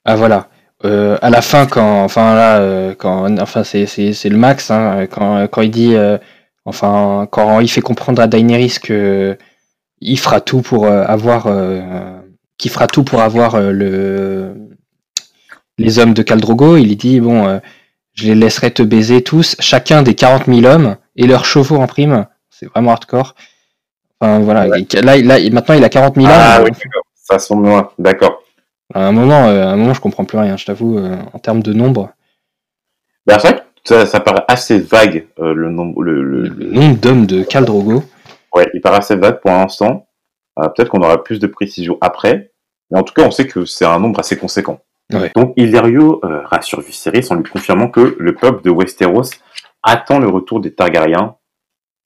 Ah 0.04 0.16
voilà. 0.16 0.48
Euh, 0.84 1.16
à 1.22 1.30
la 1.30 1.42
fin, 1.42 1.66
quand, 1.66 2.02
enfin 2.02 2.34
là, 2.34 2.58
euh, 2.58 2.94
quand, 2.96 3.38
enfin 3.40 3.62
c'est 3.62 3.86
c'est 3.86 4.28
le 4.28 4.36
max, 4.36 4.70
hein, 4.70 5.06
quand 5.10 5.46
quand 5.48 5.62
il 5.62 5.70
dit, 5.70 5.94
euh, 5.94 6.18
enfin 6.64 7.28
quand 7.30 7.60
il 7.60 7.68
fait 7.68 7.80
comprendre 7.82 8.20
à 8.20 8.26
Daenerys 8.26 8.78
que 8.82 9.38
il 10.00 10.18
fera 10.18 10.40
tout 10.40 10.60
pour 10.62 10.86
avoir, 10.88 11.48
qu'il 12.58 12.70
fera 12.72 12.86
tout 12.88 13.04
pour 13.04 13.20
avoir 13.22 13.60
le 13.60 14.54
les 15.78 15.98
hommes 15.98 16.14
de 16.14 16.22
Khal 16.22 16.40
Drogo, 16.40 16.76
il 16.76 16.96
dit 16.96 17.20
bon, 17.20 17.60
je 18.14 18.26
les 18.26 18.34
laisserai 18.34 18.72
te 18.72 18.82
baiser 18.82 19.22
tous, 19.22 19.56
chacun 19.60 20.02
des 20.02 20.14
40 20.14 20.46
000 20.46 20.64
hommes 20.66 20.96
et 21.16 21.26
leurs 21.26 21.44
chevaux 21.44 21.76
en 21.76 21.86
prime. 21.86 22.26
C'est 22.62 22.68
vraiment 22.70 22.92
hardcore. 22.92 23.34
Enfin 24.20 24.38
voilà. 24.38 24.68
Ouais. 24.68 24.86
Là, 25.02 25.16
là, 25.18 25.50
maintenant 25.50 25.74
il 25.74 25.82
a 25.82 25.88
40 25.88 26.14
000 26.14 26.26
Ah 26.30 26.60
hommes. 26.60 26.68
oui. 26.70 26.78
Ça 27.14 27.40
semble 27.40 27.66
loin, 27.66 27.90
d'accord. 27.98 28.40
À 28.94 29.06
un 29.08 29.12
moment, 29.12 29.48
euh, 29.48 29.64
à 29.64 29.70
un 29.70 29.76
moment, 29.76 29.94
je 29.94 30.00
comprends 30.00 30.24
plus 30.24 30.38
rien. 30.38 30.56
Je 30.56 30.64
t'avoue, 30.64 30.98
euh, 30.98 31.16
en 31.32 31.38
termes 31.40 31.62
de 31.62 31.72
nombre. 31.72 32.10
Ben, 33.26 33.38
c'est 33.40 33.48
vrai 33.48 33.56
que 33.58 33.62
ça, 33.84 34.06
ça 34.06 34.20
paraît 34.20 34.44
assez 34.46 34.78
vague, 34.78 35.26
euh, 35.40 35.54
le 35.54 35.70
nombre, 35.70 36.02
le, 36.02 36.22
le- 36.22 36.42
le 36.48 36.70
nombre 36.70 36.96
d'hommes 36.98 37.26
de 37.26 37.42
Khal 37.42 37.64
Drogo. 37.64 38.04
ouais, 38.54 38.68
il 38.74 38.80
paraît 38.80 38.98
assez 38.98 39.16
vague 39.16 39.40
pour 39.40 39.50
l'instant. 39.50 40.06
Euh, 40.58 40.68
Peut-être 40.68 40.90
qu'on 40.90 41.00
aura 41.02 41.22
plus 41.24 41.40
de 41.40 41.46
précision 41.48 41.98
après. 42.00 42.52
Mais 42.90 42.98
en 42.98 43.02
tout 43.02 43.14
cas, 43.14 43.22
on 43.26 43.30
sait 43.32 43.46
que 43.48 43.64
c'est 43.64 43.86
un 43.86 43.98
nombre 43.98 44.20
assez 44.20 44.36
conséquent. 44.36 44.78
Ouais. 45.12 45.32
Donc, 45.34 45.52
Illyrio 45.56 46.20
euh, 46.24 46.42
rassure 46.44 46.80
Viserys 46.80 47.26
en 47.30 47.34
lui 47.36 47.44
confirmant 47.50 47.88
que 47.88 48.14
le 48.18 48.34
peuple 48.34 48.62
de 48.62 48.70
Westeros 48.70 49.30
attend 49.82 50.18
le 50.20 50.28
retour 50.28 50.60
des 50.60 50.72
Targaryens. 50.74 51.36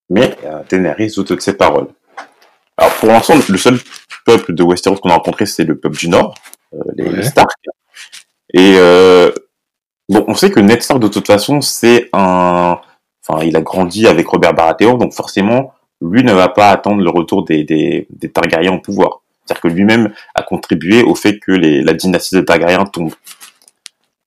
Mais 0.09 0.35
euh, 0.45 0.63
Daenerys 0.69 1.11
doute 1.15 1.33
de 1.33 1.39
ses 1.39 1.57
paroles. 1.57 1.87
Alors, 2.77 2.93
pour 2.95 3.09
l'instant, 3.09 3.35
le 3.49 3.57
seul 3.57 3.79
peuple 4.25 4.53
de 4.53 4.63
Westeros 4.63 4.97
qu'on 4.97 5.09
a 5.09 5.15
rencontré, 5.15 5.45
c'est 5.45 5.63
le 5.63 5.77
peuple 5.77 5.97
du 5.97 6.09
Nord, 6.09 6.35
euh, 6.73 6.79
les, 6.95 7.09
Ouais. 7.09 7.23
Stark. 7.23 7.49
Et 8.53 8.75
euh, 8.77 9.31
bon, 10.07 10.23
on 10.27 10.35
sait 10.35 10.51
que 10.51 10.59
Ned 10.59 10.81
Stark, 10.81 11.01
de 11.01 11.07
toute 11.07 11.27
façon, 11.27 11.61
c'est 11.61 12.09
un... 12.13 12.79
Enfin, 13.27 13.43
il 13.43 13.55
a 13.57 13.61
grandi 13.61 14.07
avec 14.07 14.27
Robert 14.27 14.53
Baratheon, 14.53 14.95
donc 14.97 15.13
forcément, 15.13 15.73
lui 16.01 16.23
ne 16.23 16.31
va 16.31 16.47
pas 16.47 16.69
attendre 16.69 17.01
le 17.01 17.09
retour 17.09 17.43
des, 17.43 17.63
des, 17.65 18.07
des 18.09 18.29
Targaryens 18.29 18.75
au 18.75 18.79
pouvoir. 18.79 19.21
C'est-à-dire 19.43 19.61
que 19.61 19.67
lui-même 19.67 20.13
a 20.35 20.43
contribué 20.43 21.03
au 21.03 21.15
fait 21.15 21.39
que 21.39 21.51
les, 21.51 21.81
la 21.81 21.93
dynastie 21.93 22.35
des 22.35 22.45
Targaryens 22.45 22.85
tombe. 22.85 23.13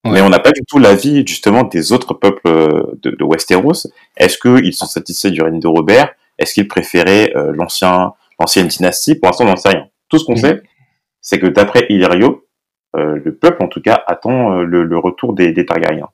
Ouais. 0.04 0.12
Mais 0.12 0.20
on 0.22 0.30
n'a 0.30 0.38
pas 0.38 0.52
du 0.52 0.62
tout 0.66 0.78
l'avis 0.78 1.26
justement 1.26 1.62
des 1.64 1.92
autres 1.92 2.14
peuples 2.14 2.40
euh, 2.46 2.82
de, 3.02 3.10
de 3.10 3.24
Westeros. 3.24 3.86
Est-ce 4.16 4.38
qu'ils 4.38 4.72
sont 4.72 4.86
satisfaits 4.86 5.28
du 5.28 5.42
règne 5.42 5.60
de 5.60 5.66
Robert? 5.68 6.10
Est-ce 6.38 6.54
qu'ils 6.54 6.68
préféraient 6.68 7.32
euh, 7.36 7.52
l'ancien 7.54 8.12
l'ancienne 8.38 8.68
dynastie? 8.68 9.14
Pour 9.14 9.26
l'instant, 9.28 9.44
on 9.44 9.48
n'en 9.48 9.56
sait 9.56 9.68
rien. 9.68 9.86
Tout 10.08 10.18
ce 10.18 10.24
qu'on 10.24 10.32
Mhm. 10.32 10.38
sait, 10.38 10.62
c'est 11.20 11.38
que 11.38 11.46
d'après 11.46 11.84
Illyrio, 11.90 12.46
euh, 12.96 13.20
le 13.22 13.34
peuple 13.34 13.62
en 13.62 13.68
tout 13.68 13.82
cas 13.82 14.02
attend 14.06 14.52
euh, 14.60 14.64
le, 14.64 14.84
le 14.84 14.98
retour 14.98 15.34
des, 15.34 15.52
des 15.52 15.66
Targaryens. 15.66 16.08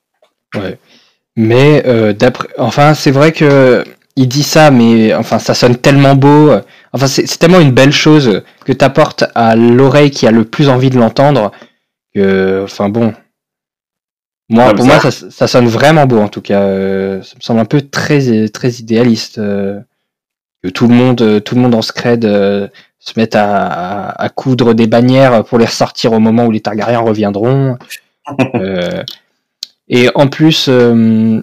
Mais 1.37 1.83
euh, 1.87 2.13
d'après, 2.13 2.49
enfin, 2.59 2.95
c'est 2.95 3.11
vrai 3.11 3.33
que 3.33 3.85
il 4.17 4.27
dit 4.29 4.43
ça, 4.43 4.71
mais 4.71 5.15
enfin, 5.15 5.39
ça 5.39 5.53
sonne 5.55 5.77
tellement 5.77 6.15
beau. 6.17 6.51
Enfin, 6.93 7.07
c'est 7.07 7.27
c'est 7.27 7.39
tellement 7.39 7.61
une 7.61 7.73
belle 7.73 7.93
chose 7.93 8.43
que 8.65 8.73
t'apportes 8.73 9.25
à 9.35 9.55
l'oreille 9.55 10.11
qui 10.11 10.27
a 10.27 10.31
le 10.31 10.45
plus 10.45 10.69
envie 10.71 10.89
de 10.91 10.99
l'entendre. 10.99 11.53
Que, 12.15 12.63
enfin, 12.65 12.89
bon. 12.89 13.13
Moi, 14.49 14.75
pour 14.75 14.87
moi, 14.87 15.01
ça, 15.01 15.11
ça 15.11 15.47
sonne 15.49 15.67
vraiment 15.67 16.07
beau 16.07 16.19
en 16.21 16.29
tout 16.29 16.41
cas. 16.43 16.63
Euh, 16.63 17.23
ça 17.23 17.35
me 17.37 17.41
semble 17.43 17.61
un 17.61 17.65
peu 17.65 17.81
très, 17.83 18.49
très 18.49 18.71
idéaliste. 18.75 19.39
euh, 19.39 19.81
que 20.63 20.69
tout 20.69 20.89
le 20.89 20.95
monde, 20.95 21.21
euh, 21.23 21.41
tout 21.41 21.55
le 21.55 21.61
monde 21.61 21.75
en 21.75 21.83
scred 21.83 22.25
euh, 22.25 22.69
se 22.99 23.13
mette 23.17 23.37
à, 23.37 23.67
à, 23.67 24.23
à 24.25 24.29
coudre 24.29 24.75
des 24.75 24.87
bannières 24.87 25.45
pour 25.45 25.59
les 25.59 25.67
ressortir 25.67 26.13
au 26.13 26.21
moment 26.21 26.47
où 26.47 26.51
les 26.51 26.61
Targaryens 26.61 27.01
reviendront. 27.01 27.79
Euh, 28.57 29.05
et 29.89 30.09
en 30.17 30.29
plus, 30.29 30.69
on 30.69 31.43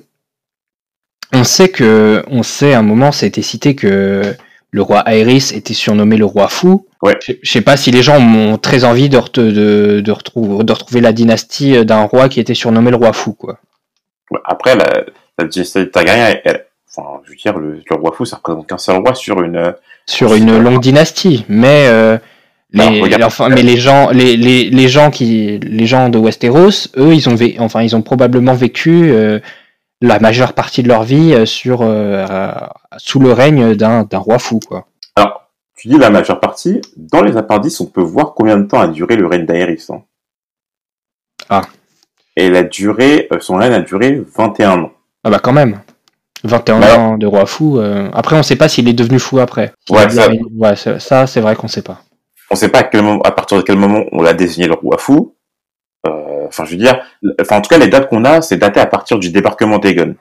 sait 1.43 1.69
que, 1.69 2.23
on 2.27 2.43
sait 2.43 2.73
à 2.73 2.79
un 2.79 2.83
moment, 2.83 3.11
ça 3.11 3.25
a 3.25 3.27
été 3.27 3.41
cité 3.41 3.75
que 3.75 4.35
le 4.73 4.81
roi 4.81 5.03
Aerys 5.05 5.51
était 5.53 5.73
surnommé 5.75 6.17
le 6.17 6.25
roi 6.25 6.47
fou. 6.49 6.87
Ouais. 7.03 7.15
Je, 7.25 7.33
je 7.41 7.51
sais 7.51 7.61
pas 7.61 7.77
si 7.77 7.91
les 7.91 8.01
gens 8.01 8.19
ont 8.19 8.57
très 8.57 8.83
envie 8.83 9.07
de, 9.07 9.17
rete- 9.17 9.39
de, 9.39 10.01
de, 10.01 10.11
retrouver, 10.11 10.63
de 10.63 10.73
retrouver 10.73 10.99
la 10.99 11.13
dynastie 11.13 11.85
d'un 11.85 12.03
roi 12.03 12.27
qui 12.27 12.39
était 12.39 12.55
surnommé 12.55 12.89
le 12.89 12.97
roi 12.97 13.13
fou, 13.13 13.33
quoi. 13.33 13.59
Après, 14.45 14.75
la, 14.75 14.85
la 15.37 15.45
dynastie 15.45 15.77
elle- 16.43 16.65
enfin, 16.89 17.21
je 17.23 17.29
veux 17.29 17.35
dire, 17.37 17.57
le, 17.57 17.81
le 17.89 17.95
roi 17.95 18.11
fou, 18.17 18.25
ça 18.25 18.37
représente 18.37 18.67
qu'un 18.67 18.77
seul 18.79 18.97
roi 18.97 19.13
sur 19.13 19.41
une... 19.43 19.57
euh, 19.57 19.71
Sur 20.07 20.33
une 20.33 20.57
longue 20.57 20.81
dynastie, 20.81 21.45
mais 21.47 21.85
euh, 21.87 22.17
les, 22.71 22.81
Alors, 22.83 23.03
regarde. 23.03 23.23
enfin, 23.23 23.49
mais 23.49 23.61
les 23.61 23.77
gens, 23.77 24.09
les, 24.09 24.35
les, 24.35 24.69
les 24.71 24.87
gens 24.87 25.11
qui, 25.11 25.59
les 25.59 25.85
gens 25.85 26.09
de 26.09 26.17
Westeros, 26.17 26.87
eux, 26.97 27.13
ils 27.13 27.29
ont, 27.29 27.35
vé- 27.35 27.57
enfin, 27.59 27.83
ils 27.83 27.95
ont 27.95 28.01
probablement 28.01 28.55
vécu 28.55 29.11
euh, 29.11 29.39
la 30.05 30.19
majeure 30.19 30.53
partie 30.53 30.83
de 30.83 30.89
leur 30.89 31.03
vie 31.03 31.33
euh, 31.33 31.45
sur, 31.45 31.81
euh, 31.81 32.25
euh, 32.29 32.51
sous 32.97 33.19
le 33.19 33.31
règne 33.31 33.73
d'un 33.73 34.05
roi 34.11 34.37
fou, 34.37 34.59
quoi. 34.67 34.85
Alors, 35.15 35.49
tu 35.77 35.87
dis 35.87 35.97
la 35.97 36.09
majeure 36.09 36.39
partie, 36.41 36.81
dans 36.97 37.21
les 37.21 37.37
appendices, 37.37 37.79
on 37.79 37.85
peut 37.85 38.01
voir 38.01 38.33
combien 38.33 38.57
de 38.57 38.63
temps 38.67 38.81
a 38.81 38.87
duré 38.87 39.15
le 39.15 39.27
règne 39.27 39.45
d'Aerys. 39.45 39.85
hein. 39.89 40.01
Ah. 41.49 41.61
Et 42.35 42.49
la 42.49 42.63
durée, 42.63 43.29
son 43.39 43.55
règne 43.55 43.73
a 43.73 43.79
duré 43.81 44.21
21 44.35 44.81
ans. 44.83 44.91
Ah 45.23 45.29
bah 45.29 45.39
quand 45.41 45.53
même. 45.53 45.79
21 46.43 46.79
Bah, 46.79 46.99
ans 46.99 47.17
de 47.17 47.25
roi 47.25 47.45
fou. 47.45 47.79
euh, 47.79 48.09
Après, 48.13 48.35
on 48.35 48.43
sait 48.43 48.55
pas 48.57 48.67
s'il 48.67 48.87
est 48.89 48.93
devenu 48.93 49.19
fou 49.19 49.39
après. 49.39 49.71
Ouais, 49.89 50.09
ça-. 50.09 50.29
Ouais, 50.57 50.75
ça, 50.99 51.27
c'est 51.27 51.39
vrai 51.41 51.55
qu'on 51.55 51.67
sait 51.69 51.81
pas. 51.83 52.01
On 52.51 52.55
sait 52.55 52.67
pas 52.69 52.79
à, 52.79 52.83
quel 52.83 53.03
moment, 53.03 53.21
à 53.21 53.31
partir 53.31 53.57
de 53.57 53.61
quel 53.63 53.77
moment 53.77 54.03
on 54.11 54.21
l'a 54.21 54.33
désigné 54.33 54.67
le 54.67 54.73
roi 54.73 54.97
fou. 54.97 55.32
Euh, 56.43 56.47
Enfin, 56.47 56.65
je 56.65 56.71
veux 56.71 56.77
dire, 56.77 57.01
enfin, 57.41 57.57
en 57.57 57.61
tout 57.61 57.69
cas, 57.69 57.77
les 57.77 57.87
dates 57.87 58.09
qu'on 58.09 58.25
a, 58.25 58.41
c'est 58.41 58.57
daté 58.57 58.79
à 58.79 58.85
partir 58.85 59.19
du 59.19 59.31
débarquement 59.31 59.79
d'Egon. 59.79 60.15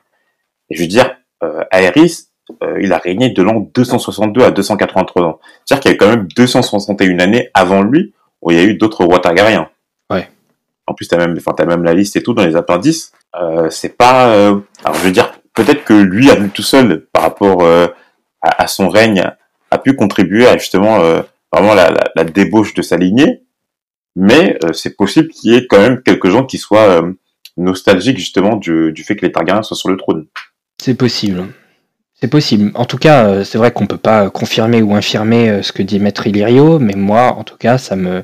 Et 0.70 0.76
je 0.76 0.82
veux 0.82 0.88
dire, 0.88 1.16
euh, 1.42 1.62
Aerys, 1.72 2.28
euh, 2.62 2.78
il 2.80 2.92
a 2.92 2.98
régné 2.98 3.30
de 3.30 3.42
l'an 3.42 3.68
262 3.74 4.42
à 4.42 4.50
283 4.50 5.22
ans. 5.22 5.40
C'est-à-dire 5.64 5.82
qu'il 5.82 5.90
y 5.92 5.94
a 5.94 5.98
quand 5.98 6.08
même 6.08 6.28
261 6.37 7.18
années 7.18 7.50
avant 7.54 7.82
lui 7.82 8.14
où 8.40 8.50
il 8.50 8.56
y 8.56 8.61
a 8.61 8.64
eu 8.64 8.74
d'autres 8.74 9.04
rois 9.04 9.20
Targaryens. 9.20 9.68
Ouais. 10.11 10.28
En 10.87 10.94
plus, 10.94 11.06
t'as 11.06 11.16
même, 11.16 11.35
enfin, 11.38 11.52
t'as 11.56 11.64
même 11.64 11.85
la 11.85 11.94
liste 11.94 12.16
et 12.16 12.22
tout 12.22 12.35
dans 12.35 12.44
les 12.44 12.56
appendices. 12.56 13.12
Euh, 13.40 13.70
c'est 13.70 13.96
pas, 13.96 14.28
euh, 14.28 14.58
alors 14.85 14.96
je 14.98 15.04
veux 15.04 15.12
dire, 15.12 15.32
peut-être 15.54 15.85
que 15.85 15.94
lui, 15.94 16.30
à 16.30 16.35
lui 16.35 16.50
tout 16.50 16.62
seul, 16.62 17.06
par 17.12 17.22
rapport 17.22 17.62
euh, 17.62 17.87
à, 18.42 18.62
à 18.62 18.66
son 18.66 18.88
règne, 18.88 19.30
a 19.70 19.78
pu 19.78 19.94
contribuer 19.94 20.46
à 20.46 20.58
justement 20.58 20.98
vraiment 21.50 21.74
la, 21.74 21.90
la, 21.90 22.04
la 22.14 22.24
débauche 22.24 22.74
de 22.74 22.82
sa 22.82 22.98
lignée. 22.98 23.42
Mais 24.16 24.59
euh, 24.64 24.72
c'est 24.72 24.96
possible 24.96 25.29
qu'il 25.29 25.53
y 25.53 25.57
ait 25.57 25.66
quand 25.66 25.79
même 25.81 26.03
quelques 26.03 26.29
gens 26.29 26.44
qui 26.44 26.59
soient 26.59 27.03
euh, 27.03 27.12
nostalgiques 27.57 28.18
justement 28.18 28.57
du, 28.57 28.92
du 28.92 29.05
fait 29.05 29.16
que 29.16 29.25
les 29.27 29.33
Targaryens 29.33 29.62
soient 29.62 29.77
sur 29.77 29.88
le 29.90 29.96
trône. 29.96 30.27
C'est 30.83 30.94
possible. 30.94 31.46
C'est 32.14 32.29
possible. 32.29 32.70
En 32.75 32.85
tout 32.85 32.98
cas, 32.98 33.27
euh, 33.27 33.44
c'est 33.44 33.59
vrai 33.59 33.72
qu'on 33.72 33.87
peut 33.87 33.96
pas 33.96 34.31
confirmer 34.31 34.83
ou 34.83 34.94
infirmer 34.94 35.62
ce 35.62 35.72
que 35.72 35.83
dit 35.83 35.98
Maître 35.98 36.27
Illyrio, 36.27 36.79
mais 36.79 36.94
moi, 36.94 37.35
en 37.37 37.42
tout 37.44 37.57
cas, 37.57 37.79
ça 37.79 37.96
me, 37.96 38.22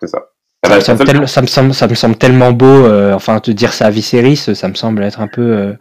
C'est 0.00 0.08
ça. 0.08 0.18
ça, 0.64 0.74
me 0.76 0.80
semble 0.80 0.98
ça, 0.98 1.04
tel- 1.12 1.28
ça 1.28 1.42
me 1.42 1.46
semble, 1.46 1.74
ça 1.74 1.88
me 1.88 1.94
semble 1.94 2.16
tellement 2.16 2.52
beau. 2.52 2.66
euh, 2.86 3.12
enfin, 3.14 3.40
te 3.40 3.50
dire 3.50 3.72
ça 3.72 3.86
à 3.86 3.90
Viserys, 3.90 4.36
ça 4.36 4.68
me 4.68 4.74
semble 4.74 5.02
être 5.02 5.20
un 5.20 5.26
peu. 5.28 5.42
euh, 5.42 5.72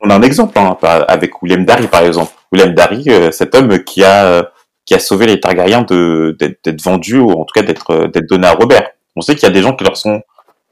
On 0.00 0.10
a 0.10 0.14
un 0.16 0.22
exemple 0.22 0.58
hein, 0.58 0.76
avec 1.08 1.42
William 1.42 1.64
Darry 1.64 1.88
par 1.88 2.04
exemple. 2.04 2.32
William 2.52 2.74
Darry, 2.74 3.04
cet 3.32 3.54
homme 3.54 3.82
qui 3.84 4.04
a 4.04 4.50
qui 4.88 4.94
a 4.94 4.98
sauvé 5.00 5.26
les 5.26 5.38
Targaryens 5.38 5.82
de 5.82 6.34
d'être 6.38 6.64
d'être 6.64 6.80
vendus 6.80 7.18
ou 7.18 7.30
en 7.32 7.44
tout 7.44 7.52
cas 7.54 7.60
d'être 7.62 7.90
euh, 7.90 8.08
d'être 8.08 8.26
donné 8.26 8.46
à 8.46 8.52
Robert. 8.52 8.88
On 9.16 9.20
sait 9.20 9.34
qu'il 9.34 9.42
y 9.46 9.50
a 9.50 9.52
des 9.52 9.60
gens 9.60 9.76
qui 9.76 9.84
leur 9.84 9.98
sont 9.98 10.22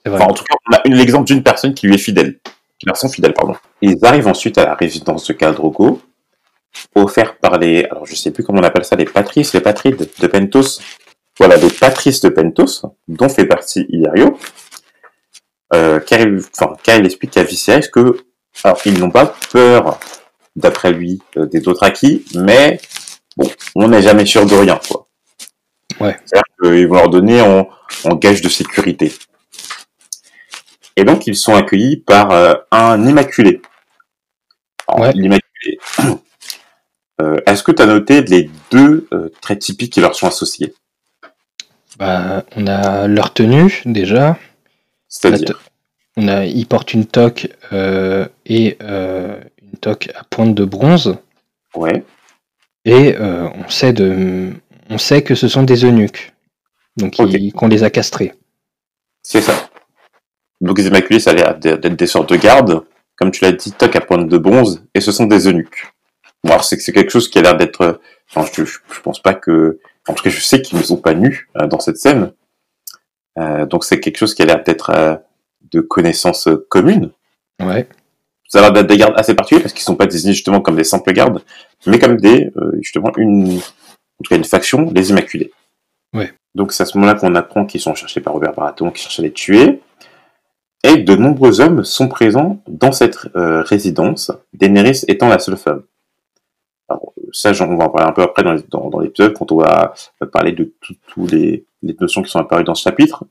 c'est 0.02 0.08
vrai. 0.08 0.18
Enfin, 0.22 0.30
en 0.30 0.34
tout 0.34 0.44
cas, 0.44 0.54
on 0.70 0.74
a 0.74 0.80
une- 0.86 0.94
l'exemple 0.94 1.26
d'une 1.26 1.42
personne 1.42 1.74
qui 1.74 1.86
lui 1.86 1.96
est 1.96 1.98
fidèle, 1.98 2.38
qui 2.78 2.86
leur 2.86 2.96
sont 2.96 3.10
fidèles, 3.10 3.34
pardon. 3.34 3.54
Ils 3.82 3.98
arrivent 4.04 4.26
ensuite 4.28 4.56
à 4.56 4.64
la 4.64 4.74
résidence 4.74 5.26
de 5.26 5.34
Khal 5.34 5.54
Drogo, 5.54 6.00
offerte 6.94 7.36
par 7.42 7.58
les, 7.58 7.84
alors 7.84 8.06
je 8.06 8.14
sais 8.14 8.30
plus 8.30 8.42
comment 8.42 8.60
on 8.60 8.64
appelle 8.64 8.84
ça, 8.86 8.96
les 8.96 9.04
patrices, 9.04 9.52
les 9.52 9.60
patrides 9.60 10.08
de 10.18 10.26
Pentos. 10.26 10.80
Voilà, 11.38 11.56
les 11.56 11.68
patrices 11.68 12.22
de 12.22 12.30
Pentos, 12.30 12.86
dont 13.08 13.28
fait 13.28 13.44
partie 13.44 13.84
Illyrio. 13.90 14.38
Euh, 15.74 16.00
car 16.00 16.20
il, 16.20 16.40
enfin, 16.56 16.74
car 16.82 16.96
il 16.96 17.04
explique 17.04 17.36
à 17.36 17.42
Viserys 17.42 17.90
que, 17.92 18.16
alors, 18.64 18.78
ils 18.86 18.98
n'ont 18.98 19.10
pas 19.10 19.34
peur, 19.52 20.00
d'après 20.54 20.92
lui, 20.92 21.20
euh, 21.36 21.44
des 21.44 21.60
Dothraki, 21.60 22.24
mais, 22.36 22.80
bon, 23.37 23.51
on 23.74 23.89
n'est 23.89 24.03
jamais 24.03 24.26
sûr 24.26 24.47
de 24.47 24.55
rien, 24.55 24.80
quoi. 24.89 25.07
Ouais. 26.01 26.16
C'est-à-dire 26.24 26.45
qu'ils 26.62 26.89
vont 26.89 26.97
leur 26.97 27.09
donner 27.09 27.41
en, 27.41 27.68
en 28.05 28.14
gage 28.14 28.43
de 28.43 28.49
sécurité. 28.49 29.12
Et 30.97 31.05
donc, 31.05 31.26
ils 31.26 31.37
sont 31.37 31.55
accueillis 31.55 31.99
par 31.99 32.30
euh, 32.30 32.55
un 32.70 33.07
immaculé. 33.07 33.61
Ouais. 34.97 35.12
l'Immaculée. 35.12 35.78
Euh, 37.18 37.41
Est-ce 37.47 37.62
que 37.62 37.72
tu 37.72 37.80
as 37.80 37.87
noté 37.87 38.20
les 38.20 38.51
deux 38.70 39.09
euh, 39.11 39.30
traits 39.41 39.61
typiques 39.61 39.95
qui 39.95 40.03
leur 40.03 40.14
sont 40.14 40.26
associés? 40.26 40.74
Bah, 41.99 42.45
on 42.57 42.66
a 42.66 43.09
leur 43.09 43.32
tenue 43.32 43.80
déjà. 43.87 44.37
C'est-à-dire? 45.09 45.59
On 46.18 46.28
a, 46.28 46.45
ils 46.45 46.66
portent 46.66 46.93
une 46.93 47.07
toque 47.07 47.49
et 47.72 48.76
une 48.82 49.78
toque 49.80 50.11
à 50.14 50.24
pointe 50.24 50.55
de 50.55 50.66
bronze. 50.66 51.16
Ouais, 51.74 52.05
Et 52.87 53.14
euh, 53.16 53.49
on, 53.55 53.68
sait 53.68 53.93
de, 53.93 54.53
on 54.89 54.97
sait 54.97 55.22
que 55.22 55.34
ce 55.34 55.49
sont 55.49 55.64
des 55.64 55.84
eunuques. 55.84 56.32
Donc, 56.97 57.16
qu'on 57.16 57.68
les 57.68 57.84
a 57.84 57.91
castrés. 57.91 58.32
c'est 59.22 59.43
ça. 59.43 59.68
Donc 60.62 60.78
les 60.78 60.87
Immaculés, 60.87 61.20
ça 61.20 61.32
a 61.32 61.34
l'air 61.34 61.59
d'être 61.59 61.97
des 61.97 62.07
sortes 62.07 62.30
de 62.30 62.37
gardes. 62.37 62.82
Comme 63.16 63.30
tu 63.30 63.45
l'as 63.45 63.53
dit, 63.53 63.72
toc 63.72 63.95
à 63.95 64.01
pointe 64.01 64.28
de 64.28 64.39
bronze, 64.39 64.87
et 64.95 65.03
ce 65.03 65.12
sont 65.12 65.26
des 65.26 65.47
eunuques. 65.47 65.93
Bon, 66.43 66.53
alors 66.53 66.64
c'est 66.64 66.78
que 66.78 66.82
c'est 66.82 66.93
quelque 66.93 67.11
chose 67.11 67.28
qui 67.28 67.39
a 67.39 67.43
l'air 67.43 67.57
d'être... 67.59 68.01
Enfin, 68.30 68.49
je, 68.55 68.64
je, 68.64 68.78
je 68.91 69.01
pense 69.01 69.20
pas 69.20 69.34
que... 69.34 69.78
En 70.09 70.14
tout 70.14 70.22
cas, 70.22 70.30
je 70.30 70.41
sais 70.41 70.62
qu'ils 70.62 70.78
ne 70.78 70.82
sont 70.82 70.97
pas 70.97 71.12
nus 71.12 71.51
euh, 71.61 71.66
dans 71.66 71.80
cette 71.80 71.99
scène. 71.99 72.32
Euh, 73.39 73.66
donc 73.66 73.84
c'est 73.84 74.01
quelque 74.01 74.16
chose 74.16 74.34
qui 74.34 74.43
a 74.43 74.47
l'air 74.47 74.62
d'être 74.62 74.91
euh, 74.91 75.16
de 75.72 75.80
connaissance 75.80 76.49
euh, 76.49 76.66
commune. 76.70 77.11
Ouais. 77.61 77.89
Ça 78.49 78.59
a 78.59 78.62
l'air 78.62 78.72
d'être 78.72 78.86
des 78.86 78.97
gardes 78.97 79.14
assez 79.16 79.34
particuliers 79.34 79.62
parce 79.62 79.72
qu'ils 79.72 79.82
sont 79.84 79.97
pas 79.97 80.07
désignés 80.07 80.34
justement 80.34 80.61
comme 80.61 80.76
des 80.76 80.84
simples 80.84 81.12
gardes, 81.12 81.42
mais 81.86 81.99
comme 81.99 82.16
des 82.16 82.51
euh, 82.57 82.72
justement 82.80 83.12
une 83.16 83.59
en 83.59 84.22
tout 84.22 84.28
cas 84.30 84.36
une 84.36 84.44
faction, 84.44 84.90
les 84.94 85.11
Immaculés. 85.11 85.53
Ouais. 86.14 86.32
Donc 86.55 86.72
c'est 86.72 86.82
à 86.84 86.86
ce 86.86 86.97
moment-là 86.97 87.18
qu'on 87.18 87.34
apprend 87.34 87.66
qu'ils 87.66 87.80
sont 87.80 87.94
cherchés 87.94 88.20
par 88.20 88.32
Robert 88.32 88.55
Baratheon, 88.55 88.90
qui 88.90 89.03
cherche 89.03 89.18
à 89.18 89.22
les 89.22 89.32
tuer, 89.32 89.80
et 90.84 90.97
de 90.99 91.16
nombreux 91.16 91.61
hommes 91.61 91.84
sont 91.84 92.09
présents 92.09 92.62
dans 92.68 92.92
cette 92.92 93.18
euh, 93.36 93.62
résidence, 93.62 94.30
Daenerys 94.55 95.03
étant 95.09 95.28
la 95.28 95.38
seule 95.38 95.57
femme. 95.57 95.82
Alors, 96.88 97.12
ça, 97.32 97.51
on 97.61 97.76
va 97.76 97.86
en 97.86 97.88
parler 97.90 98.09
un 98.09 98.12
peu 98.12 98.22
après 98.22 98.44
dans, 98.44 98.55
dans, 98.70 98.88
dans 98.90 99.01
l'épisode, 99.01 99.34
quand 99.34 99.51
on 99.51 99.57
va 99.57 99.92
parler 100.32 100.53
de 100.53 100.72
toutes 100.80 101.32
les, 101.32 101.66
les 101.82 101.97
notions 102.01 102.22
qui 102.22 102.30
sont 102.30 102.38
apparues 102.38 102.62
dans 102.64 102.76
ce 102.76 102.84
chapitre. 102.84 103.24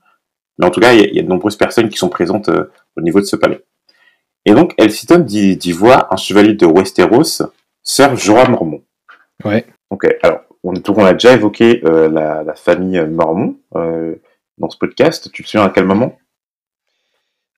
Mais 0.59 0.65
en 0.65 0.69
tout 0.71 0.81
cas, 0.81 0.91
il 0.93 0.99
y, 0.99 1.03
a- 1.03 1.07
il 1.07 1.15
y 1.15 1.19
a 1.19 1.23
de 1.23 1.29
nombreuses 1.29 1.55
personnes 1.55 1.87
qui 1.87 1.97
sont 1.97 2.09
présentes 2.09 2.49
euh, 2.49 2.69
au 2.97 3.01
niveau 3.01 3.21
de 3.21 3.25
ce 3.25 3.37
palais. 3.37 3.63
Et 4.45 4.53
donc, 4.53 4.73
Elsiton 4.77 5.19
d'y 5.19 5.57
d'y 5.57 5.71
voir 5.71 6.07
un 6.11 6.17
chevalier 6.17 6.53
de 6.53 6.65
Westeros, 6.65 7.43
Sir 7.81 8.15
Jorah 8.15 8.47
Mormont. 8.47 8.83
Ouais. 9.43 9.65
Ok, 9.89 10.07
alors, 10.23 10.41
on, 10.63 10.73
donc 10.73 10.97
on 10.97 11.05
a 11.05 11.13
déjà 11.13 11.33
évoqué 11.33 11.81
euh, 11.85 12.09
la, 12.09 12.43
la 12.43 12.55
famille 12.55 12.99
Mormont 13.05 13.57
euh, 13.75 14.15
dans 14.57 14.69
ce 14.69 14.77
podcast. 14.77 15.31
Tu 15.31 15.43
te 15.43 15.49
souviens 15.49 15.65
à 15.65 15.69
quel 15.69 15.85
moment? 15.85 16.17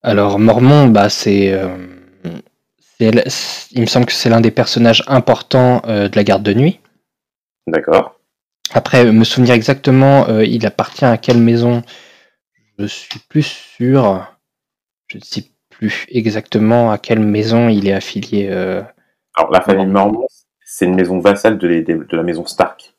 Alors, 0.04 0.40
Mormon, 0.40 0.88
bah, 0.88 1.10
c'est. 1.10 1.52
euh, 1.52 1.76
il 3.00 3.82
me 3.82 3.86
semble 3.86 4.06
que 4.08 4.14
c'est 4.14 4.30
l'un 4.30 4.42
des 4.42 4.52
personnages 4.52 5.04
importants 5.08 5.82
euh, 5.86 6.08
de 6.10 6.16
la 6.16 6.24
garde 6.24 6.44
de 6.44 6.54
nuit. 6.54 6.80
D'accord. 7.68 8.20
Après, 8.74 9.12
me 9.12 9.24
souvenir 9.24 9.54
exactement, 9.54 10.28
euh, 10.30 10.44
il 10.44 10.66
appartient 10.66 11.06
à 11.06 11.18
quelle 11.18 11.40
maison? 11.40 11.84
Je 12.80 12.86
suis 12.86 13.20
plus 13.20 13.44
sûr. 13.44 14.26
Je 15.08 15.18
ne 15.18 15.24
sais 15.24 15.46
plus 15.78 16.06
exactement 16.10 16.92
à 16.92 16.98
quelle 16.98 17.20
maison 17.20 17.70
il 17.70 17.88
est 17.88 17.94
affilié. 17.94 18.48
euh, 18.50 18.82
Alors, 19.36 19.52
la 19.52 19.62
famille 19.62 19.86
Mormont, 19.86 20.28
c'est 20.66 20.86
une 20.86 20.96
maison 20.96 21.20
vassale 21.20 21.58
de, 21.58 21.68
les- 21.68 21.84
de 21.84 22.08
la 22.12 22.24
maison 22.24 22.46
Stark. 22.46 22.96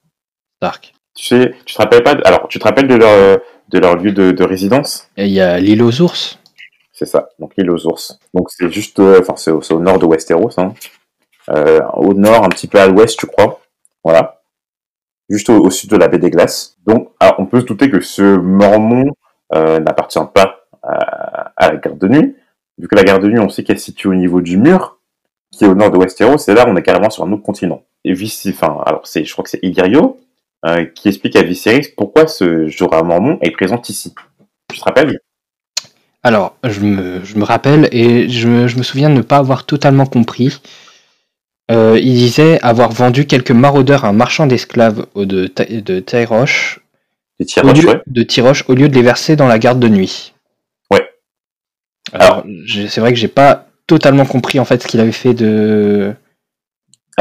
Stark. 0.57 0.95
Tu 1.17 1.27
sais, 1.27 1.55
tu 1.65 1.75
te 1.75 1.83
rappelles 1.83 2.03
pas 2.05 2.15
de- 2.15 2.23
Alors, 2.25 2.47
tu 2.49 2.59
te 2.59 2.65
rappelles 2.65 2.87
de 2.89 2.95
leur, 2.95 3.11
euh, 3.11 3.37
de 3.69 3.79
leur 3.79 3.97
lieu 3.97 4.13
de, 4.13 4.31
de 4.31 4.45
résidence? 4.45 5.09
Il 5.17 5.27
y 5.29 5.41
a 5.41 5.59
l'île 5.59 5.83
aux 5.83 6.01
ours. 6.01 6.39
C'est 6.93 7.07
ça, 7.07 7.29
donc 7.39 7.53
l'île 7.57 7.71
aux 7.71 7.87
ours. 7.87 8.19
Donc 8.35 8.51
c'est 8.51 8.71
juste, 8.71 8.99
euh, 8.99 9.21
enfin 9.21 9.35
c'est 9.37 9.51
au, 9.53 9.81
nord 9.81 9.99
de 9.99 10.07
Westeros, 10.07 10.59
hein. 10.59 10.75
Euh, 11.51 11.81
au 11.95 12.13
nord, 12.15 12.45
un 12.45 12.49
petit 12.49 12.67
peu 12.67 12.79
à 12.81 12.87
l'ouest, 12.89 13.19
je 13.21 13.27
crois. 13.27 13.61
Voilà. 14.05 14.41
Juste 15.29 15.49
au, 15.51 15.65
au 15.65 15.71
sud 15.71 15.91
de 15.91 15.97
la 15.97 16.09
baie 16.09 16.19
des 16.19 16.31
Glaces. 16.31 16.77
Donc, 16.87 17.11
alors, 17.21 17.37
on 17.39 17.47
peut 17.47 17.61
se 17.61 17.67
douter 17.67 17.91
que 17.91 18.01
ce 18.01 18.23
Mormon 18.37 19.05
euh, 19.55 19.79
n'appartient 19.81 20.19
pas 20.35 20.67
à, 20.83 21.53
à 21.57 21.71
la 21.73 21.77
garde 21.77 21.99
de 21.99 22.09
nuit, 22.09 22.37
vu 22.79 22.89
que 22.89 22.95
la 22.97 23.05
garde 23.05 23.23
de 23.23 23.29
nuit, 23.29 23.39
on 23.41 23.49
sait 23.49 23.65
qu'elle 23.65 23.79
se 23.79 23.87
situe 23.87 24.09
au 24.09 24.15
niveau 24.15 24.41
du 24.41 24.57
mur, 24.57 24.99
qui 25.53 25.65
est 25.65 25.69
au 25.69 25.75
nord 25.75 25.91
de 25.91 25.99
Westeros, 25.99 26.39
et 26.49 26.55
là, 26.55 26.67
on 26.69 26.77
est 26.77 26.83
carrément 26.83 27.11
sur 27.11 27.25
un 27.25 27.33
autre 27.33 27.43
continent. 27.43 27.83
Et 28.05 28.13
Vici, 28.13 28.51
enfin, 28.51 28.83
alors 28.87 29.07
c'est, 29.07 29.25
je 29.25 29.33
crois 29.33 29.43
que 29.45 29.51
c'est 29.51 29.61
Illyrio 29.63 30.21
euh, 30.67 30.85
qui 30.85 31.09
explique 31.09 31.37
à 31.37 31.43
Viserys 31.43 31.89
pourquoi 31.97 32.27
ce 32.27 32.69
Jorah 32.69 33.03
Mormon 33.03 33.39
est 33.43 33.51
présent 33.51 33.81
ici. 33.89 34.15
Tu 34.73 34.79
te 34.79 34.85
rappelles? 34.85 35.19
Alors, 36.23 36.57
je 36.65 36.81
me, 36.81 37.25
je 37.25 37.37
me 37.37 37.45
rappelle 37.45 37.89
et 37.93 38.29
je, 38.29 38.49
me- 38.49 38.69
je 38.69 38.77
me 38.77 38.83
souviens 38.83 39.09
de 39.09 39.15
ne 39.15 39.23
pas 39.23 39.39
avoir 39.39 39.65
totalement 39.67 40.07
compris. 40.07 40.61
Euh, 41.71 41.99
il 42.01 42.15
disait 42.15 42.59
avoir 42.63 42.91
vendu 42.91 43.27
quelques 43.27 43.51
maraudeurs 43.51 44.05
à 44.05 44.09
un 44.09 44.13
marchand 44.13 44.47
d'esclaves 44.47 45.07
de, 45.15 45.47
Tyroche, 46.01 46.81
Les 47.39 47.45
au 47.45 47.47
Tiroches, 47.47 47.83
lieu, 47.83 47.89
ouais. 47.91 48.03
de 48.07 48.23
Tyroche, 48.23 48.65
au 48.69 48.75
lieu 48.75 48.89
de 48.89 48.95
les 48.95 49.03
verser 49.03 49.37
dans 49.37 49.47
la 49.47 49.59
garde 49.59 49.79
de 49.79 49.89
nuit. 49.89 50.35
Ouais. 52.13 52.21
Alors, 52.21 52.45
c'est 52.89 53.01
vrai 53.01 53.13
que 53.13 53.19
j'ai 53.19 53.29
pas 53.29 53.67
totalement 53.87 54.27
compris 54.27 54.61
en 54.61 54.65
fait 54.65 54.83
ce 54.83 54.87
qu'il 54.89 55.01
avait 55.01 55.13
fait 55.13 55.35
de, 55.35 56.15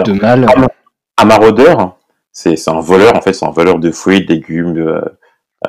de 0.05 0.11
mal. 0.13 0.45
un 1.17 1.25
maraudeur, 1.25 1.97
c'est 2.31 2.55
un 2.67 2.79
voleur 2.79 3.15
en 3.15 3.21
fait, 3.21 3.33
c'est 3.33 3.45
un 3.45 3.51
voleur 3.51 3.79
de 3.79 3.91
fruits, 3.91 4.25
de 4.25 4.33
légumes, 4.33 4.73
de, 4.73 4.81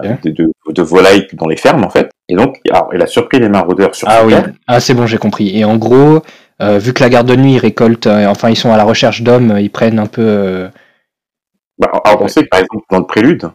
euh, 0.03 0.15
de, 0.25 0.31
de, 0.31 0.53
de 0.71 0.83
volailles 0.83 1.27
dans 1.33 1.47
les 1.47 1.57
fermes 1.57 1.85
en 1.85 1.91
fait. 1.91 2.11
Et 2.29 2.37
donc, 2.37 2.61
alors, 2.71 2.91
il 2.95 3.03
a 3.03 3.07
surpris 3.07 3.39
les 3.39 3.49
maraudeurs 3.49 3.95
sur 3.95 4.09
Ah 4.09 4.25
oui, 4.25 4.33
terre. 4.35 4.53
ah 4.67 4.81
c'est 4.81 4.95
bon, 4.95 5.07
j'ai 5.07 5.19
compris. 5.19 5.57
Et 5.59 5.65
en 5.65 5.77
gros, 5.77 6.23
euh, 6.61 6.79
vu 6.79 6.93
que 6.93 7.03
la 7.03 7.09
garde 7.09 7.27
de 7.29 7.37
nuit 7.37 7.55
ils 7.55 7.59
récoltent, 7.59 8.07
euh, 8.07 8.27
enfin 8.27 8.51
ils 8.51 8.57
sont 8.57 8.73
à 8.73 8.77
la 8.77 8.85
recherche 8.85 9.23
d'hommes, 9.23 9.57
ils 9.59 9.71
prennent 9.71 9.99
un 9.99 10.07
peu. 10.07 10.23
euh, 10.23 10.69
Bah, 11.79 11.91
alors, 12.05 12.23
on 12.23 12.29
sait 12.29 12.45
par 12.45 12.61
exemple 12.61 12.85
dans 12.91 12.99
le 12.99 13.07
prélude 13.07 13.51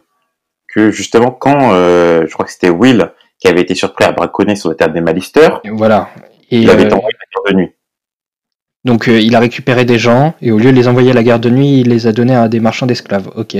que 0.74 0.90
justement 0.90 1.30
quand, 1.30 1.72
euh, 1.72 2.26
je 2.26 2.32
crois 2.32 2.46
que 2.46 2.52
c'était 2.52 2.70
Will 2.70 3.12
qui 3.40 3.48
avait 3.48 3.60
été 3.62 3.74
surpris 3.74 4.04
à 4.04 4.12
braconner 4.12 4.56
sur 4.56 4.68
la 4.70 4.74
terre 4.76 4.92
des 4.92 5.00
Malisters, 5.00 5.60
voilà. 5.72 6.08
Et, 6.50 6.58
il 6.60 6.70
avait 6.70 6.84
euh, 6.84 6.94
envoyé 6.96 7.14
à 7.14 7.18
la 7.18 7.26
garde 7.34 7.50
de 7.50 7.54
nuit. 7.56 7.72
donc 8.84 9.08
euh, 9.08 9.20
il 9.20 9.34
a 9.34 9.40
récupéré 9.40 9.84
des 9.84 9.98
gens 9.98 10.34
et 10.40 10.52
au 10.52 10.58
lieu 10.58 10.70
de 10.70 10.76
les 10.76 10.88
envoyer 10.88 11.10
à 11.10 11.14
la 11.14 11.22
garde 11.22 11.42
de 11.42 11.50
nuit, 11.50 11.80
il 11.80 11.88
les 11.88 12.06
a 12.06 12.12
donnés 12.12 12.36
à 12.36 12.48
des 12.48 12.60
marchands 12.60 12.86
d'esclaves. 12.86 13.30
Ok. 13.36 13.56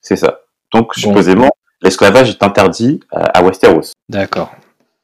C'est 0.00 0.16
ça. 0.16 0.40
Donc, 0.72 0.88
Bon. 0.96 1.00
supposément, 1.00 1.50
l'esclavage 1.82 2.30
est 2.30 2.42
interdit 2.42 3.00
euh, 3.14 3.24
à 3.34 3.42
Westeros. 3.42 3.92
D'accord. 4.08 4.52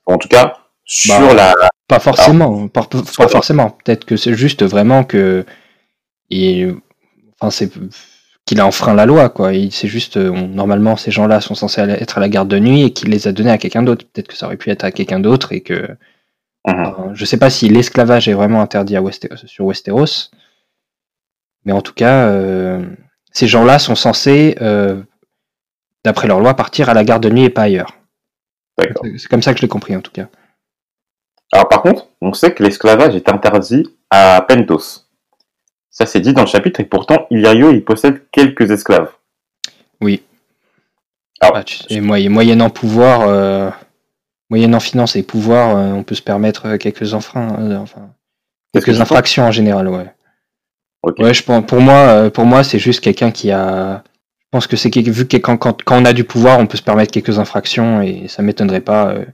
En 0.06 0.18
tout 0.18 0.28
cas, 0.28 0.54
sur 0.84 1.18
Bah, 1.18 1.34
la, 1.34 1.54
Pas 1.88 1.98
forcément. 2.00 2.68
pas, 2.68 2.82
pas 3.16 3.28
forcément. 3.28 3.70
Peut-être 3.70 4.04
que 4.04 4.16
c'est 4.16 4.34
juste 4.34 4.62
vraiment 4.64 5.04
que. 5.04 5.44
Et, 6.30 6.68
enfin, 7.40 7.50
c'est 7.50 7.70
qu'il 8.52 8.60
a 8.60 8.66
enfreint 8.66 8.92
la 8.94 9.06
loi, 9.06 9.30
quoi. 9.30 9.50
C'est 9.70 9.88
juste. 9.88 10.18
euh, 10.18 10.30
on- 10.30 10.46
normalement, 10.48 10.96
ces 10.96 11.10
gens-là 11.10 11.40
sont 11.40 11.54
censés 11.54 11.80
être 11.80 12.18
à 12.18 12.20
la 12.20 12.28
garde 12.28 12.48
de 12.48 12.58
nuit 12.58 12.82
et 12.82 12.92
qu'il 12.92 13.08
les 13.08 13.26
a 13.26 13.32
donnés 13.32 13.50
à 13.50 13.56
quelqu'un 13.58 13.82
d'autre. 13.82 14.04
Peut-être 14.12 14.28
que 14.28 14.36
ça 14.36 14.46
aurait 14.46 14.58
pu 14.58 14.70
être 14.70 14.84
à 14.84 14.92
quelqu'un 14.92 15.20
d'autre 15.20 15.52
et 15.52 15.62
que. 15.62 15.88
Mhm. 16.66 17.14
Je 17.14 17.24
sais 17.24 17.38
pas 17.38 17.48
si 17.50 17.68
l'esclavage 17.70 18.28
est 18.28 18.34
vraiment 18.34 18.60
interdit 18.60 18.94
à 18.96 19.00
Weste- 19.02 19.34
sur 19.46 19.64
Westeros. 19.64 20.30
Mais 21.64 21.72
en 21.72 21.80
tout 21.80 21.94
cas, 21.94 22.26
euh, 22.28 22.84
ces 23.32 23.46
gens-là 23.48 23.78
sont 23.78 23.94
censés, 23.94 24.56
euh, 24.60 25.02
d'après 26.04 26.28
leur 26.28 26.40
loi, 26.40 26.54
partir 26.54 26.88
à 26.90 26.94
la 26.94 27.04
garde 27.04 27.22
de 27.22 27.30
nuit 27.30 27.44
et 27.44 27.50
pas 27.50 27.62
ailleurs. 27.62 27.96
C'est 29.18 29.28
comme 29.28 29.42
ça 29.42 29.52
que 29.52 29.58
je 29.60 29.62
l'ai 29.62 29.68
compris, 29.68 29.96
en 29.96 30.00
tout 30.02 30.10
cas. 30.12 30.28
Alors 31.52 31.68
par 31.68 31.82
contre, 31.82 32.08
on 32.20 32.32
sait 32.32 32.52
que 32.52 32.62
l'esclavage 32.62 33.14
est 33.14 33.28
interdit 33.28 33.88
à 34.10 34.44
Pentos. 34.46 35.01
Ça 35.92 36.06
c'est 36.06 36.20
dit 36.20 36.32
dans 36.32 36.40
le 36.42 36.48
chapitre 36.48 36.80
et 36.80 36.84
pourtant 36.84 37.26
Illyrio 37.30 37.70
il 37.70 37.84
possède 37.84 38.22
quelques 38.32 38.70
esclaves. 38.72 39.12
Oui. 40.00 40.22
Alors, 41.40 41.56
Ah, 41.58 41.64
tu 41.64 41.76
sais, 41.76 42.00
moy- 42.00 42.28
moyennant 42.28 42.70
pouvoir, 42.70 43.22
euh, 43.28 43.70
moyennant 44.50 44.80
finance 44.80 45.14
et 45.16 45.22
pouvoir, 45.22 45.76
euh, 45.76 45.92
on 45.92 46.02
peut 46.02 46.14
se 46.14 46.22
permettre 46.22 46.66
euh, 46.66 46.76
quelques 46.78 47.14
enfreins, 47.14 47.56
euh, 47.60 47.76
enfin, 47.78 48.10
Qu'est-ce 48.72 48.84
que 48.86 48.90
quelques 48.90 49.00
infractions 49.02 49.44
en 49.44 49.50
général, 49.52 49.88
ouais. 49.88 50.06
Ouais, 51.18 51.34
je 51.34 51.42
pense, 51.42 51.66
pour 51.66 51.80
moi, 51.80 52.30
pour 52.30 52.44
moi, 52.46 52.62
c'est 52.64 52.78
juste 52.78 53.00
quelqu'un 53.00 53.30
qui 53.32 53.50
a. 53.50 54.02
Je 54.40 54.46
pense 54.52 54.66
que 54.68 54.76
c'est 54.76 54.94
vu 54.96 55.26
que 55.26 55.36
quand, 55.38 55.56
quand, 55.56 55.82
quand 55.82 56.00
on 56.00 56.04
a 56.04 56.12
du 56.12 56.22
pouvoir, 56.24 56.58
on 56.60 56.66
peut 56.68 56.76
se 56.76 56.82
permettre 56.82 57.10
quelques 57.12 57.38
infractions 57.40 58.02
et 58.02 58.28
ça 58.28 58.42
m'étonnerait 58.42 58.80
pas. 58.82 59.08
euh, 59.08 59.24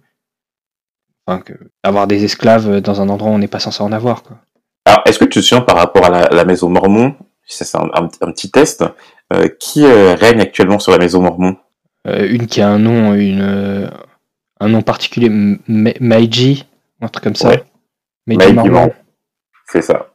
enfin, 1.27 1.41
que 1.43 1.53
avoir 1.83 2.07
des 2.07 2.25
esclaves 2.25 2.81
dans 2.81 3.03
un 3.03 3.09
endroit 3.11 3.31
où 3.31 3.35
on 3.35 3.39
n'est 3.39 3.49
pas 3.49 3.59
censé 3.61 3.83
en 3.83 3.93
avoir, 3.93 4.23
quoi. 4.23 4.39
Alors 4.89 5.03
est-ce 5.05 5.19
que 5.19 5.27
tu 5.27 5.41
te 5.41 5.45
souviens 5.45 5.61
par 5.61 5.77
rapport 5.77 6.07
à 6.07 6.09
la, 6.09 6.29
la 6.31 6.45
maison 6.47 6.71
Mormon, 6.71 7.15
ça 7.47 7.67
c'est 7.67 7.77
un, 7.77 7.91
un- 7.93 8.09
un 8.23 8.33
petit 8.33 8.51
test, 8.51 8.83
euh, 9.35 9.47
qui 9.61 9.85
euh, 9.85 10.15
règne 10.15 10.41
actuellement 10.41 10.79
sur 10.79 10.93
la 10.93 10.99
maison 10.99 11.21
Mormon? 11.21 11.59
Euh, 12.07 12.27
une 12.27 12.47
qui 12.47 12.63
a 12.63 12.71
un 12.71 12.79
nom, 12.79 13.13
une, 13.13 13.91
un 14.61 14.69
nom 14.69 14.81
particulier, 14.81 15.29
Meiji, 15.69 16.65
un 17.03 17.09
truc 17.09 17.23
comme 17.23 17.35
ça. 17.35 17.51
Ouais. 17.51 17.65
Meiji 18.27 18.53
Mormon. 18.55 18.71
Mormon. 18.73 18.95
C'est 19.67 19.83
ça. 19.83 20.15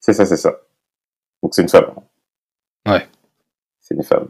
C'est 0.00 0.12
ça, 0.12 0.26
c'est 0.26 0.38
ça. 0.38 0.52
Donc 1.40 1.54
c'est 1.54 1.62
une 1.62 1.68
femme. 1.68 1.92
Ouais. 2.88 3.06
C'est 3.80 3.94
une 3.94 4.02
femme. 4.02 4.26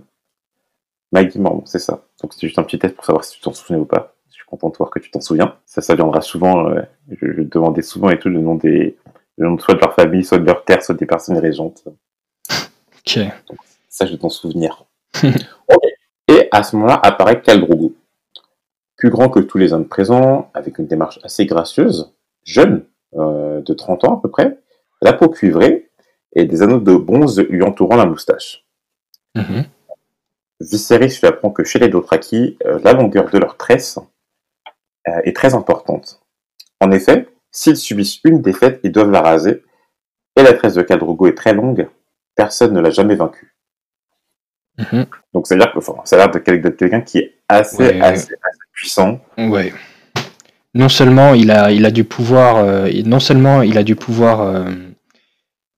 Maggie 1.11 1.39
Mormon, 1.41 1.65
c'est 1.65 1.79
ça. 1.79 2.03
Donc 2.21 2.35
c'est 2.35 2.47
juste 2.47 2.59
un 2.59 2.65
petit 2.65 2.79
test 2.79 2.95
pour 2.97 3.07
savoir 3.07 3.25
si 3.25 3.37
tu 3.37 3.41
t'en 3.41 3.55
souviens 3.55 3.79
ou 3.79 3.87
pas. 3.87 4.15
Je 4.29 4.35
suis 4.35 4.45
content 4.45 4.69
de 4.69 4.77
voir 4.77 4.91
que 4.91 4.99
tu 4.99 5.11
t'en 5.11 5.21
souviens. 5.23 5.57
Ça, 5.65 5.81
ça 5.81 5.95
viendra 5.95 6.21
souvent. 6.21 6.69
je, 7.09 7.33
je 7.33 7.41
demandais 7.43 7.81
souvent 7.83 8.11
et 8.11 8.19
tout 8.19 8.29
le 8.29 8.41
nom 8.41 8.57
des, 8.57 8.99
soit 9.59 9.75
de 9.75 9.81
leur 9.81 9.95
famille, 9.95 10.25
soit 10.25 10.39
de 10.39 10.47
leur 10.47 10.65
terre, 10.65 10.83
soit 10.83 10.95
des 10.95 11.07
personnes 11.07 11.39
régentes. 11.39 11.85
Ok. 13.07 13.19
Ça, 13.91 14.07
je 14.07 14.17
t'en 14.17 14.31
souvenir. 14.31 14.85
Ok. 15.23 15.85
Et 16.29 16.49
à 16.51 16.63
ce 16.63 16.75
moment-là 16.77 16.99
apparaît 17.03 17.43
Khal 17.43 17.61
Drogo. 17.61 17.95
Plus 18.97 19.11
grand 19.11 19.29
que 19.29 19.41
tous 19.41 19.59
les 19.59 19.73
hommes 19.75 19.87
présents, 19.87 20.51
avec 20.55 20.79
une 20.79 20.87
démarche 20.87 21.21
assez 21.23 21.45
gracieuse, 21.45 22.15
jeune, 22.45 22.87
euh, 23.17 23.61
de 23.61 23.75
30 23.75 24.05
ans 24.05 24.19
à 24.19 24.23
peu 24.23 24.31
près, 24.31 24.59
la 25.03 25.13
peau 25.13 25.29
cuivrée 25.29 25.91
et 26.35 26.45
des 26.45 26.63
anneaux 26.63 26.81
de 26.81 26.95
bronze 26.95 27.41
lui 27.41 27.63
entourant 27.63 27.97
la 27.97 28.07
moustache. 28.07 28.65
Viserys 30.61 31.19
lui 31.21 31.29
apprend 31.29 31.51
que 31.51 31.65
chez 31.65 31.79
les 31.79 31.89
Dothraki, 31.89 32.57
euh, 32.65 32.79
la 32.83 32.93
longueur 32.93 33.31
de 33.31 33.39
leur 33.39 33.57
tresse 33.57 33.99
euh, 35.09 35.21
est 35.25 35.37
très 35.37 35.55
importante. 35.55 36.23
En 36.81 36.91
effet, 36.91 37.29
s'ils 37.55 37.77
subissent 37.77 38.21
une 38.25 38.43
défaite, 38.43 38.81
ils 38.83 38.93
doivent 38.93 39.13
la 39.13 39.23
raser, 39.23 39.63
et 40.37 40.43
la 40.43 40.53
tresse 40.53 40.75
de 40.75 40.83
Khal 40.83 40.99
Drogo 40.99 41.27
est 41.29 41.35
très 41.37 41.55
longue, 41.55 41.89
personne 42.35 42.75
ne 42.75 42.81
l'a 42.81 42.91
jamais 42.91 43.15
vaincue. 43.15 43.55
Mhm. 44.79 45.07
Donc 45.33 45.47
enfin, 45.77 45.95
ça 46.05 46.17
a 46.17 46.19
l'air 46.19 46.31
de 46.33 46.41
quel- 46.41 46.61
d'être 46.61 46.77
quelqu'un 46.77 47.01
qui 47.01 47.19
est 47.19 47.35
assez, 47.49 47.79
Ouais. 47.79 48.01
assez, 48.01 48.35
assez 48.43 48.59
puissant. 48.73 49.21
Ouais. 49.39 49.73
Non 50.75 50.89
seulement 50.89 51.35
il 51.35 51.53
a, 51.53 51.71
il 51.71 51.87
a 51.87 51.93
du 51.93 52.03
pouvoir, 52.03 52.57
euh, 52.57 52.91
non 53.07 53.21
seulement 53.21 53.63
il 53.63 53.79
a 53.79 53.85
du 53.85 53.95
pouvoir, 53.95 54.41
euh, 54.41 54.65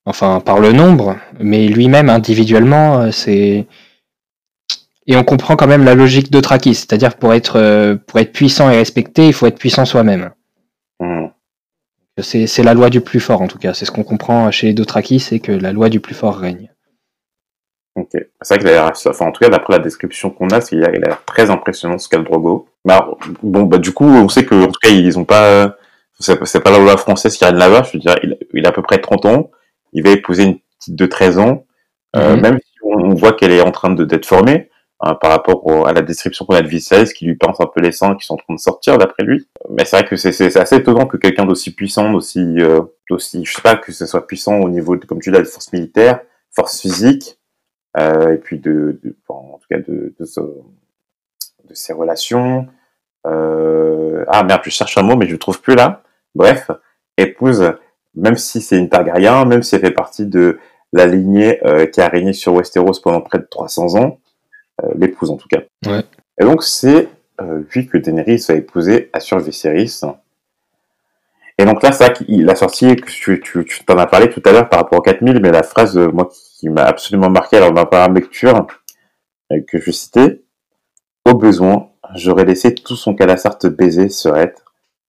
enfin 0.07 0.41
par 0.41 0.59
le 0.61 0.73
nombre, 0.73 1.19
mais 1.39 1.69
lui-même 1.69 2.09
individuellement, 2.09 3.03
euh, 3.03 3.11
c'est 3.11 3.67
et 5.09 5.15
on 5.17 5.23
comprend 5.25 5.55
quand 5.57 5.67
même 5.69 5.85
la 5.85 5.95
logique 5.95 6.31
de 6.33 6.41
Trakis, 6.41 6.75
c'est-à-dire 6.77 7.17
pour 7.17 7.35
être 7.35 7.97
pour 8.07 8.19
être 8.19 8.33
puissant 8.33 8.71
et 8.71 8.77
respecté, 8.79 9.27
il 9.29 9.35
faut 9.35 9.47
être 9.47 9.59
puissant 9.59 9.85
soi-même. 9.85 10.31
C'est 12.19 12.63
la 12.63 12.75
loi 12.75 12.89
du 12.89 13.01
plus 13.01 13.21
fort 13.21 13.43
en 13.43 13.49
tout 13.49 13.59
cas. 13.59 13.75
C'est 13.75 13.85
ce 13.85 13.91
qu'on 13.91 14.05
comprend 14.05 14.51
chez 14.51 14.69
les 14.69 14.73
Dothraki, 14.75 15.21
c'est 15.21 15.39
que 15.39 15.53
la 15.53 15.73
loi 15.73 15.89
du 15.91 16.01
plus 16.01 16.15
fort 16.15 16.37
règne. 16.37 16.71
Ok. 17.95 18.09
C'est 18.13 18.55
vrai 18.55 18.59
qu'il 18.59 18.69
a 18.69 18.73
l'air, 18.73 18.93
enfin, 19.07 19.27
en 19.27 19.33
tout 19.33 19.43
cas, 19.43 19.49
d'après 19.49 19.75
la 19.75 19.79
description 19.79 20.31
qu'on 20.31 20.49
a, 20.51 20.61
il 20.73 20.85
a 20.85 20.91
l'air 20.91 21.23
très 21.25 21.51
impressionnant, 21.51 21.99
ce 21.99 22.09
Khal 22.09 22.25
Drogo. 22.25 22.69
Alors, 22.89 23.19
bon, 23.43 23.63
bah, 23.65 23.79
du 23.79 23.93
coup, 23.93 24.05
on 24.05 24.29
sait 24.29 24.45
que, 24.45 24.55
en 24.55 24.67
tout 24.67 24.79
cas, 24.83 24.91
ils 24.91 25.19
ont 25.19 25.25
pas, 25.25 25.77
c'est 26.21 26.61
pas 26.63 26.71
la 26.71 26.79
loi 26.79 26.97
française 26.99 27.37
qui 27.37 27.45
règne 27.45 27.57
là-bas, 27.57 27.85
je 27.85 27.93
veux 27.95 27.99
dire, 27.99 28.17
il, 28.23 28.37
il 28.53 28.67
a 28.67 28.69
à 28.69 28.73
peu 28.73 28.83
près 28.83 28.99
30 28.99 29.25
ans, 29.27 29.51
il 29.93 30.03
va 30.03 30.11
épouser 30.11 30.45
une 30.45 30.59
petite 30.79 30.95
de 30.95 31.07
13 31.07 31.39
ans, 31.39 31.65
euh, 32.17 32.35
Mhm. 32.37 32.41
même 32.43 32.59
si 32.59 32.73
on, 32.83 32.99
on 33.11 33.15
voit 33.15 33.33
qu'elle 33.33 33.53
est 33.53 33.63
en 33.63 33.71
train 33.73 33.91
de, 33.91 34.05
d'être 34.05 34.27
formée, 34.27 34.69
hein, 35.01 35.15
par 35.15 35.31
rapport 35.31 35.67
au- 35.67 35.85
à 35.87 35.93
la 35.93 36.03
description 36.03 36.45
qu'on 36.47 36.55
a 36.55 36.63
de 36.63 36.69
Viserys, 36.69 37.13
qui 37.13 37.27
lui 37.27 37.37
pince 37.37 37.61
un 37.61 37.67
peu 37.67 37.81
les 37.81 37.93
seins 37.93 38.15
qui 38.17 38.27
sont 38.27 38.35
en 38.35 38.39
train 38.39 38.55
de 38.55 38.61
sortir, 38.61 38.99
d'après 38.99 39.25
lui. 39.25 39.47
Mais 39.71 39.85
c'est 39.85 39.97
vrai 39.99 40.07
que 40.09 40.17
c'est, 40.17 40.57
assez 40.57 40.77
étonnant 40.77 41.07
que 41.07 41.17
quelqu'un 41.17 41.45
d'aussi 41.47 41.75
puissant, 41.75 42.11
d'aussi, 42.13 42.41
euh, 42.59 42.81
d'aussi, 43.11 43.45
je 43.45 43.53
sais 43.55 43.63
pas, 43.63 43.77
que 43.77 43.93
ce 43.93 44.07
soit 44.07 44.27
puissant 44.27 44.59
au 44.61 44.69
niveau, 44.69 44.97
de, 44.97 45.05
comme 45.07 45.21
tu 45.21 45.31
l'as, 45.31 45.41
de 45.41 45.45
force 45.45 45.73
militaire, 45.73 46.21
force 46.55 46.81
physique, 46.81 47.39
euh, 47.99 48.35
et 48.35 48.39
puis 48.39 48.59
de, 48.59 49.01
de- 49.03 49.17
en 49.29 49.59
tout 49.59 49.67
cas 49.71 49.79
de, 49.79 50.15
de, 50.19 50.25
ce- 50.25 50.41
de 50.41 51.75
ses 51.75 51.93
relations. 51.93 52.67
Euh, 53.27 54.25
ah 54.29 54.45
merde, 54.45 54.61
je 54.65 54.71
cherche 54.71 54.97
un 54.99 55.03
mot, 55.03 55.17
mais 55.17 55.27
je 55.27 55.33
le 55.33 55.39
trouve 55.39 55.61
plus 55.61 55.75
là. 55.75 56.03
Bref, 56.35 56.71
épouse, 57.17 57.73
même 58.15 58.37
si 58.37 58.61
c'est 58.61 58.79
une 58.79 58.89
Targaryen, 58.89 59.45
même 59.45 59.63
si 59.63 59.75
elle 59.75 59.81
fait 59.81 59.91
partie 59.91 60.27
de 60.27 60.59
la 60.93 61.07
lignée 61.07 61.59
euh, 61.67 61.87
qui 61.87 62.01
a 62.01 62.09
régné 62.09 62.33
sur 62.33 62.55
Westeros 62.55 63.01
pendant 63.03 63.21
près 63.21 63.39
de 63.39 63.47
300 63.51 63.97
ans, 63.97 64.21
l'épouse 64.95 65.31
en 65.31 65.37
tout 65.37 65.49
cas. 65.49 65.63
Ouais. 65.87 66.03
Et 66.41 66.45
donc 66.45 66.63
c'est 66.63 67.09
euh, 67.41 67.63
lui 67.75 67.87
que 67.87 67.99
Daenerys 67.99 68.45
va 68.49 68.55
épouser 68.55 69.11
Assur 69.13 69.39
Viserys. 69.39 70.01
Et 71.59 71.65
donc 71.65 71.83
là, 71.83 71.93
c'est 71.93 72.05
vrai 72.05 72.13
qu'il 72.13 72.49
a 72.49 72.55
sorti, 72.55 72.97
que 72.97 73.11
tu, 73.11 73.41
tu, 73.41 73.65
tu 73.65 73.85
t'en 73.85 73.97
as 73.99 74.07
parlé 74.07 74.29
tout 74.29 74.43
à 74.45 74.53
l'heure 74.53 74.69
par 74.69 74.81
rapport 74.81 74.99
au 74.99 75.03
4000, 75.03 75.41
mais 75.41 75.51
la 75.51 75.63
phrase, 75.63 75.97
euh, 75.97 76.11
moi, 76.13 76.31
qui 76.59 76.69
m'a 76.69 76.85
absolument 76.85 77.31
marqué 77.31 77.59
lors 77.59 77.71
de 77.71 77.75
ma 77.75 77.87
première 77.87 78.11
lecture, 78.11 78.67
euh, 79.53 79.61
que 79.67 79.81
je 79.81 79.91
citais, 79.91 80.43
au 81.25 81.35
besoin, 81.35 81.91
j'aurais 82.15 82.45
laissé 82.45 82.75
tout 82.75 82.97
son 82.97 83.15
calassar 83.15 83.59
te 83.59 83.67
baiser, 83.67 84.11
serait 84.11 84.55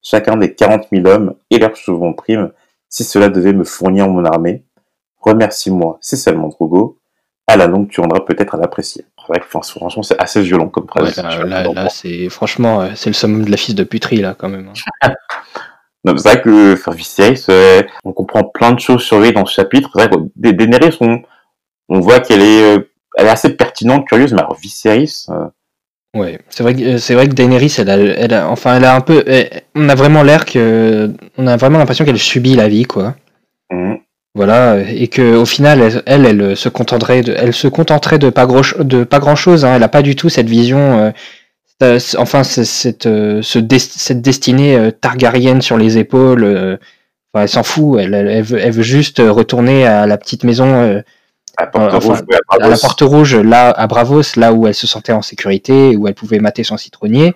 chacun 0.02 0.38
des 0.38 0.54
40 0.54 0.88
000 0.92 1.06
hommes 1.08 1.36
et 1.50 1.60
leurs 1.60 1.76
chevaux 1.76 2.06
en 2.06 2.14
prime, 2.14 2.52
si 2.88 3.04
cela 3.04 3.28
devait 3.28 3.54
me 3.54 3.66
fournir 3.66 4.08
mon 4.08 4.24
armée. 4.24 4.64
Remercie-moi, 5.20 5.98
c'est 6.02 6.16
seulement 6.16 6.48
Drogo. 6.48 6.98
À 7.46 7.58
la 7.58 7.68
longue, 7.68 7.90
tu 7.90 8.00
rendras 8.00 8.22
peut-être 8.22 8.56
à 8.56 8.58
l'apprécier. 8.58 9.06
C'est 9.28 9.34
vrai 9.34 9.40
que, 9.42 9.46
enfin, 9.46 9.62
franchement, 9.80 10.04
c'est 10.04 10.18
assez 10.22 10.42
violent 10.42 10.70
comme 10.70 10.86
Ouais, 10.96 11.12
phrase. 11.12 11.18
là, 11.18 11.44
là, 11.44 11.74
là, 11.74 11.90
c'est 11.90 12.30
franchement, 12.30 12.82
euh, 12.82 12.90
c'est 12.96 13.10
le 13.10 13.14
summum 13.14 13.44
de 13.44 13.52
la 13.52 13.58
fille 13.58 13.76
de 13.76 13.84
puterie 13.84 14.18
là 14.22 14.36
quand 14.38 14.48
même. 14.50 14.70
hein. 15.04 15.10
C'est 16.06 16.24
vrai 16.30 16.42
que 16.42 16.74
enfin, 16.74 16.94
Viserys, 16.94 17.44
euh, 17.50 17.84
on 18.06 18.14
comprend 18.14 18.44
plein 18.46 18.72
de 18.72 18.80
choses 18.80 19.02
sur 19.04 19.20
lui 19.20 19.34
dans 19.34 19.46
ce 19.46 19.54
chapitre. 19.56 19.90
C'est 19.94 20.08
vrai 20.08 20.10
que 20.10 20.24
Da- 20.38 20.54
Daenerys, 20.54 20.96
on, 21.02 21.22
on 21.90 22.00
voit 22.00 22.22
qu'elle 22.22 22.42
est, 22.42 22.78
euh, 22.78 22.90
elle 23.18 23.26
est 23.26 23.30
assez 23.30 23.58
pertinente, 23.58 24.08
curieuse, 24.08 24.32
mais 24.32 24.40
alors 24.40 24.56
Viserys, 24.56 25.26
euh, 25.30 25.48
Ouais, 26.16 26.40
c'est 26.50 26.64
vrai 26.64 26.74
que 26.76 26.82
euh, 26.82 26.98
c'est 26.98 27.14
vrai 27.14 27.28
que 27.28 27.34
Daenerys, 27.34 27.76
elle 27.80 27.90
a, 27.90 27.98
elle 27.98 28.34
a- 28.34 28.50
enfin, 28.50 28.78
elle 28.78 28.86
a 28.86 28.96
un 28.96 29.02
peu, 29.02 29.22
elle- 29.28 29.64
on 29.76 29.90
a 29.90 29.96
vraiment 29.96 30.24
l'air 30.24 30.46
que, 30.46 31.12
on 31.38 31.46
a 31.46 31.58
vraiment 31.58 31.78
l'impression 31.78 32.06
qu'elle 32.06 32.18
subit 32.18 32.56
la 32.56 32.70
vie, 32.70 32.86
quoi. 32.86 33.16
hum, 33.70 34.00
Voilà, 34.36 34.80
et 34.88 35.08
que 35.08 35.36
au 35.36 35.46
final, 35.46 35.82
elle, 35.82 36.04
elle, 36.26 36.26
elle 36.42 36.58
se 36.58 36.70
contenterait 36.70 37.22
de, 37.24 37.34
elle 37.36 37.54
se 37.54 37.68
contenterait 37.68 38.20
de 38.20 38.30
pas 38.30 38.46
gros, 38.46 38.62
de 38.80 39.04
pas 39.04 39.18
grand 39.20 39.36
chose. 39.36 39.66
Hein. 39.66 39.76
Elle 39.76 39.84
a 39.84 39.88
pas 39.90 40.04
du 40.04 40.16
tout 40.16 40.30
cette 40.30 40.48
vision, 40.48 41.00
euh, 41.00 41.12
euh, 41.84 42.00
enfin, 42.18 42.44
cette, 42.44 43.08
euh, 43.08 43.42
ce 43.42 43.58
des- 43.60 43.80
cette 43.80 44.22
destinée 44.22 44.76
euh, 44.78 44.92
targaryenne 44.92 45.62
sur 45.64 45.78
les 45.78 45.98
épaules. 45.98 46.44
euh, 46.44 46.78
enfin, 47.34 47.44
elle 47.44 47.50
s'en 47.50 47.64
fout. 47.64 48.00
Elle, 48.00 48.44
veut, 48.44 48.60
elle 48.60 48.72
veut 48.72 48.84
juste 48.84 49.20
retourner 49.20 49.88
à 49.88 50.06
la 50.06 50.18
petite 50.20 50.44
maison. 50.44 50.68
euh, 50.84 51.02
à 51.58 51.64
la 51.66 51.68
porte 51.72 51.94
enfin, 51.96 52.08
rouge, 52.10 52.20
ouais, 52.30 52.38
à 52.50 52.56
à 52.56 52.58
la 52.60 52.68
Bravos. 52.68 52.82
porte 52.82 53.02
rouge, 53.02 53.36
là, 53.36 53.72
à 53.72 53.88
Bravos, 53.88 54.22
là 54.38 54.54
où 54.54 54.68
elle 54.68 54.76
se 54.76 54.86
sentait 54.88 55.14
en 55.14 55.24
sécurité, 55.24 55.96
où 55.96 56.08
elle 56.08 56.14
pouvait 56.16 56.40
mater 56.40 56.64
son 56.64 56.78
citronnier. 56.78 57.34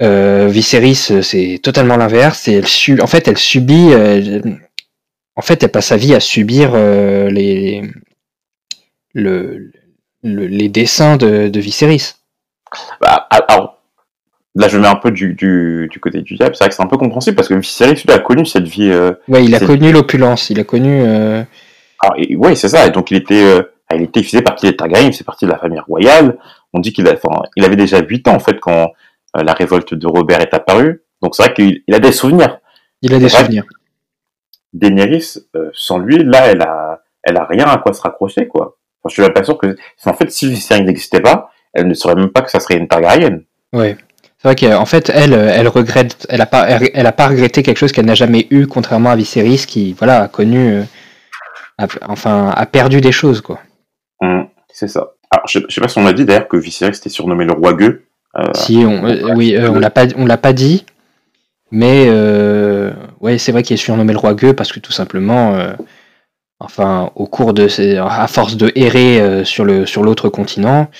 Euh, 0.00 0.48
Viserys, 0.50 1.08
euh, 1.10 1.22
c'est 1.22 1.60
totalement 1.62 1.96
l'inverse. 1.96 2.48
En 3.02 3.06
fait, 3.06 3.28
elle 3.28 3.38
subit. 3.38 3.90
En 5.38 5.42
fait, 5.42 5.62
elle 5.62 5.70
passe 5.70 5.86
sa 5.86 5.96
vie 5.96 6.14
à 6.14 6.20
subir 6.20 6.72
euh, 6.74 7.30
les 7.30 7.82
le, 9.14 9.70
le- 10.22 10.46
les 10.46 10.68
dessins 10.68 11.16
de, 11.16 11.48
de 11.48 11.60
Viserys. 11.60 12.14
Bah, 13.00 13.26
alors, 13.30 13.78
là, 14.54 14.68
je 14.68 14.78
mets 14.78 14.88
un 14.88 14.96
peu 14.96 15.10
du, 15.10 15.34
du, 15.34 15.88
du 15.90 16.00
côté 16.00 16.20
du 16.22 16.34
diable. 16.36 16.54
C'est 16.54 16.64
vrai 16.64 16.68
que 16.70 16.74
c'est 16.74 16.82
un 16.82 16.86
peu 16.86 16.96
compréhensible 16.98 17.36
parce 17.36 17.48
que 17.48 17.54
Viserys, 17.54 17.94
lui, 18.06 18.12
a 18.12 18.18
connu 18.18 18.44
cette 18.46 18.68
vie. 18.68 18.90
Euh... 18.90 19.12
Ouais, 19.28 19.44
il 19.44 19.54
a 19.54 19.60
connu 19.60 19.92
l'opulence. 19.92 20.50
Il 20.50 20.60
a 20.60 20.64
connu. 20.64 21.00
euh, 21.02 21.42
Alors, 22.02 22.14
et- 22.18 22.36
ouais, 22.36 22.54
c'est 22.54 22.68
ça. 22.68 22.86
Et 22.86 22.90
donc, 22.90 23.10
il 23.10 23.16
était, 23.16 23.42
euh, 23.42 23.62
il 23.94 24.02
était, 24.02 24.20
il 24.20 24.24
faisait 24.24 24.42
partie 24.42 24.66
des 24.66 24.76
Targaryens, 24.76 25.08
il 25.08 25.12
faisait 25.12 25.24
partie 25.24 25.46
de 25.46 25.50
la 25.50 25.58
famille 25.58 25.80
royale. 25.80 26.36
On 26.74 26.80
dit 26.80 26.92
qu'il 26.92 27.08
enfin, 27.08 27.42
il 27.56 27.64
avait 27.64 27.76
déjà 27.76 28.00
8 28.00 28.28
ans, 28.28 28.34
en 28.34 28.40
fait, 28.40 28.58
quand 28.60 28.92
euh, 29.36 29.42
la 29.42 29.52
révolte 29.54 29.94
de 29.94 30.06
Robert 30.06 30.40
est 30.40 30.52
apparue. 30.52 31.02
Donc, 31.22 31.34
c'est 31.34 31.44
vrai 31.44 31.54
qu'il 31.54 31.82
il 31.86 31.94
a 31.94 31.98
des 31.98 32.12
souvenirs. 32.12 32.58
il 33.02 33.14
a 33.14 33.18
des 33.18 33.28
souvenirs. 33.30 33.64
Daenerys, 34.78 35.34
euh, 35.56 35.70
sans 35.74 35.98
lui, 35.98 36.22
là, 36.24 36.46
elle 36.46 36.62
a, 36.62 37.00
elle 37.22 37.36
a 37.36 37.44
rien 37.44 37.66
à 37.66 37.78
quoi 37.78 37.92
se 37.92 38.00
raccrocher, 38.00 38.46
quoi. 38.46 38.76
Enfin, 39.02 39.08
je 39.08 39.12
suis 39.14 39.22
même 39.22 39.32
pas 39.32 39.44
sûr 39.44 39.58
que, 39.58 39.76
en 40.06 40.12
fait, 40.14 40.30
si 40.30 40.48
Viserys 40.48 40.82
n'existait 40.84 41.20
pas, 41.20 41.50
elle 41.74 41.86
ne 41.88 41.94
saurait 41.94 42.14
même 42.16 42.30
pas 42.30 42.42
que 42.42 42.50
ça 42.50 42.60
serait 42.60 42.76
une 42.76 42.88
Targaryenne. 42.88 43.42
Ouais. 43.72 43.96
C'est 44.40 44.48
vrai 44.48 44.54
qu'en 44.56 44.84
fait, 44.86 45.10
elle, 45.12 45.34
euh, 45.34 45.50
elle 45.52 45.66
regrette, 45.68 46.26
elle 46.30 46.40
a 46.40 46.46
pas, 46.46 46.68
elle, 46.68 46.90
elle 46.94 47.06
a 47.06 47.12
pas 47.12 47.26
regretté 47.26 47.62
quelque 47.64 47.76
chose 47.78 47.90
qu'elle 47.92 48.06
n'a 48.06 48.14
jamais 48.14 48.46
eu, 48.50 48.66
contrairement 48.66 49.10
à 49.10 49.16
Viserys 49.16 49.64
qui, 49.66 49.94
voilà, 49.98 50.22
a 50.22 50.28
connu, 50.28 50.74
euh, 50.74 50.82
a- 51.78 51.86
enfin, 52.08 52.50
a 52.56 52.66
perdu 52.66 53.00
des 53.00 53.12
choses, 53.12 53.40
quoi. 53.40 53.58
Hum, 54.20 54.46
c'est 54.72 54.88
ça. 54.88 55.12
Alors, 55.30 55.46
je, 55.48 55.58
je 55.68 55.74
sais 55.74 55.80
pas 55.80 55.88
si 55.88 55.98
on 55.98 56.06
a 56.06 56.12
dit 56.12 56.24
d'ailleurs 56.24 56.48
que 56.48 56.56
Viserys 56.56 56.96
était 56.96 57.08
surnommé 57.08 57.44
le 57.44 57.52
roi 57.52 57.72
gueux. 57.74 58.04
Euh, 58.38 58.44
Si, 58.54 58.84
on, 58.86 59.04
euh, 59.06 59.34
oui, 59.34 59.56
on 59.58 59.78
l'a 59.78 59.90
pas, 59.90 60.04
on 60.16 60.24
l'a 60.24 60.36
pas 60.38 60.52
dit, 60.52 60.86
mais 61.70 62.06
euh, 62.08 62.92
ouais, 63.20 63.38
c'est 63.38 63.52
vrai 63.52 63.62
qu'il 63.62 63.74
est 63.74 63.76
surnommé 63.76 64.12
le 64.12 64.18
roi 64.18 64.34
gueux 64.34 64.54
parce 64.54 64.72
que 64.72 64.80
tout 64.80 64.92
simplement, 64.92 65.54
euh, 65.54 65.74
enfin, 66.60 67.12
au 67.14 67.26
cours 67.26 67.54
de, 67.54 67.68
à 68.00 68.26
force 68.28 68.56
de 68.56 68.72
errer 68.74 69.20
euh, 69.20 69.44
sur 69.44 69.64
le, 69.64 69.86
sur 69.86 70.02
l'autre 70.02 70.28
continent, 70.28 70.90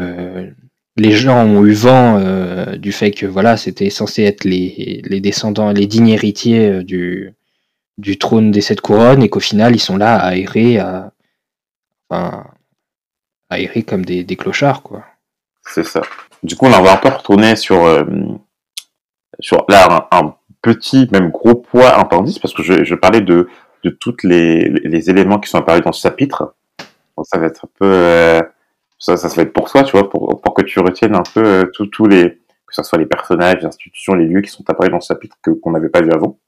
euh, 0.00 0.50
les 0.96 1.12
gens 1.12 1.44
ont 1.44 1.64
eu 1.64 1.72
vent 1.72 2.18
euh, 2.18 2.76
du 2.76 2.92
fait 2.92 3.10
que 3.10 3.26
voilà, 3.26 3.56
c'était 3.56 3.90
censé 3.90 4.22
être 4.24 4.44
les, 4.44 5.02
les 5.04 5.20
descendants, 5.20 5.72
les 5.72 5.86
dignes 5.86 6.08
héritiers 6.08 6.68
euh, 6.68 6.82
du, 6.84 7.32
du 7.98 8.18
trône 8.18 8.50
des 8.50 8.60
sept 8.60 8.80
couronnes 8.80 9.22
et 9.22 9.28
qu'au 9.28 9.40
final, 9.40 9.74
ils 9.74 9.80
sont 9.80 9.96
là 9.96 10.16
à 10.16 10.36
errer, 10.36 10.78
à, 10.78 11.12
enfin, 12.08 12.44
à 13.50 13.58
errer 13.60 13.82
comme 13.82 14.04
des, 14.04 14.22
des 14.24 14.36
clochards, 14.36 14.82
quoi. 14.82 15.04
C'est 15.66 15.84
ça. 15.84 16.02
Du 16.42 16.56
coup, 16.56 16.66
on 16.66 16.70
va 16.70 16.92
un 16.92 16.96
peu 16.96 17.08
retourner 17.08 17.56
sur, 17.56 17.86
sur 19.40 19.64
là, 19.68 20.08
un, 20.10 20.18
un 20.24 20.34
petit, 20.62 21.08
même 21.12 21.30
gros 21.30 21.54
poids, 21.54 21.98
un 21.98 22.08
indice, 22.16 22.38
parce 22.38 22.54
que 22.54 22.62
je, 22.62 22.84
je 22.84 22.94
parlais 22.94 23.20
de, 23.20 23.48
de 23.82 23.90
tous 23.90 24.16
les, 24.24 24.68
les 24.68 25.10
éléments 25.10 25.38
qui 25.38 25.50
sont 25.50 25.58
apparus 25.58 25.82
dans 25.82 25.92
ce 25.92 26.00
chapitre. 26.00 26.54
Donc, 27.16 27.26
ça 27.26 27.38
va 27.38 27.46
être 27.46 27.64
un 27.64 27.70
peu, 27.78 27.86
euh, 27.86 28.42
ça, 28.98 29.16
ça 29.16 29.28
va 29.28 29.42
être 29.42 29.52
pour 29.52 29.70
toi, 29.70 29.82
tu 29.82 29.92
vois, 29.92 30.08
pour, 30.08 30.40
pour 30.40 30.54
que 30.54 30.62
tu 30.62 30.80
retiennes 30.80 31.14
un 31.14 31.22
peu 31.34 31.44
euh, 31.44 31.64
tous 31.92 32.06
les, 32.06 32.30
que 32.66 32.74
ce 32.74 32.82
soit 32.82 32.98
les 32.98 33.06
personnages, 33.06 33.58
les 33.60 33.66
institutions, 33.66 34.14
les 34.14 34.26
lieux 34.26 34.40
qui 34.40 34.50
sont 34.50 34.64
apparus 34.68 34.90
dans 34.90 35.00
ce 35.00 35.08
chapitre 35.12 35.36
que, 35.42 35.50
qu'on 35.50 35.72
n'avait 35.72 35.90
pas 35.90 36.02
vu 36.02 36.10
avant. 36.10 36.38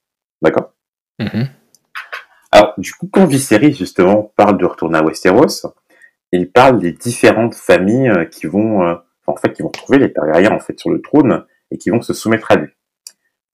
D'accord? 0.41 0.73
Mhm. 1.19 1.47
Alors, 2.51 2.73
du 2.77 2.93
coup, 2.93 3.07
quand 3.11 3.25
Viserys, 3.25 3.73
justement, 3.73 4.31
parle 4.35 4.57
de 4.57 4.65
retourner 4.65 4.97
à 4.97 5.03
Westeros, 5.03 5.67
il 6.31 6.51
parle 6.51 6.79
des 6.79 6.91
différentes 6.91 7.55
familles 7.55 8.09
euh, 8.09 8.25
qui 8.25 8.47
vont, 8.47 8.83
euh, 8.83 8.95
en 9.27 9.35
fait, 9.35 9.53
qui 9.53 9.61
vont 9.61 9.69
trouver 9.69 9.99
les 9.99 10.11
Targaryens, 10.11 10.53
en 10.53 10.59
fait, 10.59 10.79
sur 10.79 10.89
le 10.89 11.01
trône 11.01 11.45
et 11.71 11.77
qui 11.77 11.89
vont 11.89 12.01
se 12.01 12.13
soumettre 12.13 12.51
à 12.51 12.55
lui. 12.55 12.69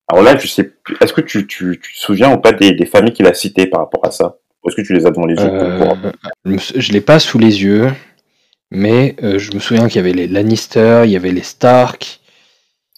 Alors 0.09 0.23
là, 0.23 0.37
je 0.37 0.47
sais 0.47 0.63
plus, 0.63 0.95
est-ce 1.01 1.13
que 1.13 1.21
tu, 1.21 1.47
tu, 1.47 1.79
tu 1.81 1.93
te 1.93 1.97
souviens 1.97 2.33
ou 2.33 2.37
pas 2.37 2.51
des, 2.51 2.73
des 2.73 2.85
familles 2.85 3.13
qu'il 3.13 3.25
a 3.25 3.33
citées 3.33 3.67
par 3.67 3.81
rapport 3.81 4.05
à 4.05 4.11
ça? 4.11 4.37
Est-ce 4.67 4.75
que 4.75 4.81
tu 4.81 4.93
les 4.93 5.05
as 5.05 5.11
devant 5.11 5.25
les 5.25 5.35
yeux? 5.35 5.49
Euh, 5.49 6.11
je 6.45 6.79
je 6.79 6.91
l'ai 6.91 7.01
pas 7.01 7.19
sous 7.19 7.39
les 7.39 7.63
yeux, 7.63 7.91
mais 8.71 9.15
euh, 9.23 9.39
je 9.39 9.53
me 9.53 9.59
souviens 9.59 9.87
qu'il 9.87 9.97
y 9.97 9.99
avait 9.99 10.13
les 10.13 10.27
Lannister, 10.27 11.01
il 11.05 11.11
y 11.11 11.15
avait 11.15 11.31
les 11.31 11.43
Stark. 11.43 12.19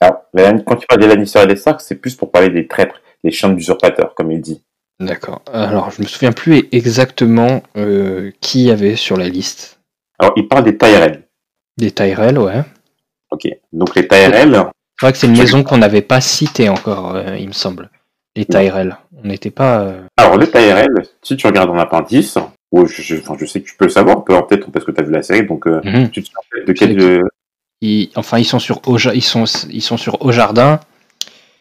Alors, 0.01 0.26
quand 0.66 0.82
il 0.82 0.88
parle 0.88 1.01
des 1.01 1.08
Lannister 1.08 1.41
et 1.43 1.47
des 1.47 1.56
Stark, 1.56 1.82
c'est 1.82 1.95
plus 1.95 2.16
pour 2.16 2.30
parler 2.32 2.49
des 2.49 2.68
traîtres, 2.68 3.01
des 3.24 3.32
chiens 3.32 3.49
d'usurpateurs, 3.49 4.14
comme 4.14 4.32
il 4.32 4.41
dit. 4.41 4.64
D'accord. 4.99 5.41
Alors, 5.51 5.91
je 5.91 6.01
me 6.01 6.08
souviens 6.08 6.32
plus 6.32 6.68
exactement 6.72 7.64
euh, 7.78 8.32
qui 8.41 8.66
y 8.66 8.72
avait 8.72 8.95
sur 8.95 9.18
la 9.18 9.28
liste. 9.30 9.80
Alors, 10.20 10.34
il 10.38 10.47
parle 10.47 10.66
des 10.66 10.78
Tyrell. 10.78 11.24
Des 11.78 11.91
Tyrell, 11.91 12.38
ouais. 12.38 12.62
Ok. 13.32 13.47
Donc, 13.74 13.95
les 13.95 14.08
Tyrell, 14.08 14.66
C'est 14.99 15.05
vrai 15.05 15.11
que 15.11 15.17
c'est 15.17 15.27
une 15.27 15.37
maison 15.37 15.63
qu'on 15.63 15.77
n'avait 15.77 16.01
pas 16.01 16.21
citée 16.21 16.69
encore, 16.69 17.15
euh, 17.15 17.35
il 17.37 17.47
me 17.47 17.53
semble. 17.53 17.89
Les 18.35 18.45
Tyrell. 18.45 18.97
On 19.23 19.27
n'était 19.27 19.51
pas. 19.51 19.79
euh, 19.81 20.01
alors, 20.17 20.37
les 20.37 20.47
Tyrell, 20.49 20.89
si 21.21 21.35
tu 21.37 21.47
regardes 21.47 21.69
dans 21.69 21.75
l'appendice, 21.75 22.37
ou 22.71 22.85
je, 22.85 23.01
je, 23.01 23.15
enfin, 23.17 23.35
je 23.39 23.45
sais 23.45 23.61
que 23.61 23.67
tu 23.67 23.75
peux 23.77 23.85
le 23.85 23.91
savoir, 23.91 24.23
peu 24.23 24.33
en 24.35 24.43
tête, 24.43 24.65
parce 24.71 24.85
que 24.85 24.91
tu 24.91 25.01
as 25.01 25.03
vu 25.05 25.11
la 25.11 25.21
série, 25.23 25.45
donc, 25.45 25.67
euh, 25.67 25.81
mhm. 25.83 26.09
tu 26.11 26.21
te 26.23 26.27
souviens 26.27 26.65
de 26.65 26.73
quel, 26.73 26.99
euh, 26.99 27.21
Ils- 27.81 28.09
enfin, 28.15 28.37
ils 28.39 28.45
sont 28.45 28.59
sur 28.59 28.81
au, 28.87 28.97
ils 28.97 29.21
sont, 29.23 29.45
ils 29.69 29.81
sont 29.81 29.97
sur 29.97 30.21
au 30.25 30.31
jardin. 30.31 30.79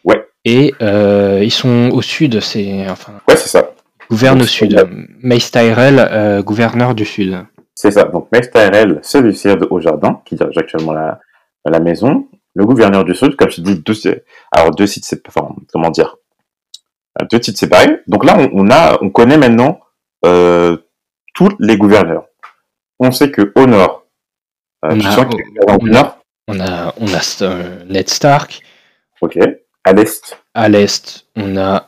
Ouais. 0.03 0.25
Et 0.45 0.73
ils 0.81 1.51
sont 1.51 1.89
au 1.91 2.01
sud. 2.01 2.39
C'est 2.41 2.87
enfin 2.89 3.13
ouais, 3.27 3.35
c'est 3.35 3.49
ça. 3.49 3.71
gouverne 4.09 4.37
au 4.37 4.39
Donc, 4.41 4.47
sud. 4.49 4.87
Mace 5.21 5.51
Tyrell, 5.51 6.41
gouverneur 6.43 6.93
du 6.95 7.05
sud. 7.05 7.37
C'est 7.73 7.91
ça. 7.91 8.05
Donc, 8.05 8.29
Mace 8.31 8.49
Tyrell, 8.51 8.99
sire 9.03 9.57
de 9.57 9.67
Haut-Jardin, 9.69 10.21
qui 10.25 10.35
dirige 10.35 10.57
actuellement 10.57 10.93
la, 10.93 11.19
la 11.65 11.79
maison. 11.79 12.27
Le 12.55 12.65
gouverneur 12.65 13.03
du 13.03 13.13
Sud, 13.13 13.35
comme 13.35 13.49
je 13.49 13.57
te 13.57 13.61
dis, 13.61 13.75
deux, 13.79 14.23
alors 14.51 14.71
deux 14.73 14.87
sites, 14.87 15.21
enfin, 15.27 15.53
comment 15.71 15.89
dire, 15.91 16.15
Euh, 17.21 17.25
deux 17.31 17.39
titres 17.39 17.59
séparés. 17.59 18.01
Donc 18.07 18.25
là, 18.25 18.35
on, 18.37 18.49
on 18.65 18.69
a, 18.71 18.97
on 19.01 19.09
connaît 19.09 19.37
maintenant 19.37 19.79
euh, 20.25 20.75
tous 21.33 21.49
les 21.59 21.77
gouverneurs. 21.77 22.25
On 22.99 23.11
sait 23.11 23.31
que 23.31 23.53
au 23.55 23.65
nord, 23.67 24.05
euh, 24.83 24.89
On 24.91 24.99
a- 25.05 25.27
on 25.67 25.87
a- 25.87 25.89
nord, 25.91 26.17
On 26.47 26.59
a, 26.59 26.93
on 26.99 27.07
a 27.13 27.21
euh, 27.43 27.83
Ned 27.87 28.09
Stark. 28.09 28.59
ok. 29.21 29.37
À 29.85 29.93
l'est, 29.93 30.37
À 30.53 30.67
l'est, 30.67 31.25
on 31.37 31.55
a. 31.57 31.85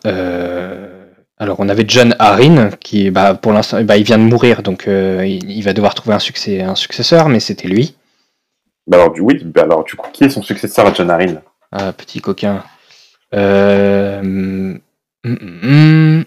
alors, 1.39 1.59
on 1.59 1.67
avait 1.67 1.85
John 1.87 2.15
Arryn, 2.19 2.69
qui, 2.79 3.09
bah, 3.11 3.33
pour 3.33 3.51
l'instant, 3.53 3.83
bah, 3.83 3.97
il 3.97 4.03
vient 4.03 4.17
de 4.19 4.23
mourir, 4.23 4.61
donc 4.63 4.83
il, 4.87 5.49
il 5.51 5.61
va 5.63 5.73
devoir 5.73 5.93
trouver 5.95 6.15
un, 6.15 6.19
succès, 6.19 6.61
un 6.61 6.75
successeur, 6.75 7.27
mais 7.27 7.39
c'était 7.41 7.67
lui. 7.67 7.96
Bah 8.87 8.97
alors 8.97 9.11
du 9.11 9.21
oui, 9.21 9.41
bah 9.43 9.63
alors 9.63 9.83
du 9.83 9.95
coup, 9.95 10.09
qui 10.11 10.23
est 10.23 10.29
son 10.29 10.41
successeur 10.41 10.85
à 10.87 10.93
John 10.93 11.09
Arryn 11.11 11.41
Ah, 11.71 11.93
petit 11.93 12.21
coquin. 12.21 12.63
Euh, 13.33 14.19
hum, 14.19 14.79
hum, 15.25 15.59
hum. 15.63 16.25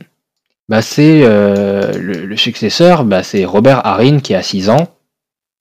bah, 0.68 0.82
c'est 0.82 1.22
euh, 1.24 1.92
le, 1.98 2.26
le 2.26 2.36
successeur, 2.36 3.04
bah, 3.04 3.22
c'est 3.22 3.44
Robert 3.44 3.86
Arryn 3.86 4.20
qui 4.20 4.34
a 4.34 4.42
6 4.42 4.68
ans, 4.70 4.88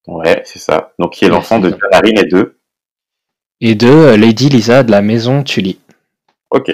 Ouais, 0.07 0.41
c'est 0.45 0.59
ça. 0.59 0.91
Donc 0.97 1.13
qui 1.13 1.25
est 1.25 1.29
l'enfant 1.29 1.59
de. 1.59 1.69
John 1.69 1.79
Arryn 1.93 2.15
et 2.21 2.25
de? 2.27 2.57
et 3.61 3.75
de 3.75 3.87
euh, 3.87 4.17
Lady 4.17 4.49
Lisa 4.49 4.83
de 4.83 4.91
la 4.91 5.01
maison 5.01 5.43
Tully. 5.43 5.79
Ok. 6.49 6.71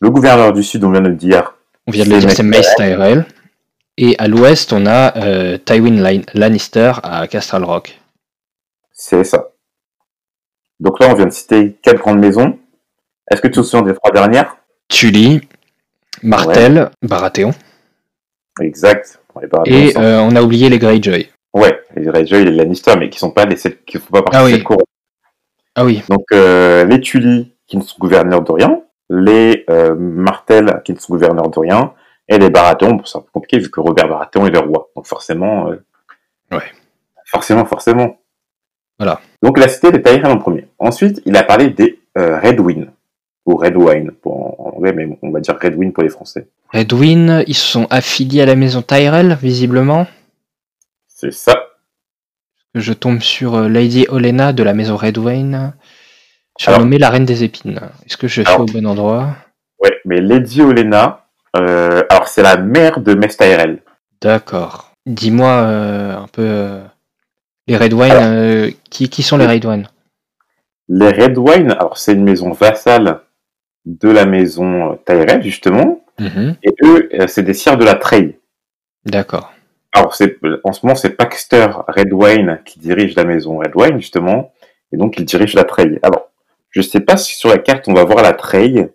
Le 0.00 0.10
gouverneur 0.10 0.52
du 0.52 0.62
Sud, 0.62 0.84
on 0.84 0.90
vient 0.90 1.00
de 1.00 1.08
le 1.08 1.14
dire. 1.16 1.54
On 1.86 1.92
vient 1.92 2.04
de 2.04 2.10
le 2.10 2.18
dire, 2.20 2.30
c'est 2.30 2.42
Mace 2.42 2.74
Tyrell. 2.76 3.24
Et 3.96 4.16
à 4.18 4.28
l'ouest, 4.28 4.72
on 4.72 4.86
a 4.86 5.16
euh, 5.18 5.58
Tywin 5.58 6.00
Lan- 6.02 6.24
Lannister 6.34 6.92
à 7.02 7.26
Castle 7.26 7.64
Rock. 7.64 7.99
C'est 9.02 9.24
ça. 9.24 9.52
Donc 10.78 11.00
là, 11.00 11.08
on 11.08 11.14
vient 11.14 11.24
de 11.24 11.30
citer 11.30 11.72
quatre 11.80 12.00
grandes 12.00 12.18
maisons. 12.18 12.58
Est-ce 13.30 13.40
que 13.40 13.46
tu 13.46 13.54
te 13.54 13.62
souviens 13.62 13.80
des 13.80 13.94
trois 13.94 14.10
dernières? 14.10 14.58
Tully, 14.88 15.40
Martell, 16.22 16.90
Baratheon. 17.00 17.52
Exact. 18.60 19.22
On 19.34 19.40
Et 19.64 19.96
euh, 19.96 20.20
on 20.20 20.36
a 20.36 20.42
oublié 20.42 20.68
les 20.68 20.78
Greyjoy. 20.78 21.30
Ouais, 21.54 21.82
les 21.96 22.04
Greyjoy 22.04 22.42
et 22.42 22.44
les 22.44 22.50
Lannister, 22.50 22.94
mais 22.98 23.08
qui 23.08 23.18
sont 23.18 23.30
pas 23.30 23.46
les 23.46 23.56
sept, 23.56 23.86
qui 23.86 23.96
font 23.98 24.10
pas 24.10 24.22
partie 24.22 24.38
Ah 24.38 24.44
de 24.46 24.50
cette 24.50 24.64
cour. 24.64 24.82
Ah 25.76 25.86
oui, 25.86 26.02
Donc 26.10 26.26
euh, 26.32 26.84
les 26.84 27.00
Tully, 27.00 27.54
qui 27.66 27.78
ne 27.78 27.82
sont 27.82 27.96
gouverneurs 27.98 28.42
de 28.42 28.52
rien, 28.52 28.82
les 29.08 29.64
euh, 29.70 29.94
Martell, 29.94 30.82
qui 30.84 30.92
ne 30.92 30.98
sont 30.98 31.14
gouverneurs 31.14 31.48
de 31.48 31.58
rien, 31.58 31.94
et 32.28 32.36
les 32.36 32.50
Baratheon, 32.50 32.96
bon, 32.96 33.04
c'est 33.06 33.16
un 33.16 33.22
peu 33.22 33.30
compliqué 33.32 33.58
vu 33.60 33.70
que 33.70 33.80
Robert 33.80 34.08
Baratheon 34.08 34.46
est 34.46 34.50
le 34.50 34.58
roi. 34.58 34.90
Donc 34.94 35.06
forcément... 35.06 35.70
Ouais. 36.50 36.70
Forcément, 37.24 37.64
forcément. 37.64 38.19
Voilà. 39.00 39.18
Donc 39.42 39.54
il 39.56 39.62
a 39.62 39.68
cité 39.68 39.90
les 39.90 40.02
Tyrell 40.02 40.26
en 40.26 40.36
premier. 40.36 40.68
Ensuite, 40.78 41.22
il 41.24 41.34
a 41.34 41.42
parlé 41.42 41.70
des 41.70 41.98
euh, 42.18 42.38
ou 43.46 43.56
Redwine 43.56 44.10
pour, 44.10 44.60
en 44.60 44.76
anglais, 44.76 44.92
mais 44.92 45.18
on 45.22 45.30
va 45.30 45.40
dire 45.40 45.56
Redwyn 45.58 45.90
pour 45.92 46.02
les 46.02 46.10
Français. 46.10 46.48
Redwyn, 46.68 47.42
ils 47.46 47.56
sont 47.56 47.86
affiliés 47.88 48.42
à 48.42 48.46
la 48.46 48.56
maison 48.56 48.82
Tyrell, 48.82 49.38
visiblement. 49.40 50.06
C'est 51.08 51.32
ça. 51.32 51.64
Je 52.74 52.92
tombe 52.92 53.20
sur 53.20 53.54
euh, 53.54 53.68
Lady 53.68 54.04
Olenna 54.10 54.52
de 54.52 54.62
la 54.62 54.74
maison 54.74 54.96
Redwyn, 54.96 55.72
surnommée 56.58 56.98
la 56.98 57.08
Reine 57.08 57.24
des 57.24 57.42
Épines. 57.42 57.80
Est-ce 58.04 58.18
que 58.18 58.28
je 58.28 58.42
suis 58.42 58.46
Alors- 58.46 58.60
au 58.60 58.64
bon 58.66 58.86
endroit? 58.86 59.34
Ouais, 59.82 59.98
mais 60.04 60.20
Lady 60.20 60.60
Olenna, 60.60 61.24
euh, 61.56 62.02
alors 62.10 62.28
c'est 62.28 62.42
la 62.42 62.58
mère 62.58 63.00
de 63.00 63.14
Mess 63.14 63.38
Tyrell. 63.38 63.82
D'accord. 64.20 64.92
Dis-moi 65.06 65.48
euh, 65.48 66.16
un 66.18 66.26
peu 66.28 66.80
les 67.70 67.76
Redwyn. 67.76 68.10
Alors- 68.10 68.22
euh, 68.24 68.70
qui, 68.90 69.08
qui 69.08 69.22
sont 69.22 69.36
les 69.38 69.46
Redwyn 69.46 69.84
Les 70.88 71.10
Redwine, 71.10 71.70
alors 71.72 71.96
c'est 71.98 72.12
une 72.12 72.24
maison 72.24 72.50
vassale 72.52 73.20
de 73.86 74.08
la 74.10 74.26
maison 74.26 74.92
euh, 74.92 74.96
Tyrell, 75.06 75.42
justement, 75.42 76.04
Mhm. 76.18 76.56
et 76.62 76.74
eux, 76.84 77.08
euh, 77.14 77.26
c'est 77.28 77.42
des 77.42 77.54
sires 77.54 77.78
de 77.78 77.84
la 77.84 77.94
Trey. 77.94 78.38
D'accord. 79.06 79.52
Alors, 79.92 80.14
en 80.64 80.72
ce 80.72 80.84
moment, 80.84 80.94
c'est 80.94 81.10
Paxter 81.10 81.66
Redwine 81.88 82.60
qui 82.64 82.78
dirige 82.78 83.14
la 83.16 83.24
maison 83.24 83.58
Redwine, 83.58 83.98
justement, 83.98 84.52
et 84.92 84.96
donc 84.96 85.18
il 85.18 85.24
dirige 85.24 85.54
la 85.54 85.64
Trey. 85.64 85.98
Alors, 86.02 86.28
je 86.70 86.82
sais 86.82 87.00
pas 87.00 87.16
si 87.16 87.34
sur 87.34 87.48
la 87.48 87.58
carte 87.58 87.88
on 87.88 87.94
va 87.94 88.04
voir 88.04 88.22
la 88.22 88.32
Trey. 88.34 88.92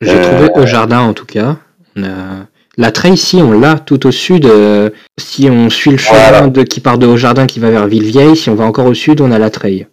J'ai 0.00 0.16
Euh, 0.16 0.22
trouvé 0.48 0.62
au 0.62 0.66
jardin 0.66 1.00
en 1.00 1.12
tout 1.12 1.26
cas. 1.26 1.56
On 1.96 2.04
a- 2.04 2.46
La 2.80 2.92
Trey 2.92 3.10
ici, 3.10 3.36
on 3.42 3.58
l'a 3.58 3.78
tout 3.78 4.06
au 4.06 4.12
sud. 4.12 4.46
euh, 4.46 4.90
si 5.18 5.48
on 5.50 5.68
suit 5.68 5.90
le 5.90 5.96
chemin 5.96 6.18
Voilà. 6.28 6.46
de, 6.48 6.62
qui 6.62 6.78
part 6.80 6.96
de 6.96 7.06
Haut-Jardin 7.06 7.46
qui 7.46 7.58
va 7.58 7.70
vers 7.70 7.86
Villevieille, 7.88 8.36
si 8.36 8.50
on 8.50 8.54
va 8.54 8.64
encore 8.64 8.86
au 8.86 8.94
sud, 8.94 9.20
on 9.20 9.32
a 9.32 9.38
la 9.38 9.50
Trey. 9.50 9.88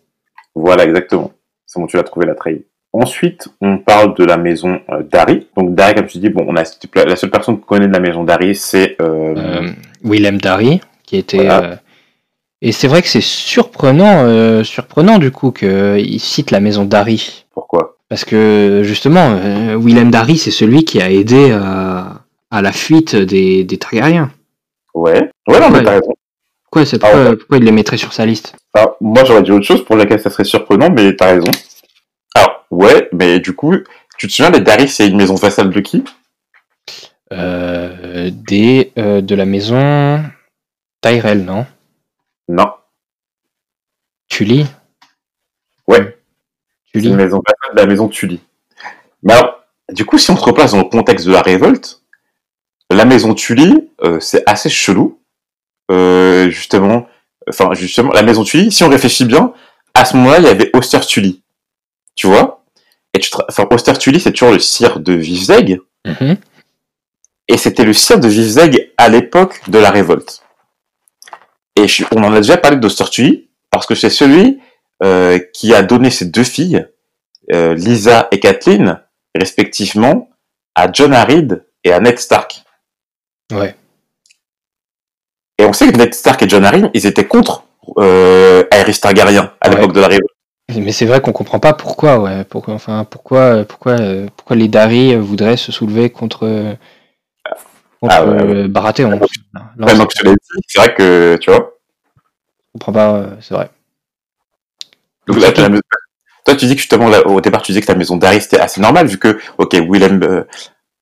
Voilà, 0.53 0.85
exactement. 0.85 1.31
C'est 1.65 1.79
bon, 1.79 1.87
tu 1.87 1.97
l'as 1.97 2.03
trouvé, 2.03 2.27
la 2.27 2.35
Trey. 2.35 2.61
Ensuite, 2.93 3.49
on 3.59 3.79
parle 3.79 4.15
de 4.15 4.23
la 4.23 4.37
maison 4.37 4.79
euh, 4.91 5.01
Dari. 5.11 5.47
Donc, 5.57 5.73
Dari, 5.73 5.95
comme 5.95 6.07
je 6.07 6.19
dis, 6.19 6.29
bon, 6.29 6.45
on 6.47 6.55
a, 6.55 6.63
la 7.05 7.15
seule 7.15 7.31
personne 7.31 7.59
qu'on 7.59 7.65
connaît 7.65 7.87
de 7.87 7.93
la 7.93 7.99
maison 7.99 8.23
Dari, 8.23 8.55
c'est, 8.55 8.95
euh, 9.01 9.33
Euh, 9.35 9.69
Willem 10.03 10.37
Darry, 10.39 10.79
qui 11.05 11.17
était. 11.17 11.43
Voilà. 11.43 11.79
Et 12.61 12.71
c'est 12.71 12.87
vrai 12.87 13.01
que 13.01 13.07
c'est 13.07 13.21
surprenant, 13.21 14.23
euh, 14.25 14.63
surprenant 14.63 15.17
du 15.17 15.29
coup 15.31 15.51
qu'il 15.51 16.19
cite 16.19 16.51
la 16.51 16.59
maison 16.59 16.85
Darry. 16.85 17.45
pourquoi? 17.53 17.97
Parce 18.09 18.23
que 18.25 18.81
justement, 18.83 19.37
euh, 19.43 19.75
Willem 19.77 20.09
Darry, 20.11 20.37
c'est 20.37 20.51
celui 20.51 20.85
qui 20.85 21.01
a 21.01 21.09
aidé 21.11 21.51
à, 21.51 22.14
à 22.55 22.61
la 22.61 22.71
fuite 22.71 23.15
des, 23.15 23.63
des 23.63 23.77
Targaryens. 23.77 24.31
Ouais. 24.93 25.29
Ouais, 25.47 25.59
non, 25.59 25.69
mais 25.69 25.83
t'as 25.83 25.91
raison. 25.99 26.13
Pourquoi, 26.63 26.83
Ah 26.93 26.97
pourquoi, 26.99 27.23
ouais. 27.31 27.35
pourquoi 27.37 27.57
il 27.57 27.63
les 27.63 27.71
mettrait 27.71 27.97
sur 27.97 28.13
sa 28.13 28.25
liste 28.25 28.55
Alors, 28.73 28.97
moi, 29.01 29.23
j'aurais 29.25 29.43
dit 29.43 29.51
autre 29.51 29.65
chose 29.65 29.83
pour 29.85 29.95
laquelle 29.95 30.19
ça 30.21 30.29
serait 30.29 30.43
surprenant, 30.45 30.89
mais 30.89 31.15
t'as 31.15 31.33
raison. 31.33 31.51
Alors, 32.35 32.65
ouais, 32.71 33.09
mais 33.13 33.39
du 33.39 33.53
coup, 33.53 33.73
tu 34.17 34.27
te 34.27 34.31
souviens, 34.33 34.51
les 34.51 34.61
Dari, 34.61 34.87
c'est 34.87 35.07
une 35.07 35.17
maison 35.17 35.35
vassale 35.35 35.69
de 35.69 35.79
qui? 35.81 36.03
Euh, 37.31 38.29
des, 38.31 38.91
euh, 38.97 39.21
De 39.21 39.35
la 39.35 39.45
maison 39.45 40.23
Tyrell, 41.01 41.43
non? 41.43 41.65
Non. 42.47 42.71
Tully 44.29 44.65
Ouais. 45.87 46.17
Tully 46.91 47.09
une 47.09 47.15
maison 47.15 47.37
de 47.39 47.77
la 47.79 47.85
maison 47.85 48.07
Tully. 48.07 48.39
Mais 49.23 49.33
alors, 49.33 49.63
du 49.91 50.05
coup, 50.05 50.17
si 50.17 50.31
on 50.31 50.37
se 50.37 50.43
replace 50.43 50.71
dans 50.71 50.79
le 50.79 50.83
contexte 50.85 51.25
de 51.27 51.31
la 51.31 51.41
révolte, 51.41 52.01
la 52.91 53.05
maison 53.05 53.33
Tully, 53.33 53.89
euh, 54.03 54.19
c'est 54.19 54.43
assez 54.45 54.69
chelou. 54.69 55.19
Euh, 55.91 56.49
justement, 56.49 57.07
enfin, 57.49 57.73
justement, 57.73 58.11
la 58.11 58.23
maison 58.23 58.43
Tully, 58.43 58.71
si 58.71 58.83
on 58.83 58.89
réfléchit 58.89 59.25
bien, 59.25 59.53
à 59.93 60.03
ce 60.05 60.15
moment-là, 60.17 60.39
il 60.39 60.45
y 60.45 60.49
avait 60.49 60.69
Oster 60.75 60.99
Tully. 61.01 61.43
Tu 62.15 62.27
vois? 62.27 62.63
Et 63.13 63.19
tu 63.19 63.29
enfin, 63.49 63.67
Oster 63.71 63.93
Tully, 63.93 64.19
c'est 64.19 64.31
toujours 64.31 64.51
le 64.53 64.59
sire 64.59 64.99
de 64.99 65.13
Vivzeg. 65.13 65.79
Mhm. 66.05 66.37
Et 67.47 67.57
c'était 67.57 67.83
le 67.85 67.93
sire 67.93 68.19
de 68.19 68.27
Vivzeg 68.27 68.91
à 68.97 69.09
l'époque 69.09 69.61
de 69.69 69.77
la 69.77 69.91
révolte. 69.91 70.41
Et 71.75 71.87
je- 71.87 72.05
on 72.15 72.23
en 72.23 72.33
a 72.33 72.37
déjà 72.37 72.57
parlé 72.57 72.77
d'Oster 72.77 73.05
Tully, 73.11 73.49
parce 73.71 73.85
que 73.85 73.95
c'est 73.95 74.09
celui 74.09 74.59
euh, 75.03 75.39
qui 75.53 75.73
a 75.73 75.83
donné 75.83 76.09
ses 76.09 76.25
deux 76.25 76.45
filles, 76.45 76.87
euh, 77.53 77.73
Lisa 77.75 78.29
et 78.31 78.39
Kathleen, 78.39 79.01
respectivement, 79.37 80.29
à 80.73 80.89
John 80.91 81.13
Harid 81.13 81.65
et 81.83 81.91
à 81.91 81.99
Ned 81.99 82.17
Stark. 82.17 82.63
Ouais. 83.51 83.75
Et 85.57 85.65
on 85.65 85.73
sait 85.73 85.91
que 85.91 85.97
Ned 85.97 86.13
Stark 86.13 86.41
et 86.43 86.49
John 86.49 86.65
Harid, 86.65 86.89
ils 86.93 87.05
étaient 87.05 87.27
contre 87.27 87.63
euh, 87.97 88.63
Aerys 88.71 88.99
Targaryen 88.99 89.53
à 89.61 89.69
Ouais. 89.69 89.75
l'époque 89.75 89.93
de 89.93 90.01
la 90.01 90.07
Révolution. 90.07 90.35
Mais 90.83 90.91
c'est 90.91 91.05
vrai 91.05 91.21
qu'on 91.21 91.31
comprend 91.31 91.59
pas 91.59 91.73
pourquoi, 91.73 92.19
ouais. 92.19 92.43
Pourquoi, 92.43 92.73
enfin, 92.73 93.05
pourquoi, 93.05 93.63
pourquoi, 93.65 93.93
euh, 93.93 94.27
pourquoi 94.35 94.55
les 94.55 94.67
Dari 94.67 95.15
voudraient 95.15 95.57
se 95.57 95.71
soulever 95.71 96.09
contre, 96.09 96.45
euh, 96.47 96.73
contre 98.01 98.15
Ah 98.15 98.25
ouais, 98.25 98.67
Baratheon. 98.67 99.19
Je 99.21 100.35
c'est 100.67 100.79
vrai 100.79 100.93
que, 100.95 101.37
tu 101.39 101.51
vois. 101.51 101.73
comprend 102.73 102.91
pas, 102.91 103.13
euh, 103.13 103.35
c'est 103.41 103.53
vrai. 103.53 103.69
Donc 105.27 105.39
là, 105.39 105.51
la 105.55 105.69
maison- 105.69 105.81
Toi, 106.45 106.55
tu 106.55 106.65
dis 106.65 106.73
que 106.75 106.81
justement, 106.81 107.09
là, 107.09 107.25
au 107.25 107.41
départ, 107.41 107.61
tu 107.61 107.71
disais 107.71 107.81
que 107.81 107.87
ta 107.87 107.95
maison 107.95 108.17
d'Harry, 108.17 108.41
c'était 108.41 108.59
assez 108.59 108.81
normal, 108.81 109.07
vu 109.07 109.17
que, 109.17 109.39
ok, 109.57 109.73
Willem, 109.87 110.21
euh, 110.23 110.43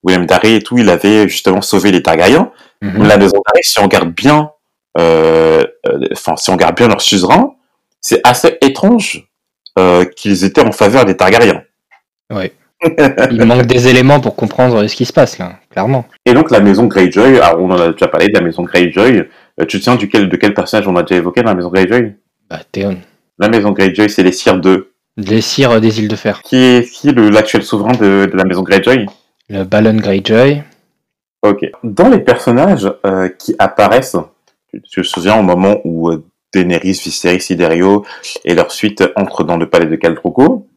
Willem 0.04 0.26
d'Harry 0.26 0.56
et 0.56 0.62
tout, 0.62 0.78
il 0.78 0.90
avait 0.90 1.28
justement 1.28 1.62
sauvé 1.62 1.92
les 1.92 2.04
Targaryens. 2.04 2.52
Mhm. 2.82 3.08
La 3.08 3.18
maison 3.18 3.38
d'Harry, 3.46 3.64
si 3.64 3.80
on 3.80 3.84
regarde 3.84 4.12
bien, 4.14 4.52
euh, 5.00 5.64
euh, 5.88 6.08
enfin, 6.12 6.36
si 6.36 6.50
on 6.50 6.54
regarde 6.54 6.76
bien 6.76 6.88
leur 6.88 7.02
suzerain, 7.02 7.56
c'est 8.02 8.20
assez 8.24 8.58
étrange 8.62 9.28
euh, 9.80 10.06
qu'ils 10.06 10.44
étaient 10.44 10.62
en 10.66 10.72
faveur 10.72 11.06
des 11.06 11.16
Targaryens. 11.16 11.64
Ouais. 12.32 12.54
Il 13.32 13.44
manque 13.46 13.66
des 13.66 13.88
éléments 13.88 14.20
pour 14.20 14.36
comprendre 14.36 14.86
ce 14.88 14.96
qui 14.96 15.06
se 15.06 15.14
passe 15.14 15.38
là, 15.38 15.54
clairement. 15.72 16.06
Et 16.26 16.34
donc 16.34 16.52
la 16.52 16.60
maison 16.60 16.86
Greyjoy, 16.86 17.40
alors 17.40 17.62
on 17.62 17.72
en 17.72 17.80
a 17.80 17.92
déjà 17.94 18.08
parlé 18.10 18.28
de 18.28 18.34
la 18.34 18.42
maison 18.42 18.64
Greyjoy. 18.64 19.20
Euh, 19.20 19.66
tu 19.66 19.80
te 19.80 19.84
souviens 19.86 19.96
duquel, 19.96 20.28
de 20.28 20.36
quel 20.36 20.54
personnage 20.54 20.88
on 20.88 20.96
a 20.98 21.04
déjà 21.04 21.16
évoqué 21.16 21.42
dans 21.42 21.50
la 21.52 21.56
maison 21.56 21.70
Greyjoy? 21.70 22.14
Bah, 22.50 22.60
Théon. 22.72 22.98
La 23.40 23.48
maison 23.48 23.72
Greyjoy, 23.72 24.10
c'est 24.10 24.24
les 24.24 24.34
sires 24.34 24.60
de 24.60 24.92
Les 25.16 25.40
cires 25.40 25.80
des 25.80 26.00
îles 26.02 26.10
de 26.10 26.16
fer. 26.18 26.42
qui 26.42 26.58
est 26.58 26.92
qui 26.92 27.08
est 27.08 27.14
l'actuel 27.14 27.64
souverain 27.64 27.94
de, 27.94 28.30
de 28.30 28.36
la 28.36 28.44
maison 28.44 28.64
Greyjoy? 28.64 29.06
Le 29.54 29.64
Ballon 29.66 29.94
Greyjoy. 29.98 30.64
Ok. 31.44 31.70
Dans 31.84 32.10
les 32.10 32.20
personnages 32.20 32.92
euh, 33.06 33.30
qui 33.30 33.54
apparaissent, 33.60 34.18
tu 34.72 34.82
tu 34.82 35.02
te 35.02 35.08
souviens 35.08 35.38
au 35.40 35.44
moment 35.44 35.78
où 35.84 36.10
euh, 36.10 36.24
Daenerys, 36.54 37.00
Viserys, 37.04 37.40
Siderio 37.42 38.04
et 38.46 38.56
leur 38.56 38.72
suite 38.72 39.04
entrent 39.16 39.44
dans 39.44 39.58
le 39.58 39.70
palais 39.70 39.86
de 39.86 39.96
Khal 39.96 40.16
Drogo, 40.16 40.68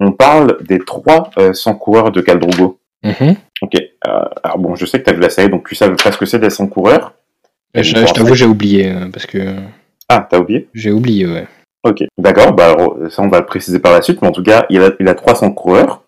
on 0.00 0.12
parle 0.12 0.58
des 0.64 0.78
trois 0.80 1.30
euh, 1.38 1.54
100 1.54 1.74
coureurs 1.76 2.10
de 2.12 2.20
Khal 2.20 2.38
Drogo. 2.40 2.78
Mhm. 3.02 3.36
Ok. 3.62 3.74
Euh, 3.76 4.24
alors 4.42 4.58
bon, 4.58 4.74
je 4.76 4.84
sais 4.84 4.98
que 4.98 5.04
tu 5.04 5.10
as 5.10 5.14
vu 5.14 5.20
la 5.22 5.30
série, 5.30 5.48
donc 5.48 5.66
tu 5.66 5.74
sais 5.74 5.90
pas 5.90 6.12
ce 6.12 6.18
que 6.18 6.26
c'est 6.26 6.38
des 6.38 6.50
100 6.50 6.66
coureurs. 6.66 7.14
Je, 7.74 7.82
je 7.82 8.12
t'avoue, 8.12 8.34
j'ai 8.34 8.44
oublié, 8.46 8.92
parce 9.12 9.24
que 9.26 9.54
Ah, 10.10 10.26
t'as 10.28 10.38
oublié? 10.40 10.68
j'ai 10.74 10.90
oublié, 10.90 11.26
ouais. 11.26 11.46
Ok, 11.84 12.02
d'accord, 12.18 12.52
bah 12.52 12.76
ça 13.08 13.22
on 13.22 13.28
va 13.28 13.38
le 13.40 13.46
préciser 13.46 13.78
par 13.78 13.92
la 13.92 14.02
suite, 14.02 14.20
mais 14.20 14.28
en 14.28 14.32
tout 14.32 14.42
cas, 14.42 14.66
il 14.68 14.82
a, 14.82 14.90
il 15.00 15.08
a 15.08 15.14
300 15.14 15.52
coureurs. 15.52 16.02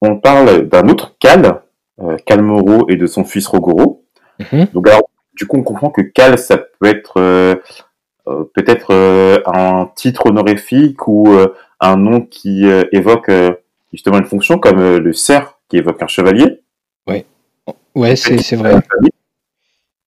On 0.00 0.16
parle 0.18 0.68
d'un 0.68 0.88
autre 0.88 1.16
Cal, 1.18 1.62
euh, 2.00 2.16
Cal 2.26 2.42
Moro 2.42 2.86
et 2.88 2.96
de 2.96 3.06
son 3.06 3.24
fils 3.24 3.46
Rogoro. 3.46 4.04
Mhm. 4.38 4.66
Donc 4.72 4.88
alors, 4.88 5.08
du 5.34 5.46
coup, 5.46 5.56
on 5.58 5.62
comprend 5.62 5.90
que 5.90 6.02
Cal, 6.02 6.38
ça 6.38 6.58
peut 6.58 6.86
être 6.86 7.14
euh, 7.18 7.56
euh, 8.26 8.44
peut-être 8.54 8.92
euh, 8.92 9.38
un 9.46 9.90
titre 9.94 10.26
honorifique 10.26 11.06
ou 11.08 11.32
euh, 11.32 11.54
un 11.80 11.96
nom 11.96 12.20
qui 12.20 12.66
euh, 12.66 12.84
évoque 12.92 13.28
euh, 13.28 13.52
justement 13.92 14.18
une 14.18 14.26
fonction, 14.26 14.58
comme 14.58 14.96
le 14.96 15.12
cerf 15.12 15.58
qui 15.68 15.76
évoque 15.76 16.02
un 16.02 16.06
chevalier. 16.06 16.62
Ouais, 17.94 18.16
c'est 18.16 18.38
c'est 18.38 18.56
vrai. 18.56 18.74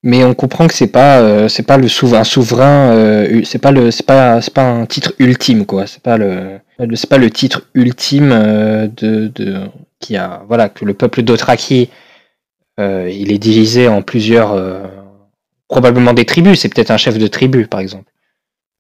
Mais 0.04 0.24
on 0.24 0.34
comprend 0.34 0.68
que 0.68 0.74
c'est 0.74 0.88
pas, 0.92 1.20
euh, 1.22 1.48
c'est 1.48 1.64
pas 1.64 1.78
le 1.78 1.88
souverain, 1.88 2.24
souverain, 2.24 2.92
euh, 2.96 3.42
c'est 3.44 3.58
pas 3.60 3.72
le, 3.72 3.92
c'est 3.92 4.06
pas, 4.06 4.42
c'est 4.42 4.54
pas 4.54 4.64
un 4.70 4.86
titre 4.86 5.14
ultime 5.20 5.66
quoi. 5.66 5.88
C'est 5.88 6.02
pas 6.02 6.18
le, 6.18 6.60
le- 6.80 6.96
c'est 6.96 7.10
pas 7.10 7.18
le 7.18 7.30
titre 7.32 7.64
ultime 7.74 8.32
euh, 8.32 8.88
de, 8.88 9.28
de, 9.28 9.62
qui 10.00 10.16
a, 10.16 10.44
voilà, 10.48 10.70
que 10.70 10.86
le 10.86 10.94
peuple 10.94 11.24
d'Othraki, 11.24 11.90
il 12.80 13.32
est 13.32 13.38
divisé 13.40 13.88
en 13.88 14.02
plusieurs, 14.02 14.56
probablement 15.68 16.14
des 16.14 16.26
tribus. 16.26 16.60
C'est 16.62 16.70
peut-être 16.74 16.92
un 16.92 16.98
chef 16.98 17.18
de 17.18 17.28
tribu 17.28 17.68
par 17.68 17.80
exemple. 17.80 18.12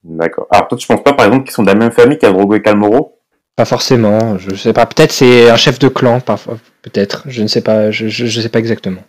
D'accord. 0.04 0.48
Alors 0.52 0.68
toi, 0.68 0.78
tu 0.78 0.88
penses 0.88 1.04
pas 1.04 1.14
par 1.14 1.26
exemple 1.26 1.46
qu'ils 1.46 1.54
sont 1.54 1.64
de 1.64 1.68
la 1.68 1.76
même 1.76 1.92
famille 1.92 2.18
Khal 2.18 2.34
Drogo 2.34 2.56
et 2.56 2.62
Khal 2.62 2.78
Moro 2.78 3.20
Pas 3.56 3.66
forcément, 3.66 4.38
je 4.38 4.56
sais 4.56 4.74
pas. 4.74 4.86
Peut-être 4.86 5.12
c'est 5.12 5.50
un 5.50 5.58
chef 5.58 5.80
de 5.80 5.88
clan, 5.90 6.20
parfois. 6.22 6.60
Peut-être, 6.84 7.24
je 7.28 7.42
ne 7.44 7.48
sais 7.48 7.62
pas, 7.62 7.92
je, 7.92 8.08
je, 8.08 8.26
je 8.28 8.42
sais 8.42 8.50
pas 8.50 8.60
exactement. 8.60 9.02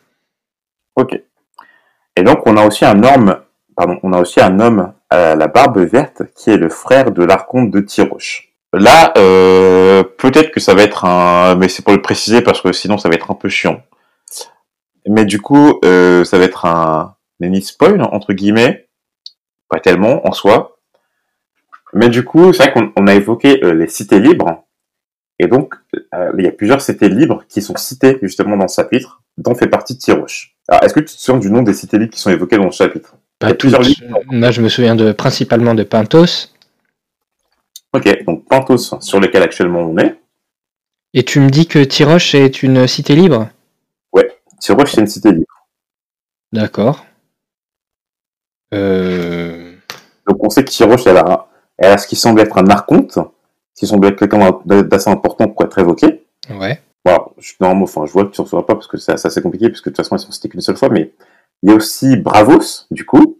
Ok. 0.95 1.28
Et 2.19 2.25
donc 2.25 2.41
on 2.47 2.57
a 2.57 2.67
aussi 2.67 2.85
un 2.85 3.05
homme, 3.05 3.39
pardon, 3.77 4.01
on 4.03 4.13
a 4.13 4.21
aussi 4.21 4.41
un 4.41 4.59
homme 4.59 4.93
à 5.09 5.37
la 5.37 5.47
barbe 5.47 5.79
verte 5.79 6.23
qui 6.35 6.51
est 6.51 6.57
le 6.57 6.69
frère 6.69 7.13
de 7.13 7.23
l'archonte 7.23 7.71
de 7.71 7.79
Tiroche. 7.79 8.49
Là, 8.73 9.13
euh, 9.17 10.03
peut-être 10.03 10.51
que 10.51 10.59
ça 10.59 10.75
va 10.75 10.83
être 10.83 11.05
un, 11.05 11.55
mais 11.55 11.69
c'est 11.69 11.85
pour 11.85 11.95
le 11.95 12.03
préciser 12.03 12.43
parce 12.43 12.61
que 12.61 12.73
sinon 12.73 12.99
ça 12.99 13.09
va 13.09 13.15
être 13.15 13.31
un 13.31 13.37
peu 13.37 13.49
chiant. 13.49 13.81
Mais 15.07 15.27
du 15.27 15.41
coup, 15.41 15.79
euh, 15.85 16.25
ça 16.25 16.39
va 16.39 16.45
être 16.45 16.67
un 16.67 17.15
mini 17.39 17.63
spoil 17.63 18.03
entre 18.03 18.33
guillemets, 18.33 18.89
pas 19.69 19.79
tellement 19.79 20.27
en 20.27 20.33
soi. 20.33 20.81
Mais 21.93 22.09
du 22.09 22.25
coup, 22.25 22.53
c'est 22.53 22.65
vrai 22.65 22.73
qu'on 22.73 22.93
on 22.97 23.07
a 23.07 23.15
évoqué 23.15 23.63
euh, 23.63 23.75
les 23.75 23.87
cités 23.87 24.19
libres. 24.19 24.65
Et 25.39 25.47
donc, 25.47 25.77
il 26.37 26.45
y 26.45 26.49
a 26.49 26.51
plusieurs 26.51 26.81
cités 26.81 27.09
libres 27.09 27.45
qui 27.49 27.63
sont 27.63 27.77
citées 27.77 28.19
justement 28.21 28.57
dans 28.57 28.67
ce 28.67 28.83
chapitre, 28.83 29.23
dont 29.39 29.55
fait 29.55 29.69
partie 29.69 29.97
Tiroche. 29.97 30.55
Alors, 30.69 30.85
est-ce 30.85 30.93
que 30.93 31.01
tu 31.01 31.07
te 31.07 31.21
souviens 31.21 31.41
du 31.41 31.51
nom 31.51 31.63
des 31.63 31.73
cités 31.73 31.99
libres 31.99 32.13
qui 32.13 32.21
sont 32.21 32.31
évoquées 32.31 32.59
dans 32.59 32.65
le 32.65 32.71
chapitre? 32.71 33.15
Pas 33.39 33.55
toutes. 33.55 33.75
Moi, 34.27 34.51
je 34.51 34.61
me 34.61 34.69
souviens 34.69 34.95
de 34.95 35.13
principalement 35.13 35.75
de 35.75 35.85
Pintos. 35.85 36.53
Ok, 37.95 38.25
donc 38.25 38.45
Pantos, 38.47 39.01
sur 39.01 39.19
lequel 39.19 39.43
actuellement 39.43 39.81
on 39.81 39.97
est. 39.97 40.21
Et 41.15 41.25
tu 41.25 41.41
me 41.41 41.49
dis 41.49 41.67
que 41.67 41.83
Tiroche 41.83 42.35
est 42.35 42.63
une 42.63 42.87
cité 42.87 43.15
libre? 43.15 43.49
Tiroche, 44.61 44.93
c'est 44.93 45.01
une 45.01 45.07
cité 45.07 45.31
libre. 45.31 45.69
D'accord. 46.53 47.07
Euh... 48.75 49.77
Donc, 50.27 50.45
on 50.45 50.51
sait 50.51 50.65
que 50.65 50.71
Tiroche, 50.71 51.07
elle 51.07 51.19
a, 51.19 51.49
elle 51.77 51.93
a 51.93 51.99
ce 51.99 52.09
qui 52.09 52.17
semble 52.17 52.41
être 52.41 52.59
un 52.59 52.67
archonte, 52.67 53.13
ce 53.13 53.81
qui 53.81 53.87
semble 53.87 54.09
être 54.09 54.19
quelqu'un 54.19 54.61
d'assez 54.65 55.11
important 55.11 55.49
pour 55.49 55.65
être 55.65 55.79
évoqué. 55.79 56.27
Ouais. 56.51 56.83
Je, 57.39 57.53
non, 57.61 57.83
enfin, 57.83 58.07
je 58.07 58.13
vois 58.13 58.25
que 58.25 58.31
tu 58.31 58.41
n'en 58.41 58.47
sauras 58.47 58.63
pas 58.63 58.75
parce 58.75 58.87
que 58.87 58.97
c'est 58.97 59.17
c'est 59.17 59.29
assez 59.29 59.43
compliqué, 59.43 59.69
puisque 59.69 59.87
de 59.87 59.91
toute 59.91 59.97
façon, 59.99 60.17
ils 60.17 60.21
sont 60.21 60.31
cités 60.33 60.49
qu'une 60.49 60.61
seule 60.61 60.77
fois, 60.77 60.89
mais 60.89 61.13
il 61.63 61.71
y 61.71 61.73
a 61.73 61.77
aussi 61.77 62.17
Bravos, 62.17 62.87
du 62.91 63.05
coup, 63.05 63.39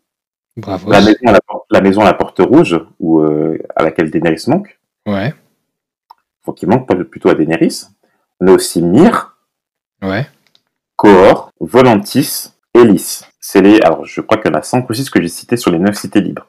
Bravo. 0.57 0.91
la 0.91 1.01
maison, 1.01 1.19
à 1.27 1.33
la, 1.33 1.41
porte- 1.41 1.67
la 1.71 1.81
maison 1.81 2.01
à 2.03 2.05
la 2.05 2.15
porte 2.15 2.39
rouge, 2.41 2.81
où, 3.01 3.21
euh, 3.21 3.59
à 3.77 3.83
laquelle 3.83 4.11
Daenerys 4.11 4.45
manque. 4.49 4.79
Ouais. 5.07 5.35
donc 6.47 6.61
il 6.63 6.69
manque 6.69 6.87
pas 6.89 6.95
plutôt 6.97 7.29
à 7.29 7.35
Daenerys. 7.35 7.83
On 8.41 8.49
a 8.49 8.53
aussi 8.53 8.83
Myr, 8.83 9.37
Ouais. 10.03 10.27
Cohor, 10.97 11.51
Volantis 11.61 12.51
et 12.75 12.85
Lys. 12.85 13.25
C'est 13.41 13.61
les, 13.63 13.81
alors 13.81 14.05
je 14.05 14.21
crois 14.21 14.39
qu'il 14.39 14.51
y 14.51 14.55
en 14.55 14.59
a 14.59 14.63
5 14.63 14.89
ou 14.89 14.95
6 14.95 15.11
que 15.11 15.21
j'ai 15.23 15.29
cités 15.29 15.57
sur 15.57 15.71
les 15.71 15.79
9 15.79 15.95
cités 15.97 16.21
libres. 16.21 16.47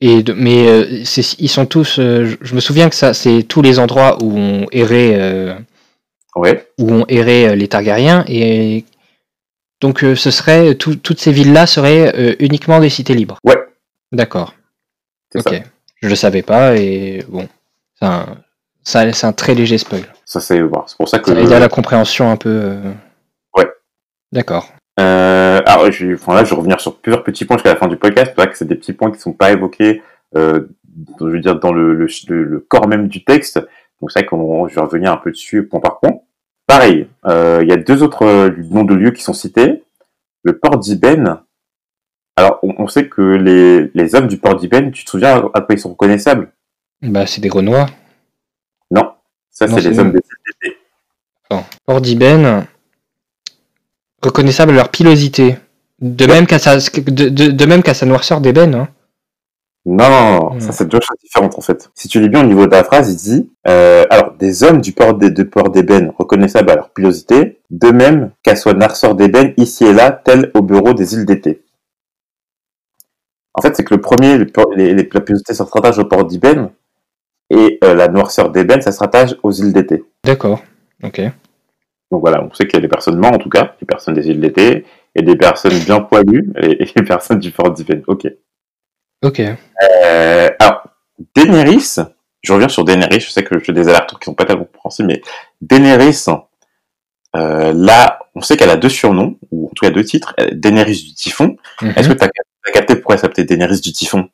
Et 0.00 0.22
de- 0.22 0.32
mais 0.34 0.68
euh, 0.68 0.84
ils 1.38 1.48
sont 1.48 1.66
tous. 1.66 1.98
euh, 1.98 2.36
je- 2.40 2.54
me 2.54 2.60
souviens 2.60 2.88
que 2.90 2.94
ça, 2.94 3.14
c'est 3.14 3.42
tous 3.44 3.62
les 3.62 3.78
endroits 3.78 4.18
où 4.22 4.36
on 4.36 4.66
errait, 4.72 5.14
Ouais, 6.36 6.68
où 6.78 6.90
on 6.90 7.04
errait 7.08 7.48
euh, 7.48 7.54
les 7.54 7.66
Targaryens. 7.68 8.24
Et 8.28 8.84
donc, 9.80 10.04
euh, 10.04 10.14
ce 10.14 10.30
serait 10.30 10.74
tout- 10.74 10.96
toutes 10.96 11.18
ces 11.20 11.32
villes-là 11.32 11.66
seraient 11.66 12.12
euh, 12.16 12.34
uniquement 12.40 12.78
des 12.80 12.90
cités 12.90 13.14
libres. 13.14 13.38
Ouais. 13.44 13.56
D'accord. 14.12 14.54
Ok. 15.34 15.42
ça. 15.44 15.50
Je 16.02 16.08
le 16.08 16.14
savais 16.14 16.42
pas 16.42 16.76
et 16.76 17.24
bon, 17.28 17.48
c'est 17.98 18.06
un, 18.06 18.36
ça- 18.84 19.10
c'est 19.12 19.26
un 19.26 19.32
très 19.32 19.54
léger 19.54 19.78
spoil. 19.78 20.02
Ça 20.24 20.40
c'est, 20.40 20.60
bon, 20.60 20.82
c'est 20.86 20.96
pour 20.96 21.08
ça 21.08 21.18
que. 21.18 21.32
Ça 21.34 21.40
aide 21.40 21.52
à 21.52 21.58
la 21.58 21.68
compréhension 21.68 22.30
un 22.30 22.36
peu. 22.36 22.48
euh. 22.50 22.92
Ouais. 23.56 23.66
D'accord. 24.32 24.68
Euh, 25.00 25.60
alors, 25.66 25.90
je, 25.92 26.14
enfin, 26.14 26.34
là, 26.34 26.44
je 26.44 26.50
vais 26.50 26.56
revenir 26.56 26.80
sur 26.80 26.96
plusieurs 26.98 27.22
petits 27.24 27.44
points 27.44 27.56
jusqu'à 27.56 27.70
la 27.74 27.76
fin 27.76 27.86
du 27.88 27.96
podcast. 27.96 28.32
C'est 28.34 28.42
vrai 28.42 28.50
que 28.50 28.56
c'est 28.56 28.68
des 28.68 28.76
petits 28.76 28.92
points 28.94 29.10
qui 29.10 29.18
sont 29.18 29.32
pas 29.32 29.52
évoqués, 29.52 30.02
euh, 30.36 30.68
je 31.20 31.24
veux 31.26 31.40
dire, 31.40 31.58
dans 31.58 31.72
le, 31.72 31.94
le, 31.94 32.06
le- 32.28 32.44
le 32.44 32.60
corps 32.60 32.88
même 32.88 33.08
du 33.08 33.22
texte. 33.24 33.58
Donc, 34.00 34.10
c'est 34.10 34.20
vrai 34.20 34.26
qu'on, 34.26 34.68
je 34.68 34.74
vais 34.74 34.80
revenir 34.80 35.12
un 35.12 35.16
peu 35.18 35.30
dessus 35.30 35.66
point 35.66 35.80
par 35.80 35.98
point. 36.00 36.12
Pareil, 36.66 37.08
euh, 37.26 37.60
il 37.62 37.68
y 37.68 37.72
a 37.72 37.76
deux 37.76 38.02
autres 38.02 38.24
euh, 38.24 38.50
noms 38.70 38.84
de 38.84 38.94
lieux 38.94 39.12
qui 39.12 39.22
sont 39.22 39.32
cités. 39.32 39.84
Le 40.42 40.58
port 40.58 40.78
d'Ibène. 40.78 41.38
Alors, 42.36 42.58
on, 42.62 42.74
on 42.78 42.88
sait 42.88 43.08
que 43.08 43.22
les, 43.22 43.90
les 43.94 44.14
hommes 44.14 44.26
du 44.26 44.36
port 44.38 44.56
d'Ibène, 44.56 44.90
tu 44.92 45.04
te 45.04 45.10
souviens 45.10 45.36
à 45.54 45.60
quoi 45.60 45.74
ils 45.74 45.78
sont 45.78 45.90
reconnaissables? 45.90 46.52
Bah, 47.02 47.26
c'est 47.26 47.40
des 47.40 47.48
Renois. 47.48 47.86
Non. 48.90 49.12
Ça, 49.50 49.66
c'est 49.68 49.80
les 49.80 49.98
hommes 49.98 50.12
des 50.12 50.20
CTT. 50.20 50.76
Port 51.86 52.00
d'Ibène, 52.00 52.66
reconnaissable 54.22 54.72
à 54.72 54.74
leur 54.74 54.90
pilosité. 54.90 55.56
De 56.00 56.26
même 56.26 56.46
qu'à 56.46 56.58
sa, 56.58 56.76
de, 56.76 57.28
de- 57.28 57.50
de 57.50 57.64
même 57.64 57.82
qu'à 57.82 57.94
sa 57.94 58.04
noirceur 58.06 58.40
d'ébène. 58.40 58.74
Hein. 58.74 58.88
Non, 59.88 60.50
Hmm. 60.54 60.60
ça 60.60 60.72
c'est 60.72 60.88
deux 60.88 60.98
choses 61.00 61.16
différentes 61.22 61.56
en 61.56 61.60
fait. 61.60 61.90
Si 61.94 62.08
tu 62.08 62.20
lis 62.20 62.28
bien 62.28 62.40
au 62.42 62.46
niveau 62.46 62.66
de 62.66 62.72
la 62.72 62.82
phrase, 62.82 63.08
il 63.12 63.16
dit 63.16 63.50
euh, 63.68 64.04
alors 64.10 64.32
des 64.32 64.64
hommes 64.64 64.80
du 64.80 64.92
port 64.92 65.14
des 65.14 65.30
de 65.30 65.44
port 65.44 65.70
d'ébène 65.70 66.12
reconnaissables 66.18 66.70
à 66.70 66.74
leur 66.74 66.90
pilosité, 66.90 67.60
de 67.70 67.90
même 67.90 68.32
qu'à 68.42 68.56
son 68.56 68.72
narceur 68.72 69.14
d'ébène 69.14 69.54
ici 69.56 69.84
et 69.84 69.92
là, 69.92 70.10
tel 70.10 70.50
au 70.54 70.62
bureau 70.62 70.92
des 70.92 71.14
îles 71.14 71.24
d'été. 71.24 71.62
En 73.54 73.62
fait, 73.62 73.74
c'est 73.76 73.84
que 73.84 73.94
le 73.94 74.00
premier, 74.00 74.36
le 74.36 74.46
port- 74.46 74.72
les, 74.74 74.92
les- 74.92 75.08
la 75.10 75.20
pilosité, 75.20 75.54
se 75.54 75.62
rattache 75.62 75.98
au 75.98 76.04
port 76.04 76.24
d'Ibène, 76.24 76.70
et 77.48 77.78
euh, 77.84 77.94
la 77.94 78.08
noirceur 78.08 78.50
d'ébène, 78.50 78.82
ça 78.82 78.90
se 78.92 78.98
rattache 78.98 79.34
aux 79.42 79.52
îles 79.52 79.72
d'été. 79.72 80.04
D'accord. 80.24 80.62
Ok. 81.04 81.20
Donc 82.10 82.20
voilà, 82.20 82.42
on 82.44 82.52
sait 82.52 82.64
qu'il 82.66 82.74
y 82.74 82.78
a 82.78 82.80
des 82.80 82.88
personnes 82.88 83.18
mortes 83.18 83.34
en 83.36 83.38
tout 83.38 83.48
cas, 83.48 83.76
des 83.80 83.86
personnes 83.86 84.14
des 84.14 84.26
îles 84.28 84.40
d'été, 84.40 84.84
et 85.14 85.22
des 85.22 85.36
personnes 85.36 85.78
bien 85.86 86.00
poilues, 86.00 86.52
et, 86.60 86.84
des 86.84 87.02
personnes 87.04 87.38
du 87.38 87.50
Fort 87.52 87.70
Divine. 87.70 88.02
Ok. 88.08 88.26
Ok. 89.22 89.40
Euh, 89.40 90.50
alors, 90.58 90.84
Daenerys, 91.34 91.96
je 92.42 92.52
reviens 92.52 92.68
sur 92.68 92.84
Daenerys, 92.84 93.20
je 93.20 93.30
sais 93.30 93.42
que 93.42 93.58
je 93.58 93.64
fais 93.64 93.72
des 93.72 93.88
alertes 93.88 94.18
qui 94.18 94.24
sont 94.24 94.34
pas 94.34 94.44
tellement 94.44 94.64
compréhensibles, 94.64 95.08
mais 95.08 95.22
Daenerys, 95.60 96.26
euh, 97.34 97.72
là, 97.74 98.18
on 98.34 98.40
sait 98.40 98.56
qu'elle 98.56 98.70
a 98.70 98.76
deux 98.76 98.88
surnoms, 98.88 99.38
ou 99.50 99.66
en 99.66 99.70
tout 99.70 99.84
cas 99.84 99.90
deux 99.90 100.04
titres, 100.04 100.34
Daenerys 100.52 101.02
du 101.02 101.14
Typhon. 101.14 101.56
Mhm. 101.80 101.92
Est-ce 101.96 102.08
que 102.08 102.14
tu 102.14 102.24
as, 102.24 102.72
capté 102.72 102.96
pourquoi 102.96 103.14
elle 103.14 103.20
s'appelait 103.20 103.44
Daenerys 103.44 103.80
du 103.80 103.92
Typhon? 103.92 104.28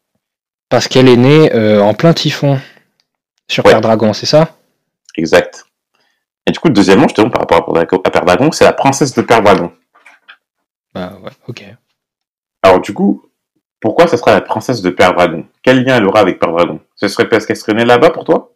Parce 0.69 0.89
qu'elle 0.89 1.09
est 1.09 1.17
née 1.17 1.55
euh, 1.55 1.81
en 1.81 1.95
plein 1.95 2.15
typhon 2.15 2.59
sur 3.49 3.65
Ouais. 3.65 3.73
Père 3.73 3.81
Dragon, 3.83 4.13
c'est 4.13 4.27
ça? 4.27 4.57
Exact. 5.17 5.67
Et 6.47 6.51
du 6.51 6.59
coup, 6.59 6.71
deuxièmement, 6.71 7.07
je 7.09 7.15
te 7.15 7.21
demande 7.21 7.33
par 7.33 7.43
rapport 7.43 7.77
à 7.77 7.85
Père 8.11 8.25
Dragon, 8.25 8.51
c'est 8.53 8.65
la 8.65 8.73
princesse 8.73 9.15
de 9.15 9.23
Père 9.23 9.43
Dragon. 9.43 9.71
Bah 10.95 11.19
ouais, 11.23 11.31
ok. 11.47 11.65
Alors 12.63 12.81
du 12.81 12.93
coup, 12.93 13.27
pourquoi 13.83 14.07
ça 14.07 14.17
sera 14.17 14.33
la 14.33 14.41
princesse 14.41 14.81
de 14.81 14.91
Père 14.91 15.13
Dragon? 15.13 15.45
Quel 15.63 15.85
lien 15.85 15.97
elle 15.97 16.07
aura 16.07 16.21
avec 16.21 16.39
Père 16.39 16.53
Dragon? 16.53 16.81
Ce 16.95 17.09
serait 17.09 17.29
parce 17.29 17.45
qu'elle 17.45 17.57
serait 17.57 17.75
née 17.75 17.85
là-bas 17.85 18.11
pour 18.11 18.25
toi? 18.25 18.55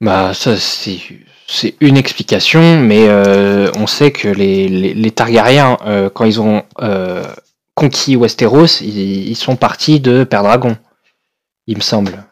Bah 0.00 0.32
ça 0.32 0.56
c'est 0.56 0.98
c'est 1.48 1.74
une 1.80 1.96
explication, 1.96 2.78
mais 2.78 3.08
euh, 3.08 3.70
on 3.74 3.86
sait 3.86 4.12
que 4.12 4.28
les, 4.28 4.68
les, 4.68 4.94
les 4.94 5.10
Targaryens, 5.10 5.78
euh, 5.86 6.10
quand 6.10 6.24
ils 6.24 6.40
ont 6.40 6.62
euh, 6.80 7.24
conquis 7.74 8.16
Westeros, 8.16 8.80
ils, 8.80 9.28
ils 9.28 9.36
sont 9.36 9.56
partis 9.56 9.98
de 9.98 10.24
Père 10.24 10.42
Dragon, 10.42 10.76
il 11.66 11.78
me 11.78 11.82
semble. 11.82 12.22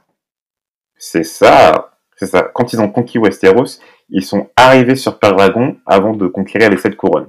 C'est 0.99 1.24
ça, 1.24 1.92
c'est 2.14 2.26
ça. 2.26 2.42
Quand 2.55 2.72
ils 2.72 2.80
ont 2.80 2.90
conquis 2.90 3.18
Westeros, 3.18 3.80
ils 4.11 4.24
sont 4.24 4.51
arrivés 4.55 4.97
sur 4.97 5.18
Père 5.18 5.34
Dragon 5.34 5.76
avant 5.86 6.12
de 6.14 6.26
conquérir 6.26 6.70
les 6.70 6.76
sept 6.76 6.94
couronnes. 6.94 7.28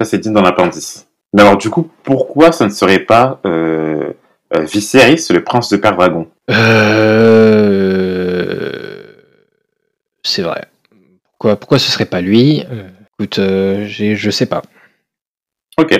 Ça, 0.00 0.06
c'est 0.06 0.18
dit 0.18 0.30
dans 0.30 0.42
l'appendice. 0.42 1.09
Mais 1.32 1.42
alors, 1.42 1.56
du 1.58 1.70
coup, 1.70 1.88
pourquoi 2.02 2.52
ça 2.52 2.64
ne 2.66 2.70
serait 2.70 2.98
pas 3.00 3.40
euh, 3.46 4.12
euh, 4.56 4.62
Viserys, 4.64 5.26
le 5.30 5.44
prince 5.44 5.68
de 5.70 5.76
Père 5.76 5.94
Dragon 5.96 6.28
Euh... 7.70 9.02
C'est 10.22 10.42
vrai. 10.42 10.64
Pourquoi, 11.32 11.56
pourquoi 11.56 11.78
ce 11.78 11.90
serait 11.90 12.04
pas 12.06 12.20
lui? 12.20 12.64
Euh, 12.70 12.88
Écoute, 13.18 13.38
euh, 13.38 13.86
je 13.86 14.30
sais 14.30 14.46
pas. 14.46 14.62
Ok. 15.78 15.92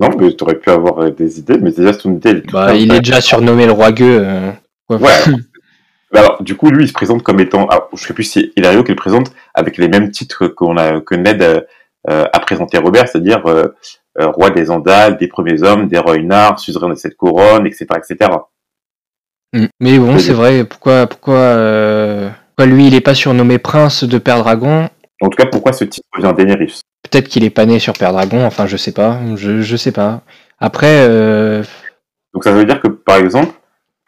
Non, 0.00 0.10
mais 0.16 0.34
tu 0.34 0.44
aurais 0.44 0.58
pu 0.58 0.70
avoir 0.70 0.98
euh, 1.02 1.10
des 1.10 1.38
idées, 1.38 1.58
mais 1.58 1.70
déjà, 1.72 1.92
c'est 1.92 2.04
une 2.04 2.16
idée. 2.16 2.42
Bah, 2.52 2.74
il 2.74 2.92
est 2.92 3.00
déjà 3.00 3.20
surnommé 3.20 3.66
le 3.66 3.72
roi 3.72 3.92
gueux. 3.92 4.20
euh, 4.24 4.50
ouais. 4.90 5.12
Alors, 6.14 6.42
du 6.42 6.54
coup, 6.56 6.70
lui, 6.70 6.84
il 6.84 6.88
se 6.88 6.92
présente 6.94 7.22
comme 7.22 7.40
étant, 7.40 7.66
ah, 7.70 7.88
je 7.94 8.02
sais 8.02 8.14
plus 8.14 8.24
si 8.24 8.40
c'est 8.40 8.52
Hilario 8.56 8.82
qui 8.82 8.92
le 8.92 8.96
présente 8.96 9.32
avec 9.54 9.76
les 9.76 9.88
mêmes 9.88 10.10
titres 10.10 10.46
qu'on 10.48 10.76
a, 10.78 11.00
que 11.02 11.14
Ned 11.14 11.42
euh, 11.42 12.24
a 12.32 12.40
présenté 12.40 12.78
Robert, 12.78 13.08
c'est-à-dire 13.08 13.42
euh, 14.20 14.26
roi 14.28 14.50
des 14.50 14.70
Andals, 14.70 15.16
des 15.16 15.28
premiers 15.28 15.62
hommes, 15.62 15.86
des 15.86 15.98
Roynards, 15.98 16.58
suzerain 16.58 16.88
de 16.88 16.94
cette 16.96 17.16
couronne, 17.16 17.66
etc., 17.66 17.86
etc. 17.96 18.30
Mm. 19.52 19.66
Mais 19.80 19.98
bon, 19.98 20.18
c'est 20.18 20.32
vrai. 20.32 20.64
Pourquoi, 20.64 21.06
pourquoi, 21.06 21.34
euh, 21.34 22.28
pourquoi 22.48 22.66
lui, 22.66 22.88
il 22.88 22.94
est 22.94 23.00
pas 23.00 23.14
surnommé 23.14 23.58
prince 23.58 24.04
de 24.04 24.18
Père 24.18 24.38
Dragon? 24.38 24.88
En 25.20 25.28
tout 25.28 25.36
cas, 25.36 25.46
pourquoi 25.46 25.72
ce 25.72 25.84
titre 25.84 26.08
vient 26.18 26.32
Daenerys 26.32 26.80
Peut-être 27.02 27.28
qu'il 27.28 27.44
est 27.44 27.50
pas 27.50 27.64
né 27.64 27.78
sur 27.78 27.92
Père 27.92 28.12
Dragon. 28.12 28.44
Enfin, 28.44 28.66
je 28.66 28.76
sais 28.76 28.92
pas. 28.92 29.18
Je, 29.36 29.62
je 29.62 29.76
sais 29.76 29.92
pas. 29.92 30.22
Après, 30.58 31.06
euh, 31.08 31.62
Donc 32.34 32.42
ça 32.42 32.52
veut 32.52 32.64
dire 32.64 32.80
que, 32.80 32.88
par 32.88 33.18
exemple, 33.18 33.52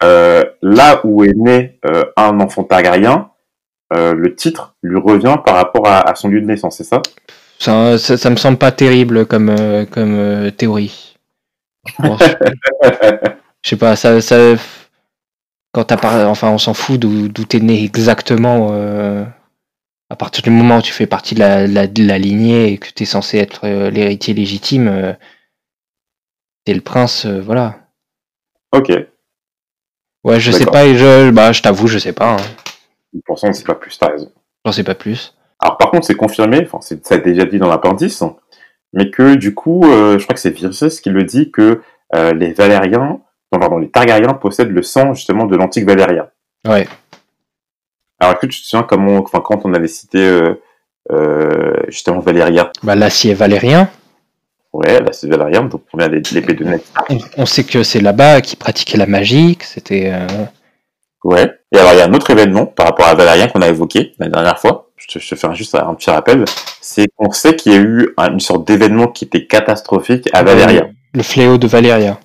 là 0.01 1.01
où 1.05 1.23
est 1.23 1.35
né 1.35 1.79
un 2.17 2.39
enfant 2.41 2.63
Targaryen, 2.65 3.29
le 3.93 4.35
titre 4.35 4.75
lui 4.83 4.99
revient 4.99 5.37
par 5.45 5.55
rapport 5.55 5.87
à, 5.87 6.01
à 6.09 6.15
son 6.15 6.27
lieu 6.27 6.41
de 6.41 6.45
naissance, 6.45 6.77
c'est 6.77 6.83
ça? 6.83 7.01
Ça, 7.61 7.99
ça, 7.99 8.17
ça 8.17 8.29
me 8.31 8.37
semble 8.37 8.57
pas 8.57 8.71
terrible 8.71 9.27
comme, 9.27 9.49
euh, 9.49 9.85
comme 9.85 10.15
euh, 10.15 10.49
théorie. 10.49 11.15
Bon, 11.99 12.17
je 13.61 13.69
sais 13.69 13.77
pas. 13.77 13.95
Ça, 13.95 14.19
ça, 14.19 14.55
quand 15.71 15.83
t'as 15.83 16.27
enfin, 16.27 16.49
on 16.49 16.57
s'en 16.57 16.73
fout 16.73 16.99
d'où 16.99 17.45
t'es 17.45 17.59
né 17.59 17.83
exactement. 17.83 18.69
euh, 18.71 19.23
à 20.09 20.15
partir 20.15 20.41
du 20.43 20.49
moment 20.49 20.79
où 20.79 20.81
tu 20.81 20.91
fais 20.91 21.05
partie 21.05 21.35
de 21.35 21.39
la, 21.39 21.67
la, 21.67 21.87
de 21.87 22.03
la 22.03 22.17
lignée 22.17 22.73
et 22.73 22.77
que 22.79 22.89
t'es 22.89 23.05
censé 23.05 23.37
être 23.37 23.65
euh, 23.65 23.91
l'héritier 23.91 24.33
légitime, 24.33 25.15
t'es 26.65 26.73
le 26.73 26.81
prince, 26.81 27.27
voilà. 27.27 27.79
Ok. 28.73 28.91
Ouais, 30.23 30.39
je 30.39 30.51
sais 30.51 30.65
pas, 30.65 30.85
et 30.85 30.97
je, 30.97 31.29
bah, 31.29 31.51
je 31.51 31.61
t'avoue, 31.61 31.87
je 31.87 31.99
sais 31.99 32.13
pas. 32.13 32.33
Hein. 32.33 32.37
Pour 33.25 33.37
ça, 33.37 33.47
on 33.47 33.53
sait 33.53 33.63
pas 33.63 33.75
plus, 33.75 33.97
t'as 33.99 34.09
raison. 34.09 34.31
J'en 34.65 34.71
sais 34.71 34.83
pas 34.83 34.95
plus. 34.95 35.33
Alors 35.61 35.77
par 35.77 35.91
contre, 35.91 36.05
c'est 36.05 36.15
confirmé, 36.15 36.61
enfin 36.65 36.79
c'est 36.81 37.05
ça 37.05 37.15
a 37.15 37.17
déjà 37.19 37.45
dit 37.45 37.59
dans 37.59 37.69
l'appendice, 37.69 38.23
mais 38.93 39.11
que 39.11 39.35
du 39.35 39.53
coup, 39.53 39.83
euh, 39.85 40.17
je 40.17 40.23
crois 40.23 40.33
que 40.33 40.41
c'est 40.41 40.49
Viserys 40.49 40.99
qui 41.01 41.09
le 41.09 41.23
dit 41.23 41.51
que 41.51 41.81
euh, 42.15 42.33
les 42.33 42.51
Valériens, 42.51 43.19
non, 43.51 43.59
pardon, 43.59 43.77
les 43.77 43.89
Targaryens 43.89 44.33
possèdent 44.33 44.71
le 44.71 44.81
sang 44.81 45.13
justement 45.13 45.45
de 45.45 45.55
l'antique 45.55 45.85
Valérien. 45.85 46.27
Ouais. 46.67 46.87
Alors 48.19 48.39
que 48.39 48.47
tu 48.47 48.59
te 48.59 48.65
souviens 48.65 48.83
comment, 48.83 49.17
enfin 49.19 49.41
quand 49.43 49.61
on 49.65 49.73
avait 49.73 49.87
cité 49.87 50.19
euh, 51.11 51.73
justement 51.89 52.19
Valéria, 52.19 52.71
Bah, 52.83 52.95
l'acier 52.95 53.33
valérien, 53.33 53.89
ouais, 54.73 54.99
là 54.99 55.11
c'est 55.11 55.27
Valérien, 55.27 55.63
donc 55.65 55.83
on 55.93 55.97
vient 55.97 56.09
de 56.09 56.21
l'épée 56.33 56.53
de 56.53 56.63
Ned. 56.63 56.81
on, 57.09 57.17
on 57.37 57.45
sait 57.45 57.63
que 57.63 57.83
c'est 57.83 58.01
là-bas 58.01 58.41
qu'ils 58.41 58.57
pratiquaient 58.57 58.97
la 58.97 59.07
magie, 59.07 59.57
que 59.57 59.65
c'était. 59.65 60.11
Ouais. 61.23 61.51
Et 61.71 61.77
alors 61.77 61.93
il 61.93 61.99
y 61.99 62.01
a 62.01 62.05
un 62.05 62.13
autre 62.13 62.31
événement 62.31 62.65
par 62.65 62.87
rapport 62.87 63.07
à 63.07 63.13
Valérien 63.13 63.47
qu'on 63.47 63.61
a 63.61 63.69
évoqué 63.69 64.13
la 64.19 64.27
dernière 64.27 64.59
fois. 64.59 64.90
Je 65.11 65.19
te, 65.19 65.23
je 65.23 65.29
te 65.29 65.35
fais 65.35 65.53
juste 65.55 65.75
un 65.75 65.93
petit 65.95 66.09
rappel. 66.09 66.45
C'est 66.79 67.07
qu'on 67.15 67.31
sait 67.31 67.55
qu'il 67.55 67.73
y 67.73 67.75
a 67.75 67.79
eu 67.81 68.13
un- 68.17 68.31
une 68.33 68.39
sorte 68.39 68.65
d'événement 68.65 69.07
qui 69.07 69.25
était 69.25 69.45
catastrophique 69.45 70.29
à 70.33 70.43
Valéria. 70.43 70.87
Le 71.13 71.23
fléau 71.23 71.57
de 71.57 71.67
Valéria. 71.67 72.19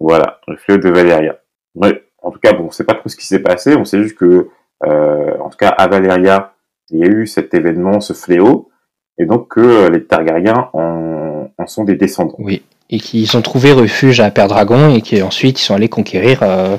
Voilà, 0.00 0.40
le 0.48 0.56
fléau 0.56 0.78
de 0.78 0.88
Valéria. 0.90 1.36
Ouais, 1.74 2.04
en 2.22 2.30
tout 2.30 2.40
cas, 2.40 2.52
bon, 2.52 2.64
on 2.66 2.70
sait 2.70 2.84
pas 2.84 2.94
trop 2.94 3.08
ce 3.08 3.16
qui 3.16 3.26
s'est 3.26 3.38
passé. 3.40 3.76
On 3.76 3.84
sait 3.84 4.02
juste 4.02 4.16
que, 4.16 4.48
euh, 4.84 5.38
en 5.40 5.48
tout 5.50 5.56
cas, 5.58 5.68
à 5.68 5.86
Valéria, 5.86 6.54
il 6.90 6.98
y 6.98 7.02
a 7.04 7.06
eu 7.06 7.26
cet 7.26 7.54
événement, 7.54 8.00
ce 8.00 8.12
fléau, 8.14 8.70
et 9.18 9.26
donc 9.26 9.48
que 9.54 9.60
euh, 9.60 9.90
les 9.90 10.04
Targaryens 10.04 10.70
en, 10.72 11.48
en 11.56 11.66
sont 11.66 11.84
des 11.84 11.96
descendants. 11.96 12.34
Oui. 12.38 12.62
Et 12.90 12.98
qu'ils 12.98 13.36
ont 13.36 13.42
trouvé 13.42 13.72
refuge 13.72 14.20
à 14.20 14.30
Père 14.30 14.48
Dragon 14.48 14.94
et 14.94 15.02
qu'ensuite 15.02 15.60
ils 15.60 15.64
sont 15.64 15.74
allés 15.74 15.88
conquérir. 15.90 16.42
euh, 16.42 16.76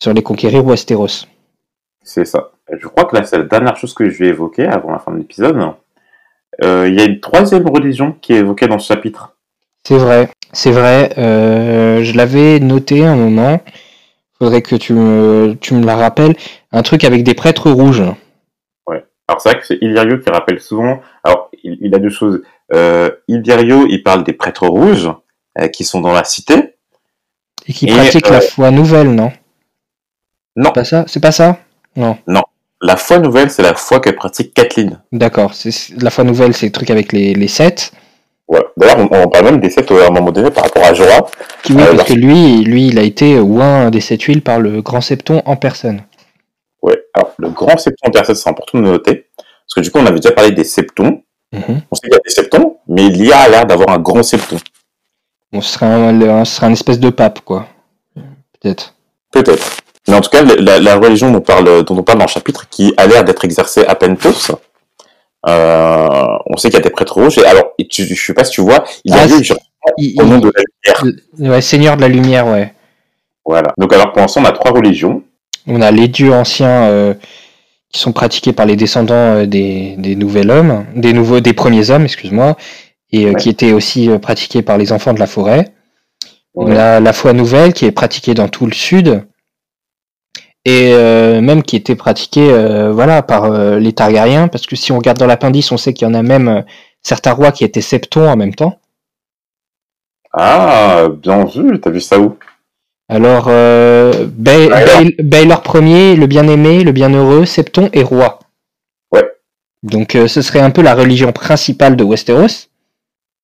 ils 0.00 0.04
sont 0.04 0.10
allés 0.10 0.22
conquérir 0.22 0.64
Westeros. 0.66 1.26
C'est 2.02 2.24
ça. 2.24 2.49
Je 2.78 2.86
crois 2.86 3.04
que 3.04 3.16
là, 3.16 3.24
c'est 3.24 3.38
la 3.38 3.44
dernière 3.44 3.76
chose 3.76 3.94
que 3.94 4.08
je 4.08 4.18
vais 4.18 4.28
évoquer 4.28 4.66
avant 4.66 4.92
la 4.92 4.98
fin 4.98 5.12
de 5.12 5.18
l'épisode. 5.18 5.56
Euh, 6.62 6.88
il 6.88 6.94
y 6.94 7.00
a 7.00 7.04
une 7.04 7.20
troisième 7.20 7.66
religion 7.68 8.12
qui 8.20 8.32
est 8.32 8.38
évoquée 8.38 8.66
dans 8.66 8.78
ce 8.78 8.86
chapitre. 8.86 9.36
C'est 9.84 9.96
vrai, 9.96 10.30
c'est 10.52 10.70
vrai. 10.70 11.12
euh, 11.18 12.02
je 12.02 12.16
l'avais 12.16 12.60
noté 12.60 13.04
un 13.04 13.16
moment. 13.16 13.60
Faudrait 14.38 14.62
que 14.62 14.76
tu 14.76 14.92
me, 14.92 15.54
tu 15.60 15.74
me 15.74 15.84
la 15.84 15.96
rappelles. 15.96 16.36
Un 16.72 16.82
truc 16.82 17.04
avec 17.04 17.24
des 17.24 17.34
prêtres 17.34 17.70
rouges. 17.70 18.02
Alors 19.28 19.40
c'est 19.40 19.50
vrai 19.50 19.60
que 19.60 19.66
c'est 19.66 19.78
Illyrio 19.80 20.18
qui 20.18 20.28
rappelle 20.28 20.58
souvent. 20.60 21.00
Alors 21.22 21.50
il, 21.62 21.78
il 21.80 21.94
a 21.94 21.98
deux 22.00 22.10
choses. 22.10 22.42
Euh, 22.72 23.10
Illyrio, 23.28 23.86
il 23.88 24.02
parle 24.02 24.24
des 24.24 24.32
prêtres 24.32 24.66
rouges 24.66 25.08
euh, 25.60 25.68
qui 25.68 25.84
sont 25.84 26.00
dans 26.00 26.12
la 26.12 26.24
cité. 26.24 26.74
Et 27.68 27.72
qui 27.72 27.86
Et, 27.86 27.92
pratiquent 27.92 28.28
la 28.28 28.40
foi 28.40 28.72
nouvelle, 28.72 29.14
non? 29.14 29.30
Non. 30.56 30.72
Pas 30.72 30.82
ça? 30.82 31.04
C'est 31.06 31.20
pas 31.20 31.30
ça? 31.30 31.58
Non. 31.94 32.18
La 32.82 32.96
foi 32.96 33.18
nouvelle, 33.18 33.50
c'est 33.50 33.62
la 33.62 33.74
foi 33.74 34.00
que 34.00 34.10
pratique 34.10 34.54
Kathleen. 34.54 35.00
D'accord. 35.12 35.52
La 35.98 36.10
foi 36.10 36.24
nouvelle, 36.24 36.54
c'est 36.54 36.66
le 36.66 36.72
truc 36.72 36.90
avec 36.90 37.12
les, 37.12 37.34
les 37.34 37.48
sept. 37.48 37.92
Voilà. 38.48 38.66
D'ailleurs, 38.76 38.98
on, 38.98 39.22
on 39.24 39.28
parle 39.28 39.44
même 39.44 39.60
des 39.60 39.70
sept 39.70 39.90
euh, 39.92 40.02
à 40.04 40.08
un 40.08 40.10
moment 40.10 40.32
donné 40.32 40.50
par 40.50 40.64
rapport 40.64 40.84
à 40.84 40.94
Jorah. 40.94 41.26
Qui, 41.62 41.74
oui, 41.74 41.82
Euh, 41.82 41.84
parce 41.86 41.96
leur- 41.98 42.06
que 42.06 42.12
lui, 42.14 42.62
lui, 42.64 42.86
il 42.88 42.98
a 42.98 43.02
été 43.02 43.38
oint 43.38 43.90
des 43.90 44.00
sept 44.00 44.22
huiles 44.22 44.42
par 44.42 44.58
le 44.60 44.80
grand 44.82 45.00
septon 45.02 45.42
en 45.44 45.56
personne. 45.56 46.02
Ouais. 46.82 46.98
Alors, 47.14 47.32
le 47.38 47.50
grand 47.50 47.76
septon 47.76 48.10
personne, 48.10 48.34
c'est 48.34 48.48
important 48.48 48.78
de 48.78 48.84
noter. 48.84 49.26
Parce 49.36 49.74
que 49.76 49.80
du 49.80 49.90
coup, 49.90 49.98
on 49.98 50.06
avait 50.06 50.18
déjà 50.18 50.32
parlé 50.32 50.50
des 50.52 50.64
septons. 50.64 51.22
Mhm. 51.52 51.82
On 51.90 51.94
sait 51.94 52.00
qu'il 52.08 52.12
y 52.12 52.16
a 52.16 52.20
des 52.24 52.30
septons, 52.30 52.78
mais 52.88 53.08
l'IA 53.08 53.38
a 53.38 53.48
l'air 53.48 53.66
d'avoir 53.66 53.90
un 53.90 53.98
grand 53.98 54.22
septon. 54.22 54.56
Serait 55.60 55.86
un, 55.86 56.44
ce 56.44 56.54
serait 56.56 56.66
un 56.66 56.72
espèce 56.72 56.98
de 57.00 57.10
pape, 57.10 57.40
quoi. 57.40 57.66
Peut-être. 58.14 58.94
Peut-être. 59.32 59.76
Mais 60.10 60.16
en 60.16 60.20
tout 60.20 60.30
cas, 60.30 60.42
la, 60.42 60.78
la 60.80 60.96
religion 60.96 61.30
dont, 61.30 61.38
on 61.38 61.40
parle, 61.40 61.84
dont 61.84 61.96
on 61.96 62.02
parle 62.02 62.18
dans 62.18 62.24
le 62.26 62.30
chapitre, 62.30 62.68
qui 62.68 62.92
a 62.96 63.06
l'air 63.06 63.24
d'être 63.24 63.44
exercée 63.44 63.84
à 63.86 63.94
Pentos, 63.94 64.50
euh, 65.48 66.08
on 66.46 66.56
sait 66.56 66.68
qu'il 66.68 66.78
y 66.78 66.82
a 66.82 66.84
des 66.84 66.90
prêtres 66.90 67.14
rouges. 67.14 67.38
Et 67.38 67.46
alors, 67.46 67.72
et 67.78 67.86
tu, 67.86 68.04
je 68.04 68.14
sais 68.26 68.34
pas 68.34 68.44
si 68.44 68.52
tu 68.52 68.60
vois, 68.60 68.84
il 69.04 69.14
y 69.14 69.18
a 69.18 69.22
Ah, 69.22 69.26
eu 69.26 69.30
c'est- 69.30 69.44
genre, 69.44 69.58
Il- 69.96 70.20
au 70.20 70.24
nom 70.26 70.36
il- 70.36 70.40
de 70.42 70.52
la 70.54 70.62
lumière. 71.02 71.52
ouais, 71.54 71.60
Seigneur 71.62 71.96
de 71.96 72.02
la 72.02 72.08
lumière, 72.08 72.46
ouais. 72.46 72.74
Voilà. 73.46 73.72
Donc 73.78 73.92
alors, 73.92 74.12
pour 74.12 74.20
l'instant, 74.20 74.42
on 74.42 74.44
a 74.44 74.52
trois 74.52 74.72
religions. 74.72 75.22
On 75.66 75.80
a 75.80 75.90
les 75.90 76.08
dieux 76.08 76.32
anciens 76.32 76.84
euh, 76.84 77.14
qui 77.92 78.00
sont 78.00 78.12
pratiqués 78.12 78.52
par 78.52 78.66
les 78.66 78.76
descendants 78.76 79.14
euh, 79.14 79.46
des, 79.46 79.94
des 79.98 80.16
nouveaux 80.16 80.46
hommes, 80.48 80.84
des 80.94 81.12
nouveaux, 81.12 81.40
des 81.40 81.52
premiers 81.52 81.90
hommes, 81.90 82.04
excuse-moi, 82.04 82.56
et 83.12 83.26
Ouais. 83.26 83.34
qui 83.36 83.48
étaient 83.48 83.72
aussi 83.72 84.08
pratiqués 84.20 84.62
par 84.62 84.76
les 84.78 84.92
enfants 84.92 85.12
de 85.14 85.18
la 85.20 85.26
forêt. 85.26 85.72
On 86.54 86.74
a 86.76 86.98
la 87.00 87.12
foi 87.12 87.32
nouvelle 87.32 87.72
qui 87.72 87.86
est 87.86 87.92
pratiquée 87.92 88.34
dans 88.34 88.48
tout 88.48 88.66
le 88.66 88.72
sud. 88.72 89.24
Et 90.64 90.92
euh, 90.92 91.40
même 91.40 91.62
qui 91.62 91.76
était 91.76 91.96
pratiqué 91.96 92.50
euh, 92.52 92.92
voilà 92.92 93.22
par 93.22 93.44
euh, 93.44 93.78
les 93.78 93.92
Targaryens 93.92 94.48
parce 94.48 94.66
que 94.66 94.76
si 94.76 94.92
on 94.92 94.98
regarde 94.98 95.18
dans 95.18 95.26
l'appendice 95.26 95.72
on 95.72 95.76
sait 95.78 95.94
qu'il 95.94 96.06
y 96.06 96.10
en 96.10 96.14
a 96.14 96.22
même 96.22 96.64
certains 97.02 97.32
rois 97.32 97.50
qui 97.52 97.64
étaient 97.64 97.80
septons 97.80 98.28
en 98.28 98.36
même 98.36 98.54
temps. 98.54 98.78
Ah, 100.32 101.08
bien 101.10 101.44
vu, 101.44 101.80
t'as 101.80 101.90
vu 101.90 102.00
ça 102.00 102.20
où? 102.20 102.36
Alors 103.08 103.46
euh, 103.48 104.26
Ba- 104.26 104.52
Ouais, 104.56 104.68
Bael- 104.68 105.14
Baelor 105.18 105.62
Ier 105.82 106.14
le 106.16 106.26
bien-aimé 106.26 106.84
le 106.84 106.92
bienheureux 106.92 107.44
septon 107.46 107.88
et 107.92 108.02
roi. 108.04 108.38
Ouais. 109.12 109.24
donc 109.82 110.12
ce 110.28 110.42
serait 110.42 110.60
un 110.60 110.70
peu 110.70 110.82
la 110.82 110.94
religion 110.94 111.32
principale 111.32 111.96
de 111.96 112.04
Westeros. 112.04 112.68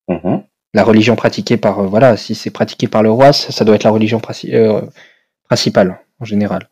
Mhm. 0.09 0.43
la 0.73 0.83
religion 0.85 1.17
pratiquée 1.17 1.57
par 1.57 1.83
voilà 1.83 2.15
si 2.15 2.33
c'est 2.35 2.51
pratiqué 2.51 2.87
par 2.87 3.03
le 3.03 3.11
roi 3.11 3.33
ça, 3.33 3.51
ça 3.51 3.65
doit 3.65 3.75
être 3.75 3.83
la 3.83 3.89
religion 3.91 4.19
princi- 4.19 4.53
principale 5.49 5.99
en 6.21 6.25
général 6.25 6.69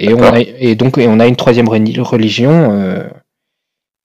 et 0.00 0.14
on 0.14 0.22
a, 0.22 0.40
et 0.40 0.74
donc 0.74 0.98
et 0.98 1.06
on 1.08 1.20
a 1.20 1.26
une 1.26 1.36
troisième 1.36 1.68
religion 1.68 2.72
euh, 2.72 3.04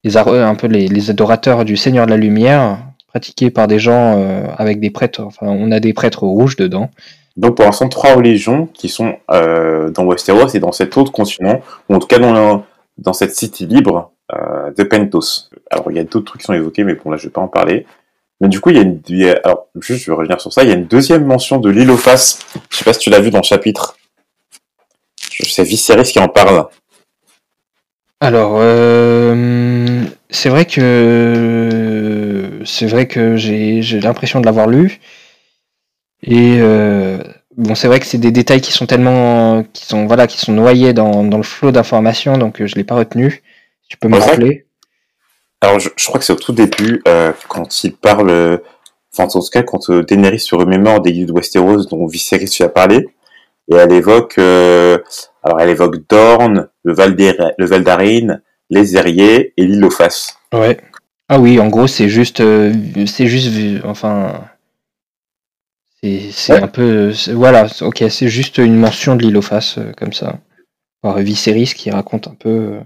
les 0.04 0.18
ar- 0.18 0.28
un 0.28 0.56
peu 0.56 0.68
les, 0.68 0.88
les 0.88 1.10
adorateurs 1.10 1.66
du 1.66 1.78
Seigneur 1.78 2.06
de 2.06 2.12
la 2.12 2.18
Lumière 2.18 2.78
pratiqués 3.08 3.50
par 3.50 3.68
des 3.68 3.80
gens 3.80 4.18
euh, 4.20 4.46
avec 4.58 4.80
des 4.80 4.92
prêtres 4.92 5.22
enfin 5.24 5.48
on 5.48 5.72
a 5.72 5.80
des 5.80 5.94
prêtres 5.94 6.24
rouges 6.24 6.56
dedans 6.58 6.90
Donc 7.38 7.56
pour 7.56 7.66
l'instant, 7.66 7.90
trois 7.90 8.14
religions 8.16 8.68
qui 8.74 8.88
sont 8.90 9.16
euh, 9.32 9.90
dans 9.90 10.06
Westeros 10.06 10.48
et 10.56 10.60
dans 10.60 10.72
cet 10.72 10.96
autre 10.98 11.12
continent, 11.12 11.62
ou 11.90 11.96
en 11.96 12.00
tout 12.00 12.08
cas 12.08 12.20
dans, 12.20 12.64
dans 12.98 13.14
cette 13.14 13.36
cité 13.36 13.66
libre 13.66 14.12
euh, 14.34 14.72
de 14.78 14.84
Pentos. 14.84 15.50
Alors 15.70 15.92
il 15.92 15.98
y 15.98 16.00
a 16.00 16.04
d'autres 16.04 16.26
trucs 16.26 16.42
qui 16.42 16.46
sont 16.48 16.54
évoqués, 16.54 16.84
mais 16.86 16.96
bon 16.96 17.12
là 17.12 17.18
je 17.18 17.24
vais 17.28 17.32
pas 17.34 17.42
en 17.42 17.50
parler. 17.50 17.86
Mais 18.42 18.50
du 18.50 18.60
coup, 18.60 18.70
il 18.70 18.76
y 18.76 18.80
a 18.80 18.84
une... 18.84 19.00
il 19.08 19.18
y 19.20 19.30
a- 19.30 19.40
Alors, 19.46 19.68
juste, 19.80 20.04
je 20.04 20.12
vais 20.12 20.16
revenir 20.18 20.40
sur 20.42 20.52
ça. 20.52 20.64
Il 20.64 20.70
y 20.70 20.72
a 20.74 20.76
une 20.76 20.88
deuxième 20.88 21.24
mention 21.26 21.58
de 21.58 21.70
l'île 21.70 21.90
aux 21.90 21.96
faces. 21.98 22.40
Je 22.70 22.78
sais 22.78 22.84
pas 22.84 22.92
si 22.92 23.00
tu 23.00 23.10
l'as 23.10 23.22
vu 23.22 23.32
dans 23.32 23.40
le 23.40 23.44
chapitre. 23.46 23.96
Sais 25.44 25.64
Viserys 25.64 26.04
qui 26.04 26.20
en 26.20 26.28
parle. 26.28 26.68
alors 28.22 28.58
euh, 28.58 30.04
c'est 30.30 30.50
vrai 30.50 30.66
que 30.66 32.62
c'est 32.66 32.88
vrai 32.88 33.08
que 33.08 33.36
j'ai 33.36 33.82
l'impression 34.00 34.40
de 34.40 34.46
l'avoir 34.46 34.68
lu. 34.68 35.00
Et 36.24 36.58
euh, 36.60 37.20
bon 37.56 37.76
c'est 37.76 37.88
vrai 37.88 38.00
que 38.00 38.06
c'est 38.06 38.18
des 38.18 38.32
détails 38.32 38.62
qui 38.62 38.72
sont 38.72 38.86
tellement 38.88 39.64
qui 39.74 39.86
sont 39.86 40.08
voilà 40.08 40.28
qui 40.28 40.40
sont 40.40 40.54
noyés 40.54 40.94
dans, 40.94 41.24
dans 41.24 41.38
le 41.38 41.44
flot 41.44 41.72
d'informations 41.72 42.38
donc 42.38 42.62
euh, 42.62 42.68
je 42.68 42.76
l'ai 42.76 42.84
pas 42.84 42.96
retenu. 42.96 43.44
Tu 43.88 43.98
peux 43.98 44.08
me 44.08 44.18
rappeler. 44.18 44.66
Alors, 45.62 45.80
je, 45.80 45.90
je 45.96 46.06
crois 46.06 46.20
que 46.20 46.26
c'est 46.26 46.34
au 46.34 46.38
tout 46.38 46.54
début, 46.54 47.02
euh, 47.08 47.32
quand 47.48 47.84
il 47.84 47.96
parle... 47.96 48.62
Enfin, 49.14 49.24
en 49.24 49.42
tout 49.42 49.50
cas, 49.52 49.64
quand 49.64 49.90
Daenerys 49.90 50.40
se 50.40 50.56
remémore 50.56 51.02
des 51.02 51.12
îles 51.12 51.26
de 51.26 51.32
Westeros 51.32 51.86
dont 51.86 52.06
Viserys 52.06 52.50
lui 52.58 52.64
a 52.66 52.70
parlé, 52.70 53.08
et 53.72 53.76
elle 53.76 53.92
évoque... 53.94 54.38
euh, 54.38 54.98
alors, 55.44 55.60
elle 55.62 55.70
évoque 55.70 55.98
Dorne, 56.10 56.70
le 56.84 56.94
Val 56.94 57.16
le 57.58 57.66
Val 57.66 58.42
les 58.72 58.98
Airiers 58.98 59.54
et 59.58 59.66
l'île 59.66 59.86
aux 59.86 59.92
faces. 59.92 60.38
ouais 60.54 60.80
ah 61.30 61.40
oui 61.40 61.60
en 61.60 61.68
gros 61.68 61.88
c'est 61.88 62.10
juste 62.10 62.40
euh, 62.42 62.74
c'est 63.06 63.28
juste 63.28 63.52
enfin 63.84 64.48
c'est 66.02 66.54
Ouais. 66.54 66.62
un 66.62 66.68
peu 66.68 67.12
voilà 67.34 67.68
ok 67.82 68.04
c'est 68.10 68.28
juste 68.28 68.58
une 68.60 68.76
mention 68.76 69.16
de 69.16 69.24
l'île 69.24 69.38
aux 69.38 69.42
faces 69.42 69.78
euh, 69.80 69.92
comme 69.98 70.14
ça 70.14 70.40
par 71.02 71.18
Viserys 71.20 71.74
qui 71.76 71.90
raconte 71.92 72.28
un 72.28 72.36
peu 72.36 72.80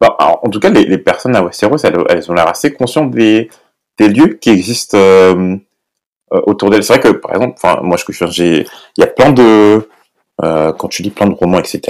Bon, 0.00 0.08
alors, 0.18 0.40
en 0.44 0.50
tout 0.50 0.60
cas, 0.60 0.68
les, 0.68 0.84
les 0.84 0.98
personnes 0.98 1.34
à 1.36 1.42
Westeros, 1.42 1.78
elles, 1.84 1.96
elles 2.10 2.30
ont 2.30 2.34
l'air 2.34 2.48
assez 2.48 2.72
conscientes 2.72 3.10
des, 3.12 3.48
des 3.98 4.08
lieux 4.08 4.34
qui 4.34 4.50
existent 4.50 4.98
euh, 4.98 5.56
autour 6.30 6.70
d'elles. 6.70 6.82
C'est 6.84 6.94
vrai 6.94 7.02
que, 7.02 7.16
par 7.16 7.34
exemple, 7.34 7.54
enfin, 7.62 7.80
moi, 7.82 7.96
je 7.96 8.26
j'ai, 8.30 8.66
il 8.96 9.00
y 9.00 9.04
a 9.04 9.06
plein 9.06 9.32
de, 9.32 9.88
euh, 10.42 10.72
quand 10.72 10.88
tu 10.88 11.02
lis 11.02 11.10
plein 11.10 11.26
de 11.28 11.34
romans, 11.34 11.58
etc., 11.58 11.80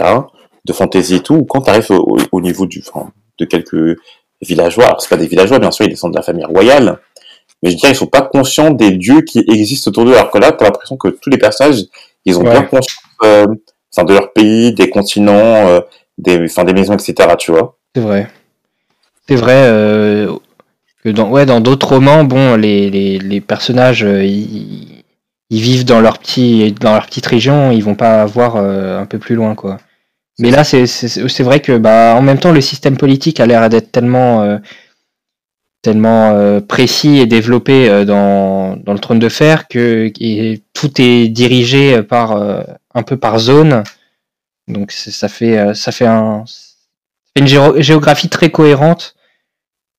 de 0.65 0.73
fantasy 0.73 1.17
et 1.17 1.21
tout, 1.21 1.45
quand 1.45 1.63
tu 1.63 1.71
arrives 1.71 1.91
au, 1.91 2.17
au- 2.17 2.19
au 2.33 2.41
niveau 2.41 2.67
du, 2.67 2.83
enfin, 2.87 3.11
de 3.39 3.45
quelques 3.45 3.97
villageois, 4.43 4.87
alors 4.87 5.01
c'est 5.01 5.09
pas 5.09 5.17
des 5.17 5.27
villageois, 5.29 5.59
bien 5.59 5.71
sûr, 5.71 5.85
ils 5.87 5.91
descendent 5.91 6.13
de 6.13 6.19
la 6.19 6.23
famille 6.23 6.45
royale, 6.45 6.99
mais 7.63 7.71
je 7.71 7.77
dirais, 7.77 7.93
ils 7.93 7.97
sont 7.97 8.07
pas 8.07 8.23
conscients 8.23 8.71
des 8.71 8.91
lieux 8.91 9.23
qui 9.23 9.45
existent 9.49 9.91
autour 9.91 10.05
d'eux, 10.05 10.15
alors 10.15 10.31
que 10.31 10.39
là, 10.39 10.53
t'as 10.53 10.65
l'impression 10.67 10.97
que 10.97 11.09
tous 11.09 11.31
les 11.31 11.39
personnages, 11.39 11.85
ils 12.25 12.39
ont 12.39 12.43
Ouais. 12.43 12.51
bien 12.51 12.63
conscience, 12.63 12.99
euh, 13.25 13.47
enfin, 13.95 14.05
de 14.05 14.13
leur 14.13 14.33
pays, 14.33 14.75
des 14.75 14.91
continents, 14.91 15.69
euh, 15.69 15.81
des, 16.19 16.45
enfin, 16.45 16.65
des 16.65 16.73
maisons, 16.75 16.95
etc., 16.95 17.15
tu 17.39 17.53
vois. 17.53 17.77
C'est 17.95 18.03
vrai. 18.03 18.29
C'est 19.29 19.37
vrai 19.37 19.55
euh, 19.55 20.33
que 21.07 21.13
dans 21.13 21.29
ouais 21.31 21.47
dans 21.47 21.61
d'autres 21.61 21.91
romans, 21.95 22.25
bon, 22.25 22.57
les, 22.57 22.91
les, 22.91 23.21
les 23.21 23.41
personnages 23.41 24.03
euh, 24.03 24.25
ils, 24.25 25.05
ils 25.51 25.61
vivent 25.61 25.85
dans 25.85 26.01
leur 26.01 26.19
petit 26.19 26.73
dans 26.73 26.95
leur 26.95 27.07
petite 27.07 27.27
région, 27.27 27.71
ils 27.71 27.85
vont 27.85 27.95
pas 27.95 28.25
voir 28.27 28.57
euh, 28.57 28.99
un 29.01 29.07
peu 29.07 29.21
plus 29.21 29.37
loin 29.37 29.55
quoi. 29.55 29.79
Mais 30.41 30.51
là 30.51 30.65
c'est 30.65 31.43
vrai 31.45 31.61
que 31.61 31.79
bah 31.79 32.17
en 32.19 32.23
même 32.23 32.41
temps 32.41 32.51
le 32.51 32.61
système 32.61 32.97
politique 32.97 33.39
a 33.39 33.47
l'air 33.47 33.69
d'être 33.69 33.93
tellement 33.93 34.43
euh, 34.43 34.59
tellement 35.81 36.33
euh, 36.33 36.61
précis 36.61 37.19
et 37.19 37.27
développé 37.27 37.89
euh, 37.89 38.05
dans, 38.05 38.75
dans 38.77 38.93
le 38.93 38.99
trône 38.99 39.21
de 39.21 39.29
fer 39.29 39.69
que 39.69 40.11
et 40.19 40.61
tout 40.75 41.01
est 41.01 41.29
dirigé 41.29 42.03
par 42.03 42.33
un 42.95 43.03
peu 43.05 43.17
par 43.17 43.39
zone. 43.39 43.85
Donc 44.67 44.91
ça 44.91 45.29
fait 45.29 45.73
ça 45.75 45.93
fait 45.93 46.07
un 46.07 46.45
une 47.37 47.47
géo- 47.47 47.81
géographie 47.81 48.29
très 48.29 48.51
cohérente, 48.51 49.15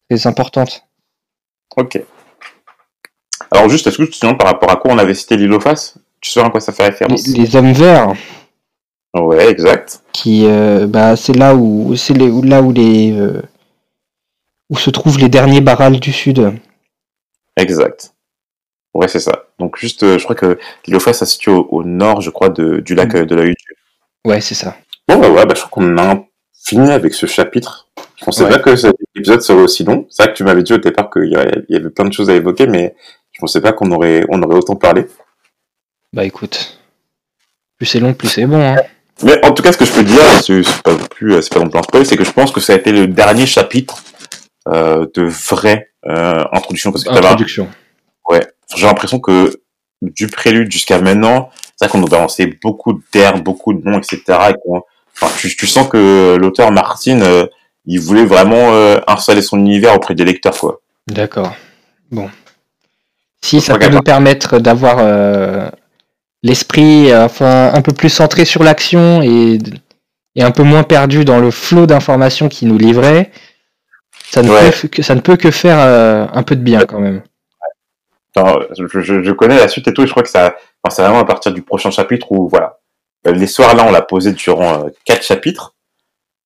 très 0.09 0.27
importante. 0.27 0.86
Ok. 1.77 2.01
Alors 3.51 3.69
juste, 3.69 3.87
est-ce 3.87 3.97
que 3.97 4.03
souviens 4.13 4.33
par 4.35 4.47
rapport 4.47 4.69
à 4.71 4.75
quoi 4.75 4.91
on 4.91 4.97
avait 4.97 5.13
cité 5.13 5.37
faces 5.59 5.95
Tu 6.21 6.31
sais 6.31 6.41
à 6.41 6.49
quoi 6.49 6.59
ça 6.59 6.73
fait 6.73 6.85
référence? 6.87 7.27
Les 7.27 7.55
hommes 7.55 7.71
verts, 7.73 8.13
Ouais, 9.15 9.49
exact. 9.49 10.01
qui, 10.13 10.45
euh, 10.45 10.85
bah, 10.87 11.15
c'est 11.15 11.33
là 11.35 11.55
où, 11.55 11.95
c'est 11.95 12.13
là 12.13 12.61
où 12.61 12.71
les, 12.71 13.13
euh, 13.13 13.41
où 14.69 14.77
se 14.77 14.89
trouvent 14.89 15.17
les 15.19 15.29
derniers 15.29 15.61
barrals 15.61 15.99
du 15.99 16.11
sud. 16.11 16.53
Exact. 17.55 18.13
Ouais, 18.93 19.07
c'est 19.07 19.19
ça. 19.19 19.45
Donc 19.59 19.77
juste, 19.77 20.03
euh, 20.03 20.17
je 20.17 20.23
crois 20.23 20.35
que 20.35 20.57
faces, 20.99 21.19
ça 21.19 21.25
se 21.25 21.33
situe 21.33 21.49
au, 21.51 21.67
au 21.71 21.83
nord, 21.83 22.21
je 22.21 22.29
crois, 22.31 22.49
de, 22.49 22.79
du 22.79 22.95
lac 22.95 23.13
Mm. 23.13 23.17
euh, 23.17 23.25
de 23.25 23.35
la 23.35 23.43
Hutte. 23.45 23.57
Ouais, 24.25 24.41
c'est 24.41 24.55
ça. 24.55 24.75
Bon, 25.07 25.17
bah 25.19 25.29
ouais, 25.29 25.45
bah, 25.45 25.53
je 25.55 25.61
crois 25.61 25.69
qu'on 25.83 25.97
a 25.97 26.23
fini 26.65 26.91
avec 26.91 27.13
ce 27.13 27.25
chapitre. 27.27 27.87
Je 28.17 28.25
pensais 28.25 28.43
Ouais. 28.43 28.49
pas 28.49 28.59
que 28.59 28.75
cet 28.75 28.95
épisode 29.17 29.41
serait 29.41 29.61
aussi 29.61 29.83
long. 29.83 30.05
C'est 30.09 30.23
vrai 30.23 30.31
que 30.33 30.37
tu 30.37 30.43
m'avais 30.43 30.63
dit 30.63 30.73
au 30.73 30.77
départ 30.77 31.09
qu'il 31.09 31.25
y 31.31 31.35
avait 31.35 31.63
il 31.69 31.73
y 31.75 31.77
avait 31.79 31.89
plein 31.89 32.05
de 32.05 32.13
choses 32.13 32.29
à 32.29 32.33
évoquer, 32.33 32.67
mais 32.67 32.95
je 33.31 33.39
pensais 33.39 33.61
pas 33.61 33.71
qu'on 33.73 33.91
aurait, 33.91 34.23
on 34.29 34.41
aurait 34.41 34.55
autant 34.55 34.75
parlé. 34.75 35.05
Bah 36.13 36.23
écoute, 36.23 36.79
plus 37.77 37.85
c'est 37.85 37.99
long, 37.99 38.13
plus 38.13 38.27
c'est 38.29 38.45
bon. 38.45 38.61
Hein. 38.61 38.77
Mais 39.23 39.43
en 39.45 39.51
tout 39.51 39.63
cas, 39.63 39.71
ce 39.71 39.77
que 39.77 39.85
je 39.85 39.91
peux 39.93 40.03
dire, 40.03 40.21
c'est 40.43 40.63
pas 40.83 40.91
non 40.93 41.05
plus, 41.09 41.41
c'est 41.41 41.53
pas 41.53 41.59
non 41.59 41.69
plus 41.69 41.79
un 41.79 41.83
spoil, 41.83 42.05
c'est 42.05 42.17
que 42.17 42.23
je 42.23 42.31
pense 42.31 42.51
que 42.51 42.59
ça 42.59 42.73
a 42.73 42.75
été 42.77 42.91
le 42.91 43.07
dernier 43.07 43.45
chapitre 43.45 43.97
euh, 44.67 45.05
de 45.15 45.23
vraie 45.23 45.89
euh, 46.05 46.43
introduction, 46.51 46.91
parce 46.91 47.03
que 47.03 47.09
Introduction. 47.09 47.67
Ouais. 48.29 48.41
J'ai 48.75 48.85
l'impression 48.85 49.19
que 49.19 49.59
du 50.01 50.27
prélude 50.27 50.71
jusqu'à 50.71 50.99
maintenant, 51.01 51.49
c'est 51.75 51.85
vrai 51.85 51.91
qu'on 51.91 51.99
nous 51.99 52.07
balançait 52.07 52.45
beaucoup 52.61 52.93
de 52.93 53.01
termes, 53.11 53.41
beaucoup 53.41 53.73
de 53.73 53.83
noms, 53.89 53.97
etc. 53.97 54.21
Et 54.49 54.53
qu'on- 54.63 54.83
enfin, 55.19 55.33
tu, 55.39 55.55
tu 55.55 55.65
sens 55.67 55.87
que 55.87 56.35
l'auteur 56.39 56.71
Martin, 56.71 57.21
euh, 57.21 57.47
il 57.87 57.99
voulait 57.99 58.25
vraiment 58.25 58.73
euh, 58.73 58.99
installer 59.07 59.41
son 59.41 59.57
univers 59.57 59.95
auprès 59.95 60.13
des 60.13 60.25
lecteurs, 60.25 60.57
quoi. 60.57 60.81
D'accord. 61.07 61.55
Bon. 62.11 62.29
Si 63.41 63.61
ça 63.61 63.77
peut 63.77 63.87
nous 63.87 64.01
permettre 64.01 64.59
d'avoir 64.59 64.97
euh, 64.99 65.69
l'esprit 66.43 67.11
euh, 67.11 67.25
enfin 67.25 67.71
un 67.73 67.81
peu 67.81 67.93
plus 67.93 68.09
centré 68.09 68.43
sur 68.45 68.63
l'action 68.63 69.21
et, 69.21 69.57
et 70.35 70.43
un 70.43 70.51
peu 70.51 70.63
moins 70.63 70.83
perdu 70.83 71.23
dans 71.23 71.39
le 71.39 71.49
flot 71.49 71.85
d'informations 71.85 72.49
qui 72.49 72.65
nous 72.65 72.77
livrait, 72.77 73.31
ça 74.29 74.41
ne, 74.41 74.49
Ouais. 74.49 74.71
peut, 74.71 74.87
que, 74.89 75.01
ça 75.01 75.15
ne 75.15 75.21
peut 75.21 75.37
que 75.37 75.51
faire 75.51 75.79
euh, 75.79 76.25
un 76.33 76.43
peu 76.43 76.55
de 76.55 76.61
bien 76.61 76.85
quand 76.85 76.99
même. 76.99 77.21
Je, 78.35 79.31
connais 79.31 79.57
la 79.57 79.67
suite 79.67 79.87
et 79.87 79.93
tout, 79.93 80.03
et 80.03 80.07
je 80.07 80.11
crois 80.11 80.21
que 80.23 80.29
ça, 80.29 80.55
enfin, 80.83 80.93
c'est 80.95 81.01
vraiment 81.01 81.19
à 81.19 81.25
partir 81.25 81.53
du 81.53 81.63
prochain 81.63 81.89
chapitre 81.89 82.31
où, 82.31 82.47
voilà. 82.49 82.77
Les 83.25 83.47
soirs 83.47 83.75
là, 83.75 83.83
on 83.87 83.91
l'a 83.91 84.03
posé 84.03 84.31
durant 84.33 84.85
quatre 85.05 85.23
chapitres. 85.23 85.73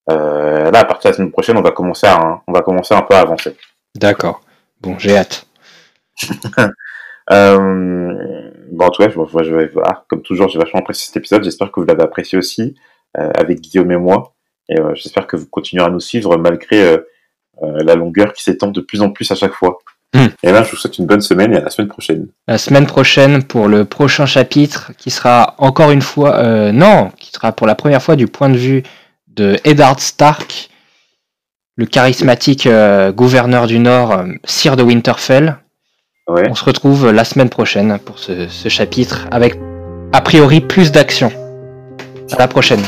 Euh, 0.10 0.72
là, 0.72 0.80
à 0.80 0.86
partir 0.86 1.10
de 1.10 1.14
la 1.14 1.18
semaine 1.18 1.32
prochaine, 1.32 1.58
on 1.58 1.62
va 1.62 1.72
commencer 1.72 2.08
à, 2.08 2.42
on 2.48 2.52
va 2.52 2.62
commencer 2.62 2.94
un 2.94 3.02
peu 3.02 3.16
à 3.16 3.20
avancer. 3.20 3.56
D'accord. 3.96 4.42
Bon, 4.82 4.98
j'ai 4.98 5.18
hâte. 5.18 5.46
Euh, 7.30 8.14
bon, 8.72 8.86
en 8.86 8.90
tout 8.90 9.04
cas, 9.04 9.10
je, 9.10 9.14
je, 9.16 9.44
je 9.44 9.56
vais 9.56 9.68
voir. 9.68 10.06
Comme 10.10 10.22
toujours, 10.22 10.50
j'ai 10.50 10.60
vachement 10.60 10.82
apprécié 10.82 11.08
cet 11.08 11.18
épisode. 11.18 11.44
J'espère 11.44 11.72
que 11.72 11.80
vous 11.80 11.86
l'avez 11.86 12.04
apprécié 12.04 12.38
aussi, 12.38 12.76
euh, 13.18 13.30
avec 13.36 13.62
Guillaume 13.62 13.92
et 13.92 13.98
moi. 13.98 14.34
Et 14.68 14.80
euh, 14.80 14.94
j'espère 14.96 15.28
que 15.28 15.38
vous 15.38 15.46
continuerez 15.46 15.88
à 15.88 15.92
nous 15.92 16.00
suivre 16.00 16.36
malgré 16.38 16.98
la 17.62 17.94
longueur 17.94 18.34
qui 18.34 18.44
s'étend 18.44 18.68
de 18.68 18.82
plus 18.82 19.02
en 19.02 19.12
plus 19.12 19.32
à 19.32 19.36
chaque 19.36 19.54
fois. 19.54 19.78
Hmm. 20.14 20.28
Et 20.44 20.52
là, 20.52 20.64
je 20.64 20.72
vous 20.72 20.78
souhaite 20.78 20.98
une 20.98 21.06
bonne 21.06 21.22
semaine 21.22 21.54
et 21.54 21.58
à 21.58 21.62
la 21.62 21.70
semaine 21.70 21.88
prochaine. 21.88 22.28
La 22.48 22.58
semaine 22.58 22.88
prochaine 22.88 23.44
pour 23.44 23.68
le 23.68 23.86
prochain 23.86 24.26
chapitre 24.26 24.92
qui 24.98 25.12
sera 25.12 25.56
encore 25.60 25.92
une 25.92 26.02
fois, 26.02 26.72
non, 26.72 27.12
qui 27.18 27.32
sera 27.32 27.52
pour 27.52 27.68
la 27.68 27.76
première 27.76 28.02
fois 28.02 28.16
du 28.16 28.28
point 28.28 28.50
de 28.50 28.58
vue 28.58 28.84
de 29.36 29.58
Eddard 29.64 30.00
Stark, 30.00 30.70
le 31.76 31.86
charismatique 31.86 32.68
euh, 32.68 33.12
gouverneur 33.12 33.68
du 33.68 33.80
Nord, 33.80 34.12
euh, 34.12 34.28
sire 34.44 34.76
de 34.76 34.84
Winterfell. 34.84 35.58
Ouais. 36.28 36.48
On 36.50 36.56
se 36.56 36.64
retrouve 36.64 37.12
la 37.12 37.24
semaine 37.24 37.50
prochaine 37.50 38.00
pour 38.00 38.20
ce, 38.20 38.48
ce 38.48 38.70
chapitre 38.70 39.28
avec 39.32 39.56
a 40.14 40.22
priori 40.22 40.62
plus 40.62 40.92
d'action. 40.92 41.32
À 42.32 42.38
la 42.38 42.48
prochaine. 42.48 42.82